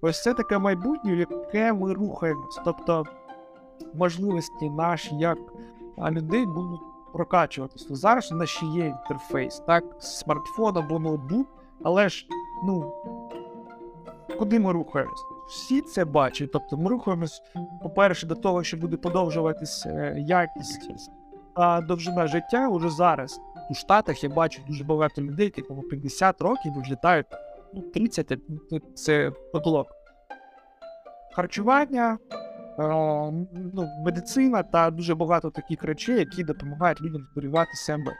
Ось 0.00 0.22
це 0.22 0.34
таке 0.34 0.58
майбутнє, 0.58 1.14
в 1.14 1.18
яке 1.18 1.72
ми 1.72 1.92
рухаємось. 1.92 2.60
Тобто 2.64 3.04
можливості 3.94 4.70
наші 4.70 5.14
як 5.16 5.38
людей 6.10 6.46
будуть 6.46 6.80
прокачуватись. 7.16 7.86
Ну, 7.90 7.96
зараз 7.96 8.32
у 8.32 8.34
нас 8.34 8.48
ще 8.48 8.66
є 8.66 8.86
інтерфейс, 8.86 9.58
так, 9.58 9.84
смартфон 9.98 10.76
або 10.76 10.98
ноутбук, 10.98 11.48
але 11.84 12.08
ж, 12.08 12.26
ну, 12.64 12.92
куди 14.38 14.58
ми 14.58 14.72
рухаємось? 14.72 15.20
Всі 15.48 15.80
це 15.80 16.04
бачать. 16.04 16.52
Тобто 16.52 16.76
ми 16.76 16.90
рухаємось, 16.90 17.42
по-перше, 17.82 18.26
до 18.26 18.34
того, 18.34 18.62
що 18.62 18.76
буде 18.76 18.96
подовжуватись 18.96 19.86
е, 19.86 20.14
якість 20.18 21.10
та 21.56 21.80
довжина 21.80 22.26
життя 22.26 22.68
уже 22.68 22.90
зараз. 22.90 23.40
У 23.70 23.74
Штатах 23.74 24.24
я 24.24 24.30
бачу 24.30 24.62
дуже 24.68 24.84
багато 24.84 25.22
людей, 25.22 25.52
якому 25.56 25.82
50 25.82 26.40
років 26.40 26.72
виглядають 26.72 27.26
ну, 27.74 27.80
30, 27.80 28.38
ну, 28.70 28.80
це 28.94 29.32
потолок. 29.52 29.86
Харчування, 31.32 32.18
ну, 32.78 33.88
медицина 34.04 34.62
та 34.62 34.90
дуже 34.90 35.14
багато 35.14 35.50
таких 35.50 35.82
речей, 35.82 36.18
які 36.18 36.44
допомагають 36.44 37.02
людям 37.02 37.26
зберігати 37.32 37.74
себе 37.74 38.12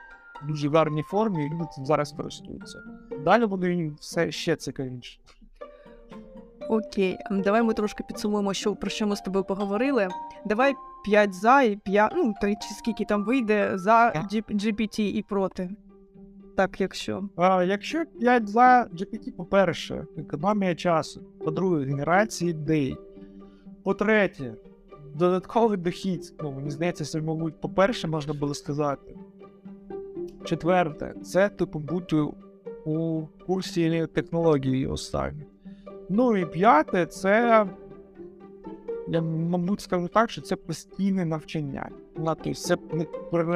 в 0.43 0.47
дуже 0.47 0.71
гарній 0.71 1.03
формі, 1.03 1.47
і 1.47 1.51
люди 1.51 1.67
зараз 1.85 2.13
користуються. 2.13 2.79
Далі 3.25 3.47
буде 3.47 3.91
все 4.01 4.33
ще 4.33 4.57
цікавіше. 4.57 5.19
Окей, 6.69 7.19
давай 7.31 7.63
ми 7.63 7.75
трошки 7.75 8.05
підсумуємо, 8.09 8.55
що 8.55 8.77
про 8.77 8.91
що 8.91 9.07
ми 9.07 9.17
з 9.17 9.21
тобою 9.21 9.45
поговорили. 9.45 10.09
Давай 10.45 10.75
5 11.05 11.35
за 11.35 11.63
і 11.63 11.77
5, 11.77 12.13
ну, 12.17 12.35
та 12.41 12.55
чи 12.55 12.75
скільки 12.79 13.05
там 13.05 13.25
вийде 13.25 13.73
за. 13.75 14.13
GPT 14.51 15.01
і 15.01 15.23
проти. 15.23 15.71
Так, 16.57 16.81
якщо. 16.81 17.29
А, 17.37 17.65
якщо 17.65 18.05
5 18.21 18.49
за 18.49 18.89
GPT, 18.93 19.33
по-перше, 19.37 20.07
економія 20.19 20.75
часу. 20.75 21.21
По-друге, 21.45 21.85
генерація 21.85 22.51
ідей. 22.51 22.97
По-третє, 23.87 24.55
додатковий 25.15 25.79
дохід. 25.79 26.35
Ну, 26.41 26.53
мені 26.53 26.71
здається, 26.71 27.05
це, 27.05 27.21
мабуть, 27.21 27.61
по-перше, 27.61 28.09
можна 28.09 28.35
було 28.35 28.55
сказати. 28.55 29.17
Четверте, 30.45 31.15
це 31.23 31.49
типу 31.49 31.79
бути 31.79 32.17
у 32.85 33.23
курсі 33.47 34.07
технології 34.07 34.87
останні. 34.87 35.47
Ну 36.09 36.37
і 36.37 36.47
п'яте, 36.47 37.07
це. 37.07 37.67
Я, 39.09 39.23
мабуть, 39.23 39.81
скажу 39.81 40.09
так, 40.09 40.31
що 40.31 40.41
це 40.41 40.57
постійне 40.57 41.25
навчання. 41.25 41.91
Тобто 42.17 42.55
це 42.55 42.77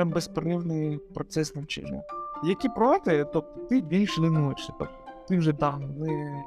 безперервний 0.05 0.99
процес 1.15 1.55
навчання. 1.55 2.03
Які 2.45 2.69
проти, 2.69 3.27
тобто 3.33 3.61
ти 3.61 3.83
ночі. 4.41 4.73
Тобто 4.79 4.95
ти 5.29 5.39
вже 5.39 5.53
там 5.53 5.95
не 5.99 6.45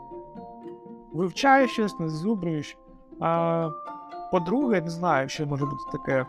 вивчаєш 1.13 1.71
щось, 1.71 1.99
не 1.99 2.09
зубруєш. 2.09 2.77
А 3.19 3.69
по-друге, 4.31 4.81
не 4.81 4.89
знаю, 4.89 5.29
що 5.29 5.47
може 5.47 5.65
бути 5.65 5.83
таке. 5.91 6.25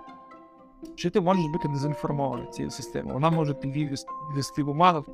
Чи 0.97 1.11
ти 1.11 1.21
можеш 1.21 1.45
бути 1.47 1.69
дезінформований 1.69 2.47
цією 2.51 2.71
системою? 2.71 3.15
Вона 3.15 3.31
може 3.31 3.55
тобі 3.55 3.89
вес- 3.89 4.07
вести 4.37 4.63
в 4.63 4.69
оману. 4.69 5.05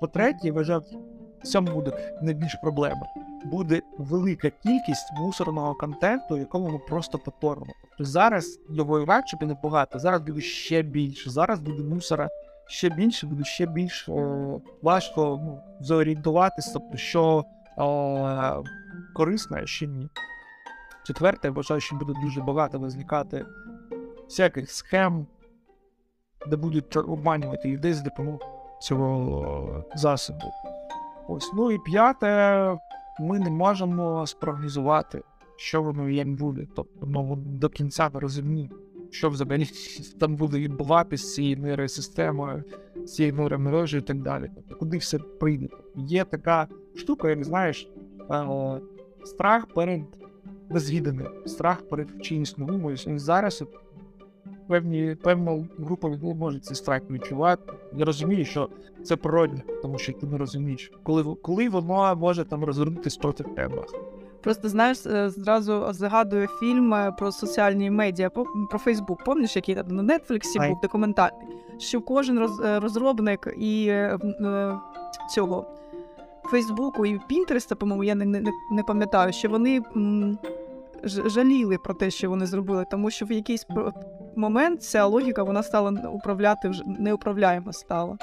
По-третє, 0.00 0.38
я 0.42 0.52
вважав, 0.52 0.82
в 1.42 1.46
цьому 1.46 1.72
буде 1.72 2.14
найбільша 2.22 2.58
проблема. 2.62 3.06
Буде 3.44 3.82
велика 3.98 4.50
кількість 4.50 5.12
мусорного 5.18 5.74
контенту, 5.74 6.36
якому 6.36 6.68
ми 6.70 6.78
просто 6.78 7.18
поторимо. 7.18 7.66
Тобто 7.90 8.04
зараз 8.04 8.60
його 8.70 9.00
і 9.00 9.04
раніше 9.04 9.36
буде 9.40 9.54
небагато, 9.54 9.98
зараз 9.98 10.20
буде 10.20 10.40
ще 10.40 10.82
більше. 10.82 11.30
Зараз 11.30 11.60
буде 11.60 11.82
мусора 11.82 12.28
ще 12.66 12.88
більше, 12.90 13.26
буде 13.26 13.44
ще 13.44 13.66
більш 13.66 14.08
важко 14.82 15.40
ну, 15.44 15.60
зорієнтуватися, 15.80 16.70
тобто, 16.72 16.96
що 16.96 17.44
о, 17.76 18.62
корисно, 19.14 19.56
а 19.62 19.66
що 19.66 19.86
ні. 19.86 20.08
Четверте, 21.04 21.48
я 21.48 21.52
вважаю, 21.52 21.80
що 21.80 21.96
буде 21.96 22.12
дуже 22.22 22.40
багато 22.40 22.78
визникати 22.78 23.46
всяких 24.24 24.70
схем, 24.70 25.26
де 26.46 26.56
будуть 26.56 26.96
обманювати 26.96 27.68
людей 27.68 27.92
з 27.92 28.02
допомогою 28.02 28.40
цього 28.80 29.84
засобу. 29.94 30.52
Ось, 31.28 31.52
ну 31.54 31.70
і 31.70 31.78
п'яте, 31.78 32.76
ми 33.20 33.38
не 33.38 33.50
можемо 33.50 34.26
спрогнозувати, 34.26 35.22
що 35.56 35.82
воно 35.82 36.08
їм 36.08 36.36
буде. 36.36 36.66
Тобто, 36.76 37.06
ну, 37.06 37.36
до 37.36 37.68
кінця 37.68 38.10
не 38.14 38.20
розуміємо, 38.20 38.74
що 39.10 39.30
взагалі 39.30 39.66
там 40.20 40.36
буде 40.36 40.58
відбуватися 40.58 41.26
з 41.26 41.34
цією 41.34 41.56
нейросистемою, 41.56 42.64
з 43.04 43.14
цією 43.14 43.34
нейромережею 43.34 44.02
і 44.02 44.06
так 44.06 44.22
далі. 44.22 44.50
Тобто, 44.54 44.76
куди 44.76 44.96
все 44.96 45.18
прийде. 45.18 45.68
Є 45.96 46.24
така 46.24 46.68
штука, 46.94 47.30
як 47.30 47.44
знаєш, 47.44 47.88
е, 48.30 48.80
страх 49.24 49.66
перед 49.66 50.02
незвіданим, 50.72 51.28
страх 51.46 51.82
перед 51.82 52.24
чимось 52.24 52.58
новим. 52.58 52.96
І 53.06 53.18
зараз 53.18 53.64
певні, 54.68 55.16
певна 55.22 55.64
група 55.78 56.08
людей 56.08 56.34
може 56.34 56.58
цей 56.58 56.76
страх 56.76 57.02
відчувати. 57.10 57.72
Я 57.96 58.04
розумію, 58.04 58.44
що 58.44 58.68
це 59.04 59.16
природне, 59.16 59.62
тому 59.82 59.98
що 59.98 60.12
ти 60.12 60.26
не 60.26 60.38
розумієш, 60.38 60.92
коли, 61.02 61.36
коли 61.42 61.68
воно 61.68 62.16
може 62.16 62.44
там 62.44 62.64
розвернутися 62.64 63.18
проти 63.20 63.44
тебе. 63.44 63.82
Просто 64.42 64.68
знаєш, 64.68 65.06
е, 65.06 65.30
зразу 65.30 65.86
згадую 65.90 66.48
фільм 66.60 66.94
е, 66.94 67.12
про 67.18 67.32
соціальні 67.32 67.90
медіа, 67.90 68.30
про 68.70 68.78
Фейсбук. 68.78 69.24
Пам'ятаєш, 69.24 69.56
який 69.56 69.74
там 69.74 69.88
на 69.88 70.18
Нетфліксі 70.18 70.58
був 70.58 70.80
документальний, 70.82 71.46
що 71.78 72.00
кожен 72.00 72.38
роз, 72.38 72.60
е, 72.60 72.80
розробник 72.80 73.54
і 73.58 73.92
цього 75.34 75.66
Фейсбуку 76.44 77.06
і 77.06 77.20
Пінтереста, 77.28 77.74
по-моєму, 77.74 78.04
я 78.04 78.14
не, 78.14 78.24
не, 78.24 78.52
не 78.70 78.82
пам'ятаю, 78.82 79.32
що 79.32 79.48
вони 79.48 79.82
жаліли 81.04 81.78
про 81.78 81.94
те, 81.94 82.10
що 82.10 82.30
вони 82.30 82.46
зробили, 82.46 82.84
тому 82.90 83.10
що 83.10 83.26
в 83.26 83.32
якийсь 83.32 83.66
момент 84.36 84.82
ця 84.82 85.06
логіка 85.06 85.42
вона 85.42 85.62
стала 85.62 85.90
управляти 86.08 86.68
вже 86.68 86.84
неуправляємо 86.86 87.72
стала. 87.72 88.16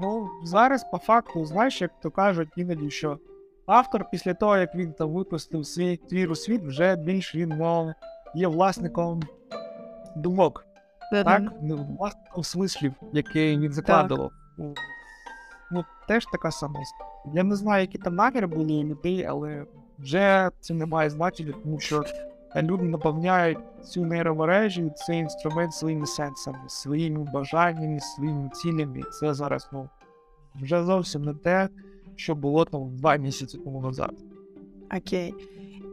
Ну, 0.00 0.28
зараз 0.44 0.84
по 0.92 0.98
факту, 0.98 1.44
знаєш, 1.44 1.80
як 1.82 1.90
то 2.02 2.10
кажуть 2.10 2.48
іноді, 2.56 2.90
що 2.90 3.18
автор 3.66 4.10
після 4.10 4.34
того, 4.34 4.56
як 4.56 4.74
він 4.74 4.92
там 4.92 5.12
випустив 5.12 5.66
свій 5.66 5.96
твір 5.96 6.30
у 6.30 6.34
світ, 6.34 6.62
вже 6.62 6.96
більш 6.96 7.34
він 7.34 7.48
ну, 7.48 7.94
є 8.34 8.48
власником 8.48 9.22
думок, 10.16 10.66
так? 11.12 11.42
Ну, 11.62 11.96
власником 11.98 12.44
смислів, 12.44 12.92
які 13.12 13.58
він 13.58 13.72
закладував. 13.72 14.30
Ну, 14.58 14.74
Ну, 15.70 15.84
теж 16.08 16.26
така 16.26 16.50
сама. 16.50 16.80
Я 17.34 17.42
не 17.42 17.56
знаю, 17.56 17.80
які 17.80 17.98
там 17.98 18.14
наміри 18.14 18.46
були 18.46 18.74
у 18.74 18.84
людей, 18.84 19.24
але 19.24 19.66
вже 19.98 20.50
це 20.60 20.74
не 20.74 20.86
має 20.86 21.10
значення, 21.10 21.54
тому 21.62 21.80
що 21.80 22.04
люди 22.56 22.84
наповняють 22.84 23.58
цю 23.84 24.04
нейромережу, 24.04 24.90
цей 24.96 25.18
інструмент 25.18 25.74
своїми 25.74 26.06
сенсами, 26.06 26.58
своїми 26.68 27.26
бажаннями, 27.34 28.00
своїми 28.00 28.50
цілями. 28.54 29.02
Це 29.20 29.34
зараз 29.34 29.68
ну, 29.72 29.88
вже 30.54 30.84
зовсім 30.84 31.22
не 31.22 31.34
те, 31.34 31.68
що 32.16 32.34
було 32.34 32.64
там 32.64 32.96
два 32.96 33.16
місяці 33.16 33.58
тому 33.58 33.80
назад. 33.82 34.12
Окей. 34.96 35.34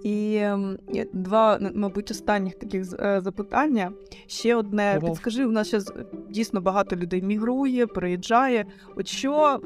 І 0.04 0.36
ем, 0.36 0.78
два, 1.14 1.60
мабуть, 1.76 2.12
останніх 2.12 2.56
таких 2.56 2.94
е, 3.00 3.22
запитання. 3.22 3.92
Ще 4.28 4.56
одне. 4.56 4.98
Ага. 4.98 5.10
Підскажи, 5.10 5.46
у 5.46 5.52
нас 5.52 5.72
зараз 5.72 5.94
дійсно 6.30 6.62
багато 6.62 6.96
людей 6.96 7.22
мігрує, 7.22 7.88
переїжджає. 7.88 8.66
От 8.96 9.08
що 9.08 9.60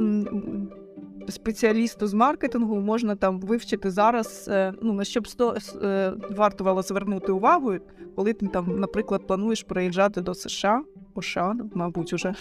спеціалісту 1.27 2.07
з 2.07 2.13
маркетингу 2.13 2.75
можна 2.75 3.15
там 3.15 3.39
вивчити 3.39 3.91
зараз, 3.91 4.45
е, 4.47 4.73
ну 4.81 4.93
на 4.93 5.03
що 5.03 5.21
б 5.21 5.27
сто 5.27 5.57
е, 5.83 6.13
вартувало 6.29 6.81
звернути 6.81 7.31
увагу, 7.31 7.73
коли 8.15 8.33
ти 8.33 8.47
там, 8.47 8.79
наприклад, 8.79 9.27
плануєш 9.27 9.63
переїжджати 9.63 10.21
до 10.21 10.33
США, 10.33 10.83
США, 11.21 11.55
мабуть, 11.73 12.13
уже. 12.13 12.33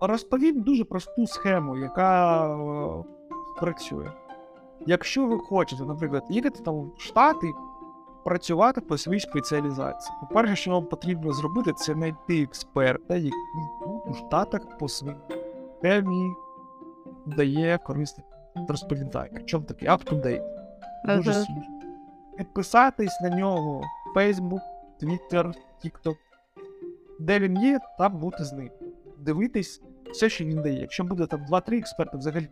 Розповім 0.00 0.60
дуже 0.60 0.84
просту 0.84 1.26
схему, 1.26 1.76
яка 1.76 2.48
працює. 3.60 4.10
Якщо 4.86 5.26
ви 5.26 5.38
хочете, 5.38 5.84
наприклад, 5.84 6.24
їхати 6.30 6.60
там 6.64 6.92
в 6.96 7.00
Штати, 7.00 7.52
працювати 8.24 8.80
по 8.80 8.98
своїй 8.98 9.20
спеціалізації. 9.20 10.16
По-перше, 10.20 10.56
що 10.56 10.70
вам 10.70 10.84
потрібно 10.84 11.32
зробити, 11.32 11.72
це 11.72 11.92
знайти 11.92 12.42
експерта, 12.42 13.16
який 13.16 13.32
ну, 13.86 14.02
у 14.06 14.14
Штатах 14.14 14.78
по 14.78 14.88
своїй 14.88 15.16
темі 15.82 16.32
дає 17.26 17.78
корисне 17.78 18.24
розповідання. 18.68 19.40
Чому 19.44 19.64
таке? 19.64 19.86
Up-to-date. 19.86 20.42
Дуже 21.16 21.30
Ага. 21.30 21.40
свіжо. 21.40 21.60
Підписатись 22.38 23.20
на 23.20 23.28
нього 23.30 23.82
Facebook, 24.16 24.60
Twitter, 25.02 25.54
TikTok. 25.84 26.16
Де 27.20 27.38
він 27.38 27.56
є, 27.56 27.80
там 27.98 28.18
бути 28.18 28.44
з 28.44 28.52
ним. 28.52 28.70
Дивитись 29.18 29.82
все, 30.12 30.28
що 30.28 30.44
він 30.44 30.62
дає. 30.62 30.80
Якщо 30.80 31.04
буде 31.04 31.26
там 31.26 31.44
2-3 31.50 31.78
експерти, 31.78 32.16
взагалі. 32.16 32.48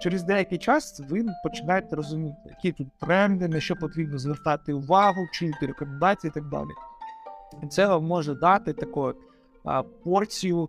Через 0.00 0.22
деякий 0.22 0.58
час 0.58 1.02
ви 1.08 1.26
починаєте 1.42 1.96
розуміти, 1.96 2.36
які 2.46 2.72
тут 2.72 2.86
тренди, 3.00 3.48
на 3.48 3.60
що 3.60 3.76
потрібно 3.76 4.18
звертати 4.18 4.72
увагу, 4.72 5.26
чути 5.32 5.66
рекомендації 5.66 6.28
і 6.28 6.34
так 6.34 6.48
далі. 6.48 6.68
І 7.62 7.66
це 7.66 7.86
вам 7.86 8.04
може 8.04 8.34
дати 8.34 8.72
таку 8.72 9.12
а, 9.64 9.82
порцію, 9.82 10.68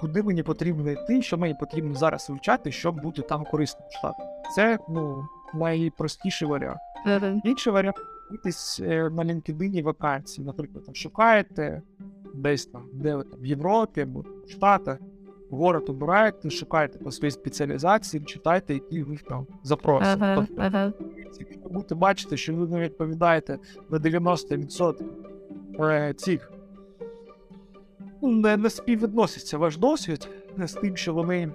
куди 0.00 0.22
мені 0.22 0.42
потрібно 0.42 0.90
йти, 0.90 1.22
що 1.22 1.38
мені 1.38 1.54
потрібно 1.60 1.94
зараз 1.94 2.30
вивчати, 2.30 2.72
щоб 2.72 3.00
бути 3.00 3.22
там 3.22 3.44
корисним 3.44 3.88
в 3.88 3.92
Штатах. 3.92 4.26
Це 4.54 4.78
ну, 4.88 5.24
найпростіший 5.54 6.48
варіант. 6.48 6.78
Інший 7.44 7.72
варіант 7.72 7.96
дивитись 8.30 8.80
е, 8.80 9.10
на 9.10 9.24
LinkedIn 9.24 9.82
вакансії, 9.82 10.46
наприклад, 10.46 10.84
там 10.84 10.94
шукаєте 10.94 11.82
десь 12.34 12.66
там, 12.66 12.82
де 12.92 13.16
ви 13.16 13.24
там 13.24 13.40
в 13.40 13.46
Європі 13.46 14.00
або 14.00 14.20
в 14.20 14.50
Штатах, 14.50 14.98
город 15.50 15.84
обираєте, 15.88 16.50
шукайте 16.50 16.98
по 16.98 17.10
своїй 17.10 17.30
спеціалізації, 17.30 18.24
читайте, 18.24 18.74
які 18.74 19.02
в 19.02 19.08
них 19.08 19.22
там 19.22 19.46
запроси. 19.62 20.06
Тобто, 21.38 21.68
будете 21.68 21.94
бачити, 21.94 22.36
що 22.36 22.54
ви 22.54 22.66
не 22.66 22.80
відповідаєте 22.80 23.58
на 23.90 23.98
90% 23.98 25.04
е, 25.80 26.14
цих 26.14 26.52
не, 28.22 28.56
не 28.56 28.70
співвідноситься 28.70 29.58
ваш 29.58 29.76
досвід 29.76 30.28
з 30.56 30.72
тим, 30.72 30.96
що 30.96 31.14
вони 31.14 31.52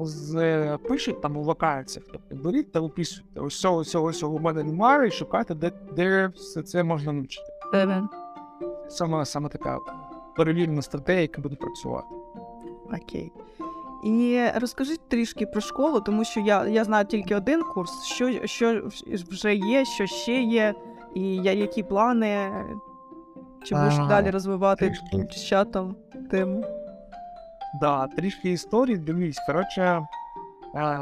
з, 0.00 0.78
пишуть 0.88 1.20
там 1.20 1.36
у 1.36 1.44
вакансіях. 1.44 2.06
Тобто 2.12 2.36
беріть 2.48 2.72
та 2.72 2.80
описуйте. 2.80 3.40
Ось 3.40 3.60
цього, 3.60 3.84
цього, 3.84 4.12
цього 4.12 4.36
в 4.36 4.40
мене 4.40 4.62
немає, 4.62 5.08
і 5.08 5.10
шукайте, 5.10 5.54
де, 5.54 5.72
де 5.96 6.32
все 6.34 6.62
це 6.62 6.82
можна 6.82 7.12
навчити. 7.12 7.52
Саме, 8.88 9.24
саме 9.24 9.48
така 9.48 9.78
перевірена 10.36 10.82
стратегія, 10.82 11.22
яка 11.22 11.42
буде 11.42 11.56
працювати. 11.56 12.08
Окей. 12.86 13.32
І 14.04 14.44
розкажіть 14.54 15.08
трішки 15.08 15.46
про 15.46 15.60
школу, 15.60 16.00
тому 16.00 16.24
що 16.24 16.40
я, 16.40 16.66
я 16.66 16.84
знаю 16.84 17.06
тільки 17.06 17.34
один 17.34 17.62
курс, 17.62 18.04
що, 18.04 18.46
що 18.46 18.88
вже 19.30 19.54
є, 19.54 19.84
що 19.84 20.06
ще 20.06 20.42
є, 20.42 20.74
і 21.14 21.36
я, 21.36 21.52
які 21.52 21.82
плани, 21.82 22.50
чи 23.64 23.74
будеш 23.74 23.94
А, 23.98 24.06
далі 24.06 24.30
розвивати 24.30 24.86
трішки. 25.10 25.38
з 25.38 25.44
чатом 25.44 25.96
тему. 26.30 26.64
Да, 27.80 28.06
трішки 28.06 28.50
історії, 28.52 28.98
дивись. 28.98 29.38
Коротше, 29.46 30.02
е, 30.74 30.98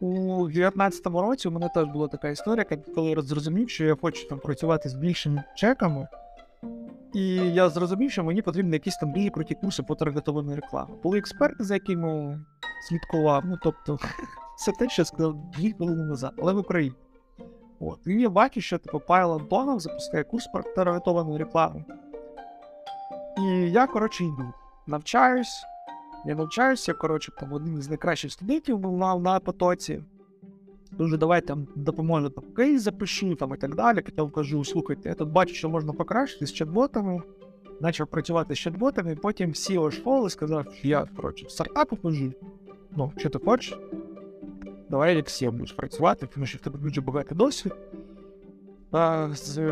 у 0.00 0.48
19-му 0.48 1.22
році 1.22 1.48
у 1.48 1.50
мене 1.50 1.68
теж 1.74 1.84
була 1.84 2.08
така 2.08 2.28
історія, 2.28 2.64
коли 2.94 3.10
я 3.10 3.22
зрозумів, 3.22 3.70
що 3.70 3.84
я 3.84 3.96
хочу 4.02 4.28
там 4.28 4.38
працювати 4.38 4.88
з 4.88 4.94
більшими 4.94 5.42
чеками. 5.56 6.08
І 7.14 7.34
я 7.36 7.68
зрозумів, 7.68 8.10
що 8.10 8.24
мені 8.24 8.42
потрібні 8.42 8.72
якісь 8.72 8.96
там 8.96 9.12
більш 9.12 9.30
круті 9.30 9.54
курси 9.54 9.82
по 9.82 9.94
таргетованій 9.94 10.54
рекламі. 10.54 10.90
Були 11.02 11.18
експерти, 11.18 11.64
за 11.64 11.74
якими 11.74 12.40
слідкував, 12.88 13.42
ну 13.46 13.58
тобто, 13.62 13.98
все 14.58 14.72
те, 14.72 14.88
що 14.88 15.02
я 15.02 15.06
сказав 15.06 15.50
дві 15.50 15.72
хвилини 15.72 16.04
назад, 16.04 16.32
але 16.38 16.52
в 16.52 16.58
Україні. 16.58 16.96
От. 17.80 18.06
І 18.06 18.28
бачу, 18.28 18.60
що 18.60 18.78
типу 18.78 19.00
Павел 19.06 19.32
Антонов 19.32 19.80
запускає 19.80 20.24
курс 20.24 20.46
про 20.46 20.62
таргетовану 20.62 21.38
рекламу. 21.38 21.84
І 23.38 23.70
я, 23.70 23.86
коротше, 23.86 24.24
йду. 24.24 24.52
Навчаюсь. 24.86 25.64
Я 26.26 26.34
навчаюся, 26.34 26.92
коротше, 26.92 27.32
там 27.40 27.52
один 27.52 27.82
з 27.82 27.88
найкращих 27.88 28.32
студентів 28.32 28.78
був 28.78 28.98
на, 28.98 29.16
на 29.16 29.40
потоці. 29.40 30.02
Дуже 30.92 31.16
давай 31.16 31.40
там 31.40 31.66
допоможу 31.74 32.30
там 32.30 32.44
кейс 32.56 32.82
запишу 32.82 33.34
там 33.34 33.54
і 33.54 33.56
так 33.56 33.74
далі. 33.74 34.00
Потім 34.00 34.30
кажу, 34.30 34.64
слухайте, 34.64 35.08
я 35.08 35.14
тут 35.14 35.28
бачу, 35.28 35.54
що 35.54 35.68
можна 35.68 35.92
покращити 35.92 36.46
з 36.46 36.62
чат-ботами. 36.62 37.22
Почав 37.80 38.06
працювати 38.06 38.54
з 38.54 38.58
чат-ботами, 38.58 39.16
потім 39.16 39.50
CEO 39.50 39.90
школи 39.90 40.30
сказав, 40.30 40.66
що 40.74 40.88
я, 40.88 41.04
коротше, 41.16 41.46
в 41.46 41.50
стартапу 41.50 41.98
хожу. 42.02 42.32
Ну, 42.96 43.12
що 43.16 43.30
ти 43.30 43.38
хочеш? 43.38 43.78
Давай 44.90 45.16
як 45.16 45.26
SEO 45.26 45.50
будеш 45.50 45.72
працювати, 45.72 46.28
тому 46.34 46.46
що 46.46 46.58
в 46.58 46.60
тебе 46.60 46.78
дуже 46.78 47.00
багатий 47.00 47.38
досвід. 47.38 47.74
А, 48.92 49.28
з 49.34 49.58
е, 49.58 49.62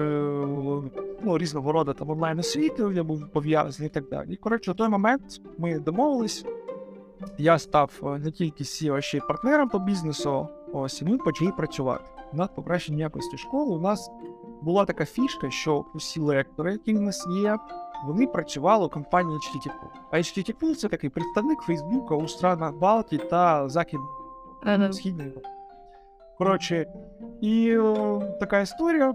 ну, 1.23 1.39
різного 1.39 1.73
роду 1.73 1.93
там 1.93 2.11
онлайн 2.11 2.39
освітою 2.39 2.93
я 2.93 3.05
був 3.05 3.29
пов'язаний 3.29 3.87
і 3.87 3.91
так 3.95 4.09
далі. 4.09 4.33
І 4.33 4.37
коротше, 4.37 4.73
в 4.73 4.75
той 4.75 4.89
момент 4.89 5.41
ми 5.59 5.79
домовились. 5.79 6.45
Я 7.39 7.59
став 7.59 8.01
е, 8.03 8.19
не 8.19 8.31
тільки 8.31 8.65
CEO, 8.65 8.95
а 8.95 9.01
ще 9.01 9.19
й 9.19 9.21
партнером 9.21 9.69
по 9.69 9.79
бізнесу. 9.79 10.49
Ось 10.73 11.03
і 11.03 11.05
ми 11.05 11.19
почали 11.19 11.53
працювати 11.53 12.05
над 12.33 12.55
покращенням 12.55 13.01
якості 13.01 13.37
школи. 13.37 13.77
У 13.77 13.81
нас 13.81 14.11
була 14.63 14.85
така 14.85 15.05
фішка, 15.05 15.51
що 15.51 15.85
усі 15.95 16.21
лектори, 16.21 16.73
які 16.73 16.95
в 16.95 17.01
нас 17.01 17.27
є, 17.43 17.59
вони 18.07 18.27
працювали 18.27 18.87
у 18.87 18.89
компанії 18.89 19.39
HTTP. 19.39 19.87
А 20.11 20.17
HTTP– 20.17 20.75
це 20.77 20.89
такий 20.89 21.11
представник 21.11 21.61
Фейсбука 21.61 22.15
у 22.15 22.29
странах 22.29 22.75
Балтії 22.75 23.23
та 23.31 23.69
Західної 23.69 24.24
Ага. 24.65 24.93
Східної. 24.93 25.33
Коротше, 26.39 26.87
і 27.41 27.79
о, 27.79 28.23
така 28.41 28.61
історія, 28.61 29.15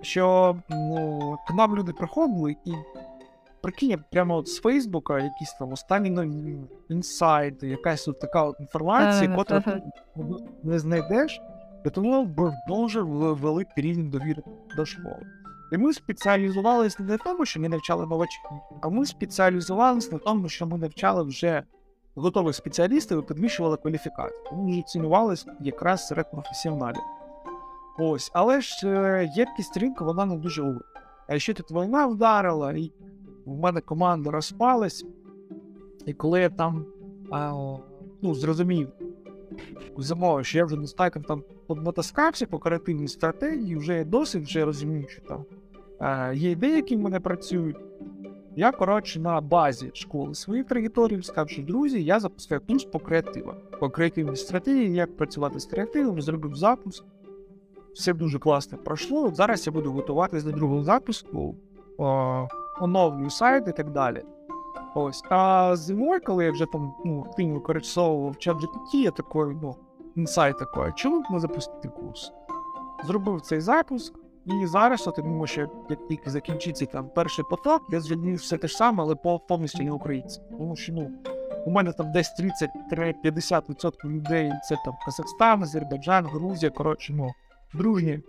що 0.00 0.56
ну, 0.68 1.38
к 1.48 1.54
нам 1.54 1.76
люди 1.76 1.92
приходили 1.92 2.56
і 2.64 2.72
прикинь, 3.62 4.04
прямо 4.10 4.36
от 4.36 4.48
з 4.48 4.60
Фейсбука 4.60 5.18
якісь 5.18 5.52
там 5.58 5.72
останні 5.72 6.10
нові 6.10 6.56
інсайти, 6.88 7.68
якась 7.68 8.08
от 8.08 8.20
така 8.20 8.44
от 8.44 8.56
інформація, 8.60 9.28
Ага, 9.28 9.36
котра 9.36 9.60
ти 9.60 9.82
не 10.62 10.78
знайдеш, 10.78 11.40
і 11.86 11.90
тому 11.90 12.24
був 12.24 12.52
дуже 12.68 13.02
великий 13.02 13.84
рівень 13.84 14.10
довіри 14.10 14.42
до 14.76 14.86
школи. 14.86 15.26
І 15.72 15.76
ми 15.76 15.92
спеціалізувалися 15.92 17.02
не 17.02 17.08
на 17.08 17.18
тому, 17.18 17.44
що 17.44 17.60
ми 17.60 17.68
навчали 17.68 18.06
новачків, 18.06 18.50
а 18.80 18.88
ми 18.88 19.06
спеціалізувалися 19.06 20.12
на 20.12 20.18
тому, 20.18 20.48
що 20.48 20.66
ми 20.66 20.78
навчали 20.78 21.22
вже 21.22 21.62
готових 22.20 22.54
спеціалістів 22.54 23.18
і 23.18 23.22
підвищували 23.22 23.76
кваліфікацію. 23.76 24.40
Тому 24.50 24.70
вже 24.70 24.82
цінувалися 24.82 25.56
якраз 25.60 26.06
серед 26.06 26.30
професіоналів. 26.30 27.02
Ось, 27.98 28.30
але 28.34 28.60
ж 28.60 28.88
е, 28.88 29.30
єдкість 29.36 29.76
ринку 29.76 30.04
вона 30.04 30.24
не 30.24 30.36
дуже 30.36 30.62
велика. 30.62 30.84
А 31.28 31.38
ще 31.38 31.54
тут 31.54 31.70
війна 31.70 32.06
вдарила, 32.06 32.72
і 32.72 32.92
в 33.46 33.56
мене 33.56 33.80
команда 33.80 34.30
розпалась. 34.30 35.04
І 36.06 36.12
коли 36.12 36.40
я 36.40 36.48
там 36.48 36.86
а, 37.30 37.52
ну, 38.22 38.34
зрозумів, 38.34 38.88
замовив, 39.98 40.46
що 40.46 40.58
я 40.58 40.64
вже 40.64 40.76
достатньо 40.76 41.22
там 41.22 41.42
натаскався 41.68 42.46
по 42.46 42.58
креативній 42.58 43.08
стратегії, 43.08 43.76
вже 43.76 43.94
є 43.94 44.04
досвід, 44.04 44.42
вже 44.42 44.64
розумію, 44.64 45.08
що 45.08 45.22
там 45.22 45.44
е, 46.00 46.36
є 46.36 46.50
ідеї, 46.50 46.76
які 46.76 46.96
в 46.96 47.00
мене 47.00 47.20
працюють. 47.20 47.76
Я, 48.60 48.72
коротше, 48.72 49.20
на 49.20 49.40
базі 49.40 49.90
школи 49.94 50.34
своїх 50.34 50.66
траєкторій 50.66 51.22
сказав, 51.22 51.48
що 51.48 51.62
друзі, 51.62 52.04
я 52.04 52.20
запускаю 52.20 52.60
курс 52.60 52.84
по 52.84 52.98
креативам, 52.98 53.56
по 53.80 53.90
креативній 53.90 54.36
стратегії, 54.36 54.94
як 54.94 55.16
працювати 55.16 55.60
з 55.60 55.64
креативом, 55.64 56.22
зробив 56.22 56.54
запуск. 56.54 57.04
Все 57.94 58.12
дуже 58.12 58.38
класно 58.38 58.78
пройшло. 58.78 59.30
Зараз 59.34 59.66
я 59.66 59.72
буду 59.72 59.92
готуватись 59.92 60.44
до 60.44 60.52
другого 60.52 60.82
запуску, 60.84 61.56
оновлюю 62.80 63.30
сайт 63.30 63.68
і 63.68 63.72
так 63.72 63.90
далі. 63.90 64.22
Ось. 64.94 65.22
А 65.30 65.76
зимою, 65.76 66.20
коли 66.26 66.44
я 66.44 66.52
вже 66.52 66.66
там 66.66 66.92
ну, 67.04 67.24
активно 67.28 67.54
використовував 67.54 68.38
чат 68.38 68.56
GPT, 68.56 68.94
я 68.94 69.10
такий, 69.10 69.58
ну, 69.62 69.76
інсайт 70.16 70.58
такий, 70.58 70.92
чому 70.96 71.20
б 71.20 71.24
не 71.30 71.40
запустити 71.40 71.88
курс? 71.88 72.32
Зробив 73.04 73.40
цей 73.40 73.60
запуск, 73.60 74.14
і 74.46 74.66
зараз, 74.66 75.08
я 75.16 75.46
що 75.46 75.60
як 75.90 76.08
тільки 76.08 76.30
закінчиться 76.30 76.86
там 76.86 77.08
перший 77.14 77.44
поток, 77.50 77.82
я 77.90 78.00
звільню 78.00 78.34
все 78.34 78.56
те 78.56 78.68
ж 78.68 78.76
саме, 78.76 79.02
але 79.02 79.14
по- 79.14 79.38
повністю 79.38 79.82
не 79.82 79.92
українське. 79.92 80.44
Тому 80.50 80.76
що 80.76 80.92
ну, 80.92 81.10
у 81.66 81.70
мене 81.70 81.92
там 81.92 82.12
десь 82.12 82.34
30-50% 82.92 84.04
людей 84.04 84.52
це 84.68 84.76
там 84.84 84.94
Казахстан, 85.04 85.62
Азербайджан, 85.62 86.26
Грузія, 86.26 86.70
коротше, 86.70 87.12
ну, 87.12 87.30
дружні 87.74 88.20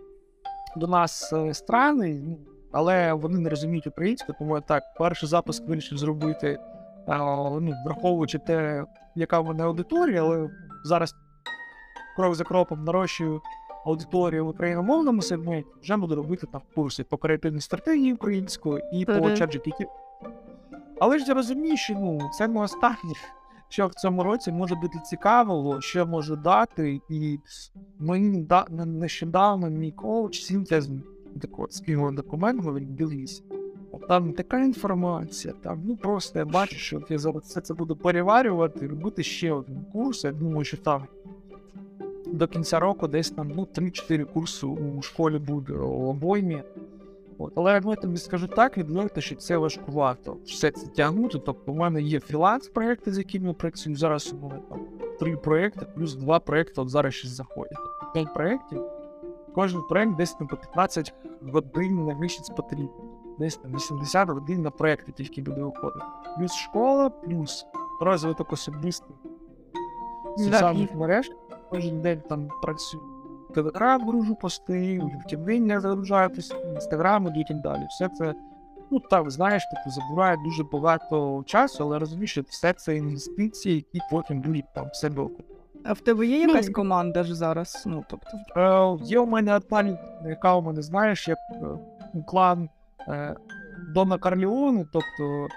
до 0.76 0.88
нас 0.88 1.34
е, 1.34 1.54
страни, 1.54 2.22
ну, 2.26 2.38
але 2.72 3.14
вони 3.14 3.40
не 3.40 3.50
розуміють 3.50 3.88
українську, 3.88 4.34
тому 4.40 4.56
я 4.56 4.62
так 4.62 4.84
перший 4.98 5.30
запуск 5.30 5.68
вирішив 5.68 5.98
зробити, 5.98 6.60
а, 7.08 7.18
ну, 7.62 7.74
враховуючи 7.86 8.40
те, 8.40 8.86
яка 9.16 9.40
в 9.40 9.46
мене 9.46 9.64
аудиторія, 9.64 10.24
але 10.24 10.50
зараз 10.84 11.14
крок 12.16 12.36
за 12.36 12.44
кроком 12.44 12.84
нарощую 12.84 13.42
аудиторію 13.86 14.46
в 14.46 14.50
україномовному 14.50 15.22
сегменті, 15.22 15.70
вже 15.82 15.98
буду 15.98 16.16
робити 16.16 16.48
там 16.52 16.62
курси 16.76 17.04
по 17.04 17.18
креативній 17.18 17.62
стратегії 17.62 18.14
української 18.14 18.84
і 18.94 19.06
по 19.06 19.12
ChatGPT. 19.12 19.86
Але 21.00 21.20
ж 21.20 21.26
я 21.28 21.34
розумію, 21.34 21.78
що 21.78 21.94
ну, 21.94 22.30
це 22.38 22.48
не 22.48 22.62
останнє, 22.62 23.14
що 23.70 23.88
в 23.88 23.94
цьому 23.94 24.24
році 24.24 24.52
може 24.52 24.76
бути 24.76 25.00
цікавого, 25.06 25.82
що 25.82 26.06
можу 26.06 26.36
дати, 26.36 27.02
і 27.10 27.40
мені 28.00 28.42
да, 28.42 28.66
нещодавно 28.70 29.70
мій 29.70 29.92
коуч 29.92 30.52
такого 31.42 31.68
спільного 31.70 32.12
документу 32.12 32.74
він 32.74 32.96
дивився. 32.96 33.44
Там 34.08 34.34
така 34.34 34.60
інформація, 34.60 35.54
там 35.62 35.82
ну 35.86 35.98
просто 35.98 36.40
я 36.40 36.46
бачу, 36.46 36.76
що 36.76 37.02
я 37.10 37.18
зараз 37.18 37.44
все 37.44 37.62
це 37.62 37.74
буду 37.74 37.96
переварювати, 37.96 38.88
робити 38.88 39.24
ще 39.24 39.52
один 39.52 39.86
курс. 39.94 40.24
Я 40.24 40.32
думаю, 40.32 40.64
що 40.64 40.78
там 40.78 41.08
до 42.32 42.48
кінця 42.48 42.80
року 42.80 43.08
десь 43.08 43.32
там 43.32 43.52
ну, 43.56 43.68
3-4 43.76 44.26
курси 44.26 44.66
у 44.68 45.02
школі 45.02 45.38
буде 45.38 45.74
у 45.74 46.10
обоймі. 46.10 46.64
От, 47.38 47.54
але 47.56 47.82
я 47.86 47.96
тобі 47.96 48.18
скажу 48.18 48.48
так, 48.48 48.78
відверто, 48.78 49.22
що 49.22 49.36
це 49.36 49.58
важкувато 49.58 50.38
все 50.46 50.72
це 50.72 50.88
тягнути. 50.88 51.40
Тобто, 51.46 51.72
у 51.72 51.76
мене 51.76 52.02
є 52.02 52.20
фріланс-проекти, 52.20 53.12
з 53.12 53.18
якими 53.18 53.48
я 53.48 53.54
працюю. 53.54 53.96
Зараз 53.96 54.34
у 54.34 54.48
мене 54.48 54.62
там 54.70 54.80
три 55.20 55.38
проекти, 55.38 55.86
плюс 55.96 56.16
два 56.16 56.40
проекти 56.40 56.82
от 56.82 56.90
зараз 56.90 57.14
ще 57.14 57.28
заходять. 57.28 57.78
П'ять 58.14 58.34
проєктів. 58.34 58.84
Кожен 59.56 59.82
проект 59.90 60.16
десь 60.16 60.34
там 60.34 60.48
по 60.48 60.58
15 60.58 61.14
годин 61.42 62.06
на 62.06 62.14
місяць 62.14 62.50
потрібно. 62.50 63.12
Десь 63.40 63.58
там 63.58 63.76
80 63.76 64.30
годин 64.30 64.62
на 64.62 64.72
проекти 64.72 65.12
тільки 65.12 65.42
буде 65.42 65.62
виходити. 65.62 66.06
Плюс 66.38 66.54
школа, 66.54 67.10
плюс 67.10 67.66
розвиток 68.02 68.54
особистих 68.54 69.16
соціальних 70.38 70.96
мереж. 70.96 71.32
Кожен 71.72 72.02
день 72.02 72.22
там 72.30 72.50
працюю. 72.62 73.04
Телеграм 73.54 74.08
гружу 74.08 74.36
пости, 74.36 75.00
LinkedIn 75.00 75.60
не 75.60 75.80
загружаю, 75.80 76.30
інстаграм 76.76 77.28
і 77.36 77.44
так 77.44 77.62
далі. 77.62 77.86
Все 77.90 78.10
це 78.10 78.34
ну 78.92 79.00
так, 79.00 79.32
знаєш, 79.32 79.64
типу, 79.66 79.90
забирає 79.90 80.38
дуже 80.44 80.64
багато 80.64 81.44
часу, 81.46 81.84
але 81.84 82.00
розумієш, 82.00 82.32
що 82.32 82.42
все 82.42 82.74
це 82.74 82.96
інвестиції, 82.96 83.76
які 83.76 84.00
потім 84.12 84.42
будуть 84.42 84.74
там 84.76 84.90
в 84.90 84.96
себе. 84.96 85.28
А 85.84 85.94
в 85.94 86.00
тебе 86.00 86.26
є 86.26 86.40
якась 86.40 86.68
Ну, 86.68 86.74
команда 86.74 87.24
ж 87.24 87.36
зараз? 87.36 87.84
Ну, 87.86 88.04
тобто, 88.10 88.30
Е, 88.58 89.06
є 89.06 89.20
у 89.20 89.26
мене 89.26 89.56
одна 89.56 89.98
яка 90.26 90.56
у 90.56 90.62
мене, 90.62 90.82
знаєш, 90.82 91.28
як 91.28 91.38
е, 91.52 91.66
клан 92.28 92.70
е, 93.08 93.36
Дона 93.94 94.18
Карліоне, 94.18 94.86
тобто 94.94 95.48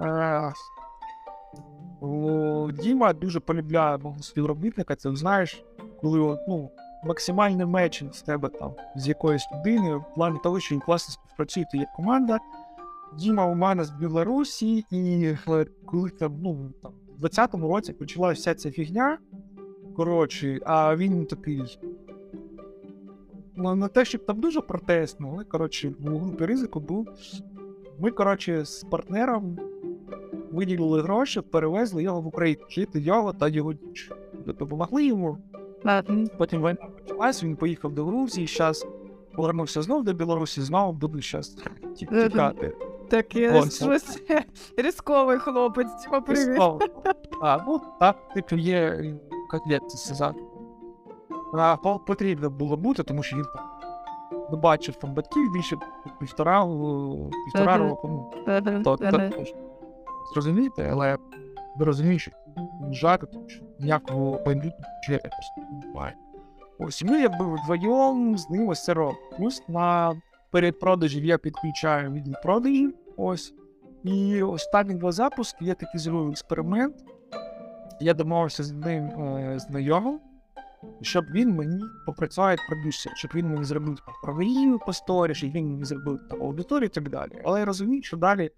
е, 0.00 0.52
Діма 2.82 3.12
дуже 3.12 3.40
полюбляє 3.40 3.98
мого 3.98 4.22
співробітника. 4.22 4.96
Це 4.96 5.16
знаєш, 5.16 5.64
коли 6.00 6.38
ну, 6.48 6.70
максимальний 7.04 7.66
меч 7.66 8.04
з 8.12 8.22
тебе 8.22 8.48
там 8.48 8.72
з 8.96 9.08
якоюсь 9.08 9.48
людиною, 9.54 9.98
в 9.98 10.14
плані 10.14 10.38
того, 10.42 10.60
що 10.60 10.74
він 10.74 10.82
класно 10.82 11.12
співпрацює, 11.12 11.64
то 11.72 11.78
є 11.78 11.86
команда. 11.96 12.38
Діма 13.18 13.46
у 13.46 13.54
мене 13.54 13.84
з 13.84 13.90
Білорусі, 13.90 14.84
і 14.90 15.24
е, 15.48 15.66
коли 15.86 16.10
там, 16.10 16.38
ну, 16.42 16.72
там, 16.82 16.92
в 17.18 17.24
20-му 17.24 17.68
році 17.68 17.92
почалася 17.92 18.40
вся 18.40 18.54
ця 18.54 18.70
фігня. 18.70 19.18
Коротше, 19.96 20.60
а 20.66 20.96
він 20.96 21.26
такий. 21.26 21.78
Ну, 23.56 23.74
не 23.74 23.88
те, 23.88 24.04
щоб 24.04 24.26
там 24.26 24.40
дуже 24.40 24.60
протестно, 24.60 25.30
але 25.34 25.44
коротше, 25.44 25.94
в 25.98 26.18
групі 26.18 26.46
ризику 26.46 26.80
був. 26.80 27.08
Ми, 27.98 28.10
коротше, 28.10 28.64
з 28.64 28.84
партнером 28.84 29.58
виділили 30.52 31.02
гроші, 31.02 31.40
перевезли 31.40 32.02
його 32.02 32.20
в 32.20 32.26
Україну, 32.26 32.62
жити 32.70 33.00
його 33.00 33.32
та 33.32 33.48
його. 33.48 33.74
Допомогли 34.46 35.06
йому. 35.06 35.38
Потім 36.38 36.60
війна 36.60 36.86
почалась, 36.98 37.44
він 37.44 37.56
поїхав 37.56 37.92
до 37.92 38.04
Грузії, 38.04 38.46
зараз 38.46 38.86
повернувся 39.36 39.82
знов 39.82 40.04
до 40.04 40.12
Білорусі, 40.12 40.60
знову 40.62 40.92
буде 40.92 41.18
зараз 41.22 41.56
тікати. 41.96 42.72
таке 43.08 43.62
щось 43.70 44.22
різковий 44.76 45.38
хлопець. 45.38 46.02
Типа, 46.04 46.20
привіт. 46.20 46.60
А, 47.42 47.58
ну 47.66 47.80
так, 48.00 48.16
типу, 48.34 48.56
є, 48.56 48.76
е, 49.70 49.80
це 49.88 49.98
сказати. 49.98 50.40
А, 51.54 51.76
потрібно 52.06 52.50
було 52.50 52.76
бути, 52.76 53.02
тому 53.02 53.22
що 53.22 53.36
він 53.36 53.44
не 54.50 54.56
бачив 54.56 54.96
там 54.96 55.14
батьків 55.14 55.52
більше 55.52 55.76
півтора, 56.20 56.64
е, 56.64 57.30
півтора 57.44 57.76
року. 57.76 58.32
Ну, 58.46 58.82
то, 58.82 58.96
то, 58.96 59.30
то, 60.24 60.32
зрозумієте, 60.34 60.88
але 60.92 61.16
ви 61.76 61.84
розумієте, 61.84 62.30
їжджати, 62.88 63.26
тому 63.26 63.48
що 63.48 63.64
ніякого 63.80 64.42
майбутнього 64.46 64.92
чи 65.06 65.18
просто 65.18 65.86
немає. 65.86 66.16
Ось 66.78 67.04
ми 67.04 67.20
якби 67.20 67.44
вдвоєм 67.44 68.38
з 68.38 68.50
ним 68.50 68.68
ось 68.68 68.84
це 68.84 68.94
робимо. 68.94 69.18
Плюс 69.36 69.62
на 69.68 70.14
передпродажі 70.50 71.26
я 71.26 71.38
підключаю 71.38 72.12
відділ 72.12 72.34
продажів. 72.42 72.94
Ось. 73.16 73.54
І 74.04 74.42
останні 74.42 74.94
два 74.94 75.12
запуски 75.12 75.64
я 75.64 75.74
таки 75.74 75.98
зробив 75.98 76.30
експеримент. 76.30 76.94
Я 78.00 78.14
домовився 78.14 78.62
з 78.62 78.72
ним 78.72 79.04
е, 79.04 79.58
знайомим, 79.58 80.20
щоб 81.00 81.24
він 81.24 81.50
мені 81.50 81.82
попрацював 82.06 82.50
як 82.50 82.60
продюсер, 82.68 83.12
щоб 83.16 83.30
він 83.34 83.48
мені 83.48 83.64
зробив 83.64 83.98
правові 84.22 84.78
по 84.86 84.92
сторі, 84.92 85.34
щоб 85.34 85.50
він 85.50 85.68
мені 85.68 85.84
зробив 85.84 86.20
аудиторію 86.30 86.86
і 86.86 86.88
так 86.88 87.08
далі. 87.08 87.42
Але 87.44 87.58
я 87.58 87.64
розумію, 87.64 88.02
що 88.02 88.16
далі 88.16 88.50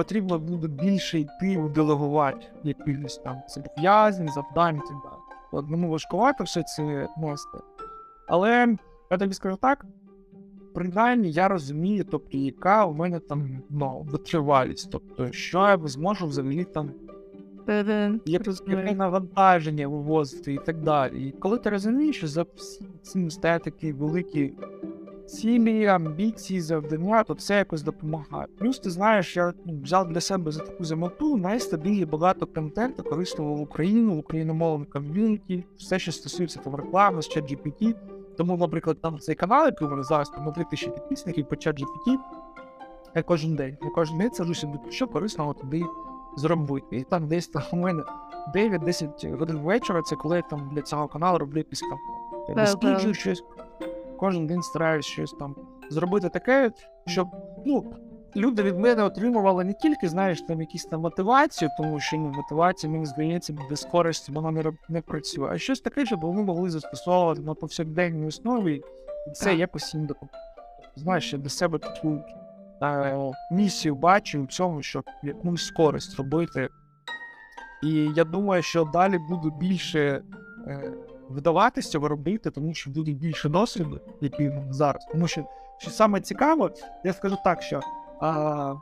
потрібно 0.00 0.38
буде 0.38 0.68
більше 0.68 1.18
йти 1.20 1.58
в 1.58 1.72
делегувати 1.72 2.46
якихось 2.64 3.18
там 3.18 3.42
зобов'язань, 3.48 4.28
завдань 4.28 4.76
і 4.76 4.78
так 4.78 4.96
далі. 5.04 5.38
Одному 5.52 5.90
важкувато 5.90 6.44
все 6.44 6.62
це 6.62 7.08
носити. 7.18 7.58
Але 8.28 8.76
я 9.10 9.18
тобі 9.18 9.34
скажу 9.34 9.56
так, 9.56 9.86
принаймні 10.74 11.30
я 11.30 11.48
розумію, 11.48 12.04
тобто, 12.04 12.38
яка 12.38 12.84
у 12.84 12.94
мене 12.94 13.18
там 13.18 13.62
ну, 13.70 14.06
витривалість, 14.10 14.90
тобто, 14.92 15.32
що 15.32 15.58
я 15.58 15.78
зможу 15.88 16.26
взагалі 16.26 16.64
там 16.64 16.90
яке, 17.66 18.94
навантаження 18.94 19.88
вивозити 19.88 20.54
і 20.54 20.58
так 20.58 20.82
далі. 20.82 21.28
І 21.28 21.32
коли 21.32 21.58
ти 21.58 21.70
розумієш, 21.70 22.16
що 22.16 22.26
за 22.26 22.46
всім 23.02 23.30
стоять 23.30 23.62
такі 23.62 23.92
великі 23.92 24.54
цілі, 25.30 25.86
амбіції, 25.86 26.60
завдання, 26.60 27.22
то 27.24 27.34
це 27.34 27.56
якось 27.56 27.82
допомагає. 27.82 28.46
Плюс 28.58 28.78
ти 28.78 28.90
знаєш, 28.90 29.36
я 29.36 29.52
ну, 29.64 29.80
взяв 29.82 30.08
для 30.08 30.20
себе 30.20 30.52
за 30.52 30.60
таку 30.60 30.84
замоту 30.84 31.36
найстабільні 31.36 32.04
багато 32.04 32.46
контенту 32.46 33.02
корисного 33.02 33.54
в 33.54 33.60
Україну, 33.60 34.14
в 34.14 34.18
україномовному 34.18 34.84
ком'юніті, 34.90 35.64
все, 35.76 35.98
що 35.98 36.12
стосується 36.12 36.60
там 36.60 36.74
реклами, 36.74 37.22
з 37.22 37.36
ChatGPT. 37.36 37.94
Тому, 38.36 38.56
наприклад, 38.56 39.00
там 39.00 39.18
цей 39.18 39.34
канал, 39.34 39.66
який 39.66 39.88
у 39.88 39.90
мене 39.90 40.02
зараз 40.02 40.30
там 40.30 40.52
3 40.52 40.64
тисячі 40.70 40.90
підписників 40.90 41.48
по 41.48 41.56
ChatGPT, 41.56 42.16
я 43.14 43.22
кожен 43.22 43.56
день. 43.56 43.76
Я 43.82 43.90
кожен 43.90 44.18
день 44.18 44.30
сажу 44.32 44.54
собі, 44.54 44.78
що 44.90 45.06
корисного 45.06 45.54
туди 45.54 45.82
зробити. 46.36 46.96
І 46.96 47.02
там 47.02 47.28
десь 47.28 47.48
там 47.48 47.62
у 47.72 47.76
мене 47.76 48.02
9-10 48.54 49.36
годин 49.36 49.58
вечора, 49.58 50.02
це 50.02 50.16
коли 50.16 50.36
я 50.36 50.42
там 50.42 50.70
для 50.72 50.82
цього 50.82 51.08
каналу 51.08 51.38
роблю 51.38 51.58
якісь 51.58 51.80
там 51.80 51.98
я 52.48 52.54
досліджую 52.54 53.14
щось. 53.14 53.44
Кожен 54.20 54.46
день 54.46 54.62
стараюсь 54.62 55.06
щось 55.06 55.32
там 55.32 55.56
зробити 55.90 56.28
таке, 56.28 56.70
щоб 57.06 57.28
ну, 57.66 57.94
люди 58.36 58.62
від 58.62 58.78
мене 58.78 59.02
отримували 59.02 59.64
не 59.64 59.72
тільки, 59.72 60.08
знаєш, 60.08 60.42
там 60.42 60.60
якісь 60.60 60.84
там 60.84 61.00
мотивацію, 61.00 61.70
тому 61.78 62.00
що 62.00 62.16
ну, 62.16 62.32
мотивація, 62.36 62.92
мені 62.92 63.06
здається, 63.06 63.54
без 63.70 63.84
користі 63.84 64.32
вона 64.32 64.50
не, 64.50 64.72
не 64.88 65.00
працює, 65.00 65.48
а 65.52 65.58
щось 65.58 65.80
таке, 65.80 66.06
щоб 66.06 66.20
вони 66.20 66.42
могли 66.42 66.70
застосовувати 66.70 67.40
на 67.40 67.54
повсякденній 67.54 68.26
основі, 68.26 68.82
і 69.28 69.30
це 69.30 69.54
якось 69.54 69.94
їм 69.94 70.06
допомагає. 70.06 70.44
Знаєш, 70.96 71.32
я 71.32 71.38
для 71.38 71.48
себе 71.48 71.78
таку 71.78 72.18
е, 72.82 73.32
місію 73.50 73.94
бачу 73.94 74.42
в 74.42 74.46
цьому, 74.46 74.82
щоб 74.82 75.04
якусь 75.22 75.70
користь 75.70 76.16
робити. 76.16 76.68
І 77.82 77.92
я 78.16 78.24
думаю, 78.24 78.62
що 78.62 78.84
далі 78.84 79.18
буду 79.18 79.50
більше 79.50 80.22
е, 80.66 80.92
вдаватися 81.30 81.90
цього 81.90 82.08
робити, 82.08 82.50
тому 82.50 82.74
що 82.74 82.90
буде 82.90 83.12
більше 83.12 83.48
досвіду, 83.48 84.00
який 84.20 84.52
зараз. 84.70 85.06
Тому 85.12 85.28
що, 85.28 85.44
що 85.78 85.90
саме 85.90 86.20
цікаво, 86.20 86.70
я 87.04 87.12
скажу 87.12 87.36
так, 87.44 87.62
що 87.62 87.80
а, 88.20 88.74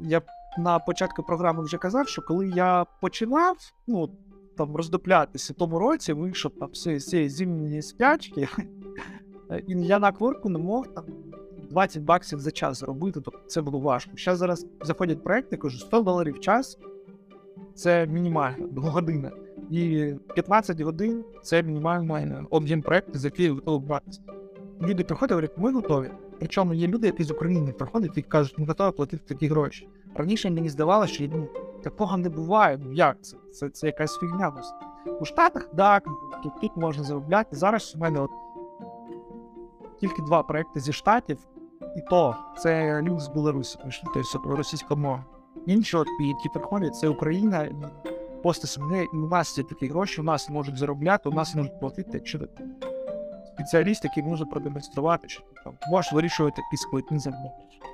я 0.00 0.22
на 0.58 0.78
початку 0.78 1.22
програми 1.22 1.62
вже 1.64 1.78
казав, 1.78 2.08
що 2.08 2.22
коли 2.22 2.48
я 2.48 2.86
починав 3.00 3.56
ну, 3.86 4.10
там, 4.56 4.76
роздоплятися 4.76 5.52
в 5.52 5.56
тому 5.56 5.78
році, 5.78 6.12
вийшов 6.12 6.52
там 6.60 6.74
з 6.74 7.00
цієї 7.00 7.28
зимньої 7.28 7.82
спячки, 7.82 8.48
і 9.66 9.74
я 9.74 9.98
на 9.98 10.12
кворку 10.12 10.48
не 10.48 10.58
мог 10.58 10.86
там 10.86 11.04
20 11.70 12.02
баксів 12.02 12.40
за 12.40 12.50
час 12.50 12.78
заробити, 12.78 13.20
тобто 13.20 13.40
це 13.46 13.62
було 13.62 13.78
важко. 13.78 14.10
Зараз 14.16 14.38
зараз 14.38 14.66
заходять 14.82 15.24
проекти, 15.24 15.56
кажу, 15.56 15.78
100 15.78 16.02
доларів 16.02 16.34
в 16.34 16.40
час 16.40 16.78
це 17.74 18.06
мінімально 18.06 18.68
година. 18.76 19.30
І 19.70 20.14
15 20.34 20.80
годин 20.80 21.24
це 21.42 21.62
мінімальний 21.62 22.28
об'єм 22.50 22.82
проекту, 22.82 23.18
за 23.18 23.26
який 23.28 23.46
я 23.46 23.52
готовий 23.52 23.80
братися. 23.80 24.20
Люди 24.82 25.04
приходять 25.04 25.30
говорять, 25.30 25.58
ми 25.58 25.72
готові. 25.72 26.10
Причому 26.38 26.74
є 26.74 26.86
люди, 26.86 27.06
які 27.06 27.24
з 27.24 27.30
України 27.30 27.72
приходять 27.72 28.18
і 28.18 28.22
кажуть, 28.22 28.58
ми 28.58 28.66
готові 28.66 28.92
платити 28.92 29.22
такі 29.28 29.46
гроші. 29.46 29.88
Раніше 30.14 30.50
мені 30.50 30.68
здавалося, 30.68 31.14
що 31.14 31.24
ну, 31.32 31.48
такого 31.82 32.16
не 32.16 32.28
буває. 32.28 32.78
Ну 32.84 32.92
як 32.92 33.16
це? 33.24 33.36
Це, 33.52 33.68
це 33.68 33.86
якась 33.86 34.18
фігня. 34.18 34.52
У 35.20 35.24
Штатах 35.24 35.70
так, 35.76 36.04
тут, 36.42 36.52
тут 36.60 36.76
можна 36.76 37.04
заробляти. 37.04 37.56
Зараз 37.56 37.94
у 37.96 37.98
мене 37.98 38.20
от 38.20 38.30
тільки 40.00 40.22
два 40.22 40.42
проекти 40.42 40.80
зі 40.80 40.92
штатів, 40.92 41.38
і 41.96 42.00
то 42.10 42.36
це 42.58 43.02
люди 43.02 43.20
з 43.20 43.28
Білорусі, 43.28 43.78
тобто 44.32 44.56
російська 44.56 44.94
мова. 44.94 45.24
Інші, 45.66 45.96
от, 45.96 46.06
які 46.20 46.48
приходять, 46.48 46.96
це 46.96 47.08
Україна, 47.08 47.68
просто 48.42 48.82
у 49.12 49.16
нас 49.16 49.58
є 49.58 49.64
такі 49.64 49.88
гроші, 49.88 50.20
у 50.20 50.24
нас 50.24 50.50
можуть 50.50 50.76
заробляти, 50.76 51.28
у 51.28 51.32
нас 51.32 51.54
можуть 51.54 51.80
платити, 51.80 52.20
ти 52.20 52.38
спеціаліст, 53.60 54.04
який 54.04 54.22
може 54.22 54.44
продемонструвати, 54.44 55.28
що 55.28 55.42
там 55.64 55.72
можеш 55.90 56.12
вирішувати 56.12 56.62
якісь 56.62 56.80
складні. 56.80 57.18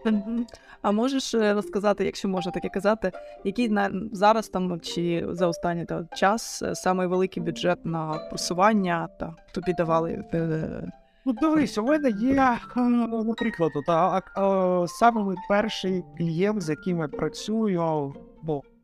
Мгм. 0.04 0.46
А 0.82 0.92
можеш 0.92 1.34
е, 1.34 1.54
розказати, 1.54 2.04
якщо 2.04 2.28
можна 2.28 2.52
таке 2.52 2.68
казати, 2.68 3.12
який 3.44 3.68
на 3.68 3.90
зараз 4.12 4.48
там 4.48 4.80
чи 4.80 5.26
за 5.30 5.46
останній 5.46 5.84
та, 5.84 6.04
час 6.14 6.62
е, 6.62 6.74
самий 6.74 7.06
великий 7.06 7.42
бюджет 7.42 7.86
на 7.86 8.12
просування 8.28 9.08
та 9.20 9.34
тобі 9.54 9.72
давали? 9.72 10.24
е, 10.34 10.90
Ну, 11.28 11.32
дивись, 11.32 11.78
у 11.78 11.82
мене 11.82 12.10
є, 12.10 12.58
е, 12.76 12.80
наприклад, 13.24 13.70
от, 13.74 13.88
а, 13.88 14.22
а, 14.34 14.86
саме 14.88 15.34
перший 15.48 16.04
клієнт, 16.18 16.62
з 16.62 16.68
яким 16.68 16.98
я 16.98 17.08
працюю, 17.08 18.14
ну, 18.42 18.62
там, 18.62 18.75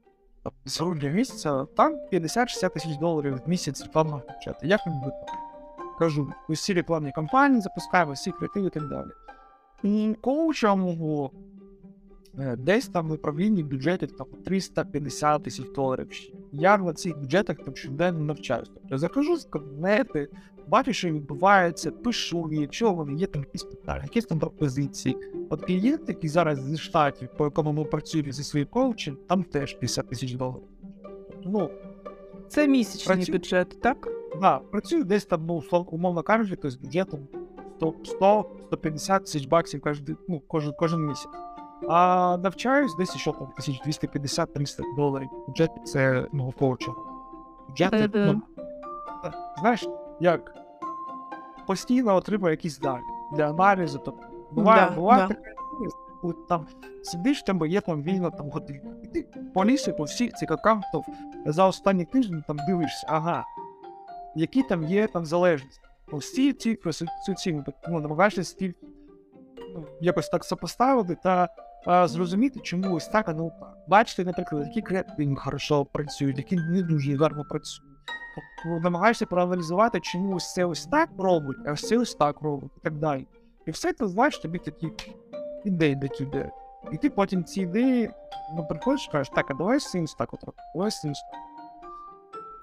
з 0.65 0.81
грудня 0.81 1.09
місяця, 1.09 1.65
там 1.65 1.99
50-60 2.13 2.71
тисяч 2.71 2.97
доларів 2.97 3.41
в 3.47 3.49
місяць 3.49 3.83
рекламного 3.83 4.23
бюджету. 4.29 4.67
Як 4.67 4.81
він 4.87 5.01
буде? 5.01 5.17
Кажу, 5.99 6.33
усі 6.49 6.73
рекламні 6.75 7.13
кампанії 7.13 7.61
запускаємо, 7.61 8.13
всі 8.13 8.33
креативи 8.33 8.67
і 8.67 8.71
так 8.71 8.89
далі. 8.89 9.11
І 9.83 10.17
коучам 10.21 10.99
е, 12.39 12.57
десь 12.57 12.89
там 12.89 13.09
в 13.09 13.13
управлінні 13.13 13.63
бюджетів 13.63 14.17
там 14.17 14.27
350 14.45 15.43
тисяч 15.43 15.67
доларів 15.75 16.13
ще. 16.13 16.33
Я 16.53 16.79
на 16.79 16.93
цих 16.93 17.19
бюджетах 17.19 17.57
там 17.65 17.77
щоденно 17.77 18.21
навчаюся. 18.21 18.71
Тобто 18.75 18.89
я 18.91 18.99
захожу 18.99 19.37
з 19.37 19.45
кабінети, 19.45 20.29
бачу, 20.69 20.93
що 20.93 21.11
відбувається, 21.11 21.91
пишу, 21.91 22.49
якщо 22.53 22.93
вони 22.93 23.15
є 23.21 23.27
там 23.27 23.43
якісь 23.43 23.63
питання, 23.63 24.03
якісь 24.03 24.25
там 24.25 24.39
пропозиції. 24.39 25.17
От 25.51 25.65
клієнт, 25.67 26.09
який 26.09 26.31
зараз 26.31 26.65
зі 26.65 26.77
штатів, 26.79 27.29
по 27.39 27.45
якому 27.45 27.73
ми 27.73 27.85
працюємо 27.85 28.33
зі 28.33 28.45
своїм 28.45 28.69
коучем, 28.71 29.19
там 29.29 29.43
теж 29.43 29.75
50 29.75 30.09
тисяч 30.09 30.33
доларів. 30.33 30.63
Тобто, 31.31 31.51
Ну, 31.51 31.71
Це 32.49 32.69
місячний 32.69 33.17
Працю- 33.17 33.33
бюджет, 33.33 33.81
так? 33.81 34.09
Да, 34.41 34.59
працюю 34.59 35.05
десь 35.05 35.25
там, 35.25 35.47
ну, 35.47 35.63
умовно 35.91 36.23
кажучи, 36.23 36.57
то 36.57 36.71
з 36.71 36.77
бюджетом 36.77 37.21
100-150 38.05 39.21
тисяч 39.21 39.47
баксів 39.47 39.81
кожен, 39.81 40.17
ну, 40.29 40.43
кожен, 40.47 40.73
кожен 40.79 41.07
місяць. 41.07 41.29
А 41.89 42.37
навчаюсь 42.43 42.95
десь 42.95 43.17
ще 43.17 43.33
там 43.33 43.49
1250-300 43.59 44.83
доларів. 44.97 45.29
Бюджет 45.49 45.71
це 45.85 46.27
мого 46.33 46.53
коуча. 46.53 46.93
Бюджет, 47.69 47.93
Мгм. 47.93 48.11
ну, 48.15 48.43
знаєш, 49.61 49.89
як 50.21 50.55
постійно 51.67 52.17
отримую 52.17 52.51
якісь 52.51 52.79
дані 52.79 53.03
для 53.33 53.51
аналізу. 53.51 53.99
Тобто, 54.05 54.27
буває, 54.51 54.87
Да, 54.91 54.97
буває 54.97 55.21
да. 55.23 55.29
таке, 55.35 55.55
ну, 55.81 55.89
коли 56.21 56.35
там 56.49 56.67
сидиш, 57.03 57.43
тебе 57.43 57.69
є 57.69 57.81
там 57.81 58.03
вільно 58.03 58.31
там 58.31 58.51
година. 58.51 58.91
І 59.03 59.07
ти 59.07 59.27
по 59.55 59.65
лісі, 59.65 59.93
по 59.93 60.05
всіх 60.05 60.33
цих 60.33 60.51
аккаунтів 60.51 61.05
за 61.47 61.67
останні 61.67 62.05
тижні 62.05 62.43
там 62.47 62.57
дивишся, 62.69 63.07
ага, 63.11 63.45
які 64.37 64.63
там 64.63 64.85
є 64.85 65.07
там 65.07 65.27
залежності. 65.27 65.81
Ось 66.13 66.33
ці 66.33 66.53
ці 66.53 66.79
ці, 67.27 67.35
ці 67.35 67.65
ну, 67.89 68.01
намагаєшся 68.01 68.45
стіль, 68.45 68.73
ну, 69.75 69.85
якось 70.01 70.29
так 70.29 70.45
сопоставити 70.45 71.17
та 71.23 71.49
зрозуміти, 72.09 72.61
чому 72.61 72.95
ось 72.95 73.09
так, 73.09 73.29
а 73.29 73.33
не 73.33 73.51
так. 73.61 73.77
Бачите, 73.89 74.25
наприклад, 74.25 74.67
які 74.67 74.83
креативні 74.83 75.37
хорошо 75.37 75.85
працюють, 75.85 76.39
які 76.39 76.57
не 76.57 76.83
дуже 76.83 77.17
гарно 77.17 77.45
працюють. 77.45 77.93
Тобто 78.35 78.81
намагаєшся 78.81 79.27
проаналізувати, 79.27 80.01
чому 80.01 80.37
ось 80.37 80.55
це 80.55 80.65
ось 80.65 80.87
так 80.87 81.09
робить, 81.19 81.57
а 81.67 81.73
ось 81.73 81.89
це 81.89 81.99
ось 81.99 82.15
так 82.15 82.41
робить, 82.41 82.71
і 82.77 82.81
так 82.81 82.99
далі. 82.99 83.27
І 83.67 83.71
все 83.71 83.93
це, 83.93 84.09
знаєш, 84.09 84.39
тобі 84.39 84.59
такі 84.59 84.93
ідеї 85.65 85.97
такі 85.97 86.23
ідеї. 86.25 86.51
І 86.93 86.97
ти 86.97 87.11
потім 87.11 87.45
ці 87.45 87.61
ідеї 87.61 88.11
ну, 88.57 88.67
приходиш 88.67 89.07
і 89.09 89.13
кажеш, 89.13 89.33
так, 89.35 89.51
а 89.51 89.55
давай 89.55 89.81
з 89.81 90.15
так 90.19 90.35
от, 90.35 90.41
давай 90.75 90.91
так. 90.91 91.15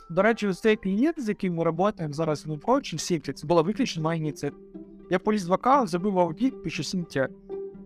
До 0.10 0.22
речі, 0.22 0.48
ось 0.48 0.60
цей 0.60 0.76
клієнт, 0.76 1.20
з 1.24 1.30
яким 1.30 1.56
ми 1.56 1.64
працюємо 1.64 2.14
зараз 2.14 2.46
в 2.46 2.60
коучинг 2.62 3.02
Сінтя, 3.02 3.34
це 3.34 3.48
була 3.48 3.62
виключно 3.62 4.04
моя 4.04 4.18
ініціатива. 4.18 4.64
Я 5.10 5.20
поліз 5.20 5.48
в 5.48 5.54
аккаунт, 5.54 5.90
забив 5.90 6.20
аудит, 6.20 6.64
пишу 6.64 6.84
Сінтя. 6.84 7.30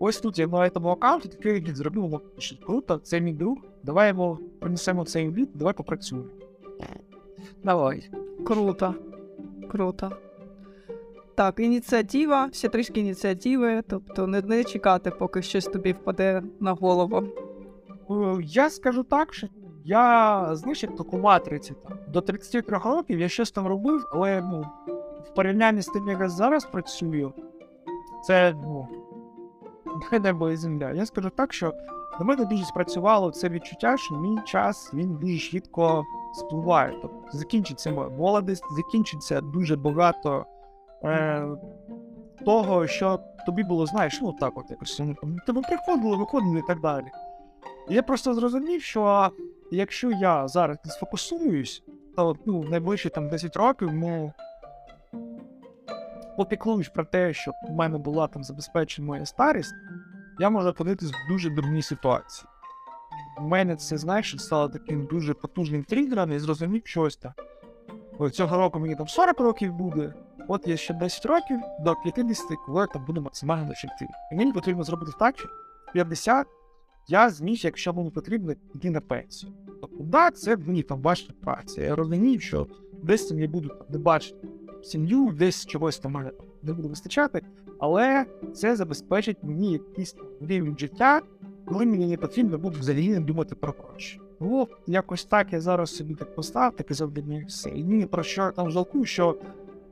Ось 0.05 0.19
тут 0.19 0.39
я 0.39 0.47
на 0.47 0.69
цьому 0.69 0.89
аккаунті 0.89 1.27
такий 1.27 1.51
аудит 1.51 1.75
зробив, 1.75 2.03
воно 2.03 2.21
круто, 2.65 2.97
це 2.97 3.21
мій 3.21 3.33
друг, 3.33 3.57
давай 3.83 4.07
йому 4.07 4.37
принесемо 4.59 5.05
цей 5.05 5.25
аудит, 5.25 5.49
давай 5.53 5.73
попрацюємо. 5.73 6.27
Давай. 7.63 8.09
Круто. 8.45 8.95
Круто. 9.71 10.11
Так, 11.35 11.59
ініціатива, 11.59 12.49
ще 12.53 12.69
трішки 12.69 12.99
ініціативи, 12.99 13.83
тобто 13.89 14.27
не, 14.27 14.41
не 14.41 14.63
чекати, 14.63 15.11
поки 15.11 15.41
щось 15.41 15.65
тобі 15.65 15.91
впаде 15.91 16.43
на 16.59 16.71
голову. 16.71 17.23
Е, 18.09 18.37
Я 18.43 18.69
скажу 18.69 19.03
так, 19.03 19.33
що 19.33 19.47
я, 19.85 20.55
як 20.81 20.95
таку 20.95 21.17
матрицю. 21.17 21.75
До 22.07 22.21
33 22.21 22.77
років 22.77 23.19
я 23.19 23.29
щось 23.29 23.51
там 23.51 23.67
робив, 23.67 24.05
але 24.11 24.41
ну, 24.41 24.65
в 25.25 25.33
порівнянні 25.35 25.81
з 25.81 25.87
тим, 25.87 26.09
як 26.09 26.19
я 26.19 26.29
зараз 26.29 26.65
працюю, 26.65 27.33
це 28.27 28.53
ну, 28.53 28.87
нехай 29.99 30.19
небо 30.19 30.49
і 30.49 30.55
земля. 30.55 30.91
Я 30.91 31.05
скажу 31.05 31.29
так, 31.29 31.53
що 31.53 31.73
до 32.19 32.25
мене 32.25 32.45
дуже 32.45 32.65
спрацювало 32.65 33.31
це 33.31 33.49
відчуття, 33.49 33.97
що 33.97 34.15
мій 34.15 34.39
час 34.45 34.91
він 34.93 35.15
дуже 35.15 35.37
швидко 35.37 36.03
спливає. 36.33 36.97
Тобто 37.01 37.37
закінчиться 37.37 37.91
моя 37.91 38.09
молодість, 38.09 38.63
закінчиться 38.75 39.41
дуже 39.41 39.75
багато 39.75 40.45
е, 41.03 41.47
того, 42.45 42.87
що 42.87 43.19
тобі 43.45 43.63
було, 43.63 43.85
знаєш, 43.85 44.19
ну 44.21 44.33
так 44.39 44.57
от 44.57 44.71
якось. 44.71 44.99
Ну, 44.99 45.37
тебе 45.45 45.61
приходило, 45.61 46.17
виходило 46.17 46.57
і 46.57 46.61
так 46.67 46.79
далі. 46.79 47.05
І 47.89 47.93
я 47.93 48.03
просто 48.03 48.33
зрозумів, 48.33 48.81
що 48.81 49.31
якщо 49.71 50.11
я 50.11 50.47
зараз 50.47 50.77
не 50.85 50.91
сфокусуюсь, 50.91 51.83
то 52.15 52.35
ну, 52.45 52.63
найближчі 52.63 53.09
там 53.09 53.29
10 53.29 53.55
років 53.55 53.93
ми 53.93 54.33
попіклуюсь 56.37 56.89
про 56.89 57.05
те, 57.05 57.33
щоб 57.33 57.53
у 57.69 57.73
мене 57.73 57.97
була 57.97 58.27
там 58.27 58.43
забезпечена 58.43 59.07
моя 59.07 59.25
старість, 59.25 59.73
я 60.39 60.49
можу 60.49 60.69
опинитись 60.69 61.11
в 61.11 61.27
дуже 61.29 61.49
дурній 61.49 61.81
ситуації. 61.81 62.47
У 63.37 63.41
мене 63.41 63.75
це, 63.75 63.97
знаєш, 63.97 64.35
стало 64.37 64.69
таким 64.69 65.05
дуже 65.05 65.33
потужним 65.33 65.83
тригером 65.83 66.31
і 66.31 66.39
зрозумів, 66.39 66.81
що 66.85 67.01
ось 67.01 67.17
так. 67.17 67.33
Цього 68.31 68.57
року 68.57 68.79
мені 68.79 68.95
там 68.95 69.07
40 69.07 69.39
років 69.39 69.73
буде, 69.73 70.13
от 70.47 70.67
є 70.67 70.77
ще 70.77 70.93
10 70.93 71.25
років 71.25 71.59
до 71.79 71.95
50, 71.95 72.47
коли 72.65 72.81
я 72.81 72.87
там 72.87 73.05
буду 73.05 73.21
максимально 73.21 73.71
ефективним. 73.71 74.15
І 74.31 74.35
мені 74.35 74.53
потрібно 74.53 74.83
зробити 74.83 75.11
так, 75.19 75.39
що 75.39 75.47
в 75.89 75.93
50 75.93 76.47
я 77.07 77.29
зміг, 77.29 77.59
якщо 77.63 77.93
мені 77.93 78.09
потрібно, 78.09 78.53
йти 78.75 78.89
на 78.89 79.01
пенсію. 79.01 79.53
Тобто, 79.81 80.03
да, 80.03 80.31
це 80.31 80.57
мені 80.57 80.83
там 80.83 81.01
важка 81.01 81.33
праця. 81.41 81.81
Я 81.81 81.95
розумію, 81.95 82.39
що 82.39 82.67
десь 83.03 83.27
там 83.27 83.39
я 83.39 83.47
буду 83.47 83.69
не 83.89 83.97
бачити 83.97 84.47
сім'ю, 84.83 85.31
десь 85.31 85.65
чогось 85.65 85.99
там 85.99 86.11
мене 86.11 86.31
не 86.63 86.73
буде 86.73 86.87
вистачати, 86.87 87.41
але 87.79 88.25
це 88.53 88.75
забезпечить 88.75 89.37
мені 89.43 89.71
якийсь 89.71 90.15
рівень 90.41 90.77
життя, 90.79 91.21
коли 91.65 91.85
мені 91.85 92.07
не 92.07 92.17
потрібно 92.17 92.57
буде 92.57 92.79
взагалі 92.79 93.09
не 93.09 93.19
думати 93.19 93.55
про 93.55 93.73
гроші. 93.79 94.19
Ну, 94.39 94.67
якось 94.87 95.25
так 95.25 95.53
я 95.53 95.61
зараз 95.61 95.95
собі 95.95 96.15
так 96.15 96.75
таке 96.75 96.93
завдання 96.93 97.37
і 97.37 97.45
все. 97.45 97.69
І 97.69 97.83
ні 97.83 98.05
про 98.05 98.23
що 98.23 98.51
там 98.51 98.71
жалкую, 98.71 99.05
що 99.05 99.37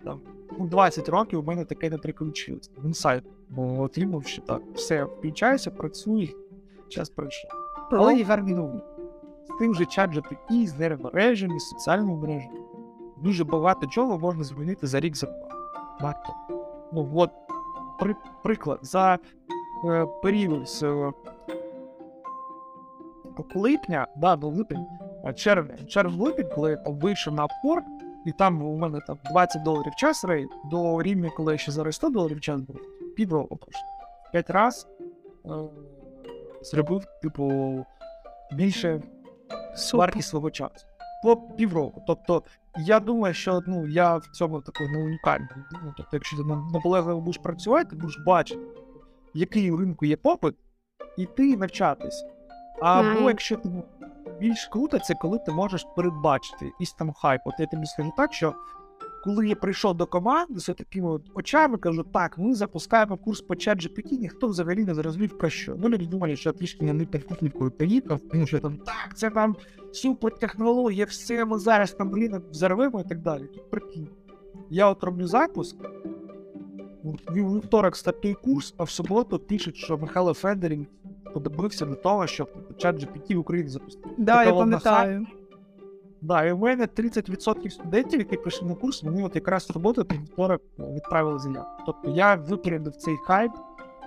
там 0.04 0.20
у 0.58 0.68
20 0.68 1.10
років 1.10 1.40
у 1.40 1.44
мене 1.44 1.66
таке 1.66 1.90
не 1.90 1.98
приключилось. 1.98 2.72
Інсайт, 2.84 3.24
бо 3.50 3.82
отримав, 3.82 4.26
що 4.26 4.42
так, 4.42 4.62
все, 4.76 5.04
включаюся, 5.04 5.72
працюю, 5.72 6.28
час 6.90 7.10
пройшов. 7.10 7.52
Але 7.92 8.16
є 8.16 8.24
гарні 8.24 8.54
новини. 8.54 8.82
З 9.46 9.60
тим 9.60 9.76
же 9.76 9.86
чат 9.86 10.12
GPT, 10.12 10.68
з 10.68 10.80
нейромережами, 10.80 11.60
з 11.60 11.70
соціальними 11.70 12.16
мережами. 12.16 12.60
Дуже 13.24 13.44
багато 13.44 13.88
чого 13.88 14.20
можна 14.20 14.44
змінити 14.44 14.88
за 14.88 15.00
рік 15.00 15.16
за 15.16 15.28
два. 15.28 15.50
Варто. 16.02 16.34
Ну, 16.94 17.12
от, 17.16 17.30
при, 18.00 18.16
приклад, 18.44 18.80
за 18.82 19.20
е, 19.86 20.08
період 20.24 20.70
з 20.70 20.84
е, 20.84 21.12
липня, 23.56 24.08
да, 24.18 24.36
до 24.36 24.48
липень, 24.48 24.86
е, 25.26 25.34
червня, 25.34 25.76
червень-липень, 25.88 26.50
коли 26.56 26.72
я 26.72 26.84
вийшов 26.86 27.34
на 27.34 27.44
Upwork, 27.44 27.84
і 28.26 28.32
там 28.32 28.62
у 28.62 28.78
мене 28.78 29.00
там 29.08 29.18
20 29.32 29.64
доларів 29.64 29.96
час 29.96 30.26
рейд, 30.26 30.50
до 30.72 31.02
рівня, 31.02 31.30
коли 31.38 31.52
я 31.52 31.58
ще 31.58 31.72
зараз 31.72 31.96
100 31.96 32.10
доларів 32.10 32.42
час 32.42 32.62
був, 32.62 32.76
півроку 33.16 33.56
пройшло. 33.56 33.90
П'ять 34.32 34.50
раз 34.50 34.88
е, 35.46 35.50
зробив, 36.62 37.06
типу, 37.22 37.86
більше 38.52 39.02
вартість 39.94 40.30
свого 40.30 40.52
часу. 40.52 40.88
По 41.24 41.38
півроку. 41.38 42.04
Тобто, 42.08 42.44
я 42.78 43.00
думаю, 43.00 43.34
що 43.34 43.62
ну, 43.68 43.88
я 43.88 44.18
в 44.18 44.28
цьому 44.28 44.62
такий 44.62 44.88
не 44.88 45.04
унікальний. 45.04 45.50
Ну, 45.72 45.94
тобто, 45.98 46.10
якщо 46.14 46.38
ти 46.38 46.44
наполегливо 46.74 47.22
будеш 47.22 47.38
працювати, 47.38 47.90
ти 47.90 47.96
будеш 47.96 48.18
бачити, 48.26 48.62
який 49.34 49.72
у 49.72 49.78
ринку 49.78 50.06
є 50.06 50.18
попит, 50.18 50.56
і 51.18 51.26
ти 51.26 51.58
навчатись. 51.58 52.26
Або 52.82 53.10
Мгм. 53.10 53.28
якщо 53.28 53.56
ти 53.56 53.70
ну, 53.70 53.84
більш 54.40 54.68
круто, 54.68 55.00
це 55.00 55.14
коли 55.14 55.40
ти 55.40 55.52
можеш 55.52 55.86
передбачити 55.96 56.66
якийсь 56.66 56.94
там 56.94 57.14
хайп. 57.14 57.42
От 57.46 57.54
я 57.60 57.66
тобі 57.66 57.86
скажу 57.86 58.12
так, 58.18 58.34
що 58.34 58.54
коли 59.24 59.48
я 59.48 59.56
прийшов 59.56 59.98
до 59.98 60.06
команди 60.06 60.60
з 60.60 60.66
такими 60.74 61.10
от 61.10 61.22
очами, 61.34 61.78
кажу, 61.78 62.04
так, 62.04 62.38
ми 62.38 62.54
запускаємо 62.54 63.18
курс 63.18 63.42
по 63.42 63.56
чат 63.56 63.86
GPT, 63.86 64.20
ніхто 64.20 64.48
взагалі 64.48 64.86
не 64.86 64.96
зрозумів 64.96 65.38
про 65.38 65.50
що. 65.50 65.76
Ну, 65.78 65.90
люди 65.90 66.06
думали, 66.06 66.36
що 66.36 66.52
трішки 66.52 66.94
не 66.94 67.06
технікою 67.06 67.72
поїхав, 67.72 68.20
тому 68.32 68.48
що 68.48 68.60
там 68.60 68.78
так, 68.78 69.18
це 69.18 69.30
там 69.30 69.56
супертехнологія, 69.92 71.06
все 71.06 71.46
ми 71.46 71.60
зараз 71.60 71.92
там 71.92 72.10
блін 72.10 72.42
взорвемо 72.52 73.02
і 73.02 73.04
так 73.04 73.22
далі. 73.22 73.44
Тут 73.44 73.70
прикинь. 73.70 74.08
Я 74.70 74.90
от 74.90 75.04
роблю 75.04 75.28
запуск. 75.28 75.76
Вівторок 77.32 77.96
статей 77.96 78.34
курс, 78.34 78.74
а 78.78 78.84
в 78.84 78.90
суботу 78.90 79.40
пишуть, 79.40 79.76
що 79.76 79.98
Михайло 79.98 80.34
Федорів 80.34 80.88
подобився 81.34 81.86
до 81.86 81.96
того, 81.96 82.28
щоб 82.28 82.50
чат 82.78 82.96
GPT 82.96 83.36
в 83.36 83.40
Україні 83.40 83.70
запустити. 83.70 84.10
Да, 84.18 84.36
Така 84.36 84.50
я 84.50 84.54
пам'ятаю. 84.54 85.28
Да, 86.22 86.46
і 86.46 86.52
в 86.52 86.60
мене 86.60 86.86
30% 86.86 87.70
студентів, 87.70 88.20
які 88.20 88.38
прийшли 88.38 88.68
на 88.68 88.76
курс, 88.76 89.04
вони 89.04 89.24
от 89.24 89.36
якраз 89.36 89.72
роботу 89.72 90.04
та 90.04 90.16
відправили 90.80 91.40
заявку. 91.40 91.84
Тобто 91.86 92.10
я 92.10 92.36
випередив 92.36 92.96
цей 92.96 93.18
хайп, 93.18 93.52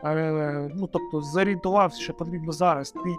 е, 0.04 0.70
ну 0.74 0.86
тобто 0.86 1.20
зорієнтувався, 1.20 2.00
що 2.00 2.14
потрібно 2.14 2.52
зараз 2.52 2.92
ти 2.92 3.16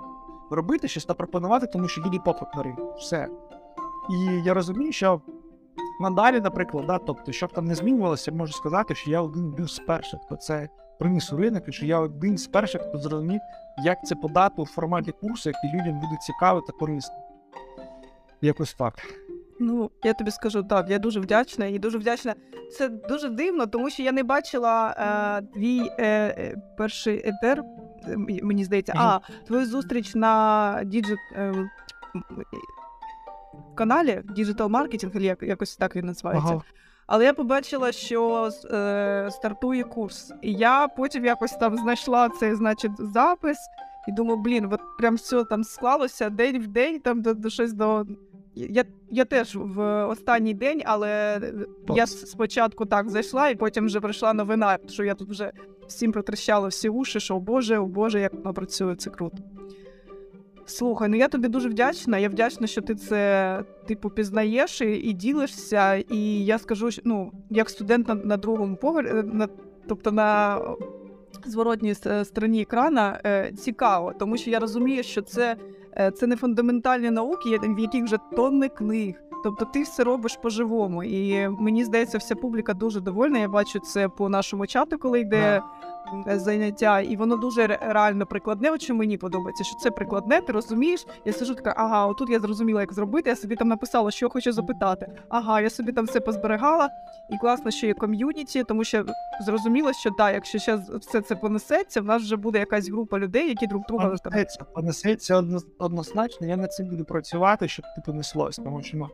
робити 0.52 0.88
щось 0.88 1.06
та 1.06 1.14
пропонувати, 1.14 1.68
тому 1.68 1.88
що 1.88 2.02
є 2.02 2.20
попит 2.20 2.48
на 2.56 2.64
ринку. 2.64 2.94
Все. 2.98 3.28
І 4.10 4.44
я 4.46 4.54
розумію, 4.54 4.92
що 4.92 5.22
надалі, 6.02 6.42
наприклад, 6.42 6.86
да, 6.88 6.98
тобто, 6.98 7.32
щоб 7.32 7.54
там 7.54 7.66
не 7.66 7.76
змінювалося, 7.76 8.32
я 8.32 8.38
можу 8.38 8.54
сказати, 8.54 8.96
що 8.96 9.12
я 9.12 9.22
один 9.22 9.68
з 9.68 9.80
перших, 9.80 10.20
хто 10.26 10.36
це 10.36 10.70
приніс 11.00 11.34
у 11.34 11.38
ринок, 11.38 11.64
і 11.68 11.72
що 11.72 11.86
я 11.86 12.00
один 12.00 12.38
з 12.38 12.48
перших, 12.48 12.82
хто 12.82 12.98
зрозумів, 12.98 13.42
як 13.84 14.06
це 14.06 14.16
подати 14.16 14.62
у 14.62 14.66
форматі 14.66 15.12
курсу, 15.12 15.50
який 15.50 15.80
людям 15.80 16.00
буде 16.00 16.18
цікаво 16.22 16.62
та 16.62 16.74
корисно. 16.74 17.16
Якось 18.42 18.74
так. 18.74 18.94
Ну, 19.60 19.92
я 20.04 20.14
тобі 20.14 20.32
скажу 20.32 20.64
так, 20.64 20.90
я 20.90 21.00
дуже 21.00 21.20
вдячна 21.20 21.66
і 21.66 21.80
дуже 21.80 21.98
вдячна. 21.98 22.36
Це 22.78 22.90
дуже 22.90 23.30
дивно, 23.30 23.66
тому 23.66 23.90
що 23.90 24.04
я 24.04 24.12
не 24.12 24.24
бачила 24.24 24.96
е, 24.98 25.42
твій 25.54 25.80
е, 25.80 26.06
е, 26.08 26.56
перший 26.78 27.30
етер, 27.30 27.64
мені 28.18 28.64
здається, 28.64 28.94
а 28.96 29.20
твою 29.48 29.66
зустріч 29.66 30.16
на 30.16 30.82
діджит 30.86 31.20
е, 31.32 31.70
каналі 33.76 34.22
Digital 34.38 34.70
Marketing, 34.70 35.20
як, 35.20 35.44
якось 35.44 35.76
так 35.76 35.96
він 35.96 36.06
називається. 36.06 36.52
Ага. 36.52 36.62
Але 37.08 37.26
я 37.26 37.34
побачила, 37.34 37.92
що 37.92 38.50
е, 38.72 39.30
стартує 39.32 39.84
курс. 39.84 40.34
І 40.42 40.54
я 40.54 40.88
потім 40.88 41.26
якось 41.26 41.52
там 41.52 41.78
знайшла 41.78 42.30
цей, 42.30 42.56
значить, 42.56 42.92
запис 43.00 43.58
і 44.08 44.12
думаю, 44.12 44.38
блін, 44.38 44.68
от 44.72 44.80
прям 44.98 45.16
все 45.16 45.44
там 45.44 45.64
склалося 45.64 46.30
день 46.30 46.60
в 46.62 46.68
день, 46.68 47.00
там 47.00 47.22
до, 47.22 47.34
до 47.34 47.50
щось 47.50 47.74
до. 47.74 48.06
Я, 48.56 48.84
я 49.12 49.26
теж 49.26 49.56
в 49.56 50.06
останній 50.06 50.54
день, 50.54 50.82
але 50.86 51.42
я 51.90 52.08
спочатку 52.08 52.86
так 52.86 53.10
зайшла, 53.10 53.50
і 53.50 53.56
потім 53.56 53.86
вже 53.86 54.00
прийшла 54.00 54.34
новина, 54.34 54.78
що 54.88 55.04
я 55.04 55.14
тут 55.14 55.30
вже 55.30 55.52
всім 55.88 56.12
протрещала 56.12 56.68
всі 56.68 56.90
уші, 56.90 57.20
що 57.20 57.36
о 57.36 57.40
Боже, 57.40 57.78
о 57.78 57.86
Боже, 57.86 58.20
як 58.20 58.34
воно 58.34 58.54
працює, 58.54 58.96
це 58.96 59.10
круто. 59.10 59.38
Слухай, 60.66 61.10
ну 61.10 61.16
я 61.16 61.28
тобі 61.28 61.48
дуже 61.48 61.70
вдячна. 61.70 62.18
Я 62.18 62.30
вдячна, 62.30 62.68
що 62.68 62.82
ти 62.82 62.96
це 62.96 63.64
типу 63.88 64.10
пізнаєш 64.10 64.82
і, 64.82 64.86
і 64.86 65.14
ділишся. 65.14 65.96
І 65.96 66.46
я 66.46 66.60
скажу, 66.60 66.92
що 66.92 67.02
ну, 67.06 67.32
як 67.50 67.70
студент 67.70 68.08
на, 68.08 68.16
на 68.16 68.38
другому 68.38 68.76
поверсі, 68.76 69.14
на, 69.14 69.48
тобто 69.88 70.12
на 70.12 70.60
зворотній 71.46 71.94
стороні 72.24 72.62
екрана, 72.62 73.22
е, 73.26 73.52
цікаво, 73.52 74.14
тому 74.20 74.38
що 74.38 74.50
я 74.50 74.60
розумію, 74.60 75.04
що 75.04 75.22
це, 75.22 75.56
е, 75.98 76.12
це 76.12 76.28
не 76.28 76.36
фундаментальні 76.36 77.12
науки, 77.12 77.60
в 77.64 77.80
яких 77.80 78.04
вже 78.04 78.18
тонни 78.36 78.70
книг. 78.70 79.16
Тобто 79.44 79.66
ти 79.66 79.84
все 79.84 80.04
робиш 80.04 80.40
по-живому. 80.44 81.04
І 81.04 81.48
мені 81.48 81.84
здається, 81.86 82.18
вся 82.18 82.36
публіка 82.36 82.74
дуже 82.74 83.02
довольна. 83.02 83.40
Я 83.40 83.48
бачу 83.48 83.80
це 83.80 84.10
по 84.10 84.30
нашому 84.30 84.68
чату, 84.68 84.98
коли 84.98 85.20
йде 85.20 85.38
е, 85.38 85.62
заняття, 86.28 87.02
і 87.02 87.16
воно 87.16 87.38
дуже 87.38 87.68
реально 87.68 88.26
прикладне. 88.26 88.72
От 88.72 88.82
що 88.82 88.96
мені 88.96 89.18
подобається, 89.18 89.64
що 89.64 89.76
це 89.76 89.92
прикладне, 89.92 90.42
ти 90.42 90.54
розумієш. 90.54 91.06
Я 91.26 91.34
сижу 91.34 91.56
така, 91.56 91.74
ага, 91.78 92.06
отут 92.06 92.30
я 92.30 92.40
зрозуміла, 92.40 92.82
як 92.82 92.94
зробити. 92.94 93.30
Я 93.30 93.36
собі 93.36 93.56
там 93.56 93.68
написала, 93.68 94.12
що 94.12 94.30
хочу 94.30 94.52
запитати. 94.52 95.08
Ага, 95.30 95.62
я 95.62 95.70
собі 95.70 95.92
там 95.92 96.06
все 96.06 96.20
позберегала. 96.20 96.90
І 97.30 97.38
класно, 97.38 97.72
що 97.72 97.88
є 97.88 97.94
ком'юніті, 97.94 98.64
тому 98.64 98.84
що 98.84 99.06
зрозуміло, 99.46 99.94
що 99.94 100.12
так, 100.12 100.34
якщо 100.34 100.60
ще 100.60 100.80
все 101.02 101.22
це 101.22 101.36
понесеться, 101.36 102.02
в 102.02 102.06
нас 102.06 102.24
вже 102.24 102.36
буде 102.36 102.60
якась 102.60 102.90
група 102.90 103.20
людей, 103.20 103.48
які 103.48 103.68
друг 103.68 103.84
друга. 103.88 104.16
Понесеться, 104.24 104.64
понесеться 104.64 105.44
однозначно, 105.80 106.48
я 106.48 106.58
над 106.58 106.74
цим 106.74 106.88
буду 106.90 107.06
працювати, 107.06 107.68
щоб 107.68 107.86
ти 107.96 108.02
понеслось, 108.06 108.56
тому 108.56 108.82
що 108.84 108.98
ну, 108.98 109.10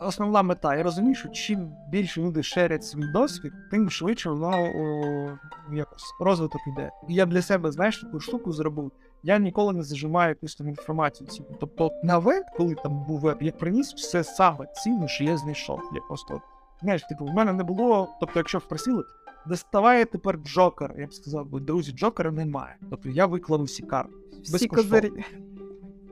основна 0.00 0.42
мета. 0.42 0.76
Я 0.76 0.82
розумію, 0.82 1.14
що 1.14 1.28
чим 1.28 1.72
більше 1.90 2.22
люди 2.22 2.42
шерять 2.42 2.84
свій 2.84 3.12
досвід, 3.12 3.52
тим 3.70 3.90
швидше 3.90 4.30
воно 4.30 4.50
о, 4.50 5.74
якось 5.74 6.14
розвиток 6.20 6.60
іде. 6.66 6.90
І 7.08 7.14
я 7.14 7.26
для 7.26 7.42
себе, 7.42 7.72
знаєш, 7.72 8.00
таку 8.00 8.20
штуку 8.20 8.52
зробив. 8.52 8.92
Я 9.22 9.38
ніколи 9.38 9.72
не 9.72 9.82
зажимаю 9.82 10.28
якусь 10.28 10.56
там 10.56 10.68
інформацію. 10.68 11.28
цінну. 11.28 11.48
Тобто 11.60 11.90
на 12.02 12.18
веб, 12.18 12.44
коли 12.56 12.74
там 12.74 13.04
був 13.04 13.20
веб, 13.20 13.38
я 13.40 13.52
приніс 13.52 13.94
все 13.94 14.24
саме 14.24 14.66
цінне, 14.66 15.08
що 15.08 15.24
я 15.24 15.36
знайшов. 15.36 15.80
Я 15.94 16.00
просто, 16.08 16.40
знаєш, 16.82 17.02
типу, 17.02 17.24
в 17.24 17.34
мене 17.34 17.52
не 17.52 17.64
було, 17.64 18.08
тобто, 18.20 18.38
якщо 18.38 18.58
впросили, 18.58 19.04
доставає 19.46 20.04
тепер 20.04 20.36
Джокер. 20.36 20.94
Я 20.98 21.06
б 21.06 21.14
сказав, 21.14 21.46
бо 21.46 21.60
друзі, 21.60 21.92
Джокера 21.92 22.30
немає. 22.30 22.76
Тобто 22.90 23.08
я 23.08 23.26
виклав 23.26 23.60
усі 23.60 23.82
карти. 23.82 24.12
Всі 24.42 24.66
козирі. 24.66 25.10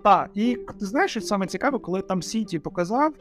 Так, 0.05 0.31
і 0.35 0.57
ти 0.81 0.87
знаєш, 0.87 1.11
що 1.11 1.21
саме 1.21 1.47
цікаве, 1.47 1.79
коли 1.79 2.03
там 2.03 2.23
Сіті 2.23 2.59
показав 2.59 3.13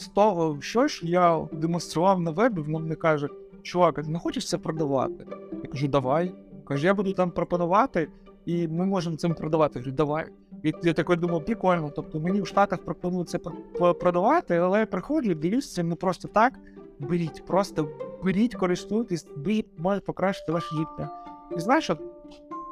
з 0.00 0.08
того, 0.08 0.60
що 0.60 0.88
ж 0.88 1.00
я 1.06 1.48
демонстрував 1.52 2.20
на 2.20 2.30
вебі, 2.30 2.60
воно 2.60 2.78
мені 2.78 2.94
каже: 2.94 3.28
чувак, 3.62 4.06
не 4.08 4.18
хочеш 4.18 4.48
це 4.48 4.58
продавати? 4.58 5.26
Я 5.62 5.70
кажу, 5.70 5.88
давай. 5.88 6.34
Каже, 6.64 6.86
я 6.86 6.94
буду 6.94 7.12
там 7.12 7.30
пропонувати, 7.30 8.08
і 8.46 8.68
ми 8.68 8.86
можемо 8.86 9.16
цим 9.16 9.34
продавати. 9.34 9.78
Я 9.78 9.84
кажу, 9.84 9.96
давай. 9.96 10.26
І 10.62 10.72
я 10.82 10.92
такий 10.92 11.16
думав, 11.16 11.44
прикольно. 11.44 11.92
Тобто 11.96 12.20
мені 12.20 12.40
в 12.42 12.46
Штатах 12.46 12.84
пропонують 12.84 13.28
це 13.28 13.38
пр- 13.38 13.52
пр- 13.80 13.94
продавати, 13.94 14.56
але 14.56 14.78
я 14.80 14.86
приходжу, 14.86 15.34
дивлюсь 15.34 15.72
цим 15.72 15.88
не 15.88 15.94
просто 15.94 16.28
так. 16.28 16.52
Беріть, 16.98 17.46
просто 17.46 17.88
беріть, 18.24 18.54
користуйтесь, 18.54 19.26
беріть, 19.36 19.66
може 19.78 20.00
покращити 20.00 20.52
ваше 20.52 20.74
життя. 20.76 21.10
І 21.56 21.60
знаєш, 21.60 21.90
от, 21.90 22.00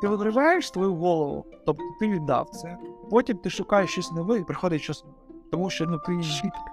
ти 0.01 0.09
вигружаєш 0.09 0.69
свою 0.69 0.95
голову, 0.95 1.45
тобто 1.67 1.83
ти 2.01 2.09
віддав 2.09 2.49
це. 2.51 2.79
Потім 3.11 3.37
ти 3.37 3.51
шукаєш 3.51 3.91
щось 3.91 4.13
нове 4.13 4.39
і 4.39 4.45
приходить 4.45 4.83
щось 4.83 5.05
нове. 5.05 5.15
Тому 5.51 5.71
що 5.71 5.87
ну 5.87 5.99
ти 5.99 6.13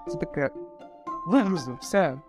це 0.08 0.18
таке. 0.18 0.50
Вигрузив, 1.26 1.78
все. 1.80 2.20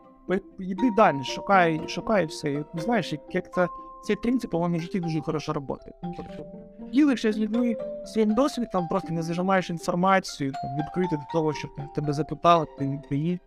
Йди 0.60 0.92
далі, 0.98 1.24
шукай, 1.24 1.88
шукай 1.88 2.26
все. 2.26 2.66
Знаєш, 2.74 3.12
як, 3.12 3.22
як 3.36 3.54
це 3.54 3.68
цей 4.04 4.16
принцип, 4.16 4.52
по 4.52 4.60
моєму 4.60 4.80
житті 4.80 5.00
дуже 5.00 5.22
хорошо 5.22 5.54
працює. 5.54 5.94
Тобто, 6.18 6.46
ділишся 6.92 7.32
з 7.32 7.38
людьми 7.38 7.76
своїм 8.06 8.34
досвідом, 8.34 8.88
просто 8.88 9.14
не 9.14 9.24
зажимаєш 9.24 9.70
інформацію, 9.70 10.52
там, 10.52 10.78
відкрити 10.78 11.16
до 11.16 11.24
того, 11.34 11.54
щоб 11.54 11.72
тебе 11.96 12.14
запитали, 12.14 12.66
ти 12.78 12.88
відповів. 12.88 13.40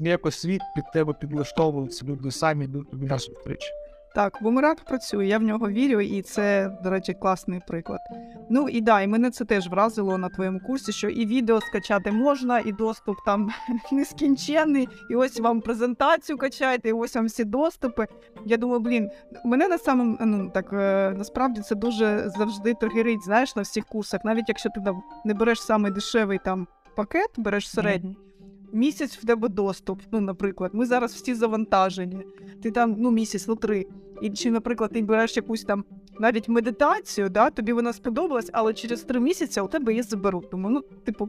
Якось 0.00 0.40
світ 0.40 0.60
під 0.74 0.84
тебе 0.92 1.12
підлаштовується, 1.12 2.06
люди 2.06 2.30
самі 2.30 2.64
йдуть 2.64 2.90
тобі 2.90 3.06
на 3.06 3.18
зустріч. 3.18 3.72
Так, 4.14 4.38
бумеранг 4.40 4.84
працює, 4.84 5.26
я 5.26 5.38
в 5.38 5.42
нього 5.42 5.68
вірю, 5.68 6.00
і 6.00 6.22
це, 6.22 6.78
до 6.82 6.90
речі, 6.90 7.14
класний 7.14 7.60
приклад. 7.66 8.00
Ну 8.50 8.68
і 8.68 8.80
да, 8.80 9.00
і 9.00 9.06
мене 9.06 9.30
це 9.30 9.44
теж 9.44 9.68
вразило 9.68 10.18
на 10.18 10.28
твоєму 10.28 10.60
курсі, 10.60 10.92
що 10.92 11.08
і 11.08 11.26
відео 11.26 11.60
скачати 11.60 12.12
можна, 12.12 12.58
і 12.58 12.72
доступ 12.72 13.16
там 13.26 13.50
нескінченний, 13.92 14.88
і 15.10 15.14
ось 15.14 15.40
вам 15.40 15.60
презентацію 15.60 16.38
качайте, 16.38 16.88
і 16.88 16.92
ось 16.92 17.14
вам 17.14 17.26
всі 17.26 17.44
доступи. 17.44 18.06
Я 18.46 18.56
думаю, 18.56 18.80
блін, 18.80 19.10
мене 19.44 19.68
на 19.68 19.78
самому 19.78 20.18
ну 20.20 20.50
так 20.54 20.72
е, 20.72 21.14
насправді 21.16 21.60
це 21.60 21.74
дуже 21.74 22.30
завжди 22.36 22.74
тригерить, 22.74 23.24
знаєш, 23.24 23.56
на 23.56 23.62
всіх 23.62 23.84
курсах, 23.84 24.20
навіть 24.24 24.48
якщо 24.48 24.70
ти 24.70 24.80
не 25.24 25.34
береш 25.34 25.62
самий 25.62 25.92
дешевий 25.92 26.40
там 26.44 26.66
пакет, 26.96 27.30
береш 27.36 27.70
середній. 27.70 28.16
Місяць 28.74 29.16
в 29.16 29.26
тебе 29.26 29.48
доступ, 29.48 30.00
ну, 30.12 30.20
наприклад, 30.20 30.70
ми 30.74 30.86
зараз 30.86 31.14
всі 31.14 31.34
завантажені. 31.34 32.26
Ти 32.62 32.70
там 32.70 32.96
ну 32.98 33.10
місяць, 33.10 33.48
ну 33.48 33.56
три. 33.56 33.86
І 34.22 34.30
чи, 34.30 34.50
наприклад, 34.50 34.90
ти 34.92 35.02
береш 35.02 35.36
якусь 35.36 35.64
там 35.64 35.84
навіть 36.20 36.48
медитацію, 36.48 37.28
да, 37.28 37.50
тобі 37.50 37.72
вона 37.72 37.92
сподобалась, 37.92 38.50
але 38.52 38.74
через 38.74 39.02
три 39.02 39.20
місяці 39.20 39.60
у 39.60 39.68
тебе 39.68 39.92
її 39.92 40.02
заберуть. 40.02 40.50
Тому, 40.50 40.70
ну, 40.70 40.80
типу, 41.04 41.28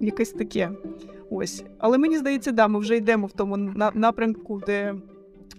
якесь 0.00 0.30
таке. 0.30 0.70
Ось. 1.30 1.64
Але 1.78 1.98
мені 1.98 2.18
здається, 2.18 2.52
да, 2.52 2.68
ми 2.68 2.78
вже 2.78 2.96
йдемо 2.96 3.26
в 3.26 3.32
тому 3.32 3.56
на- 3.56 3.92
напрямку, 3.94 4.62
де 4.66 4.94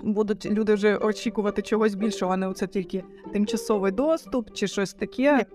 будуть 0.03 0.45
люди 0.45 0.73
вже 0.73 0.97
очікувати 0.97 1.61
чогось 1.61 1.95
більшого, 1.95 2.33
а 2.33 2.37
не 2.37 2.47
оце 2.47 2.67
тільки 2.67 3.03
тимчасовий 3.33 3.91
доступ 3.91 4.53
чи 4.53 4.67
щось 4.67 4.93
таке. 4.93 5.45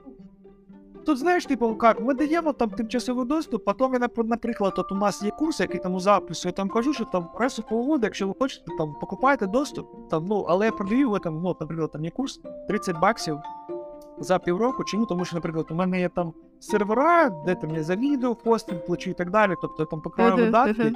Тут 1.07 1.19
знаєш, 1.19 1.47
типу, 1.47 1.79
як, 1.83 2.01
ми 2.01 2.15
даємо 2.15 2.53
там 2.53 2.71
тимчасовий 2.71 3.27
доступ, 3.27 3.65
потім 3.65 3.93
я, 3.95 4.09
наприклад, 4.25 4.75
от 4.77 4.93
у 4.93 4.95
нас 4.95 5.23
є 5.23 5.31
курс, 5.31 5.61
який 5.61 5.81
там 5.81 5.95
у 5.95 6.01
запису, 6.01 6.49
я 6.49 6.53
там 6.53 6.69
кажу, 6.69 6.93
що 6.93 7.05
там 7.05 7.29
раз 7.39 7.59
у 7.59 7.63
полгода, 7.63 8.07
якщо 8.07 8.29
ви 8.29 8.35
хочете, 8.39 8.65
там 8.79 8.95
покупайте 9.01 9.47
доступ, 9.47 10.09
там, 10.11 10.27
ну, 10.27 10.47
але 10.49 10.67
я 10.67 10.73
продаю 10.73 11.01
його 11.01 11.19
там, 11.19 11.43
ну, 11.43 11.57
наприклад, 11.61 11.91
там 11.91 12.05
є 12.05 12.11
курс 12.11 12.41
30 12.69 13.01
баксів 13.01 13.41
за 14.19 14.39
півроку. 14.39 14.85
Чому? 14.85 15.07
Тому 15.07 15.25
що, 15.25 15.37
наприклад, 15.37 15.67
у 15.71 15.75
мене 15.75 16.01
є 16.01 16.09
там 16.09 16.33
сервера, 16.61 17.31
де 17.47 17.55
там 17.55 17.75
я 17.75 17.83
за 17.83 17.97
відео, 17.97 18.35
хостинг 18.35 18.85
плачу 18.85 19.11
і 19.11 19.15
так 19.15 19.31
далі, 19.31 19.55
тобто 19.63 19.83
я 19.83 19.87
там 19.87 20.01
покриваю 20.01 20.33
видатки. 20.45 20.93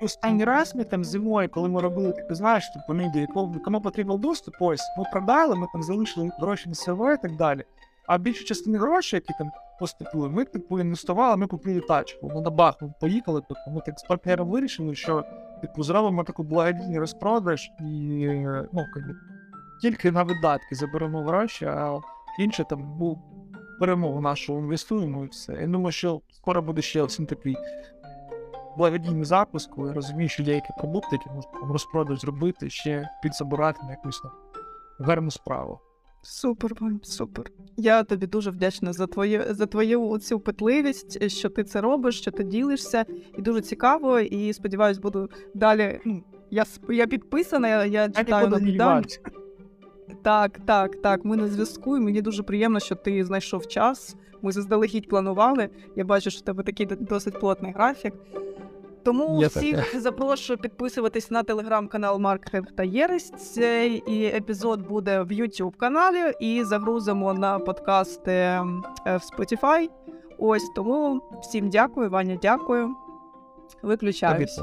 Останній 0.00 0.44
раз 0.44 0.74
ми 0.74 0.84
там 0.84 1.04
зимою, 1.04 1.48
коли 1.48 1.68
ми 1.68 1.80
робили, 1.80 2.12
ти 2.12 2.34
знаєш, 2.34 2.64
типу, 2.68 3.00
йде, 3.00 3.26
кому, 3.34 3.60
кому 3.64 3.80
потрібен 3.80 4.20
доступ, 4.20 4.54
ось 4.60 4.82
ми 4.98 5.04
продали, 5.12 5.54
ми 5.54 5.66
там 5.72 5.82
залишили 5.82 6.30
гроші 6.40 6.68
на 6.68 6.74
сервер 6.74 7.14
і 7.14 7.22
так 7.22 7.36
далі. 7.36 7.64
А 8.08 8.18
більшу 8.18 8.44
частину 8.44 8.78
грошей, 8.78 9.16
які 9.16 9.38
там 9.38 9.50
поступили, 9.80 10.28
ми 10.28 10.44
типу 10.44 10.80
інвестували, 10.80 11.36
ми 11.36 11.46
купили 11.46 11.80
тачку. 11.80 12.30
Ну 12.34 12.40
на 12.40 12.50
бах, 12.50 12.82
ми 12.82 12.92
поїхали. 13.00 13.42
Тобто 13.48 13.70
ми 13.70 13.80
так 13.86 13.98
з 13.98 14.02
партнером 14.02 14.48
вирішили, 14.48 14.94
що 14.94 15.24
типу 15.60 15.82
зробимо 15.82 16.24
таку 16.24 16.42
благодійний 16.42 16.98
розпродаж 16.98 17.70
і 17.80 17.84
ну, 18.72 18.86
тільки 19.82 20.12
на 20.12 20.22
видатки 20.22 20.74
заберемо 20.74 21.22
гроші, 21.22 21.64
а 21.64 21.98
інше 22.38 22.64
там 22.64 22.96
ну, 23.00 23.18
беремо 23.80 24.12
в 24.12 24.20
нашу 24.20 24.58
інвестуємо 24.58 25.24
і 25.24 25.28
все. 25.28 25.52
Я 25.52 25.66
думаю, 25.66 25.92
що 25.92 26.20
скоро 26.30 26.62
буде 26.62 26.82
ще 26.82 27.02
один 27.02 27.26
такий 27.26 27.56
благодійний 28.76 29.24
запуск, 29.24 29.70
коли 29.70 29.92
розумію, 29.92 30.28
що 30.28 30.42
є 30.42 30.54
які 30.54 30.68
продукти, 30.78 31.08
які 31.12 31.30
можна 31.30 31.50
розпродаж 31.72 32.20
зробити, 32.20 32.70
ще 32.70 33.08
підсобирати 33.22 33.80
на 33.82 33.90
якусь 33.90 34.22
гарну 34.98 35.30
справу. 35.30 35.80
Супер, 36.22 36.72
Вань, 36.80 37.00
супер. 37.02 37.50
Я 37.76 38.02
тобі 38.02 38.26
дуже 38.26 38.50
вдячна 38.50 38.92
за 38.92 39.06
твою 39.06 39.44
за 39.50 39.66
твою 39.66 40.18
цю 40.18 40.40
питливість, 40.40 41.30
що 41.30 41.48
ти 41.48 41.64
це 41.64 41.80
робиш, 41.80 42.18
що 42.18 42.30
ти 42.30 42.44
ділишся, 42.44 43.04
і 43.38 43.42
дуже 43.42 43.60
цікаво. 43.60 44.18
І 44.20 44.52
сподіваюсь, 44.52 44.98
буду 44.98 45.30
далі. 45.54 46.00
Ну 46.04 46.22
я 46.50 46.64
я 46.88 47.06
підписана, 47.06 47.68
я, 47.68 47.84
я 47.84 48.08
читаю 48.08 48.46
діваюся. 48.60 49.20
Так, 50.22 50.58
так, 50.66 51.02
так. 51.02 51.24
Ми 51.24 51.36
на 51.36 51.48
зв'язку. 51.48 51.96
і 51.96 52.00
Мені 52.00 52.22
дуже 52.22 52.42
приємно, 52.42 52.80
що 52.80 52.94
ти 52.94 53.24
знайшов 53.24 53.66
час. 53.66 54.16
Ми 54.42 54.52
заздалегідь 54.52 55.08
планували. 55.08 55.68
Я 55.96 56.04
бачу, 56.04 56.30
що 56.30 56.40
в 56.40 56.42
тебе 56.42 56.62
такий 56.62 56.86
досить 56.86 57.40
плотний 57.40 57.72
графік. 57.72 58.14
Тому 59.08 59.40
Є 59.40 59.46
всіх 59.46 60.00
запрошую 60.00 60.58
підписуватись 60.58 61.30
на 61.30 61.42
телеграм-канал 61.42 62.18
Маркетинг 62.18 62.66
та 62.76 62.82
Єресь. 62.82 63.30
Цей 63.30 64.02
епізод 64.36 64.88
буде 64.88 65.22
в 65.22 65.30
YouTube 65.30 65.76
каналі 65.76 66.32
і 66.40 66.64
загрузимо 66.64 67.34
на 67.34 67.58
подкасти 67.58 68.32
ем, 68.32 68.84
е, 69.06 69.16
в 69.16 69.20
Spotify. 69.20 69.88
Ось 70.38 70.70
тому 70.76 71.22
всім 71.42 71.68
дякую, 71.68 72.10
Ваня, 72.10 72.38
дякую. 72.42 72.94
Виключаюсь. 73.82 74.60